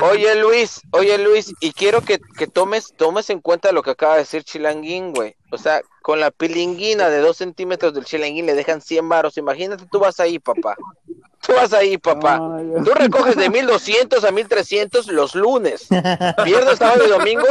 oye, 0.02 0.34
Luis, 0.36 0.80
oye, 0.92 1.18
Luis, 1.18 1.52
y 1.60 1.72
quiero 1.72 2.00
que, 2.02 2.18
que 2.36 2.46
tomes, 2.46 2.94
tomes 2.96 3.30
en 3.30 3.40
cuenta 3.40 3.72
lo 3.72 3.82
que 3.82 3.90
acaba 3.90 4.14
de 4.14 4.20
decir 4.20 4.44
Chilanguín, 4.44 5.12
güey. 5.12 5.36
O 5.50 5.58
sea, 5.58 5.80
con 6.02 6.20
la 6.20 6.30
pilinguina 6.30 7.08
de 7.08 7.18
dos 7.18 7.38
centímetros 7.38 7.94
del 7.94 8.04
Chilanguín 8.04 8.46
le 8.46 8.54
dejan 8.54 8.80
100 8.80 9.08
varos. 9.08 9.36
Imagínate, 9.38 9.84
tú 9.90 9.98
vas 9.98 10.20
ahí, 10.20 10.38
papá. 10.38 10.76
Tú 11.46 11.54
vas 11.54 11.72
ahí, 11.72 11.96
papá. 11.96 12.38
Tú 12.84 12.92
recoges 12.94 13.36
de 13.36 13.48
1200 13.48 14.22
a 14.24 14.30
1300 14.30 15.06
los 15.08 15.34
lunes. 15.34 15.86
Viernes, 16.44 16.78
sábado 16.78 17.04
y 17.06 17.08
domingo. 17.08 17.46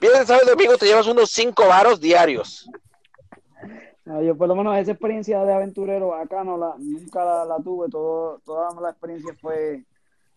Viernes, 0.00 0.28
sábado 0.28 0.46
y 0.46 0.50
domingo 0.50 0.78
te 0.78 0.86
llevas 0.86 1.06
unos 1.06 1.30
5 1.30 1.66
varos 1.66 2.00
diarios. 2.00 2.68
Yo 4.06 4.36
por 4.36 4.48
lo 4.48 4.54
menos 4.54 4.76
esa 4.76 4.90
experiencia 4.90 5.42
de 5.44 5.54
aventurero 5.54 6.14
acá 6.14 6.44
no 6.44 6.58
la, 6.58 6.74
nunca 6.78 7.24
la, 7.24 7.44
la 7.46 7.56
tuve, 7.56 7.88
todo, 7.88 8.40
toda 8.44 8.78
la 8.80 8.90
experiencia 8.90 9.34
fue 9.40 9.82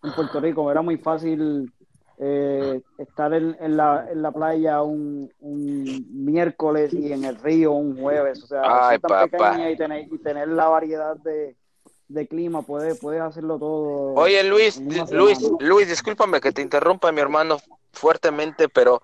en 0.02 0.12
Puerto 0.14 0.40
Rico, 0.40 0.70
era 0.70 0.80
muy 0.80 0.96
fácil 0.96 1.70
eh, 2.16 2.80
estar 2.96 3.34
en, 3.34 3.56
en 3.60 3.76
la, 3.76 4.08
en 4.10 4.22
la 4.22 4.32
playa 4.32 4.82
un, 4.82 5.30
un 5.40 6.06
miércoles 6.24 6.94
y 6.94 7.12
en 7.12 7.24
el 7.24 7.36
río 7.36 7.72
un 7.72 8.00
jueves, 8.00 8.42
o 8.42 8.46
sea, 8.46 8.62
Ay, 8.64 8.98
tan 9.00 9.28
pequeña 9.28 9.70
y 9.70 9.76
tener, 9.76 10.12
y 10.12 10.18
tener 10.18 10.48
la 10.48 10.68
variedad 10.68 11.16
de, 11.16 11.54
de 12.08 12.26
clima, 12.26 12.62
puedes, 12.62 12.98
puedes 12.98 13.20
hacerlo 13.20 13.58
todo. 13.58 14.14
Oye, 14.14 14.42
Luis, 14.44 14.80
Luis. 15.10 15.38
Luis, 15.60 15.88
discúlpame 15.88 16.40
que 16.40 16.52
te 16.52 16.62
interrumpa, 16.62 17.12
mi 17.12 17.20
hermano, 17.20 17.58
fuertemente, 17.92 18.68
pero 18.70 19.02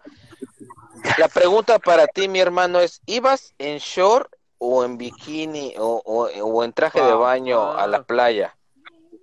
la 1.19 1.29
pregunta 1.29 1.79
para 1.79 2.07
ti, 2.07 2.29
mi 2.29 2.41
hermano, 2.41 2.81
es: 2.81 3.03
¿ibas 3.05 3.53
en 3.59 3.77
short 3.77 4.34
o 4.67 4.85
en 4.85 4.97
bikini 4.97 5.75
o, 5.79 6.03
o- 6.05 6.29
o 6.29 6.65
en 6.65 6.73
traje 6.73 7.01
de 7.03 7.13
baño 7.15 7.73
a 7.73 7.87
la 7.87 8.03
playa? 8.03 8.57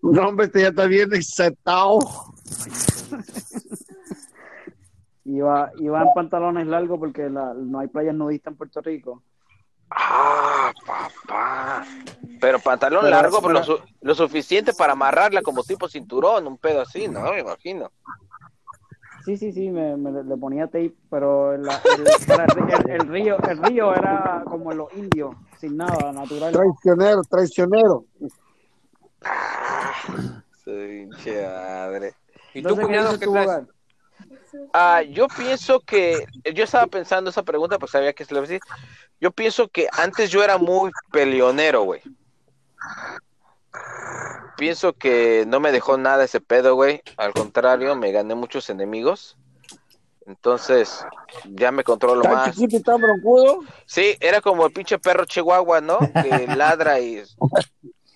No, 0.03 0.29
hombre, 0.29 0.47
este 0.47 0.61
ya 0.61 0.67
está 0.69 0.85
bien 0.85 1.13
excitado. 1.13 1.99
Iba, 5.25 5.71
iba 5.77 6.01
en 6.01 6.07
pantalones 6.15 6.67
largos 6.67 6.99
porque 6.99 7.29
la- 7.29 7.53
no 7.53 7.79
hay 7.79 7.87
playas 7.87 8.15
nudistas 8.15 8.51
en 8.51 8.57
Puerto 8.57 8.81
Rico. 8.81 9.21
Ah, 9.91 10.71
papá. 10.85 11.85
Pero 12.39 12.59
pantalón 12.59 13.01
Pero- 13.03 13.15
largo, 13.15 13.41
pero 13.41 13.53
lo, 13.53 13.61
pero- 13.61 13.77
su- 13.77 13.83
lo 14.01 14.15
suficiente 14.15 14.73
para 14.73 14.93
amarrarla 14.93 15.41
como 15.41 15.63
tipo 15.63 15.87
cinturón, 15.87 16.47
un 16.47 16.57
pedo 16.57 16.81
así, 16.81 17.07
¿no? 17.07 17.21
Me 17.31 17.39
imagino. 17.41 17.91
Sí, 19.23 19.37
sí, 19.37 19.51
sí, 19.51 19.69
me, 19.69 19.95
me- 19.97 20.23
le 20.23 20.37
ponía 20.37 20.65
tape, 20.65 20.93
pero 21.09 21.55
la- 21.57 21.81
el, 21.97 22.05
para 22.27 22.45
el, 22.45 22.91
el- 22.91 23.01
el 23.01 23.07
río, 23.07 23.37
el 23.49 23.57
río 23.63 23.93
era 23.93 24.43
como 24.45 24.71
en 24.71 24.77
los 24.79 24.93
indios, 24.93 25.35
sin 25.57 25.77
nada, 25.77 26.11
natural. 26.11 26.53
Traicionero, 26.53 27.21
traicionero. 27.23 28.05
Su 30.63 30.71
pinche 30.71 31.45
madre. 31.47 32.15
¿Y 32.53 32.61
tú, 32.63 32.69
Entonces, 32.69 32.77
¿qué 32.77 32.87
cuñado, 32.87 33.19
qué 33.19 33.25
tú, 33.25 33.33
traes? 33.33 33.67
Ah, 34.73 35.01
yo 35.01 35.27
pienso 35.27 35.79
que, 35.81 36.25
yo 36.53 36.63
estaba 36.63 36.87
pensando 36.87 37.29
esa 37.29 37.43
pregunta, 37.43 37.77
pues 37.79 37.91
sabía 37.91 38.13
que 38.13 38.25
se 38.25 38.33
le 38.33 38.39
iba 38.39 38.45
a 38.45 38.49
decir. 38.49 38.61
Yo 39.19 39.31
pienso 39.31 39.67
que 39.67 39.87
antes 39.97 40.29
yo 40.31 40.43
era 40.43 40.57
muy 40.57 40.91
peleonero, 41.11 41.83
güey. 41.83 42.01
Pienso 44.61 44.93
que 44.93 45.43
no 45.47 45.59
me 45.59 45.71
dejó 45.71 45.97
nada 45.97 46.23
ese 46.23 46.39
pedo, 46.39 46.75
güey. 46.75 47.01
Al 47.17 47.33
contrario, 47.33 47.95
me 47.95 48.11
gané 48.11 48.35
muchos 48.35 48.69
enemigos. 48.69 49.35
Entonces, 50.27 51.03
ya 51.45 51.71
me 51.71 51.83
controlo 51.83 52.21
Tan 52.21 52.31
más. 52.31 52.51
chiquito 52.51 52.77
y 52.77 52.81
tan 52.83 53.01
broncudo. 53.01 53.61
Sí, 53.87 54.15
era 54.19 54.39
como 54.39 54.67
el 54.67 54.71
pinche 54.71 54.99
perro 54.99 55.25
chihuahua, 55.25 55.81
¿no? 55.81 55.97
Que 55.97 56.45
ladra 56.55 56.99
y 56.99 57.23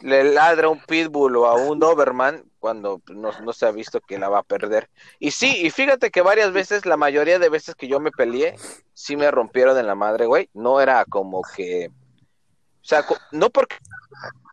le 0.01 0.23
ladra 0.35 0.67
a 0.67 0.69
un 0.69 0.79
pitbull 0.85 1.35
o 1.35 1.47
a 1.47 1.55
un 1.55 1.79
doberman 1.79 2.43
cuando 2.59 3.01
no, 3.07 3.31
no 3.41 3.51
se 3.51 3.65
ha 3.65 3.71
visto 3.71 3.99
que 3.99 4.19
la 4.19 4.29
va 4.29 4.37
a 4.37 4.43
perder. 4.43 4.87
Y 5.17 5.31
sí, 5.31 5.65
y 5.65 5.71
fíjate 5.71 6.11
que 6.11 6.21
varias 6.21 6.53
veces, 6.53 6.85
la 6.85 6.95
mayoría 6.95 7.39
de 7.39 7.49
veces 7.49 7.73
que 7.73 7.87
yo 7.87 7.99
me 7.99 8.11
peleé, 8.11 8.55
sí 8.93 9.15
me 9.15 9.31
rompieron 9.31 9.79
en 9.79 9.87
la 9.87 9.95
madre, 9.95 10.27
güey. 10.27 10.51
No 10.53 10.79
era 10.79 11.05
como 11.05 11.41
que... 11.55 11.89
O 12.85 12.87
sea, 12.87 13.03
no 13.31 13.49
porque, 13.49 13.77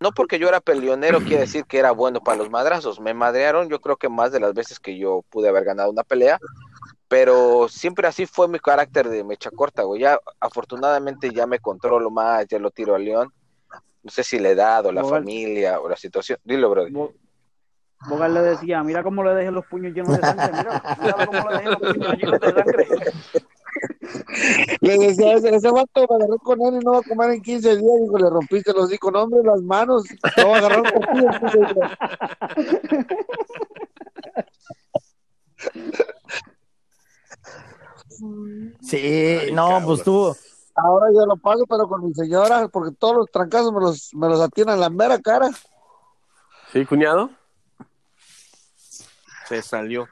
no 0.00 0.10
porque 0.12 0.38
yo 0.38 0.48
era 0.48 0.58
peleonero 0.60 1.20
quiere 1.20 1.40
decir 1.40 1.66
que 1.66 1.78
era 1.78 1.90
bueno 1.90 2.20
para 2.20 2.38
los 2.38 2.48
madrazos. 2.48 2.98
Me 2.98 3.12
madrearon 3.12 3.68
yo 3.68 3.78
creo 3.78 3.98
que 3.98 4.08
más 4.08 4.32
de 4.32 4.40
las 4.40 4.54
veces 4.54 4.80
que 4.80 4.96
yo 4.96 5.22
pude 5.28 5.50
haber 5.50 5.64
ganado 5.64 5.90
una 5.90 6.02
pelea. 6.02 6.38
Pero 7.08 7.68
siempre 7.68 8.08
así 8.08 8.24
fue 8.24 8.48
mi 8.48 8.58
carácter 8.58 9.10
de 9.10 9.22
mecha 9.22 9.50
corta, 9.50 9.82
güey. 9.82 10.00
Ya 10.00 10.18
afortunadamente 10.40 11.28
ya 11.30 11.46
me 11.46 11.58
controlo 11.58 12.10
más, 12.10 12.46
ya 12.48 12.58
lo 12.58 12.70
tiro 12.70 12.94
al 12.94 13.04
león. 13.04 13.30
No 14.02 14.10
sé 14.10 14.24
si 14.24 14.38
la 14.38 14.48
edad 14.48 14.86
o 14.86 14.92
la 14.92 15.02
familia 15.10 15.78
o 15.78 15.86
la 15.90 15.96
situación. 15.96 16.38
Dilo. 16.42 16.70
Bo- 16.90 17.12
Bogar 18.08 18.30
le 18.30 18.40
decía, 18.40 18.82
mira 18.82 19.02
cómo 19.02 19.22
le 19.22 19.34
dejé 19.34 19.50
los 19.50 19.66
puños 19.66 19.92
llenos 19.94 20.16
de 20.16 20.22
sangre, 20.22 20.52
mira, 20.56 20.96
mira 21.02 21.26
cómo 21.26 21.50
le 21.50 21.56
dejé 21.58 21.68
los 21.68 21.78
puños 21.80 22.16
llenos 22.16 22.40
de 22.40 22.52
sangre. 22.52 22.88
Le 24.80 24.98
decía, 24.98 25.34
ese, 25.34 25.54
ese 25.54 25.70
vato 25.70 26.06
me 26.08 26.16
agarré 26.16 26.38
con 26.42 26.60
él 26.62 26.80
y 26.80 26.84
no 26.84 26.92
va 26.92 26.98
a 26.98 27.02
comer 27.02 27.30
en 27.30 27.42
15 27.42 27.76
días. 27.76 28.00
Digo, 28.00 28.18
le 28.18 28.30
rompiste 28.30 28.72
los 28.72 28.90
no, 28.90 29.22
hombre, 29.22 29.40
las 29.44 29.62
manos. 29.62 30.04
No 30.36 30.48
va 30.48 30.56
a 30.56 30.58
agarrar 30.58 30.80
un 30.80 30.90
poquito 30.90 31.18
en 31.18 31.40
15 31.40 31.58
días. 31.58 31.90
Sí, 38.80 39.50
no, 39.52 39.80
pues 39.84 40.02
tú. 40.02 40.34
Ahora 40.74 41.06
yo 41.12 41.26
lo 41.26 41.36
pago, 41.36 41.66
pero 41.66 41.86
con 41.86 42.04
mi 42.04 42.14
señora, 42.14 42.68
porque 42.68 42.94
todos 42.96 43.16
los 43.16 43.30
trancazos 43.30 43.72
me 43.72 43.80
los, 43.80 44.14
me 44.14 44.28
los 44.28 44.40
atienen 44.40 44.74
en 44.74 44.80
la 44.80 44.90
mera 44.90 45.18
cara. 45.20 45.50
¿Sí, 46.72 46.86
cuñado? 46.86 47.30
Se 49.48 49.60
salió. 49.60 50.08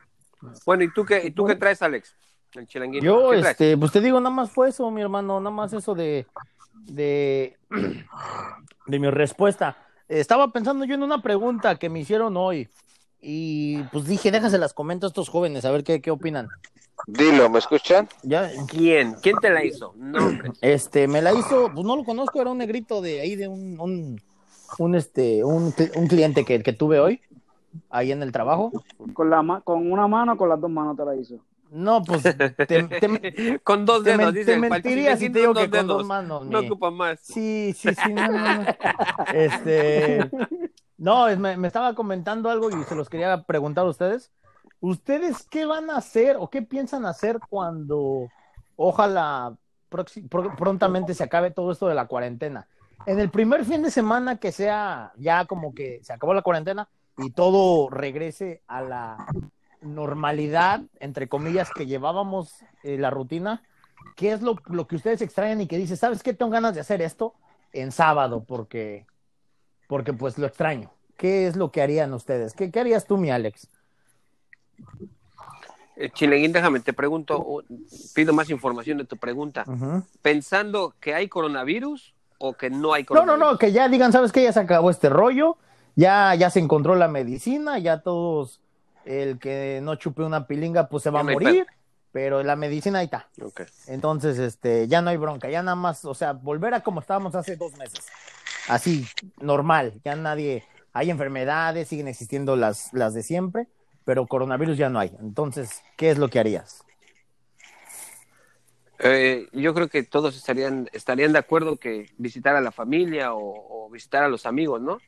Bueno, 0.66 0.84
¿y 0.84 0.92
tú 0.92 1.04
qué, 1.04 1.26
y 1.26 1.30
tú 1.30 1.46
qué 1.46 1.54
traes, 1.54 1.80
Alex? 1.82 2.14
El 2.54 2.66
chilanguito. 2.66 3.04
Yo, 3.04 3.32
este, 3.32 3.76
pues 3.76 3.92
te 3.92 4.00
digo, 4.00 4.18
nada 4.20 4.34
más 4.34 4.50
fue 4.50 4.68
eso, 4.70 4.90
mi 4.90 5.00
hermano, 5.00 5.38
nada 5.40 5.54
más 5.54 5.72
eso 5.72 5.94
de, 5.94 6.26
de, 6.86 7.56
de 8.86 8.98
mi 8.98 9.08
respuesta. 9.10 9.76
Estaba 10.08 10.52
pensando 10.52 10.84
yo 10.84 10.94
en 10.94 11.02
una 11.02 11.22
pregunta 11.22 11.76
que 11.76 11.88
me 11.88 12.00
hicieron 12.00 12.36
hoy 12.36 12.68
y 13.20 13.82
pues 13.84 14.06
dije, 14.06 14.30
déjaselas 14.30 14.74
comento 14.74 15.06
a 15.06 15.08
estos 15.08 15.28
jóvenes 15.28 15.64
a 15.64 15.70
ver 15.70 15.84
qué, 15.84 16.00
qué 16.00 16.10
opinan. 16.10 16.48
Dilo, 17.06 17.48
¿me 17.48 17.58
escuchan? 17.60 18.08
Ya, 18.22 18.50
¿Quién? 18.68 19.14
¿Quién 19.22 19.38
te 19.38 19.50
la 19.50 19.64
hizo? 19.64 19.94
Este, 20.60 21.06
me 21.08 21.22
la 21.22 21.32
hizo, 21.32 21.70
pues 21.72 21.86
no 21.86 21.96
lo 21.96 22.04
conozco, 22.04 22.40
era 22.40 22.50
un 22.50 22.58
negrito 22.58 23.00
de 23.00 23.20
ahí 23.20 23.36
de 23.36 23.48
un, 23.48 23.78
un, 23.80 24.20
un 24.78 24.94
este, 24.94 25.44
un, 25.44 25.72
un 25.94 26.06
cliente 26.08 26.44
que, 26.44 26.62
que 26.62 26.72
tuve 26.72 26.98
hoy, 27.00 27.20
ahí 27.88 28.10
en 28.12 28.22
el 28.22 28.32
trabajo. 28.32 28.72
Con, 29.14 29.30
la 29.30 29.42
ma- 29.42 29.60
con 29.62 29.90
una 29.90 30.08
mano 30.08 30.32
o 30.32 30.36
con 30.36 30.48
las 30.48 30.60
dos 30.60 30.70
manos 30.70 30.96
te 30.96 31.04
la 31.04 31.14
hizo. 31.16 31.36
No, 31.70 32.02
pues 32.02 32.22
te, 32.22 32.34
te- 32.34 33.60
Con 33.64 33.86
dos 33.86 34.02
te 34.02 34.16
dedos, 34.16 34.34
dice. 34.34 34.52
te 34.54 34.58
mentiría 34.58 35.16
si 35.16 35.30
te 35.30 35.38
digo 35.40 35.54
que 35.54 35.70
con 35.70 35.86
dos 35.86 36.04
manos. 36.06 36.44
No 36.46 36.60
mi- 36.60 36.66
ocupa 36.66 36.90
más. 36.90 37.20
Sí, 37.20 37.72
sí, 37.76 37.94
sí, 37.94 38.12
no, 38.12 38.26
no, 38.26 38.54
no. 38.54 38.66
Este, 39.32 40.30
no, 40.98 41.28
es- 41.28 41.38
me, 41.38 41.56
me 41.56 41.68
estaba 41.68 41.94
comentando 41.94 42.50
algo 42.50 42.70
y 42.70 42.82
se 42.84 42.94
los 42.94 43.08
quería 43.08 43.42
preguntar 43.44 43.84
a 43.86 43.88
ustedes. 43.88 44.32
¿Ustedes 44.80 45.46
qué 45.48 45.66
van 45.66 45.90
a 45.90 45.96
hacer 45.98 46.36
o 46.40 46.48
qué 46.50 46.62
piensan 46.62 47.04
hacer 47.06 47.38
cuando 47.48 48.28
ojalá 48.76 49.54
proxi- 49.90 50.26
pro- 50.28 50.56
prontamente 50.56 51.14
se 51.14 51.22
acabe 51.22 51.50
todo 51.50 51.70
esto 51.70 51.86
de 51.86 51.94
la 51.94 52.06
cuarentena? 52.06 52.66
En 53.06 53.18
el 53.20 53.30
primer 53.30 53.64
fin 53.64 53.82
de 53.82 53.90
semana 53.90 54.36
que 54.38 54.52
sea 54.52 55.12
ya 55.16 55.44
como 55.44 55.74
que 55.74 56.00
se 56.02 56.12
acabó 56.12 56.34
la 56.34 56.42
cuarentena 56.42 56.88
y 57.18 57.30
todo 57.30 57.88
regrese 57.90 58.62
a 58.66 58.82
la 58.82 59.26
normalidad, 59.80 60.82
entre 60.98 61.28
comillas, 61.28 61.70
que 61.70 61.86
llevábamos 61.86 62.54
eh, 62.82 62.98
la 62.98 63.10
rutina, 63.10 63.62
¿qué 64.16 64.32
es 64.32 64.42
lo, 64.42 64.56
lo 64.66 64.86
que 64.86 64.96
ustedes 64.96 65.22
extrañan 65.22 65.60
y 65.60 65.66
que 65.66 65.78
dicen, 65.78 65.96
¿sabes 65.96 66.22
qué? 66.22 66.32
Tengo 66.34 66.50
ganas 66.52 66.74
de 66.74 66.80
hacer 66.80 67.02
esto 67.02 67.34
en 67.72 67.92
sábado 67.92 68.44
porque, 68.46 69.06
porque 69.88 70.12
pues 70.12 70.38
lo 70.38 70.46
extraño. 70.46 70.90
¿Qué 71.16 71.46
es 71.46 71.56
lo 71.56 71.70
que 71.70 71.82
harían 71.82 72.14
ustedes? 72.14 72.54
¿Qué, 72.54 72.70
qué 72.70 72.80
harías 72.80 73.06
tú, 73.06 73.16
mi 73.18 73.30
Alex? 73.30 73.68
Eh, 75.96 76.10
Chilenguín, 76.10 76.52
déjame, 76.52 76.80
te 76.80 76.92
pregunto, 76.94 77.62
pido 78.14 78.32
más 78.32 78.48
información 78.48 78.98
de 78.98 79.04
tu 79.04 79.16
pregunta. 79.18 79.64
Pensando 80.22 80.94
que 80.98 81.14
hay 81.14 81.28
coronavirus 81.28 82.14
o 82.38 82.54
que 82.54 82.70
no 82.70 82.94
hay 82.94 83.02
No, 83.02 83.16
no, 83.16 83.26
coronavirus? 83.26 83.52
no, 83.52 83.58
que 83.58 83.72
ya 83.72 83.88
digan, 83.88 84.12
¿sabes 84.12 84.32
qué? 84.32 84.42
Ya 84.44 84.52
se 84.52 84.60
acabó 84.60 84.88
este 84.90 85.10
rollo, 85.10 85.58
ya, 85.96 86.34
ya 86.36 86.48
se 86.48 86.60
encontró 86.60 86.94
la 86.94 87.08
medicina, 87.08 87.78
ya 87.78 88.00
todos, 88.00 88.60
el 89.04 89.38
que 89.38 89.80
no 89.82 89.96
chupe 89.96 90.22
una 90.22 90.46
pilinga, 90.46 90.88
pues 90.88 91.02
se 91.02 91.10
va 91.10 91.20
a 91.20 91.24
morir, 91.24 91.66
pero 92.12 92.42
la 92.42 92.56
medicina 92.56 93.00
ahí 93.00 93.06
está. 93.06 93.28
Ok. 93.42 93.62
Entonces, 93.86 94.38
este, 94.38 94.88
ya 94.88 95.02
no 95.02 95.10
hay 95.10 95.16
bronca, 95.16 95.48
ya 95.48 95.62
nada 95.62 95.76
más, 95.76 96.04
o 96.04 96.14
sea, 96.14 96.32
volver 96.32 96.74
a 96.74 96.80
como 96.80 97.00
estábamos 97.00 97.34
hace 97.34 97.56
dos 97.56 97.76
meses. 97.76 98.06
Así, 98.68 99.06
normal, 99.40 100.00
ya 100.04 100.16
nadie, 100.16 100.64
hay 100.92 101.10
enfermedades, 101.10 101.88
siguen 101.88 102.08
existiendo 102.08 102.56
las, 102.56 102.92
las 102.92 103.14
de 103.14 103.22
siempre, 103.22 103.66
pero 104.04 104.26
coronavirus 104.26 104.76
ya 104.76 104.88
no 104.88 104.98
hay. 104.98 105.12
Entonces, 105.20 105.82
¿qué 105.96 106.10
es 106.10 106.18
lo 106.18 106.28
que 106.28 106.40
harías? 106.40 106.84
Eh, 108.98 109.48
yo 109.52 109.72
creo 109.72 109.88
que 109.88 110.02
todos 110.02 110.36
estarían, 110.36 110.90
estarían 110.92 111.32
de 111.32 111.38
acuerdo 111.38 111.76
que 111.76 112.10
visitar 112.18 112.54
a 112.54 112.60
la 112.60 112.70
familia 112.70 113.32
o, 113.32 113.86
o 113.86 113.90
visitar 113.90 114.22
a 114.22 114.28
los 114.28 114.44
amigos, 114.44 114.80
¿no? 114.82 114.98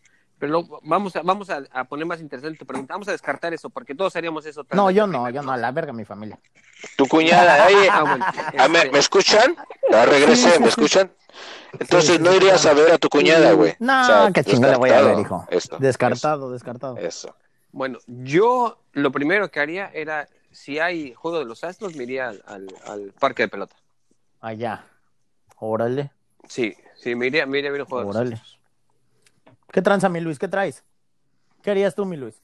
Pero 0.43 0.55
lo- 0.55 0.81
vamos, 0.83 1.15
a, 1.15 1.23
vamos 1.23 1.51
a, 1.51 1.63
a 1.71 1.85
poner 1.85 2.05
más 2.05 2.21
interesante 2.21 2.59
tu 2.59 2.67
pregunta. 2.67 2.95
Vamos 2.95 3.07
a 3.07 3.13
descartar 3.13 3.55
eso, 3.55 3.71
porque 3.71 3.95
todos 3.95 4.17
haríamos 4.17 4.45
eso. 4.45 4.65
tal 4.65 4.77
No, 4.77 4.91
yo 4.91 5.07
no, 5.07 5.31
yo 5.31 5.41
no, 5.41 5.53
a 5.53 5.57
la 5.57 5.71
verga 5.71 5.93
mi 5.93 6.05
familia. 6.05 6.37
Tu 6.97 7.07
cuñada, 7.07 7.65
oye, 7.69 7.89
Ah, 7.89 8.03
bueno, 8.03 8.27
ah, 8.59 8.67
¿me, 8.67 8.91
me 8.91 8.99
escuchan? 8.99 9.55
Ya 9.89 10.05
regresé, 10.05 10.59
¿me 10.59 10.67
escuchan? 10.67 11.13
Entonces 11.79 12.17
sí, 12.17 12.19
no 12.19 12.33
sí, 12.33 12.39
irías 12.39 12.67
a 12.67 12.75
ver 12.75 12.91
a 12.91 12.99
tu 12.99 13.09
cuñada, 13.09 13.53
güey. 13.53 13.77
No, 13.79 14.03
O 14.03 14.05
sea, 14.05 14.31
qué 14.33 14.43
chingada 14.43 14.73
le 14.73 14.79
voy 14.81 14.91
a 14.91 15.01
ver, 15.03 15.21
hijo. 15.21 15.47
Esto, 15.49 15.77
Descartado, 15.79 16.51
descartado. 16.51 16.97
Eso. 16.97 17.37
Bueno, 17.71 18.01
yo 18.09 18.81
lo 18.95 19.13
primero 19.13 19.49
que 19.49 19.61
haría 19.61 19.93
era, 19.95 20.29
si 20.51 20.81
hay 20.81 21.15
juego 21.15 21.39
de 21.39 21.45
los 21.45 21.63
astros, 21.63 21.95
me 21.95 22.03
iría 22.03 22.31
al, 22.31 22.43
al- 22.49 22.75
al 22.85 23.13
parque 23.13 23.45
de 23.45 23.49
pelota. 23.49 23.77
Allá. 24.41 24.87
Órale, 25.61 26.11
Sí, 26.49 26.75
sí, 26.97 27.15
me 27.15 27.29
iría, 27.29 27.47
me 27.47 27.59
iría 27.59 27.71
a 27.71 27.73
ver 27.75 27.83
un 27.83 27.87
juego 27.87 28.01
de 28.01 28.07
los 28.09 28.17
órale. 28.17 28.35
astros. 28.35 28.59
¿Qué 29.73 29.81
tranza, 29.81 30.09
mi 30.11 30.21
Luis? 30.21 30.39
¿Qué 30.39 30.49
traes? 30.49 30.85
¿Qué 31.63 31.71
harías 31.71 31.95
tú, 31.95 32.05
mi 32.05 32.17
Luis? 32.17 32.41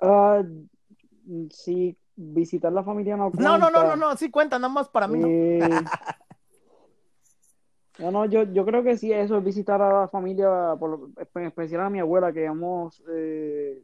Ah, 0.00 0.42
sí, 1.50 1.96
visitar 2.16 2.72
la 2.72 2.82
familia 2.82 3.16
no 3.16 3.30
No, 3.30 3.56
no, 3.56 3.70
no, 3.70 3.70
cuenta. 3.70 3.84
no, 3.84 3.96
no, 3.96 4.16
sí 4.16 4.30
cuenta, 4.30 4.58
nada 4.58 4.72
más 4.72 4.88
para 4.88 5.06
mí. 5.06 5.20
¿no? 5.20 5.28
Eh, 5.28 5.70
no, 8.00 8.10
no, 8.10 8.24
yo, 8.26 8.42
yo 8.42 8.64
creo 8.66 8.82
que 8.82 8.96
sí, 8.96 9.12
eso 9.12 9.38
es 9.38 9.44
visitar 9.44 9.80
a 9.80 10.00
la 10.00 10.08
familia, 10.08 10.74
por 10.78 11.08
en 11.36 11.46
especial 11.46 11.82
a 11.82 11.90
mi 11.90 12.00
abuela, 12.00 12.32
que 12.32 12.44
hemos 12.44 13.00
eh, 13.08 13.80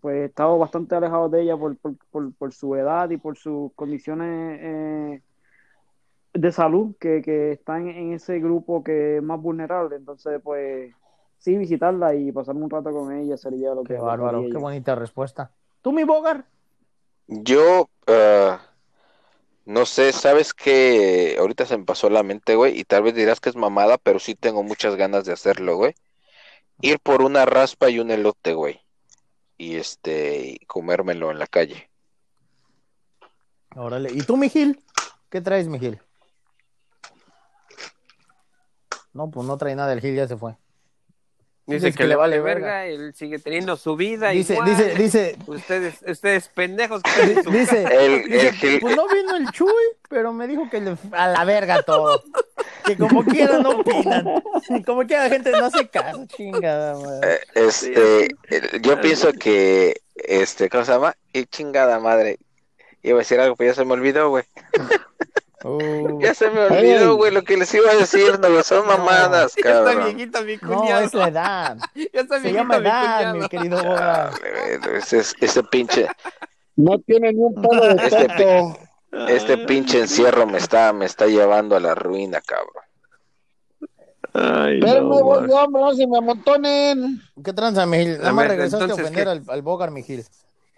pues 0.00 0.28
estado 0.28 0.56
bastante 0.56 0.94
alejados 0.94 1.32
de 1.32 1.42
ella 1.42 1.56
por, 1.56 1.76
por, 1.78 1.96
por, 2.10 2.32
por 2.34 2.52
su 2.54 2.76
edad 2.76 3.10
y 3.10 3.16
por 3.16 3.36
sus 3.36 3.72
condiciones 3.74 4.60
eh, 4.62 5.22
de 6.40 6.52
salud, 6.52 6.94
que, 7.00 7.20
que 7.22 7.52
están 7.52 7.88
en 7.88 8.12
ese 8.12 8.38
grupo 8.38 8.84
que 8.84 9.16
es 9.16 9.22
más 9.22 9.40
vulnerable. 9.40 9.96
Entonces, 9.96 10.40
pues 10.42 10.94
sí, 11.38 11.56
visitarla 11.56 12.14
y 12.14 12.32
pasar 12.32 12.54
un 12.54 12.70
rato 12.70 12.92
con 12.92 13.12
ella 13.12 13.36
sería 13.36 13.74
lo 13.74 13.82
que 13.82 13.94
Qué 13.94 13.94
que 13.94 14.00
bárbaro, 14.00 14.38
haría 14.38 14.52
qué 14.52 14.58
bonita 14.58 14.94
respuesta. 14.94 15.50
¿Tú, 15.82 15.92
mi 15.92 16.04
Bogar? 16.04 16.44
Yo, 17.26 17.88
ah, 18.06 18.60
no 19.64 19.84
sé, 19.84 20.12
sabes 20.12 20.54
que 20.54 21.36
ahorita 21.38 21.66
se 21.66 21.76
me 21.76 21.84
pasó 21.84 22.08
la 22.08 22.22
mente, 22.22 22.54
güey, 22.54 22.78
y 22.78 22.84
tal 22.84 23.02
vez 23.02 23.14
dirás 23.14 23.40
que 23.40 23.50
es 23.50 23.56
mamada, 23.56 23.98
pero 23.98 24.18
sí 24.18 24.34
tengo 24.34 24.62
muchas 24.62 24.96
ganas 24.96 25.24
de 25.24 25.32
hacerlo, 25.32 25.76
güey. 25.76 25.94
Ir 26.80 27.00
por 27.00 27.22
una 27.22 27.44
raspa 27.44 27.90
y 27.90 27.98
un 27.98 28.10
elote, 28.10 28.54
güey. 28.54 28.80
Y 29.56 29.76
este, 29.76 30.46
y 30.46 30.58
comérmelo 30.66 31.32
en 31.32 31.40
la 31.40 31.48
calle. 31.48 31.90
Órale. 33.74 34.10
¿Y 34.12 34.22
tú, 34.22 34.36
mi 34.36 34.48
Gil? 34.48 34.80
¿Qué 35.28 35.40
traes, 35.40 35.66
mi 35.66 35.78
Gil? 35.78 36.00
No, 39.18 39.28
pues 39.32 39.44
no 39.48 39.58
trae 39.58 39.74
nada, 39.74 39.92
el 39.92 40.00
Gil 40.00 40.14
ya 40.14 40.28
se 40.28 40.36
fue. 40.36 40.54
Dice 41.66 41.92
que, 41.92 42.06
le 42.06 42.14
vale 42.14 42.38
verga, 42.40 42.86
él 42.86 43.12
sigue 43.14 43.40
teniendo 43.40 43.76
su 43.76 43.96
vida 43.96 44.28
Dice, 44.30 44.54
igual. 44.54 44.70
dice, 44.70 44.94
dice, 44.94 45.36
Ustedes, 45.48 45.96
ustedes 46.06 46.48
pendejos 46.48 47.02
que 47.02 47.42
su 47.42 47.50
dice, 47.50 47.82
El- 47.82 48.22
dice, 48.22 48.48
el 48.48 48.54
Gil- 48.54 48.80
pues 48.80 48.94
no 48.96 49.08
vino 49.08 49.34
el 49.36 49.50
Chuy, 49.50 49.68
pero 50.08 50.32
me 50.32 50.46
dijo 50.46 50.70
que 50.70 50.80
le, 50.80 50.96
a 51.10 51.26
la 51.26 51.44
verga 51.44 51.82
todo. 51.82 52.22
Que 52.86 52.96
como 52.96 53.24
quiera 53.24 53.58
no 53.58 53.70
opinan. 53.80 54.24
Como 54.86 55.02
quiera 55.04 55.24
la 55.24 55.30
gente 55.30 55.50
no 55.50 55.64
hace 55.64 55.88
caso, 55.88 56.24
chingada 56.26 56.94
madre. 56.96 57.34
Eh, 57.34 57.40
Este, 57.56 58.28
yo 58.80 59.00
pienso 59.00 59.32
que, 59.32 60.00
este, 60.14 60.68
¿cómo 60.70 60.84
se 60.84 60.92
llama? 60.92 61.16
Y 61.32 61.44
chingada 61.46 61.98
madre. 61.98 62.38
Iba 63.02 63.16
a 63.16 63.18
decir 63.18 63.40
algo, 63.40 63.56
pero 63.56 63.72
ya 63.72 63.74
se 63.74 63.84
me 63.84 63.94
olvidó, 63.94 64.30
güey. 64.30 64.44
Uh, 65.64 66.20
Ya 66.20 66.34
se 66.34 66.50
me 66.50 66.60
olvidó, 66.66 67.16
güey, 67.16 67.32
lo 67.32 67.42
que 67.42 67.56
les 67.56 67.72
iba 67.74 67.90
a 67.90 67.96
decir, 67.96 68.38
no, 68.38 68.62
son 68.62 68.86
mamadas, 68.86 69.54
Ya 69.56 69.70
está 69.70 69.84
cabrón. 69.94 70.14
viejito 70.14 70.42
mi 70.42 70.56
no, 70.56 70.80
cuñado. 70.80 71.00
es 71.02 71.14
la 71.14 71.28
edad. 71.28 71.78
Ya 71.94 72.20
está 72.20 72.40
Se 72.40 72.52
llama 72.52 72.78
mi 72.78 72.86
edad, 72.86 73.16
cuñado. 73.32 73.34
mi 73.38 73.48
querido 73.48 73.76
güey, 73.82 74.96
Ese, 74.98 75.22
ese 75.40 75.62
pinche, 75.64 76.08
No 76.76 76.98
tiene 77.00 77.32
ni 77.32 77.40
un 77.40 77.54
pelo 77.54 77.94
de 77.94 78.06
Este 78.06 78.88
este 79.28 79.56
pinche 79.58 80.00
encierro 80.00 80.46
me 80.46 80.58
está, 80.58 80.92
me 80.92 81.06
está 81.06 81.26
llevando 81.26 81.74
a 81.76 81.80
la 81.80 81.94
ruina, 81.94 82.40
cabrón. 82.42 82.84
Ay, 84.34 84.78
Espérenme, 84.78 85.08
no, 85.16 85.24
voy 85.24 85.48
yo, 85.48 85.56
hombre, 85.64 85.82
no 85.82 85.94
se 85.94 86.06
me 86.06 86.18
amontonen. 86.18 87.20
¿Qué 87.42 87.52
tranza, 87.54 87.86
mi 87.86 87.96
Gil? 87.98 88.18
Nada 88.18 88.28
A 88.30 88.32
más 88.34 88.48
regresaste 88.48 88.84
entonces, 88.84 89.06
a 89.06 89.08
ofender 89.08 89.24
¿qué? 89.24 89.30
al, 89.30 89.42
al 89.56 89.62
Bogar, 89.62 89.90
mi 89.90 90.02
Gil. 90.02 90.24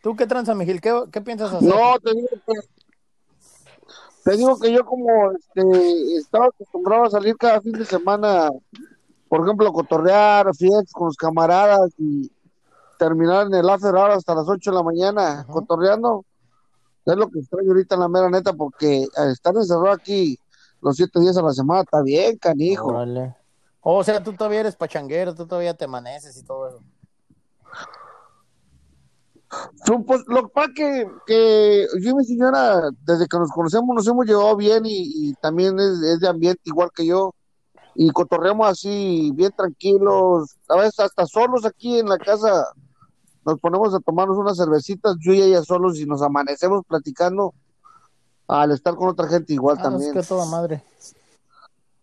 ¿Tú 0.02 0.15
qué 0.16 0.27
tranza, 0.27 0.55
mi 0.55 0.65
Gil? 0.65 0.81
¿Qué, 0.81 0.94
qué 1.12 1.20
piensas 1.20 1.52
hacer? 1.52 1.69
No, 1.69 1.98
te 1.98 2.15
digo 2.15 2.28
que 2.47 2.52
te 4.25 4.37
digo 4.37 4.59
que 4.59 4.73
yo 4.73 4.85
como 4.85 5.33
este 5.33 6.17
estaba 6.17 6.47
acostumbrado 6.47 7.05
a 7.05 7.11
salir 7.11 7.37
cada 7.37 7.61
fin 7.61 7.73
de 7.73 7.85
semana, 7.85 8.51
por 9.29 9.43
ejemplo, 9.43 9.69
a 9.69 9.73
cotorrear, 9.73 10.55
fiestas 10.55 10.93
con 10.93 11.07
los 11.07 11.17
camaradas 11.17 11.91
y 11.99 12.31
terminar 12.99 13.47
en 13.47 13.55
el 13.55 13.69
after 13.69 13.95
hour 13.95 14.11
hasta 14.11 14.35
las 14.35 14.49
8 14.49 14.71
de 14.71 14.77
la 14.77 14.83
mañana 14.83 15.41
Ajá. 15.41 15.47
cotorreando. 15.47 16.25
Es 17.07 17.17
lo 17.17 17.29
que 17.29 17.39
extraño 17.39 17.71
ahorita 17.71 17.95
en 17.95 18.01
la 18.01 18.09
mera 18.09 18.29
neta 18.29 18.53
porque 18.53 19.07
estar 19.33 19.57
encerrado 19.57 19.93
aquí 19.93 20.39
los 20.83 20.97
siete 20.97 21.19
días 21.21 21.37
a 21.37 21.43
la 21.43 21.53
semana 21.53 21.81
está 21.83 22.03
bien, 22.03 22.37
canijo. 22.37 22.89
Órale. 22.89 23.35
O 23.81 24.05
sea, 24.05 24.23
tú 24.23 24.35
todavía 24.35 24.61
eres 24.61 24.77
pachanguero, 24.77 25.35
tú 25.35 25.47
todavía 25.47 25.75
te 25.75 25.87
amaneces 25.87 26.37
y 26.37 26.45
todo 26.45 26.69
eso. 26.69 26.83
Pues, 30.06 30.22
lo 30.28 30.43
que 30.44 30.48
pasa 30.55 30.68
que, 30.74 31.06
que 31.27 31.86
yo 32.01 32.10
y 32.10 32.14
mi 32.14 32.24
señora, 32.24 32.82
desde 33.05 33.27
que 33.27 33.39
nos 33.39 33.51
conocemos, 33.51 33.94
nos 33.97 34.06
hemos 34.06 34.24
llevado 34.27 34.55
bien 34.56 34.86
y, 34.86 35.28
y 35.31 35.35
también 35.35 35.78
es, 35.81 36.01
es 36.02 36.20
de 36.20 36.28
ambiente 36.28 36.62
igual 36.66 36.90
que 36.94 37.06
yo. 37.06 37.35
Y 37.97 38.10
cotorreamos 38.10 38.68
así, 38.68 39.32
bien 39.35 39.52
tranquilos, 39.56 40.56
a 40.68 40.77
veces 40.77 41.01
hasta 41.01 41.27
solos 41.27 41.64
aquí 41.66 41.98
en 41.98 42.09
la 42.09 42.18
casa. 42.18 42.66
Nos 43.44 43.59
ponemos 43.59 43.93
a 43.94 43.98
tomarnos 44.01 44.36
unas 44.39 44.56
cervecitas, 44.56 45.16
yo 45.20 45.32
y 45.32 45.43
ella 45.43 45.62
solos, 45.62 45.98
y 45.98 46.06
nos 46.06 46.22
amanecemos 46.22 46.85
platicando 46.86 47.52
al 48.47 48.70
estar 48.70 48.94
con 48.94 49.09
otra 49.09 49.27
gente 49.28 49.52
igual 49.55 49.77
Ah, 49.81 49.82
también. 49.82 50.16
es 50.16 50.22
que 50.22 50.28
toda 50.28 50.47
madre. 50.47 50.85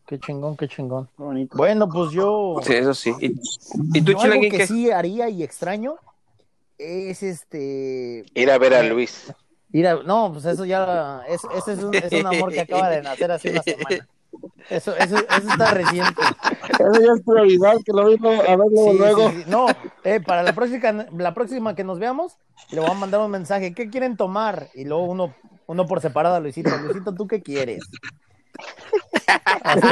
Qué 0.06 0.20
chingón, 0.20 0.58
qué 0.58 0.68
chingón. 0.68 1.08
Qué 1.18 1.24
bonito. 1.24 1.58
Bueno, 1.58 1.88
pues 1.88 2.12
yo. 2.12 2.56
Sí, 2.64 2.74
eso 2.74 2.94
sí. 2.94 3.14
¿Y, 3.22 3.36
y 3.98 4.02
tú, 4.02 4.12
yo 4.14 4.20
algo 4.22 4.42
que 4.42 4.50
qué? 4.50 4.68
sí 4.68 4.92
haría 4.92 5.30
y 5.30 5.44
extraño 5.44 5.96
es 6.78 7.24
este. 7.24 8.26
Ir 8.34 8.52
a 8.52 8.58
ver 8.58 8.74
a 8.74 8.84
Luis. 8.84 9.34
Ir 9.72 9.88
a- 9.88 10.04
no, 10.04 10.32
pues 10.34 10.46
eso 10.46 10.66
ya. 10.66 11.22
Es, 11.28 11.42
ese 11.56 11.74
es 11.74 11.80
un, 11.84 11.94
es 11.94 12.12
un 12.12 12.26
amor 12.26 12.52
que 12.52 12.62
acaba 12.62 12.90
de 12.90 13.02
nacer 13.02 13.32
hace 13.32 13.52
una 13.52 13.64
semana. 13.64 14.08
Eso, 14.70 14.96
eso, 14.98 15.18
eso 15.18 15.50
está 15.50 15.72
reciente. 15.72 16.22
Eso 16.74 17.02
ya 17.02 17.14
es 17.14 17.22
prioridad, 17.26 17.76
que 17.86 17.92
lo 17.94 18.08
vino 18.08 18.30
a 18.30 18.56
ver 18.56 18.68
luego. 18.70 18.92
Sí, 18.92 18.98
luego. 18.98 19.30
sí, 19.30 19.36
sí. 19.38 19.44
No, 19.48 19.68
eh, 20.04 20.20
para 20.20 20.44
la 20.44 20.54
próxima, 20.54 21.06
la 21.18 21.34
próxima 21.34 21.76
que 21.76 21.84
nos 21.84 21.98
veamos, 21.98 22.38
le 22.72 22.82
voy 22.82 22.90
a 22.90 22.94
mandar 22.94 23.22
un 23.22 23.32
mensaje. 23.32 23.74
¿Qué 23.74 23.90
quieren 23.90 24.18
tomar? 24.18 24.70
Y 24.76 24.84
luego 24.86 25.06
uno, 25.06 25.34
uno 25.66 25.86
por 25.88 26.02
separado 26.02 26.36
a 26.36 26.40
Luisito. 26.40 26.70
Luisito, 26.78 27.16
¿tú 27.16 27.26
qué 27.28 27.42
quieres? 27.42 27.84
Así, 29.64 29.88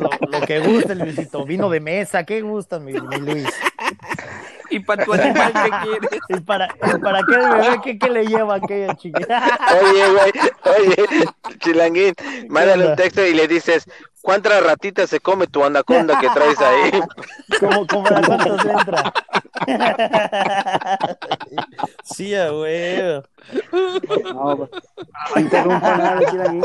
lo, 0.00 0.10
lo 0.38 0.46
que 0.46 0.60
guste, 0.60 0.94
Luisito. 0.94 1.44
Vino 1.44 1.68
de 1.68 1.80
mesa, 1.80 2.24
¿qué 2.24 2.40
gustas, 2.42 2.80
mi, 2.80 2.92
mi 2.92 3.16
Luis? 3.18 3.48
¿Y 4.70 4.78
para 4.80 5.04
tu 5.04 5.12
animal 5.12 5.52
qué 5.52 5.70
quieres? 5.82 6.20
¿Y 6.28 6.40
para, 6.40 6.68
para 7.02 7.20
qué 7.24 7.34
el 7.34 7.48
bebé? 7.48 7.80
¿Qué, 7.82 7.98
qué 7.98 8.10
le 8.10 8.26
lleva 8.26 8.54
aquella 8.54 8.94
chiquita? 8.94 9.58
Oye, 9.82 10.10
güey, 10.10 10.32
oye, 10.78 11.26
Chilanguín, 11.58 12.14
mándale 12.48 12.88
un 12.88 12.96
texto 12.96 13.24
y 13.26 13.34
le 13.34 13.48
dices, 13.48 13.84
¿cuántas 14.22 14.62
ratitas 14.62 15.10
se 15.10 15.20
come 15.20 15.46
tu 15.46 15.64
anaconda 15.64 16.18
que 16.20 16.28
traes 16.30 16.60
ahí? 16.60 17.00
¿Cómo, 17.60 17.86
cómo 17.86 18.06
a 18.08 18.22
cuántos 18.22 18.64
entra? 18.64 19.12
Sí. 21.44 21.56
No, 24.32 24.56
pues, 24.56 24.70
a 25.22 25.40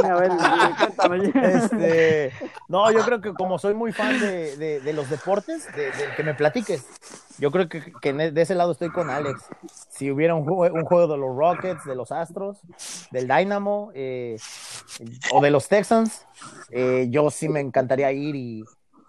a 0.10 0.16
ver, 0.16 0.76
cuéntame. 0.78 1.36
Este, 1.42 2.32
no, 2.68 2.92
yo 2.92 3.04
creo 3.06 3.22
que 3.22 3.34
como 3.34 3.60
soy 3.60 3.74
muy 3.74 3.94
fan 3.94 4.20
de, 4.20 4.56
de, 4.58 4.82
de 4.82 4.94
los 4.94 5.10
deportes, 5.10 5.72
de, 5.74 5.94
de 5.94 6.14
que 6.16 6.24
me 6.24 6.36
platiques, 6.36 6.86
yo 7.38 7.52
creo 7.52 7.70
que, 7.70 7.94
que 8.02 8.10
e- 8.10 8.32
de 8.32 8.42
ese 8.42 8.56
lado 8.56 8.72
estoy 8.72 8.92
con 8.92 9.10
Alex. 9.10 9.42
Si 9.90 10.12
hubiera 10.12 10.36
un 10.36 10.46
juego, 10.46 10.74
un 10.76 10.86
juego 10.86 11.08
de 11.12 11.18
los 11.18 11.36
Rockets, 11.36 11.84
de 11.86 11.96
los 11.96 12.12
Astros, 12.12 12.60
del 13.12 13.28
Dynamo 13.28 13.92
eh, 13.96 14.38
o 15.32 15.42
de 15.42 15.52
los 15.52 15.68
Texans, 15.68 16.26
eh, 16.70 17.08
yo 17.10 17.30
sí 17.32 17.50
me 17.50 17.60
encantaría 17.60 18.12
ir 18.12 18.36
y, 18.36 18.64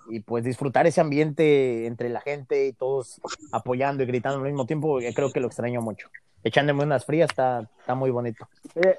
y, 0.09 0.21
pues 0.21 0.45
disfrutar 0.45 0.87
ese 0.87 1.01
ambiente 1.01 1.87
entre 1.87 2.09
la 2.09 2.21
gente 2.21 2.67
y 2.67 2.73
todos 2.73 3.21
apoyando 3.53 4.03
y 4.03 4.07
gritando 4.07 4.39
al 4.39 4.45
mismo 4.45 4.67
tiempo. 4.67 5.01
eh, 5.01 5.13
Creo 5.15 5.33
que 5.33 5.41
lo 5.41 5.47
extraño 5.49 5.81
mucho. 5.83 6.09
Echándome 6.45 6.85
unas 6.85 7.05
frías 7.05 7.31
está, 7.31 7.69
está 7.81 7.95
muy 7.95 8.11
bonito. 8.11 8.47
Eh, 8.77 8.97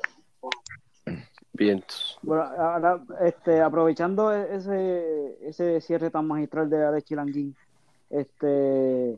Vientos. 1.53 2.19
bueno, 2.21 2.43
ahora, 2.43 3.01
este, 3.21 3.61
aprovechando 3.61 4.31
ese, 4.31 5.37
ese 5.41 5.81
cierre 5.81 6.11
tan 6.11 6.27
magistral 6.27 6.69
de 6.69 6.85
Alex 6.85 7.05
Chilanguín, 7.07 7.55
este, 8.11 9.17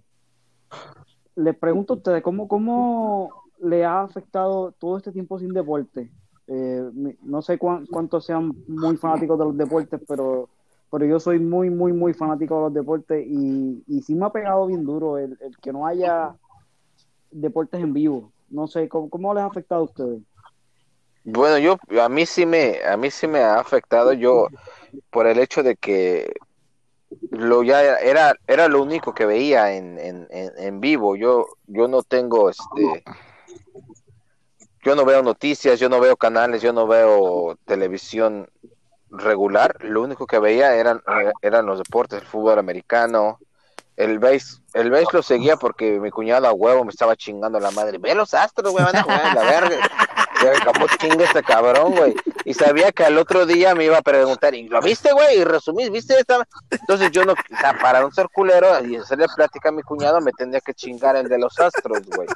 les 1.35 1.57
pregunto 1.57 1.93
a 1.93 1.97
ustedes, 1.97 2.23
¿cómo, 2.23 2.47
¿cómo 2.47 3.43
le 3.61 3.83
ha 3.83 4.01
afectado 4.03 4.71
todo 4.79 4.97
este 4.97 5.11
tiempo 5.11 5.37
sin 5.37 5.53
deporte? 5.53 6.09
Eh, 6.47 6.89
no 7.23 7.41
sé 7.41 7.57
cuán- 7.57 7.85
cuántos 7.87 8.25
sean 8.25 8.53
muy 8.67 8.95
fanáticos 8.95 9.37
de 9.37 9.45
los 9.45 9.57
deportes, 9.57 9.99
pero, 10.07 10.47
pero 10.91 11.05
yo 11.05 11.19
soy 11.19 11.39
muy, 11.39 11.69
muy, 11.69 11.93
muy 11.93 12.13
fanático 12.13 12.55
de 12.55 12.61
los 12.61 12.73
deportes 12.73 13.25
y, 13.27 13.83
y 13.87 14.01
sí 14.01 14.15
me 14.15 14.25
ha 14.25 14.29
pegado 14.31 14.67
bien 14.67 14.83
duro 14.83 15.17
el, 15.17 15.37
el 15.41 15.57
que 15.57 15.71
no 15.71 15.85
haya 15.85 16.35
deportes 17.31 17.81
en 17.81 17.93
vivo. 17.93 18.31
No 18.49 18.67
sé, 18.67 18.89
¿cómo, 18.89 19.09
cómo 19.09 19.33
les 19.33 19.43
ha 19.43 19.47
afectado 19.47 19.81
a 19.81 19.85
ustedes? 19.85 20.21
Bueno, 21.23 21.57
yo 21.59 21.77
a 22.01 22.09
mí 22.09 22.25
sí 22.25 22.45
me 22.45 22.79
a 22.83 22.97
mí 22.97 23.11
sí 23.11 23.27
me 23.27 23.39
ha 23.39 23.59
afectado 23.59 24.13
yo 24.13 24.47
por 25.11 25.27
el 25.27 25.37
hecho 25.37 25.61
de 25.61 25.75
que 25.75 26.33
lo 27.29 27.61
ya 27.61 27.97
era 27.99 28.33
era 28.47 28.67
lo 28.67 28.81
único 28.81 29.13
que 29.13 29.25
veía 29.25 29.75
en, 29.75 29.99
en, 29.99 30.27
en, 30.31 30.79
vivo. 30.79 31.15
Yo 31.15 31.45
yo 31.67 31.87
no 31.87 32.01
tengo 32.03 32.49
este 32.49 33.03
yo 34.83 34.95
no 34.95 35.05
veo 35.05 35.21
noticias, 35.21 35.79
yo 35.79 35.89
no 35.89 35.99
veo 35.99 36.15
canales, 36.15 36.61
yo 36.61 36.73
no 36.73 36.87
veo 36.87 37.57
televisión 37.65 38.49
regular. 39.11 39.75
Lo 39.81 40.01
único 40.01 40.25
que 40.25 40.39
veía 40.39 40.75
eran 40.75 41.01
eran 41.41 41.65
los 41.65 41.79
deportes, 41.79 42.21
el 42.21 42.27
fútbol 42.27 42.59
americano, 42.59 43.39
el 43.99 44.17
base, 44.17 44.59
el 44.73 44.89
base 44.91 45.07
lo 45.11 45.21
seguía 45.21 45.57
porque 45.57 45.99
mi 45.99 46.09
cuñado 46.09 46.47
a 46.47 46.53
huevo 46.53 46.85
me 46.85 46.89
estaba 46.89 47.17
chingando 47.17 47.59
la 47.59 47.71
madre. 47.71 47.97
Ve 47.97 48.15
los 48.15 48.33
astros, 48.33 48.71
güey, 48.71 48.85
van 48.85 48.95
a 48.95 49.03
jugar 49.03 49.25
en 49.25 49.35
la 49.35 49.43
verga. 49.43 49.77
¿Cómo 50.65 50.87
chinga 50.97 51.25
este 51.25 51.43
cabrón, 51.43 51.93
güey? 51.95 52.15
Y 52.45 52.53
sabía 52.53 52.93
que 52.93 53.03
al 53.03 53.17
otro 53.17 53.45
día 53.45 53.75
me 53.75 53.83
iba 53.83 53.97
a 53.97 54.01
preguntar, 54.01 54.55
¿y 54.55 54.69
lo 54.69 54.81
viste, 54.81 55.11
güey? 55.11 55.39
Y 55.39 55.43
resumís, 55.43 55.91
¿viste 55.91 56.17
esta? 56.17 56.47
Entonces 56.69 57.11
yo 57.11 57.25
no, 57.25 57.33
o 57.33 57.57
sea, 57.59 57.77
para 57.77 57.99
no 57.99 58.09
ser 58.11 58.29
culero 58.29 58.67
y 58.85 58.95
hacerle 58.95 59.25
plática 59.35 59.67
a 59.67 59.73
mi 59.73 59.81
cuñado, 59.81 60.21
me 60.21 60.31
tendría 60.31 60.61
que 60.61 60.73
chingar 60.73 61.17
el 61.17 61.27
de 61.27 61.39
los 61.39 61.59
astros, 61.59 62.03
güey. 62.15 62.27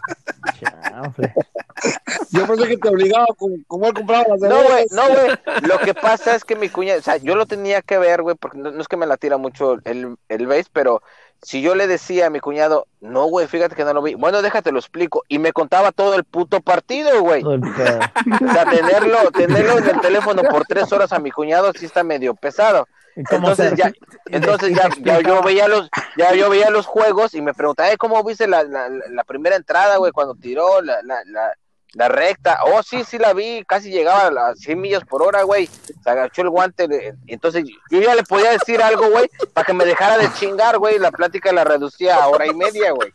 Yo 2.32 2.48
pensé 2.48 2.68
que 2.68 2.78
te 2.78 2.90
obligaba 2.90 3.26
como, 3.38 3.56
como 3.68 3.88
él 3.88 3.94
compraba 3.94 4.26
las 4.30 4.42
No, 4.42 4.64
güey, 4.64 4.86
no, 4.92 5.08
güey. 5.08 5.32
Lo 5.64 5.80
que 5.80 5.94
pasa 5.94 6.36
es 6.36 6.44
que 6.44 6.56
mi 6.56 6.70
cuñado, 6.70 7.00
o 7.00 7.04
sea, 7.04 7.18
yo 7.18 7.36
lo 7.36 7.46
tenía 7.46 7.82
que 7.82 7.98
ver, 7.98 8.22
güey, 8.22 8.36
porque 8.36 8.58
no, 8.58 8.72
no 8.72 8.82
es 8.82 8.88
que 8.88 8.98
me 8.98 9.08
la 9.08 9.18
tira 9.18 9.38
mucho 9.38 9.78
el, 9.86 10.18
el 10.30 10.48
base, 10.48 10.70
pero 10.72 11.02
si 11.44 11.62
yo 11.62 11.76
le 11.76 11.88
decía 11.88 12.28
a 12.28 12.30
mi 12.30 12.40
cuñado, 12.40 12.88
no, 13.02 13.26
güey, 13.26 13.48
fíjate 13.48 13.76
que 13.76 13.84
no 13.84 13.94
lo 13.94 14.02
vi, 14.02 14.16
bueno, 14.16 14.42
déjate 14.42 14.72
lo 14.72 14.80
explico, 14.80 15.24
y 15.28 15.40
me 15.40 15.54
contaba 15.54 15.92
todo 15.92 16.16
el 16.16 16.24
puto 16.24 16.62
partido, 16.62 17.22
güey. 17.22 17.44
O 18.50 18.54
sea, 18.54 18.66
tenerlo, 18.70 19.32
tenerlo 19.32 19.78
en 19.80 19.90
el 19.90 20.02
teléfono 20.02 20.42
por 20.44 20.66
tres 20.66 20.92
horas 20.92 21.12
a 21.14 21.20
mi 21.20 21.32
cuñado 21.32 21.72
sí 21.78 21.86
está 21.86 22.04
medio 22.04 22.34
pesado. 22.36 22.88
¿Y 23.16 23.24
cómo 23.26 23.50
Entonces 23.50 23.70
se- 23.72 23.76
ya, 23.76 23.92
entonces 24.26 24.76
ya, 24.76 24.90
ya 25.02 25.22
yo 25.22 25.44
veía 25.44 25.68
los, 25.68 25.90
ya 26.18 26.34
yo 26.34 26.50
veía 26.50 26.70
los 26.72 26.88
juegos 26.88 27.36
y 27.36 27.42
me 27.42 27.54
preguntaba, 27.54 27.92
"Eh, 27.92 27.98
¿cómo 27.98 28.24
viste 28.24 28.48
la, 28.48 28.64
la, 28.64 28.90
la 28.90 29.24
primera 29.24 29.56
entrada, 29.56 29.98
güey, 29.98 30.12
cuando 30.12 30.34
tiró 30.36 30.82
la, 30.82 31.02
la, 31.04 31.22
la, 31.26 31.54
la 31.94 32.08
recta? 32.10 32.60
Oh, 32.66 32.82
sí, 32.84 33.04
sí 33.04 33.18
la 33.18 33.34
vi, 33.34 33.64
casi 33.68 33.90
llegaba 33.92 34.28
a 34.28 34.32
las 34.32 34.60
100 34.60 34.82
millas 34.82 35.04
por 35.06 35.24
hora, 35.24 35.44
güey. 35.44 35.68
Se 36.04 36.10
agachó 36.10 36.42
el 36.42 36.50
guante, 36.50 37.16
entonces 37.28 37.66
yo 37.90 38.02
ya 38.02 38.16
le 38.16 38.24
podía 38.24 38.52
decir 38.52 38.82
algo, 38.82 39.10
güey, 39.10 39.30
para 39.54 39.66
que 39.66 39.74
me 39.74 39.86
dejara 39.86 40.18
de 40.18 40.32
chingar, 40.34 40.78
güey, 40.78 41.00
la 41.00 41.12
plática 41.12 41.52
la 41.52 41.64
reducía 41.64 42.18
a 42.18 42.28
hora 42.28 42.48
y 42.48 42.54
media, 42.54 42.92
güey. 42.92 43.12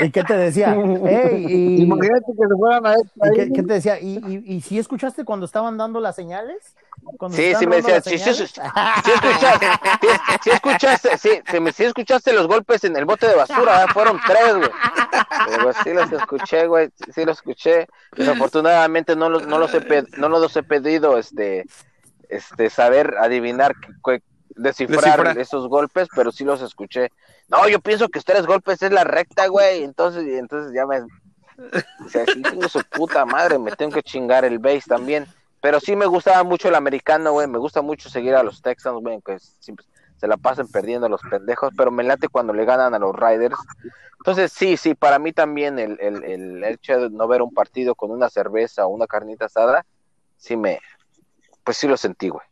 ¿Y 0.00 0.10
qué 0.10 0.22
te 0.24 0.36
decía? 0.36 0.74
Ey, 0.74 1.46
y, 1.48 1.82
Imagínate 1.82 2.26
que 2.26 2.46
se 2.48 2.54
fueran 2.58 2.86
a 2.86 2.94
esta 2.94 3.28
¿y 3.28 3.36
qué, 3.36 3.52
qué 3.52 3.62
te 3.62 3.74
decía? 3.74 4.00
¿Y, 4.00 4.18
y, 4.26 4.54
y 4.56 4.60
si 4.60 4.78
escuchaste 4.78 5.24
cuando 5.24 5.46
estaban 5.46 5.76
dando 5.76 6.00
las 6.00 6.16
señales? 6.16 6.74
Cuando 7.18 7.36
Sí, 7.36 7.52
sí 7.58 7.66
me 7.66 7.76
decía, 7.76 8.00
sí, 8.00 8.18
sí, 8.18 8.32
sí, 8.34 8.40
escuchaste, 8.42 9.66
sí, 10.00 10.08
sí 10.42 10.50
escuchaste, 10.50 11.18
sí, 11.18 11.30
sí, 11.50 11.60
me- 11.60 11.72
sí 11.72 11.84
escuchaste 11.84 12.32
los 12.32 12.46
golpes 12.46 12.84
en 12.84 12.96
el 12.96 13.04
bote 13.04 13.26
de 13.26 13.34
basura, 13.34 13.78
¿verdad? 13.78 13.88
fueron 13.92 14.20
tres, 14.26 14.54
güey. 14.56 14.70
Pero 15.46 15.72
sí 15.72 15.92
los 15.92 16.12
escuché, 16.12 16.66
güey, 16.66 16.90
sí, 17.14 17.24
los 17.24 17.38
escuché. 17.38 17.86
Desafortunadamente 18.16 19.16
no 19.16 19.28
los, 19.28 19.46
no 19.46 19.58
los 19.58 19.74
he 19.74 20.04
no 20.16 20.28
los 20.28 20.56
he 20.56 20.62
pedido, 20.62 21.18
este, 21.18 21.66
este, 22.28 22.70
saber 22.70 23.14
adivinar, 23.20 23.74
descifrar 24.56 25.02
Descifrar. 25.02 25.38
esos 25.38 25.68
golpes, 25.68 26.08
pero 26.14 26.32
sí 26.32 26.44
los 26.44 26.62
escuché. 26.62 27.10
No, 27.48 27.68
yo 27.68 27.80
pienso 27.80 28.08
que 28.08 28.20
tres 28.20 28.46
golpes 28.46 28.82
es 28.82 28.92
la 28.92 29.04
recta, 29.04 29.46
güey. 29.48 29.84
Entonces, 29.84 30.26
entonces 30.26 30.72
ya 30.74 30.86
me, 30.86 31.00
o 31.00 32.08
sea, 32.08 32.24
sí 32.26 32.42
tengo 32.42 32.68
su 32.68 32.80
puta 32.90 33.24
madre, 33.24 33.58
me 33.58 33.72
tengo 33.72 33.92
que 33.92 34.02
chingar 34.02 34.44
el 34.44 34.58
base 34.58 34.82
también. 34.86 35.26
Pero 35.60 35.80
sí 35.80 35.96
me 35.96 36.06
gustaba 36.06 36.42
mucho 36.42 36.68
el 36.68 36.74
americano, 36.74 37.32
güey. 37.32 37.46
Me 37.46 37.58
gusta 37.58 37.80
mucho 37.80 38.08
seguir 38.10 38.34
a 38.34 38.42
los 38.42 38.60
Texans, 38.60 39.00
güey, 39.00 39.20
que 39.22 39.38
se 39.38 40.26
la 40.26 40.36
pasan 40.36 40.68
perdiendo 40.68 41.08
los 41.08 41.22
pendejos, 41.22 41.72
pero 41.76 41.90
me 41.90 42.04
late 42.04 42.28
cuando 42.28 42.52
le 42.52 42.64
ganan 42.64 42.94
a 42.94 42.98
los 42.98 43.14
Riders. 43.14 43.56
Entonces, 44.18 44.52
sí, 44.52 44.76
sí, 44.76 44.94
para 44.94 45.18
mí 45.18 45.32
también 45.32 45.78
el, 45.78 45.98
el, 46.00 46.24
el 46.24 46.64
hecho 46.64 46.98
de 46.98 47.10
no 47.10 47.26
ver 47.28 47.42
un 47.42 47.52
partido 47.52 47.94
con 47.94 48.10
una 48.10 48.30
cerveza 48.30 48.86
o 48.86 48.88
una 48.88 49.06
carnita 49.06 49.46
asada, 49.46 49.84
sí 50.36 50.56
me, 50.56 50.80
pues 51.62 51.76
sí 51.78 51.88
lo 51.88 51.96
sentí, 51.96 52.28
güey. 52.28 52.46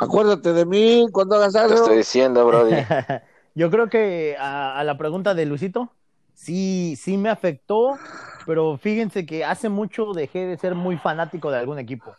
Acuérdate 0.00 0.52
de 0.52 0.66
mí 0.66 1.06
cuando 1.12 1.36
hagas 1.36 1.52
Te 1.52 1.58
algo. 1.60 1.74
estoy 1.74 1.96
diciendo, 1.98 2.46
Brody. 2.46 2.74
Yo 3.54 3.70
creo 3.70 3.88
que 3.88 4.36
a, 4.38 4.78
a 4.78 4.84
la 4.84 4.96
pregunta 4.96 5.34
de 5.34 5.44
Luisito, 5.46 5.92
sí, 6.34 6.94
sí 6.96 7.16
me 7.18 7.28
afectó, 7.28 7.98
pero 8.46 8.78
fíjense 8.78 9.26
que 9.26 9.44
hace 9.44 9.68
mucho 9.68 10.12
dejé 10.12 10.46
de 10.46 10.56
ser 10.56 10.74
muy 10.74 10.96
fanático 10.96 11.50
de 11.50 11.58
algún 11.58 11.78
equipo. 11.78 12.14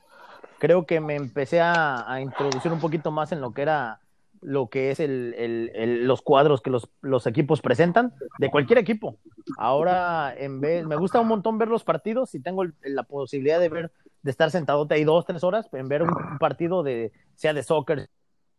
Creo 0.60 0.86
que 0.86 1.00
me 1.00 1.16
empecé 1.16 1.60
a, 1.62 2.12
a 2.12 2.22
introducir 2.22 2.72
un 2.72 2.80
poquito 2.80 3.12
más 3.12 3.32
en 3.32 3.42
lo 3.42 3.54
que 3.54 3.64
era 3.64 4.00
lo 4.42 4.70
que 4.70 4.90
es 4.92 5.00
el, 5.00 5.36
el- 5.38 5.72
el- 5.76 6.08
los 6.08 6.22
cuadros 6.24 6.62
que 6.62 6.72
los, 6.72 6.90
los 7.02 7.28
equipos 7.28 7.62
presentan, 7.62 8.14
de 8.40 8.50
cualquier 8.50 8.80
equipo. 8.80 9.16
Ahora, 9.58 10.34
en 10.36 10.60
vez, 10.62 10.86
me 10.86 10.96
gusta 10.96 11.20
un 11.20 11.28
montón 11.28 11.58
ver 11.60 11.68
los 11.68 11.84
partidos 11.84 12.34
y 12.36 12.40
tengo 12.40 12.64
la 12.82 13.04
posibilidad 13.04 13.60
de 13.60 13.70
ver, 13.70 13.92
de 14.24 14.32
estar 14.32 14.52
sentado 14.52 14.88
ahí 14.90 15.04
dos, 15.04 15.26
tres 15.26 15.44
horas 15.44 15.68
en 15.74 15.88
ver 15.88 16.04
un, 16.04 16.10
un 16.10 16.38
partido 16.38 16.84
de, 16.84 17.12
sea 17.36 17.54
de 17.54 17.64
soccer, 17.64 18.10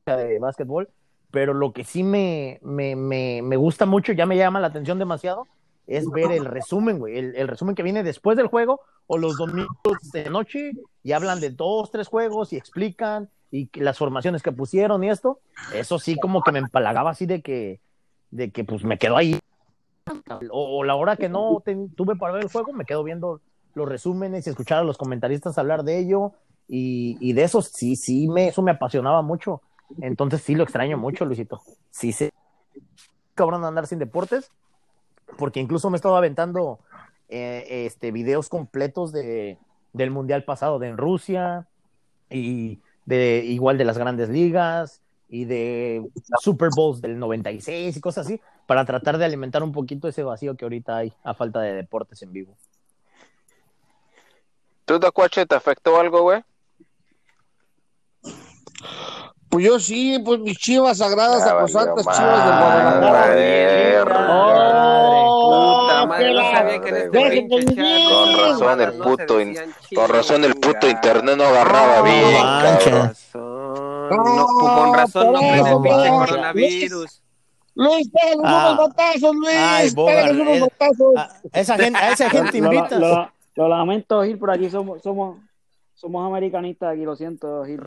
sea 0.05 0.17
de 0.17 0.39
básquetbol, 0.39 0.89
pero 1.31 1.55
lo 1.55 1.73
que 1.73 1.85
sí 1.85 2.03
me, 2.03 2.59
me, 2.63 2.97
me, 2.97 3.41
me 3.43 3.57
gusta 3.57 3.87
mucho, 3.87 4.13
ya 4.13 4.27
me 4.27 4.37
llama 4.37 4.61
la 4.61 4.69
atención 4.69 4.99
demasiado, 4.99 5.47
es 5.87 6.09
ver 6.11 6.31
el 6.33 6.45
resumen, 6.45 6.99
güey, 6.99 7.19
el, 7.19 7.37
el 7.37 7.49
resumen 7.49 7.75
que 7.75 7.83
viene 7.83 8.03
después 8.03 8.37
del 8.37 8.47
juego 8.47 8.81
o 9.07 9.19
los 9.19 9.37
domingos 9.37 9.99
de 10.13 10.31
noche 10.31 10.73
y 11.03 11.13
hablan 11.13 11.41
de 11.41 11.51
dos, 11.51 11.91
tres 11.91 12.09
juegos 12.09 12.53
y 12.53 12.57
explican 12.57 13.29
y 13.51 13.69
las 13.81 13.99
formaciones 13.99 14.43
que 14.43 14.53
pusieron 14.53 15.05
y 15.05 15.11
esto, 15.11 15.41
eso 15.75 15.99
sí 15.99 16.17
como 16.19 16.43
que 16.43 16.53
me 16.53 16.61
empalagaba 16.61 17.11
así 17.11 17.27
de 17.27 17.43
que, 17.43 17.81
de 18.31 18.51
que 18.51 18.65
pues 18.65 18.85
me 18.85 18.99
quedo 18.99 19.17
ahí. 19.17 19.39
O, 20.51 20.79
o 20.79 20.85
la 20.85 20.95
hora 20.95 21.17
que 21.17 21.29
no 21.29 21.63
tuve 21.95 22.17
para 22.17 22.33
ver 22.33 22.43
el 22.45 22.51
juego, 22.51 22.73
me 22.73 22.85
quedo 22.85 23.05
viendo 23.05 23.41
los 23.75 23.89
resúmenes 23.89 24.47
y 24.47 24.51
escuchar 24.51 24.79
a 24.79 24.85
los 24.85 24.99
comentaristas 24.99 25.59
hablar 25.59 25.85
de 25.85 25.99
ello 25.99 26.33
y, 26.69 27.17
y 27.21 27.33
de 27.33 27.45
eso 27.45 27.63
sí, 27.63 27.97
sí, 27.97 28.29
me, 28.29 28.49
eso 28.49 28.63
me 28.63 28.71
apasionaba 28.71 29.23
mucho. 29.23 29.63
Entonces 30.01 30.43
sí 30.43 30.55
lo 30.55 30.63
extraño 30.63 30.97
mucho, 30.99 31.25
Luisito. 31.25 31.61
Sí, 31.91 32.13
sí. 32.13 32.31
Cabrón 33.35 33.65
andar 33.65 33.87
sin 33.87 33.99
deportes, 33.99 34.51
porque 35.39 35.61
incluso 35.61 35.91
me 35.91 35.97
he 35.97 35.99
estado 35.99 36.17
aventando 36.17 36.79
eh, 37.29 37.87
este, 37.87 38.13
videos 38.13 38.49
completos 38.49 39.13
de, 39.13 39.59
del 39.93 40.11
Mundial 40.11 40.45
pasado 40.45 40.79
de 40.79 40.93
Rusia 40.93 41.67
y 42.31 42.81
de 43.05 43.45
igual 43.45 43.79
de 43.79 43.85
las 43.85 43.99
grandes 43.99 44.29
ligas 44.29 45.01
y 45.29 45.47
de 45.47 46.07
Super 46.41 46.69
Bowls 46.77 47.01
del 47.01 47.19
96 47.19 47.97
y 47.97 48.01
cosas 48.01 48.27
así, 48.27 48.41
para 48.67 48.85
tratar 48.85 49.17
de 49.17 49.25
alimentar 49.25 49.63
un 49.63 49.73
poquito 49.73 50.09
ese 50.09 50.23
vacío 50.23 50.57
que 50.57 50.67
ahorita 50.67 50.99
hay 50.99 51.13
a 51.25 51.33
falta 51.33 51.61
de 51.61 51.73
deportes 51.73 52.23
en 52.23 52.33
vivo. 52.33 52.55
¿Tú, 54.85 55.01
Tacuache, 55.01 55.47
te 55.47 55.55
afectó 55.55 55.99
algo, 55.99 56.23
güey? 56.23 56.43
Pues 59.49 59.67
yo 59.67 59.79
sí, 59.79 60.19
pues 60.25 60.41
mis 60.41 60.57
chivas 60.57 60.99
sagradas, 60.99 61.45
valió 61.45 61.67
chivas 61.69 61.95
de 61.97 62.03
Guadalajara. 62.03 63.01
madre. 63.01 64.01
¡Oh! 64.01 66.07
Madre, 66.09 66.27
que 66.27 66.33
no 66.33 66.51
sabía 66.53 66.81
que 66.81 66.89
en 66.89 66.97
este 66.97 67.19
vivir. 67.19 67.49
Con 68.09 68.39
razón 68.39 68.81
el 68.81 68.93
puto, 68.95 69.35
con 69.95 70.09
razón 70.09 70.45
el 70.45 70.55
puto 70.57 70.89
internet 70.89 71.37
no 71.37 71.45
agarraba 71.45 71.99
No 71.99 72.03
bien, 72.05 72.43
cabrón. 72.43 73.09
razón. 73.09 74.09
No, 74.11 74.47
con 74.47 74.95
razón 74.95 75.33
no 75.33 75.41
el 75.41 75.83
pinche 75.83 76.09
Luis. 76.09 76.31
coronavirus. 76.31 77.23
Luis, 77.75 78.09
pégale 78.11 78.43
Ah. 78.45 78.73
unos 78.75 78.89
batazos, 78.89 79.35
Luis. 79.35 79.57
Ay, 79.57 79.91
pégale 79.95 80.43
unos 80.43 80.57
eh, 80.57 80.61
batazos. 80.61 81.15
A 81.53 81.61
esa 81.61 81.75
gente, 81.79 81.99
a 81.99 82.11
esa 82.13 82.31
gente 82.31 82.61
Lo, 82.61 82.73
invitas. 82.73 83.01
Lo- 83.55 83.69
lamento, 83.69 84.23
Gil, 84.25 84.39
por 84.39 84.51
aquí 84.51 84.69
somos, 84.71 85.03
somos, 85.03 85.39
somos 85.95 86.27
americanistas 86.27 86.93
aquí, 86.93 87.05
lo 87.05 87.17
siento, 87.17 87.65
Gil. 87.65 87.81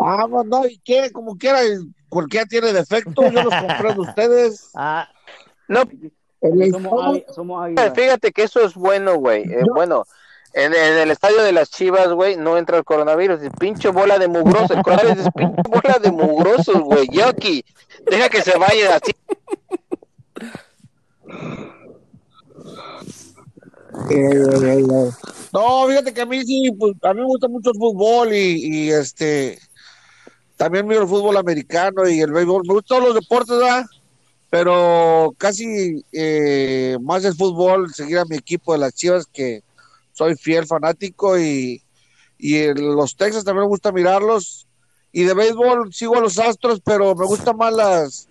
Ah, 0.00 0.26
pues 0.30 0.46
no, 0.46 0.66
y 0.66 0.78
qué, 0.78 1.10
como 1.12 1.36
quiera, 1.36 1.60
cualquiera 2.08 2.46
tiene 2.46 2.72
defecto, 2.72 3.22
yo 3.30 3.42
los 3.42 3.54
compré 3.54 3.94
de 3.94 4.00
ustedes. 4.00 4.70
Ah, 4.76 5.08
No, 5.68 5.82
Somos, 6.72 7.22
somos 7.34 7.70
fíjate 7.94 8.32
que 8.32 8.42
eso 8.42 8.60
es 8.64 8.74
bueno, 8.74 9.14
güey. 9.14 9.42
Eh, 9.44 9.62
bueno, 9.72 10.04
en, 10.54 10.74
en 10.74 10.98
el 10.98 11.10
estadio 11.12 11.40
de 11.42 11.52
las 11.52 11.70
Chivas, 11.70 12.08
güey, 12.12 12.36
no 12.36 12.58
entra 12.58 12.78
el 12.78 12.84
coronavirus. 12.84 13.40
Es 13.42 13.52
pinche 13.60 13.88
bola 13.90 14.18
de 14.18 14.26
mugrosos. 14.26 14.72
El 14.72 14.82
coronavirus 14.82 15.26
es 15.26 15.32
pinche 15.32 15.62
bola 15.70 15.98
de 16.02 16.10
mugrosos, 16.10 16.80
güey. 16.80 17.06
Yoki, 17.12 17.64
deja 18.10 18.28
que 18.28 18.42
se 18.42 18.58
vaya 18.58 18.96
así. 18.96 19.12
No, 25.52 25.86
fíjate 25.86 26.14
que 26.14 26.22
a 26.22 26.26
mí 26.26 26.44
sí, 26.44 26.72
pues, 26.78 26.94
a 27.02 27.12
mí 27.12 27.20
me 27.20 27.26
gusta 27.26 27.48
mucho 27.48 27.70
el 27.70 27.78
fútbol 27.78 28.32
y, 28.32 28.86
y, 28.86 28.90
este 28.90 29.58
también 30.56 30.86
miro 30.86 31.02
el 31.02 31.08
fútbol 31.08 31.36
americano 31.36 32.08
y 32.08 32.20
el 32.20 32.32
béisbol. 32.32 32.62
Me 32.66 32.74
gustan 32.74 32.98
todos 32.98 33.14
los 33.14 33.14
deportes, 33.20 33.58
¿verdad? 33.58 33.84
Pero 34.48 35.34
casi 35.36 36.04
eh, 36.12 36.96
más 37.00 37.24
el 37.24 37.34
fútbol, 37.34 37.92
seguir 37.92 38.18
a 38.18 38.24
mi 38.24 38.36
equipo 38.36 38.72
de 38.72 38.78
las 38.78 38.94
Chivas, 38.94 39.26
que 39.26 39.62
soy 40.12 40.36
fiel 40.36 40.66
fanático 40.66 41.38
y, 41.38 41.82
y 42.38 42.72
los 42.74 43.16
Texas 43.16 43.44
también 43.44 43.64
me 43.64 43.68
gusta 43.68 43.92
mirarlos. 43.92 44.66
Y 45.10 45.24
de 45.24 45.34
béisbol 45.34 45.92
sigo 45.92 46.16
a 46.16 46.20
los 46.20 46.38
Astros, 46.38 46.80
pero 46.84 47.14
me 47.14 47.26
gustan 47.26 47.56
más 47.56 47.72
las 47.72 48.28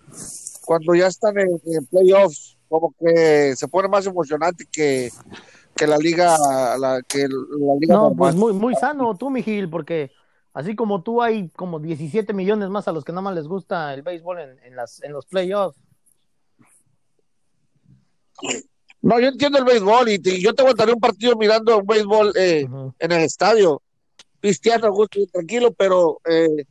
cuando 0.64 0.94
ya 0.94 1.08
están 1.08 1.38
en 1.38 1.86
playoffs, 1.90 2.56
como 2.68 2.94
que 2.98 3.54
se 3.56 3.68
pone 3.68 3.88
más 3.88 4.06
emocionante 4.06 4.64
que, 4.72 5.10
que 5.74 5.86
la 5.86 5.98
liga, 5.98 6.36
la, 6.78 7.02
que 7.06 7.28
la 7.28 7.74
liga 7.80 7.94
no, 7.94 8.02
normal. 8.10 8.16
pues 8.16 8.34
muy, 8.34 8.52
muy 8.52 8.74
sano 8.74 9.16
tú, 9.16 9.30
mi 9.30 9.42
Gil, 9.42 9.68
porque 9.68 10.12
así 10.52 10.76
como 10.76 11.02
tú 11.02 11.22
hay 11.22 11.48
como 11.50 11.80
17 11.80 12.32
millones 12.32 12.68
más 12.68 12.88
a 12.88 12.92
los 12.92 13.04
que 13.04 13.12
nada 13.12 13.22
más 13.22 13.34
les 13.34 13.46
gusta 13.46 13.92
el 13.94 14.02
béisbol 14.02 14.40
en, 14.40 14.58
en 14.64 14.76
las, 14.76 15.02
en 15.02 15.12
los 15.12 15.26
playoffs. 15.26 15.78
No, 19.00 19.18
yo 19.18 19.28
entiendo 19.28 19.58
el 19.58 19.64
béisbol 19.64 20.08
y, 20.10 20.18
te- 20.18 20.40
yo 20.40 20.54
te 20.54 20.62
aguantaría 20.62 20.94
un 20.94 21.00
partido 21.00 21.36
mirando 21.36 21.78
un 21.78 21.86
béisbol 21.86 22.32
eh, 22.36 22.66
en 22.98 23.12
el 23.12 23.22
estadio, 23.22 23.82
cristiano, 24.40 24.86
a 24.86 24.90
gusto 24.90 25.18
y 25.18 25.26
tranquilo, 25.26 25.72
pero 25.72 26.20
eh, 26.24 26.64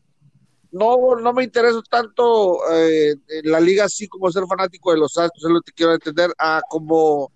no, 0.71 1.15
no 1.15 1.33
me 1.33 1.43
interesa 1.43 1.81
tanto 1.89 2.59
eh, 2.73 3.15
en 3.27 3.51
la 3.51 3.59
liga 3.59 3.85
así 3.85 4.07
como 4.07 4.31
ser 4.31 4.45
fanático 4.47 4.91
de 4.91 4.99
los 4.99 5.17
Astros, 5.17 5.43
es 5.43 5.49
lo 5.51 5.61
que 5.61 5.73
quiero 5.73 5.93
entender, 5.93 6.31
a 6.37 6.61
como 6.69 7.31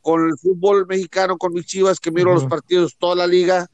con 0.00 0.26
el 0.28 0.36
fútbol 0.38 0.86
mexicano, 0.86 1.36
con 1.38 1.52
mis 1.52 1.66
chivas, 1.66 2.00
que 2.00 2.10
miro 2.10 2.32
los 2.34 2.44
partidos 2.46 2.96
toda 2.96 3.14
la 3.16 3.26
liga 3.26 3.66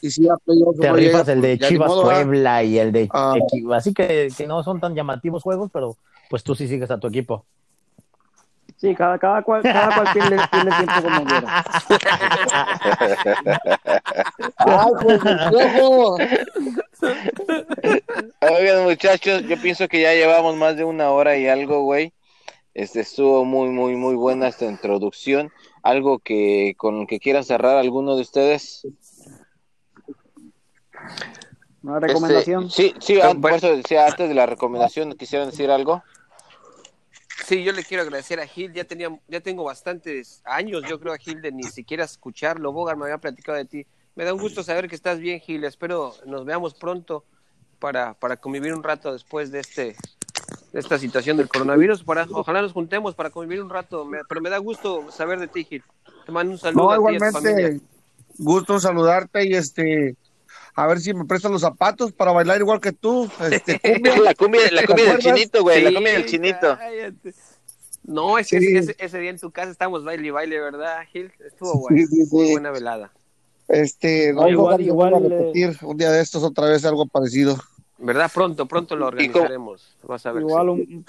y 0.00 0.10
si 0.10 0.22
Te 0.22 0.28
llega, 0.54 0.92
rifas 0.94 1.28
el 1.28 1.40
de 1.40 1.58
Chivas. 1.58 1.92
Puebla 1.92 2.62
y 2.64 2.78
el 2.78 2.90
de 2.90 3.08
Ah. 3.12 3.34
equi- 3.36 3.74
así 3.76 3.92
que, 3.92 4.28
que 4.36 4.46
no 4.46 4.62
son 4.62 4.80
tan 4.80 4.94
llamativos 4.94 5.42
juegos, 5.42 5.70
pero 5.72 5.96
pues 6.30 6.42
tú 6.42 6.54
sí 6.54 6.66
sigues 6.68 6.90
a 6.90 6.98
tu 6.98 7.06
equipo. 7.08 7.44
Sí, 8.76 8.94
cada, 8.94 9.18
cada 9.18 9.42
cual, 9.42 9.62
cada 9.62 9.92
cual 9.94 10.08
pierde, 10.12 10.36
pierde 10.52 10.70
tiempo 10.70 11.02
como 11.02 11.24
quiera. 11.24 11.64
¡Ay, 14.56 14.90
pues! 15.02 15.20
Oigan, 18.40 18.84
muchachos, 18.84 19.42
yo 19.48 19.60
pienso 19.60 19.88
que 19.88 20.00
ya 20.02 20.12
llevamos 20.14 20.56
más 20.56 20.76
de 20.76 20.84
una 20.84 21.10
hora 21.10 21.36
y 21.36 21.48
algo, 21.48 21.82
güey. 21.82 22.12
Este 22.78 23.00
estuvo 23.00 23.44
muy, 23.44 23.70
muy, 23.70 23.96
muy 23.96 24.14
buena 24.14 24.46
esta 24.46 24.64
introducción. 24.66 25.50
Algo 25.82 26.20
que 26.20 26.74
con 26.76 27.00
lo 27.00 27.06
que 27.08 27.18
quiera 27.18 27.42
cerrar 27.42 27.76
alguno 27.76 28.14
de 28.14 28.22
ustedes. 28.22 28.86
Una 31.82 31.98
recomendación. 31.98 32.66
Este, 32.66 32.76
sí, 32.76 32.94
sí, 33.00 33.20
an- 33.20 33.40
por 33.40 33.52
eso 33.52 33.74
decía 33.74 34.06
antes 34.06 34.28
de 34.28 34.34
la 34.36 34.46
recomendación, 34.46 35.12
quisieran 35.14 35.50
decir 35.50 35.72
algo. 35.72 36.04
Sí, 37.44 37.64
yo 37.64 37.72
le 37.72 37.82
quiero 37.82 38.04
agradecer 38.04 38.38
a 38.38 38.46
Gil, 38.46 38.72
ya 38.72 38.84
tenía, 38.84 39.08
ya 39.26 39.40
tengo 39.40 39.64
bastantes 39.64 40.40
años, 40.44 40.84
yo 40.88 41.00
creo 41.00 41.12
a 41.14 41.18
Gil 41.18 41.42
de 41.42 41.50
ni 41.50 41.64
siquiera 41.64 42.04
escucharlo. 42.04 42.72
Bogart 42.72 42.96
me 42.96 43.06
había 43.06 43.18
platicado 43.18 43.58
de 43.58 43.64
ti. 43.64 43.86
Me 44.14 44.24
da 44.24 44.32
un 44.32 44.40
gusto 44.40 44.62
saber 44.62 44.86
que 44.88 44.94
estás 44.94 45.18
bien, 45.18 45.40
Gil. 45.40 45.64
Espero 45.64 46.14
nos 46.26 46.44
veamos 46.44 46.74
pronto 46.74 47.24
para, 47.80 48.14
para 48.14 48.36
convivir 48.36 48.72
un 48.72 48.84
rato 48.84 49.12
después 49.12 49.50
de 49.50 49.58
este 49.58 49.96
esta 50.72 50.98
situación 50.98 51.36
del 51.36 51.48
coronavirus. 51.48 52.04
Para, 52.04 52.26
ojalá 52.30 52.62
nos 52.62 52.72
juntemos 52.72 53.14
para 53.14 53.30
convivir 53.30 53.62
un 53.62 53.70
rato. 53.70 54.04
Me- 54.04 54.18
pero 54.28 54.40
me 54.40 54.50
da 54.50 54.58
gusto 54.58 55.10
saber 55.10 55.38
de 55.40 55.48
ti, 55.48 55.64
Gil. 55.64 55.82
Te 56.26 56.32
mando 56.32 56.52
un 56.52 56.58
saludo 56.58 56.82
No, 56.84 56.90
a 56.90 56.96
ti 56.96 57.14
y 57.14 57.16
a 57.16 57.18
tu 57.18 57.24
familia. 57.32 57.50
igualmente, 57.60 57.86
gusto 58.38 58.78
saludarte 58.80 59.46
y 59.46 59.54
este, 59.54 60.16
a 60.74 60.86
ver 60.86 61.00
si 61.00 61.12
me 61.14 61.24
prestan 61.24 61.52
los 61.52 61.62
zapatos 61.62 62.12
para 62.12 62.32
bailar 62.32 62.60
igual 62.60 62.80
que 62.80 62.92
tú. 62.92 63.28
Este, 63.50 63.80
cumbia. 63.94 64.20
La 64.20 64.34
cumbia, 64.34 64.60
la 64.70 64.84
cumbia 64.86 65.04
del 65.12 65.18
chinito, 65.18 65.62
güey, 65.62 65.82
la 65.82 65.92
cumbia 65.92 66.12
del 66.12 66.26
chinito. 66.26 66.76
cállate. 66.78 67.34
No, 68.04 68.38
es 68.38 68.48
que 68.48 68.58
Sí. 68.60 68.76
ese, 68.76 68.96
ese 68.98 69.18
día 69.18 69.28
en 69.30 69.38
tu 69.38 69.50
casa 69.50 69.70
estábamos 69.70 70.02
baile 70.02 70.28
y 70.28 70.30
baile, 70.30 70.58
¿verdad, 70.60 71.00
Gil? 71.12 71.30
Estuvo 71.46 71.80
bueno. 71.80 71.96
Sí, 71.98 72.06
sí, 72.06 72.24
sí. 72.26 72.34
Muy 72.34 72.50
buena 72.52 72.70
velada. 72.70 73.12
Este, 73.68 74.32
no, 74.32 74.42
No, 74.42 74.48
igual- 74.48 74.80
igual, 74.80 75.12
igual, 75.12 75.14
a 75.14 75.28
repetir 75.36 75.76
un 75.82 75.96
día 75.98 76.10
de 76.10 76.22
estos 76.22 76.42
otra 76.42 76.68
vez 76.68 76.86
algo 76.86 77.04
parecido. 77.06 77.58
¿Verdad? 78.00 78.30
Pronto, 78.32 78.66
pronto 78.66 78.94
lo 78.94 79.06
¿Y 79.08 79.08
cómo- 79.08 79.16
organizaremos. 79.44 79.96
Vas 80.04 80.24
a 80.24 80.32
ver. 80.32 80.42
Igual 80.42 80.66
sí. 80.76 80.94
un 80.94 81.04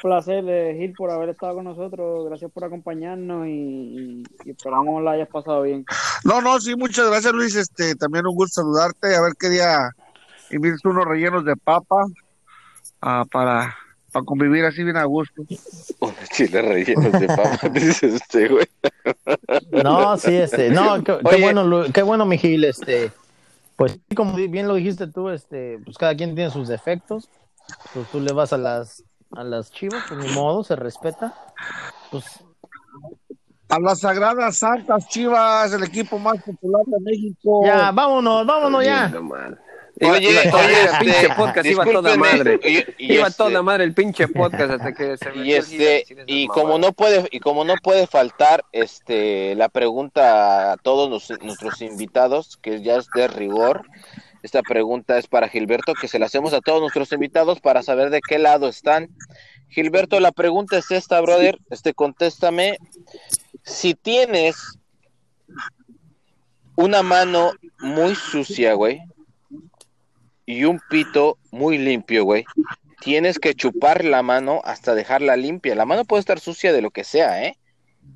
placer, 0.00 0.44
eh, 0.48 0.74
Gil, 0.78 0.94
por 0.94 1.10
haber 1.10 1.28
estado 1.28 1.54
con 1.56 1.64
nosotros. 1.64 2.26
Gracias 2.28 2.50
por 2.50 2.64
acompañarnos 2.64 3.46
y, 3.46 4.22
y 4.44 4.50
esperamos 4.50 5.02
la 5.02 5.12
hayas 5.12 5.28
pasado 5.28 5.62
bien. 5.62 5.84
No, 6.24 6.40
no, 6.40 6.58
sí, 6.58 6.74
muchas 6.76 7.08
gracias 7.10 7.32
Luis. 7.34 7.54
Este, 7.56 7.94
también 7.94 8.26
un 8.26 8.34
gusto 8.34 8.62
saludarte. 8.62 9.14
A 9.14 9.20
ver 9.20 9.32
qué 9.38 9.50
día 9.50 9.90
invitas 10.50 10.84
unos 10.84 11.04
rellenos 11.04 11.44
de 11.44 11.54
papa 11.56 12.06
ah, 13.02 13.24
para, 13.30 13.76
para 14.10 14.24
convivir 14.24 14.64
así 14.64 14.82
bien 14.82 14.96
a 14.96 15.04
gusto. 15.04 15.42
Unos 16.00 16.28
chiles 16.32 16.64
rellenos 16.64 17.12
de 17.20 17.26
papa, 17.26 17.68
dice 17.72 18.06
este, 18.06 18.48
güey. 18.48 18.66
No, 19.84 20.16
sí, 20.16 20.34
este, 20.36 20.70
no, 20.70 21.04
qué, 21.04 21.18
bueno, 21.40 21.84
qué 21.92 22.02
bueno, 22.02 22.24
mi 22.24 22.38
Gil, 22.38 22.64
este, 22.64 23.12
pues 23.80 23.92
sí, 23.92 24.14
como 24.14 24.34
bien 24.34 24.68
lo 24.68 24.74
dijiste 24.74 25.06
tú, 25.06 25.30
este, 25.30 25.78
pues 25.82 25.96
cada 25.96 26.14
quien 26.14 26.34
tiene 26.34 26.50
sus 26.50 26.68
defectos, 26.68 27.30
pues 27.94 28.06
tú 28.10 28.20
le 28.20 28.30
vas 28.34 28.52
a 28.52 28.58
las, 28.58 29.02
a 29.30 29.42
las 29.42 29.72
chivas, 29.72 30.04
pues 30.06 30.20
ni 30.20 30.30
modo, 30.34 30.62
se 30.62 30.76
respeta, 30.76 31.32
pues 32.10 32.44
A 33.70 33.80
las 33.80 34.00
sagradas 34.00 34.56
santas 34.56 35.08
chivas, 35.08 35.72
el 35.72 35.82
equipo 35.84 36.18
más 36.18 36.42
popular 36.42 36.82
de 36.84 37.00
México. 37.00 37.62
ya, 37.64 37.90
vámonos, 37.90 38.44
vámonos 38.46 38.84
ya. 38.84 39.10
Oye, 40.02 40.30
Iba- 40.30 40.40
oye, 40.56 40.80
el 40.80 40.86
este, 40.86 40.98
pinche 41.04 41.28
podcast 41.36 41.66
iba 41.66 41.84
toda 41.84 42.16
madre. 42.16 42.58
y- 42.64 42.78
y 43.04 43.14
iba 43.16 43.26
este- 43.28 43.36
toda 43.36 43.62
madre 43.62 43.84
el 43.84 43.92
pinche 43.92 44.28
podcast 44.28 44.70
hasta 44.72 44.92
que 44.94 45.16
se 45.18 45.30
Y 45.36 45.52
este 45.52 46.04
y 46.26 46.46
como 46.46 46.78
no 46.78 46.92
puede 46.92 47.28
y 47.30 47.40
como 47.40 47.64
no 47.64 47.74
puede 47.82 48.06
faltar 48.06 48.64
este 48.72 49.54
la 49.56 49.68
pregunta 49.68 50.72
a 50.72 50.76
todos 50.78 51.10
los- 51.10 51.38
nuestros 51.42 51.82
invitados 51.82 52.56
que 52.62 52.80
ya 52.82 52.96
es 52.96 53.08
de 53.14 53.28
rigor. 53.28 53.82
Esta 54.42 54.62
pregunta 54.62 55.18
es 55.18 55.26
para 55.26 55.48
Gilberto 55.50 55.92
que 55.92 56.08
se 56.08 56.18
la 56.18 56.26
hacemos 56.26 56.54
a 56.54 56.60
todos 56.62 56.80
nuestros 56.80 57.12
invitados 57.12 57.60
para 57.60 57.82
saber 57.82 58.08
de 58.08 58.20
qué 58.26 58.38
lado 58.38 58.68
están. 58.68 59.10
Gilberto, 59.68 60.18
la 60.18 60.32
pregunta 60.32 60.78
es 60.78 60.90
esta, 60.90 61.20
brother. 61.20 61.58
Este 61.68 61.92
contéstame 61.92 62.78
si 63.64 63.92
tienes 63.94 64.56
una 66.76 67.02
mano 67.02 67.52
muy 67.78 68.14
sucia, 68.14 68.72
güey, 68.74 69.02
y 70.50 70.64
un 70.64 70.80
pito 70.90 71.38
muy 71.50 71.78
limpio, 71.78 72.24
güey. 72.24 72.44
Tienes 73.00 73.38
que 73.38 73.54
chupar 73.54 74.04
la 74.04 74.22
mano 74.22 74.60
hasta 74.64 74.94
dejarla 74.94 75.36
limpia. 75.36 75.74
La 75.74 75.86
mano 75.86 76.04
puede 76.04 76.20
estar 76.20 76.40
sucia 76.40 76.72
de 76.72 76.82
lo 76.82 76.90
que 76.90 77.04
sea, 77.04 77.44
¿eh? 77.44 77.56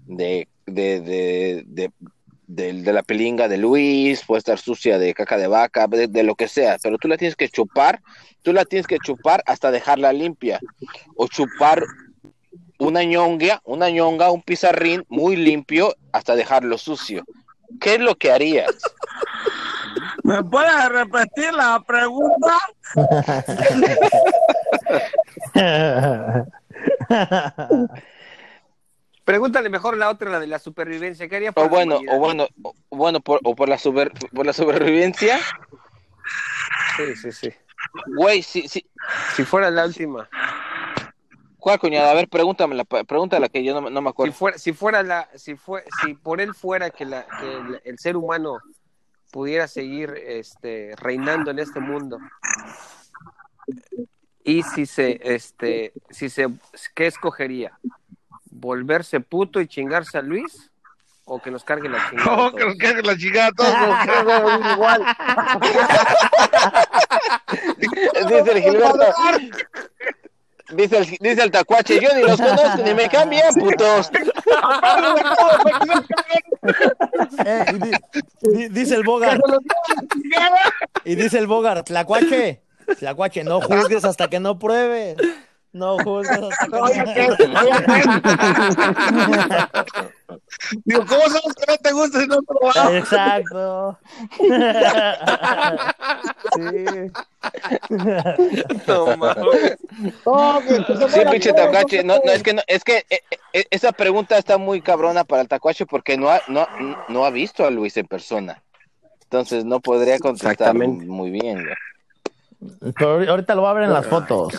De, 0.06 0.48
de, 0.66 1.00
de, 1.00 1.64
de, 1.66 1.90
de- 2.46 2.72
de 2.82 2.92
la 2.92 3.02
pelinga 3.02 3.48
de 3.48 3.56
Luis, 3.56 4.22
puede 4.26 4.38
estar 4.38 4.58
sucia 4.58 4.98
de 4.98 5.14
caca 5.14 5.38
de 5.38 5.46
vaca, 5.46 5.86
de, 5.86 6.22
lo 6.22 6.34
que 6.34 6.46
sea, 6.46 6.76
pero 6.82 6.98
tú 6.98 7.08
la 7.08 7.16
tienes 7.16 7.36
que 7.36 7.48
chupar, 7.48 8.02
tú 8.42 8.52
la 8.52 8.66
tienes 8.66 8.86
que 8.86 8.98
chupar 8.98 9.42
hasta 9.46 9.70
dejarla 9.70 10.12
limpia. 10.12 10.60
O 11.16 11.26
chupar 11.26 11.82
una 12.78 13.02
ñonga, 13.02 13.62
una 13.64 13.88
ñonga, 13.88 14.30
un 14.30 14.42
pizarrín 14.42 15.04
muy 15.08 15.36
limpio 15.36 15.94
hasta 16.12 16.36
dejarlo 16.36 16.76
sucio. 16.76 17.24
¿Qué 17.80 17.94
es 17.94 18.00
lo 18.00 18.14
que 18.16 18.32
harías? 18.32 18.74
¿Me 20.22 20.42
puedes 20.42 20.88
repetir 20.88 21.52
la 21.52 21.82
pregunta? 21.86 22.58
Pregúntale 29.24 29.68
mejor 29.68 29.96
la 29.96 30.10
otra, 30.10 30.30
la 30.30 30.40
de 30.40 30.46
la 30.46 30.58
supervivencia. 30.58 31.28
¿Qué 31.28 31.36
haría 31.36 31.52
por 31.52 31.66
O 31.66 31.68
bueno, 31.68 32.00
o 32.10 32.18
bueno, 32.18 32.46
o, 32.62 32.74
bueno, 32.90 33.20
por, 33.20 33.40
o 33.44 33.54
por 33.54 33.68
la 33.68 33.78
super, 33.78 34.12
por 34.32 34.46
la 34.46 34.52
supervivencia. 34.52 35.38
Sí, 36.96 37.16
sí, 37.16 37.32
sí. 37.32 37.52
Güey, 38.16 38.42
si, 38.42 38.68
si, 38.68 38.86
Si 39.34 39.44
fuera 39.44 39.70
la 39.70 39.86
última. 39.86 40.28
¿Cuál 41.64 41.78
cuñada? 41.78 42.10
A 42.10 42.14
ver, 42.14 42.28
pregúntame 42.28 42.74
la, 42.74 42.84
pregúntala 42.84 43.48
que 43.48 43.64
yo 43.64 43.72
no, 43.72 43.80
me- 43.80 43.90
no 43.90 44.02
me 44.02 44.08
Si 44.08 44.10
acuerdo. 44.10 44.32
fuera, 44.34 44.58
si 44.58 44.72
fuera 44.74 45.02
la, 45.02 45.28
si 45.34 45.56
fue, 45.56 45.82
si 46.02 46.12
por 46.12 46.42
él 46.42 46.54
fuera 46.54 46.90
que, 46.90 47.06
la, 47.06 47.24
que 47.40 47.56
el, 47.56 47.80
el 47.84 47.98
ser 47.98 48.18
humano 48.18 48.58
pudiera 49.32 49.66
seguir 49.66 50.10
este, 50.26 50.92
reinando 50.96 51.50
en 51.50 51.58
este 51.58 51.80
mundo. 51.80 52.18
Y 54.44 54.62
si 54.62 54.84
se, 54.84 55.18
este, 55.24 55.94
si 56.10 56.28
se, 56.28 56.48
¿qué 56.94 57.06
escogería? 57.06 57.78
¿Volverse 58.50 59.20
puto 59.20 59.58
y 59.62 59.66
chingarse 59.66 60.18
a 60.18 60.22
Luis? 60.22 60.70
¿O 61.24 61.40
que 61.40 61.50
nos 61.50 61.64
cargue 61.64 61.88
la 61.88 62.06
chingada? 62.10 62.36
No, 62.36 62.54
que 62.54 62.64
nos 62.66 62.76
quede 62.76 63.02
la 63.02 63.16
chingada 63.16 63.46
a 63.48 63.52
todos, 63.52 63.72
nos 63.80 64.04
quede 64.04 64.72
igual. 64.74 65.02
Dice 68.28 68.52
el 68.52 68.62
Gilberto. 68.62 69.14
Dice 70.76 70.98
el, 70.98 71.06
dice 71.20 71.42
el 71.42 71.50
tacuache, 71.50 72.00
yo 72.00 72.08
ni 72.14 72.22
los 72.22 72.40
conozco 72.40 72.82
ni 72.84 72.94
me 72.94 73.08
cambian, 73.08 73.54
putos. 73.54 74.10
Eh, 77.44 77.64
y 77.74 77.78
di- 77.78 77.92
di- 78.58 78.68
dice 78.68 78.94
el 78.94 79.02
Bogart. 79.04 79.40
Y 81.04 81.14
dice 81.14 81.38
el 81.38 81.46
Bogart, 81.46 81.86
Tlacuache, 81.86 82.62
Tlacuache, 82.98 83.44
no 83.44 83.60
juzgues 83.60 84.04
hasta 84.04 84.28
que 84.28 84.40
no 84.40 84.58
pruebes. 84.58 85.16
No 85.74 85.98
juzgues 85.98 86.30
hasta 86.40 86.66
que 86.70 86.76
Oye, 86.76 87.04
¿qué? 87.14 87.28
no 87.48 87.60
Oye, 87.60 87.72
¿qué? 87.84 88.02
Digo, 90.84 91.04
¿cómo 91.06 91.20
sabes 91.22 91.54
que 91.56 91.64
no 91.68 91.76
te 91.82 91.92
gusta 91.92 92.20
si 92.20 92.26
no 92.28 92.36
te 92.42 92.54
lo 92.54 92.60
vas? 92.66 92.92
Exacto. 92.92 93.98
Sí. 96.54 97.10
No, 98.86 99.16
mames. 99.16 99.76
No, 100.24 100.60
que 100.66 100.84
que 100.84 100.96
se 100.96 101.08
Sí, 101.08 101.20
pinche 101.30 101.52
tacuache. 101.52 102.04
No, 102.04 102.14
no, 102.24 102.30
es 102.32 102.42
que 102.42 102.54
no, 102.54 102.62
es 102.66 102.84
que 102.84 103.04
eh, 103.10 103.20
eh, 103.52 103.64
esa 103.70 103.90
pregunta 103.92 104.38
está 104.38 104.56
muy 104.58 104.80
cabrona 104.80 105.24
para 105.24 105.42
el 105.42 105.48
tacuache 105.48 105.84
porque 105.86 106.16
no 106.16 106.28
ha, 106.30 106.40
no, 106.48 106.66
no 107.08 107.24
ha 107.24 107.30
visto 107.30 107.66
a 107.66 107.70
Luis 107.70 107.96
en 107.96 108.06
persona. 108.06 108.62
Entonces 109.24 109.64
no 109.64 109.80
podría 109.80 110.18
contestar 110.20 110.74
muy 110.74 111.30
bien. 111.30 111.64
Pero 112.96 113.18
ahor- 113.20 113.28
ahorita 113.28 113.54
lo 113.56 113.62
va 113.62 113.70
a 113.70 113.74
ver 113.74 113.84
en 113.84 113.92
las 113.92 114.06
fotos. 114.06 114.54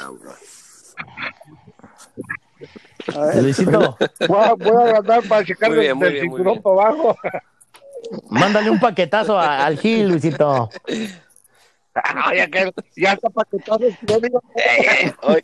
A 3.15 3.19
ver, 3.27 3.43
Luisito, 3.43 3.97
Voy 4.27 4.43
a, 4.43 4.53
voy 4.53 4.75
a 4.83 4.89
agarrar 4.89 5.23
para 5.27 5.45
checar 5.45 5.69
Muy 5.69 5.79
bien, 5.79 5.95
muy 5.97 6.05
del 6.05 6.13
bien, 6.13 6.25
cinturón 6.25 6.61
para 6.61 6.75
abajo. 6.89 7.17
mándale 8.29 8.69
un 8.69 8.79
paquetazo 8.79 9.37
a- 9.39 9.65
al 9.65 9.77
Gil, 9.77 10.09
Luisito. 10.09 10.69
Ay, 11.93 12.39
aquel, 12.39 12.73
ya 12.97 13.13
está 13.13 13.29
paquetado. 13.29 13.85
Eh, 13.87 15.13
oye, 15.21 15.41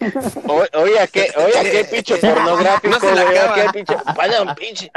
oye, 0.48 0.70
oye, 0.74 1.00
¿a 1.00 1.08
qué, 1.08 1.32
oye, 1.38 1.60
¿a 1.60 1.64
qué 1.64 1.86
pinche 1.90 2.18
pornográfico, 2.18 2.90
No 2.90 3.00
se 3.00 3.16
la 3.16 3.24
güey? 3.24 3.38
¿A 3.38 3.42
acaba. 3.44 3.56
qué 3.56 3.70
pinche? 3.74 3.96
Vaya 4.18 4.42
un 4.42 4.56
pinche. 4.56 4.92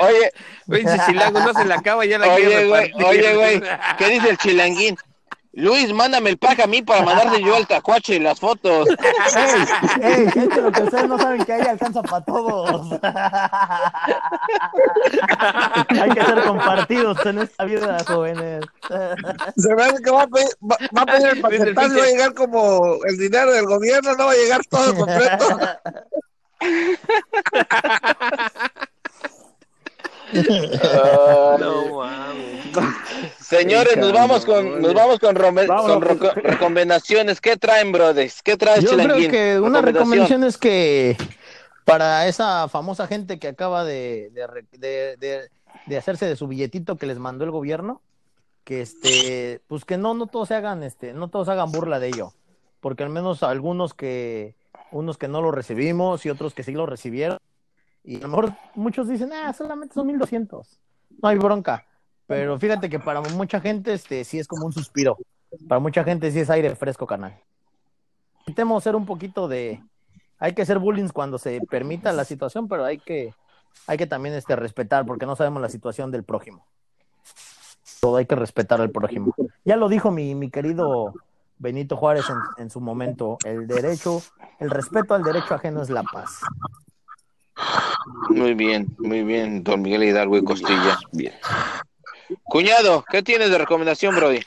Oye, 0.00 0.32
Pinche 0.70 0.96
chilango, 1.06 1.40
no 1.40 1.52
se 1.52 1.64
la 1.64 1.74
acaba, 1.76 2.04
ya 2.04 2.18
la 2.18 2.32
oye, 2.32 2.46
quiere 2.46 2.68
güey, 2.68 2.92
oye, 3.04 3.34
güey, 3.34 3.62
¿qué 3.98 4.08
dice 4.08 4.30
el 4.30 4.38
chilanguín? 4.38 4.96
Luis, 5.54 5.92
mándame 5.92 6.30
el 6.30 6.38
pack 6.38 6.60
a 6.60 6.66
mí 6.66 6.80
para 6.80 7.02
mandarle 7.02 7.42
yo 7.42 7.56
al 7.56 7.66
tacuache 7.66 8.18
las 8.18 8.40
fotos. 8.40 8.88
Ey, 10.02 10.30
gente, 10.30 10.62
lo 10.62 10.72
que 10.72 10.82
ustedes 10.82 11.08
no 11.08 11.18
saben 11.18 11.44
que 11.44 11.52
ahí 11.52 11.60
alcanza 11.60 12.02
para 12.02 12.24
todos. 12.24 12.98
Hay 15.90 16.10
que 16.10 16.24
ser 16.24 16.42
compartidos 16.44 17.26
en 17.26 17.40
esta 17.40 17.64
vida, 17.64 17.98
jóvenes. 18.06 18.64
se 19.56 19.74
me 19.74 19.82
hace 19.82 20.02
que 20.02 20.10
va 20.10 20.22
a 20.22 20.26
pedir, 20.26 20.48
va, 20.62 20.78
va 20.96 21.02
a 21.02 21.06
pedir 21.06 21.28
el 21.28 21.40
paquetazo 21.42 21.94
y 21.94 21.98
va 21.98 22.04
a 22.04 22.06
llegar 22.06 22.34
como 22.34 22.98
el 23.04 23.18
dinero 23.18 23.52
del 23.52 23.66
gobierno, 23.66 24.14
no 24.16 24.26
va 24.26 24.32
a 24.32 24.36
llegar 24.36 24.60
todo 24.70 24.94
completo. 24.94 25.58
No 30.32 31.98
mames. 31.98 32.64
Señores, 33.58 33.96
nos 33.96 34.12
vamos 34.12 34.44
con, 34.46 34.80
nos 34.82 34.94
vamos 34.94 35.18
con, 35.18 35.34
rome- 35.36 35.66
con 35.66 36.00
reco- 36.02 36.32
recomendaciones. 36.42 37.40
¿Qué 37.40 37.56
traen, 37.56 37.92
brothers? 37.92 38.42
¿Qué 38.42 38.56
traes, 38.56 38.82
Yo 38.84 38.90
creo 38.96 39.16
que 39.30 39.60
una 39.60 39.80
Recomendación. 39.82 40.44
es 40.44 40.56
que 40.58 41.16
para 41.84 42.26
esa 42.28 42.68
famosa 42.68 43.06
gente 43.06 43.38
que 43.38 43.48
acaba 43.48 43.84
de, 43.84 44.30
de- 44.78 45.16
de- 45.18 45.48
de 45.86 45.96
hacerse 45.96 46.26
de 46.26 46.36
su 46.36 46.46
billetito 46.46 46.96
que 46.96 47.06
les 47.06 47.18
mandó 47.18 47.44
el 47.44 47.50
gobierno, 47.50 48.02
que 48.64 48.80
este, 48.82 49.60
pues 49.66 49.84
que 49.84 49.98
no, 49.98 50.14
no 50.14 50.26
todos 50.28 50.48
se 50.48 50.54
hagan, 50.54 50.82
este, 50.84 51.12
no 51.12 51.28
todos 51.28 51.48
hagan 51.48 51.72
burla 51.72 51.98
de 51.98 52.08
ello, 52.08 52.32
porque 52.80 53.02
al 53.02 53.10
menos 53.10 53.42
algunos 53.42 53.92
que, 53.92 54.54
unos 54.92 55.18
que 55.18 55.26
no 55.26 55.42
lo 55.42 55.50
recibimos 55.50 56.24
y 56.24 56.30
otros 56.30 56.54
que 56.54 56.62
sí 56.62 56.70
lo 56.72 56.86
recibieron, 56.86 57.38
y 58.04 58.16
a 58.18 58.20
lo 58.20 58.28
mejor 58.28 58.52
muchos 58.76 59.08
dicen, 59.08 59.32
ah, 59.32 59.52
solamente 59.52 59.94
son 59.94 60.06
1200, 60.06 60.78
no 61.20 61.28
hay 61.28 61.38
bronca, 61.38 61.84
pero 62.26 62.58
fíjate 62.58 62.88
que 62.88 62.98
para 62.98 63.20
mucha 63.20 63.60
gente, 63.60 63.92
este, 63.92 64.24
sí 64.24 64.38
es 64.38 64.46
como 64.46 64.66
un 64.66 64.72
suspiro, 64.72 65.18
para 65.68 65.80
mucha 65.80 66.04
gente 66.04 66.30
sí 66.30 66.40
es 66.40 66.50
aire 66.50 66.74
fresco, 66.76 67.06
canal. 67.06 67.38
Intentemos 68.40 68.82
ser 68.82 68.96
un 68.96 69.06
poquito 69.06 69.48
de, 69.48 69.82
hay 70.38 70.54
que 70.54 70.66
ser 70.66 70.78
bullying 70.78 71.08
cuando 71.08 71.38
se 71.38 71.60
permita 71.70 72.12
la 72.12 72.24
situación, 72.24 72.68
pero 72.68 72.84
hay 72.84 72.98
que, 72.98 73.34
hay 73.86 73.96
que 73.96 74.06
también 74.06 74.34
este, 74.34 74.56
respetar, 74.56 75.06
porque 75.06 75.26
no 75.26 75.36
sabemos 75.36 75.62
la 75.62 75.68
situación 75.68 76.10
del 76.10 76.24
prójimo. 76.24 76.66
Todo 78.00 78.16
hay 78.16 78.26
que 78.26 78.34
respetar 78.34 78.80
al 78.80 78.90
prójimo. 78.90 79.34
Ya 79.64 79.76
lo 79.76 79.88
dijo 79.88 80.10
mi, 80.10 80.34
mi 80.34 80.50
querido 80.50 81.14
Benito 81.58 81.96
Juárez 81.96 82.24
en, 82.28 82.64
en 82.64 82.70
su 82.70 82.80
momento, 82.80 83.38
el 83.44 83.68
derecho, 83.68 84.20
el 84.58 84.70
respeto 84.70 85.14
al 85.14 85.22
derecho 85.22 85.54
ajeno 85.54 85.82
es 85.82 85.90
la 85.90 86.02
paz. 86.02 86.40
Muy 88.30 88.54
bien, 88.54 88.88
muy 88.98 89.22
bien, 89.22 89.62
don 89.62 89.82
Miguel 89.82 90.04
Hidalgo 90.04 90.36
y 90.36 90.44
Costilla. 90.44 90.98
Bien. 91.12 91.34
Cuñado, 92.44 93.04
¿qué 93.10 93.22
tienes 93.22 93.50
de 93.50 93.58
recomendación, 93.58 94.14
Brody? 94.16 94.40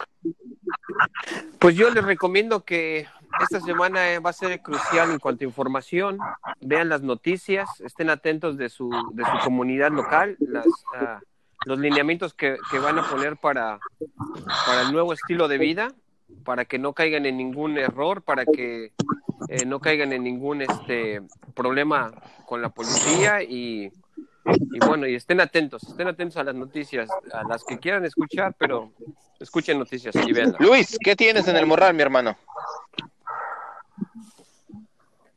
Pues 1.60 1.76
yo 1.76 1.90
les 1.90 2.04
recomiendo 2.04 2.64
que 2.64 3.08
esta 3.42 3.60
semana 3.60 4.14
eh, 4.14 4.20
va 4.20 4.30
a 4.30 4.34
ser 4.34 4.62
crucial 4.62 5.12
en 5.12 5.20
cuanto 5.20 5.44
a 5.44 5.48
información. 5.48 6.18
Vean 6.62 6.90
las 6.90 7.02
noticias, 7.02 7.68
estén 7.82 8.10
atentos 8.10 8.58
de 8.58 8.70
su, 8.70 8.90
de 9.14 9.24
su 9.24 9.44
comunidad 9.44 9.92
local, 9.92 10.38
las, 10.40 10.68
ah, 10.96 11.20
los 11.66 11.80
lineamientos 11.80 12.34
que, 12.34 12.58
que 12.72 12.80
van 12.80 13.00
a 13.00 13.10
poner 13.10 13.38
para, 13.38 13.80
para 14.66 14.82
el 14.82 14.92
nuevo 14.92 15.14
estilo 15.14 15.48
de 15.48 15.58
vida, 15.58 15.92
para 16.44 16.66
que 16.66 16.80
no 16.80 16.94
caigan 16.94 17.26
en 17.26 17.38
ningún 17.38 17.78
error, 17.78 18.22
para 18.22 18.46
que 18.46 18.94
eh, 19.50 19.66
no 19.66 19.80
caigan 19.80 20.14
en 20.14 20.24
ningún 20.24 20.62
este 20.62 21.22
problema 21.54 22.14
con 22.46 22.62
la 22.62 22.70
policía 22.70 23.44
y, 23.44 23.92
y 24.46 24.86
bueno, 24.86 25.08
y 25.08 25.16
estén 25.16 25.42
atentos, 25.42 25.84
estén 25.84 26.08
atentos 26.08 26.38
a 26.38 26.44
las 26.44 26.56
noticias, 26.56 27.10
a 27.34 27.44
las 27.44 27.64
que 27.64 27.80
quieran 27.80 28.06
escuchar, 28.06 28.54
pero 28.58 28.92
escuchen 29.40 29.80
noticias 29.80 30.16
y 30.16 30.32
veanlas. 30.32 30.60
Luis, 30.60 30.98
¿qué 31.04 31.16
tienes 31.16 31.48
en 31.48 31.56
el 31.56 31.66
morral, 31.66 31.94
mi 31.94 32.02
hermano? 32.02 32.36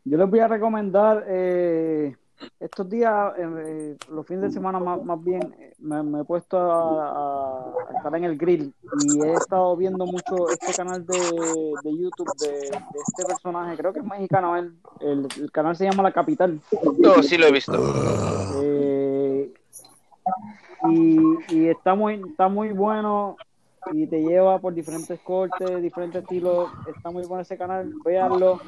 Yo 0.04 0.16
les 0.16 0.28
voy 0.28 0.40
a 0.40 0.48
recomendar 0.48 1.24
eh, 1.28 2.16
estos 2.60 2.88
días, 2.88 3.32
eh, 3.38 3.96
los 4.10 4.26
fines 4.26 4.42
de 4.42 4.50
semana 4.50 4.78
más, 4.80 5.02
más 5.04 5.22
bien, 5.22 5.54
eh, 5.58 5.72
me, 5.78 6.02
me 6.02 6.20
he 6.20 6.24
puesto 6.24 6.56
a, 6.58 7.10
a- 7.10 7.64
estar 7.96 8.14
en 8.16 8.24
el 8.24 8.36
grill 8.36 8.72
y 9.04 9.20
he 9.22 9.34
estado 9.34 9.76
viendo 9.76 10.06
mucho 10.06 10.50
este 10.50 10.74
canal 10.74 11.06
de, 11.06 11.16
de 11.82 11.96
YouTube 11.98 12.36
de, 12.38 12.48
de 12.48 13.00
este 13.06 13.24
personaje, 13.24 13.76
creo 13.76 13.92
que 13.92 14.00
es 14.00 14.04
mexicano, 14.04 14.56
el, 14.56 14.74
el 15.00 15.50
canal 15.52 15.76
se 15.76 15.84
llama 15.84 16.02
La 16.02 16.12
Capital. 16.12 16.60
No, 16.98 17.22
sí 17.22 17.36
lo 17.38 17.46
he 17.46 17.52
visto. 17.52 17.72
Eh, 18.62 19.52
y, 20.90 21.20
y 21.54 21.68
está 21.68 21.94
muy 21.94 22.22
está 22.30 22.48
muy 22.48 22.72
bueno 22.72 23.36
y 23.92 24.06
te 24.06 24.20
lleva 24.20 24.58
por 24.58 24.74
diferentes 24.74 25.18
cortes, 25.20 25.82
diferentes 25.82 26.22
estilos. 26.22 26.70
Está 26.94 27.10
muy 27.10 27.24
bueno 27.24 27.42
ese 27.42 27.56
canal, 27.56 27.92
véanlo. 28.04 28.60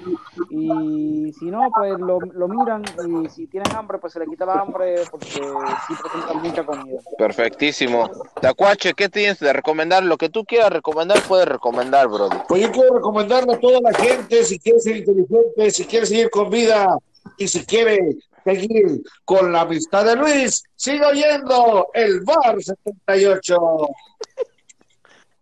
Y 0.50 1.32
si 1.38 1.50
no, 1.50 1.68
pues 1.74 1.98
lo, 1.98 2.20
lo 2.20 2.48
miran 2.48 2.82
y 3.06 3.28
si 3.28 3.46
tienen 3.46 3.74
hambre, 3.74 3.98
pues 3.98 4.12
se 4.12 4.20
le 4.20 4.26
quita 4.26 4.46
la 4.46 4.54
hambre 4.54 4.96
porque 5.10 5.26
sí 5.26 5.94
presentan 6.02 6.42
mucha 6.42 6.64
comida. 6.64 7.00
Perfectísimo. 7.18 8.10
Tacuache, 8.40 8.94
¿qué 8.94 9.08
tienes 9.08 9.38
de 9.40 9.52
recomendar? 9.52 10.02
Lo 10.02 10.16
que 10.16 10.28
tú 10.28 10.44
quieras 10.44 10.72
recomendar, 10.72 11.18
puedes 11.28 11.46
recomendar, 11.46 12.08
Brody. 12.08 12.36
Pues 12.48 12.62
yo 12.62 12.72
quiero 12.72 12.94
recomendarle 12.96 13.54
a 13.54 13.60
toda 13.60 13.80
la 13.80 13.92
gente, 13.94 14.44
si 14.44 14.58
quiere 14.58 14.78
ser 14.80 14.96
inteligente, 14.96 15.70
si 15.70 15.84
quiere 15.84 16.06
seguir 16.06 16.30
con 16.30 16.50
vida 16.50 16.96
y 17.36 17.48
si 17.48 17.64
quiere 17.64 18.16
seguir 18.44 19.02
con 19.24 19.52
la 19.52 19.62
amistad 19.62 20.04
de 20.04 20.16
Luis, 20.16 20.62
sigue 20.76 21.04
oyendo 21.04 21.88
el 21.94 22.20
Bar 22.20 22.62
78. 22.62 23.56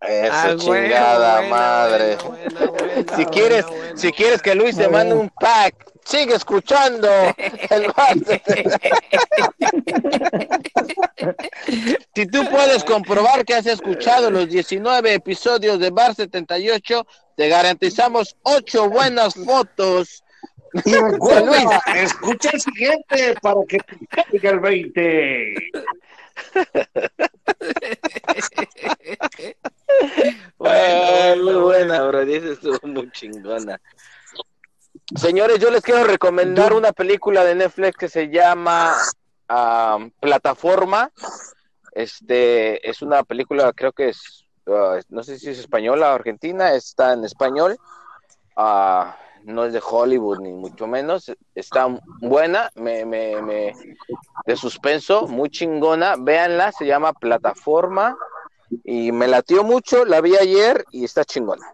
Eso, 0.01 0.31
Ah, 0.33 0.55
chingada 0.57 1.41
madre. 1.43 2.17
si 3.17 3.25
quieres, 3.25 3.65
si 3.95 4.11
quieres 4.11 4.41
que 4.41 4.55
Luis 4.55 4.77
te 4.77 4.87
mande 4.87 5.13
un 5.13 5.29
pack, 5.29 5.75
sigue 6.05 6.35
escuchando 6.35 7.07
el 7.69 7.91
Bar 7.95 8.17
78. 8.25 8.79
Si 12.15 12.25
tú 12.27 12.49
puedes 12.49 12.83
comprobar 12.83 13.45
que 13.45 13.53
has 13.55 13.65
escuchado 13.65 14.29
los 14.31 14.49
19 14.49 15.13
episodios 15.13 15.79
de 15.79 15.89
Bar 15.89 16.15
78, 16.15 17.05
te 17.35 17.47
garantizamos 17.49 18.35
8 18.43 18.89
buenas 18.89 19.33
fotos. 19.35 20.23
Y 20.85 20.93
recuerda, 20.93 21.81
escucha 21.95 22.49
el 22.53 22.61
siguiente 22.61 23.35
para 23.41 23.61
que 23.67 23.77
te 23.79 23.97
caiga 24.07 24.49
el 24.51 24.59
20. 24.59 25.53
Ay, 30.59 31.41
muy 31.41 31.55
buena, 31.55 32.03
bro. 32.03 32.21
Esa 32.21 32.53
estuvo 32.53 32.87
muy 32.87 33.11
chingona. 33.11 33.81
Señores, 35.15 35.59
yo 35.59 35.71
les 35.71 35.81
quiero 35.81 36.03
recomendar 36.03 36.73
una 36.73 36.91
película 36.91 37.43
de 37.43 37.55
Netflix 37.55 37.97
que 37.97 38.09
se 38.09 38.29
llama 38.29 38.95
ah, 39.47 39.97
Plataforma. 40.19 41.11
Este 41.93 42.87
es 42.87 43.01
una 43.01 43.23
película, 43.23 43.73
creo 43.73 43.91
que 43.91 44.09
es, 44.09 44.45
ah, 44.67 44.99
no 45.09 45.23
sé 45.23 45.39
si 45.39 45.49
es 45.49 45.57
española 45.57 46.11
o 46.11 46.15
argentina, 46.15 46.73
está 46.73 47.13
en 47.13 47.25
español. 47.25 47.79
Ah, 48.55 49.17
no 49.43 49.65
es 49.65 49.73
de 49.73 49.81
Hollywood 49.83 50.39
ni 50.39 50.51
mucho 50.51 50.87
menos. 50.87 51.31
Está 51.55 51.87
buena, 52.21 52.69
me, 52.75 53.05
me, 53.05 53.41
me- 53.41 53.73
de 54.45 54.55
suspenso, 54.55 55.27
muy 55.27 55.49
chingona. 55.49 56.15
Véanla, 56.17 56.71
se 56.71 56.85
llama 56.85 57.13
Plataforma 57.13 58.17
y 58.83 59.11
me 59.11 59.27
latió 59.27 59.63
mucho, 59.63 60.05
la 60.05 60.21
vi 60.21 60.35
ayer 60.37 60.85
y 60.91 61.05
está 61.05 61.25
chingona. 61.25 61.65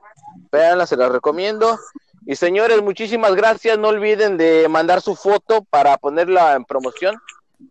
Véanla, 0.52 0.86
se 0.86 0.98
la 0.98 1.10
recomiendo. 1.10 1.78
Y 2.26 2.36
señores, 2.36 2.82
muchísimas 2.82 3.36
gracias. 3.36 3.78
No 3.78 3.90
olviden 3.90 4.38
de 4.38 4.68
mandar 4.70 5.02
su 5.02 5.16
foto 5.16 5.64
para 5.64 5.98
ponerla 5.98 6.56
en 6.56 6.66
promoción 6.66 7.16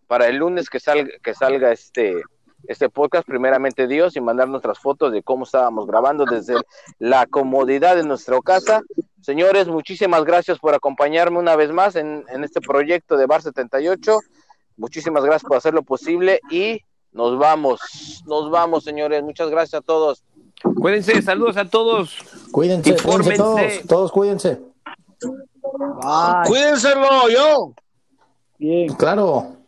para 0.07 0.29
el 0.29 0.37
lunes 0.37 0.71
que 0.71 0.81
salga, 0.81 1.11
que 1.23 1.35
salga 1.35 1.73
este, 1.73 2.23
este 2.69 2.89
podcast, 2.89 3.27
primeramente 3.27 3.87
Dios, 3.87 4.17
y 4.17 4.21
mandar 4.21 4.49
nuestras 4.49 4.79
fotos 4.79 5.13
de 5.13 5.23
cómo 5.23 5.45
estábamos 5.45 5.87
grabando 5.87 6.25
desde 6.25 6.55
la 6.99 7.27
comodidad 7.27 7.97
de 7.97 8.05
nuestra 8.05 8.41
casa. 8.41 8.83
Señores, 9.21 9.69
muchísimas 9.69 10.25
gracias 10.25 10.59
por 10.59 10.75
acompañarme 10.75 11.39
una 11.39 11.57
vez 11.57 11.73
más 11.73 11.97
en, 11.97 12.25
en 12.29 12.45
este 12.45 12.61
proyecto 12.61 13.17
de 13.17 13.27
Bar 13.27 13.43
78. 13.43 14.19
Muchísimas 14.77 15.25
gracias 15.25 15.49
por 15.49 15.57
hacerlo 15.57 15.83
posible 15.83 16.41
y 16.51 16.81
nos 17.13 17.39
vamos, 17.39 18.23
nos 18.27 18.51
vamos, 18.51 18.85
señores. 18.85 19.23
Muchas 19.23 19.49
gracias 19.49 19.81
a 19.81 19.85
todos. 19.85 20.25
Cuídense, 20.81 21.23
saludos 21.23 21.57
a 21.57 21.65
todos. 21.65 22.17
Cuídense, 22.51 22.97
cuídense 22.97 23.37
todos, 23.37 23.83
todos 23.87 24.13
cuídense. 24.13 24.61
Bye. 25.23 26.49
Cuídenselo, 26.49 27.29
yo. 27.31 27.75
Bien. 28.59 28.89
Claro. 28.95 29.64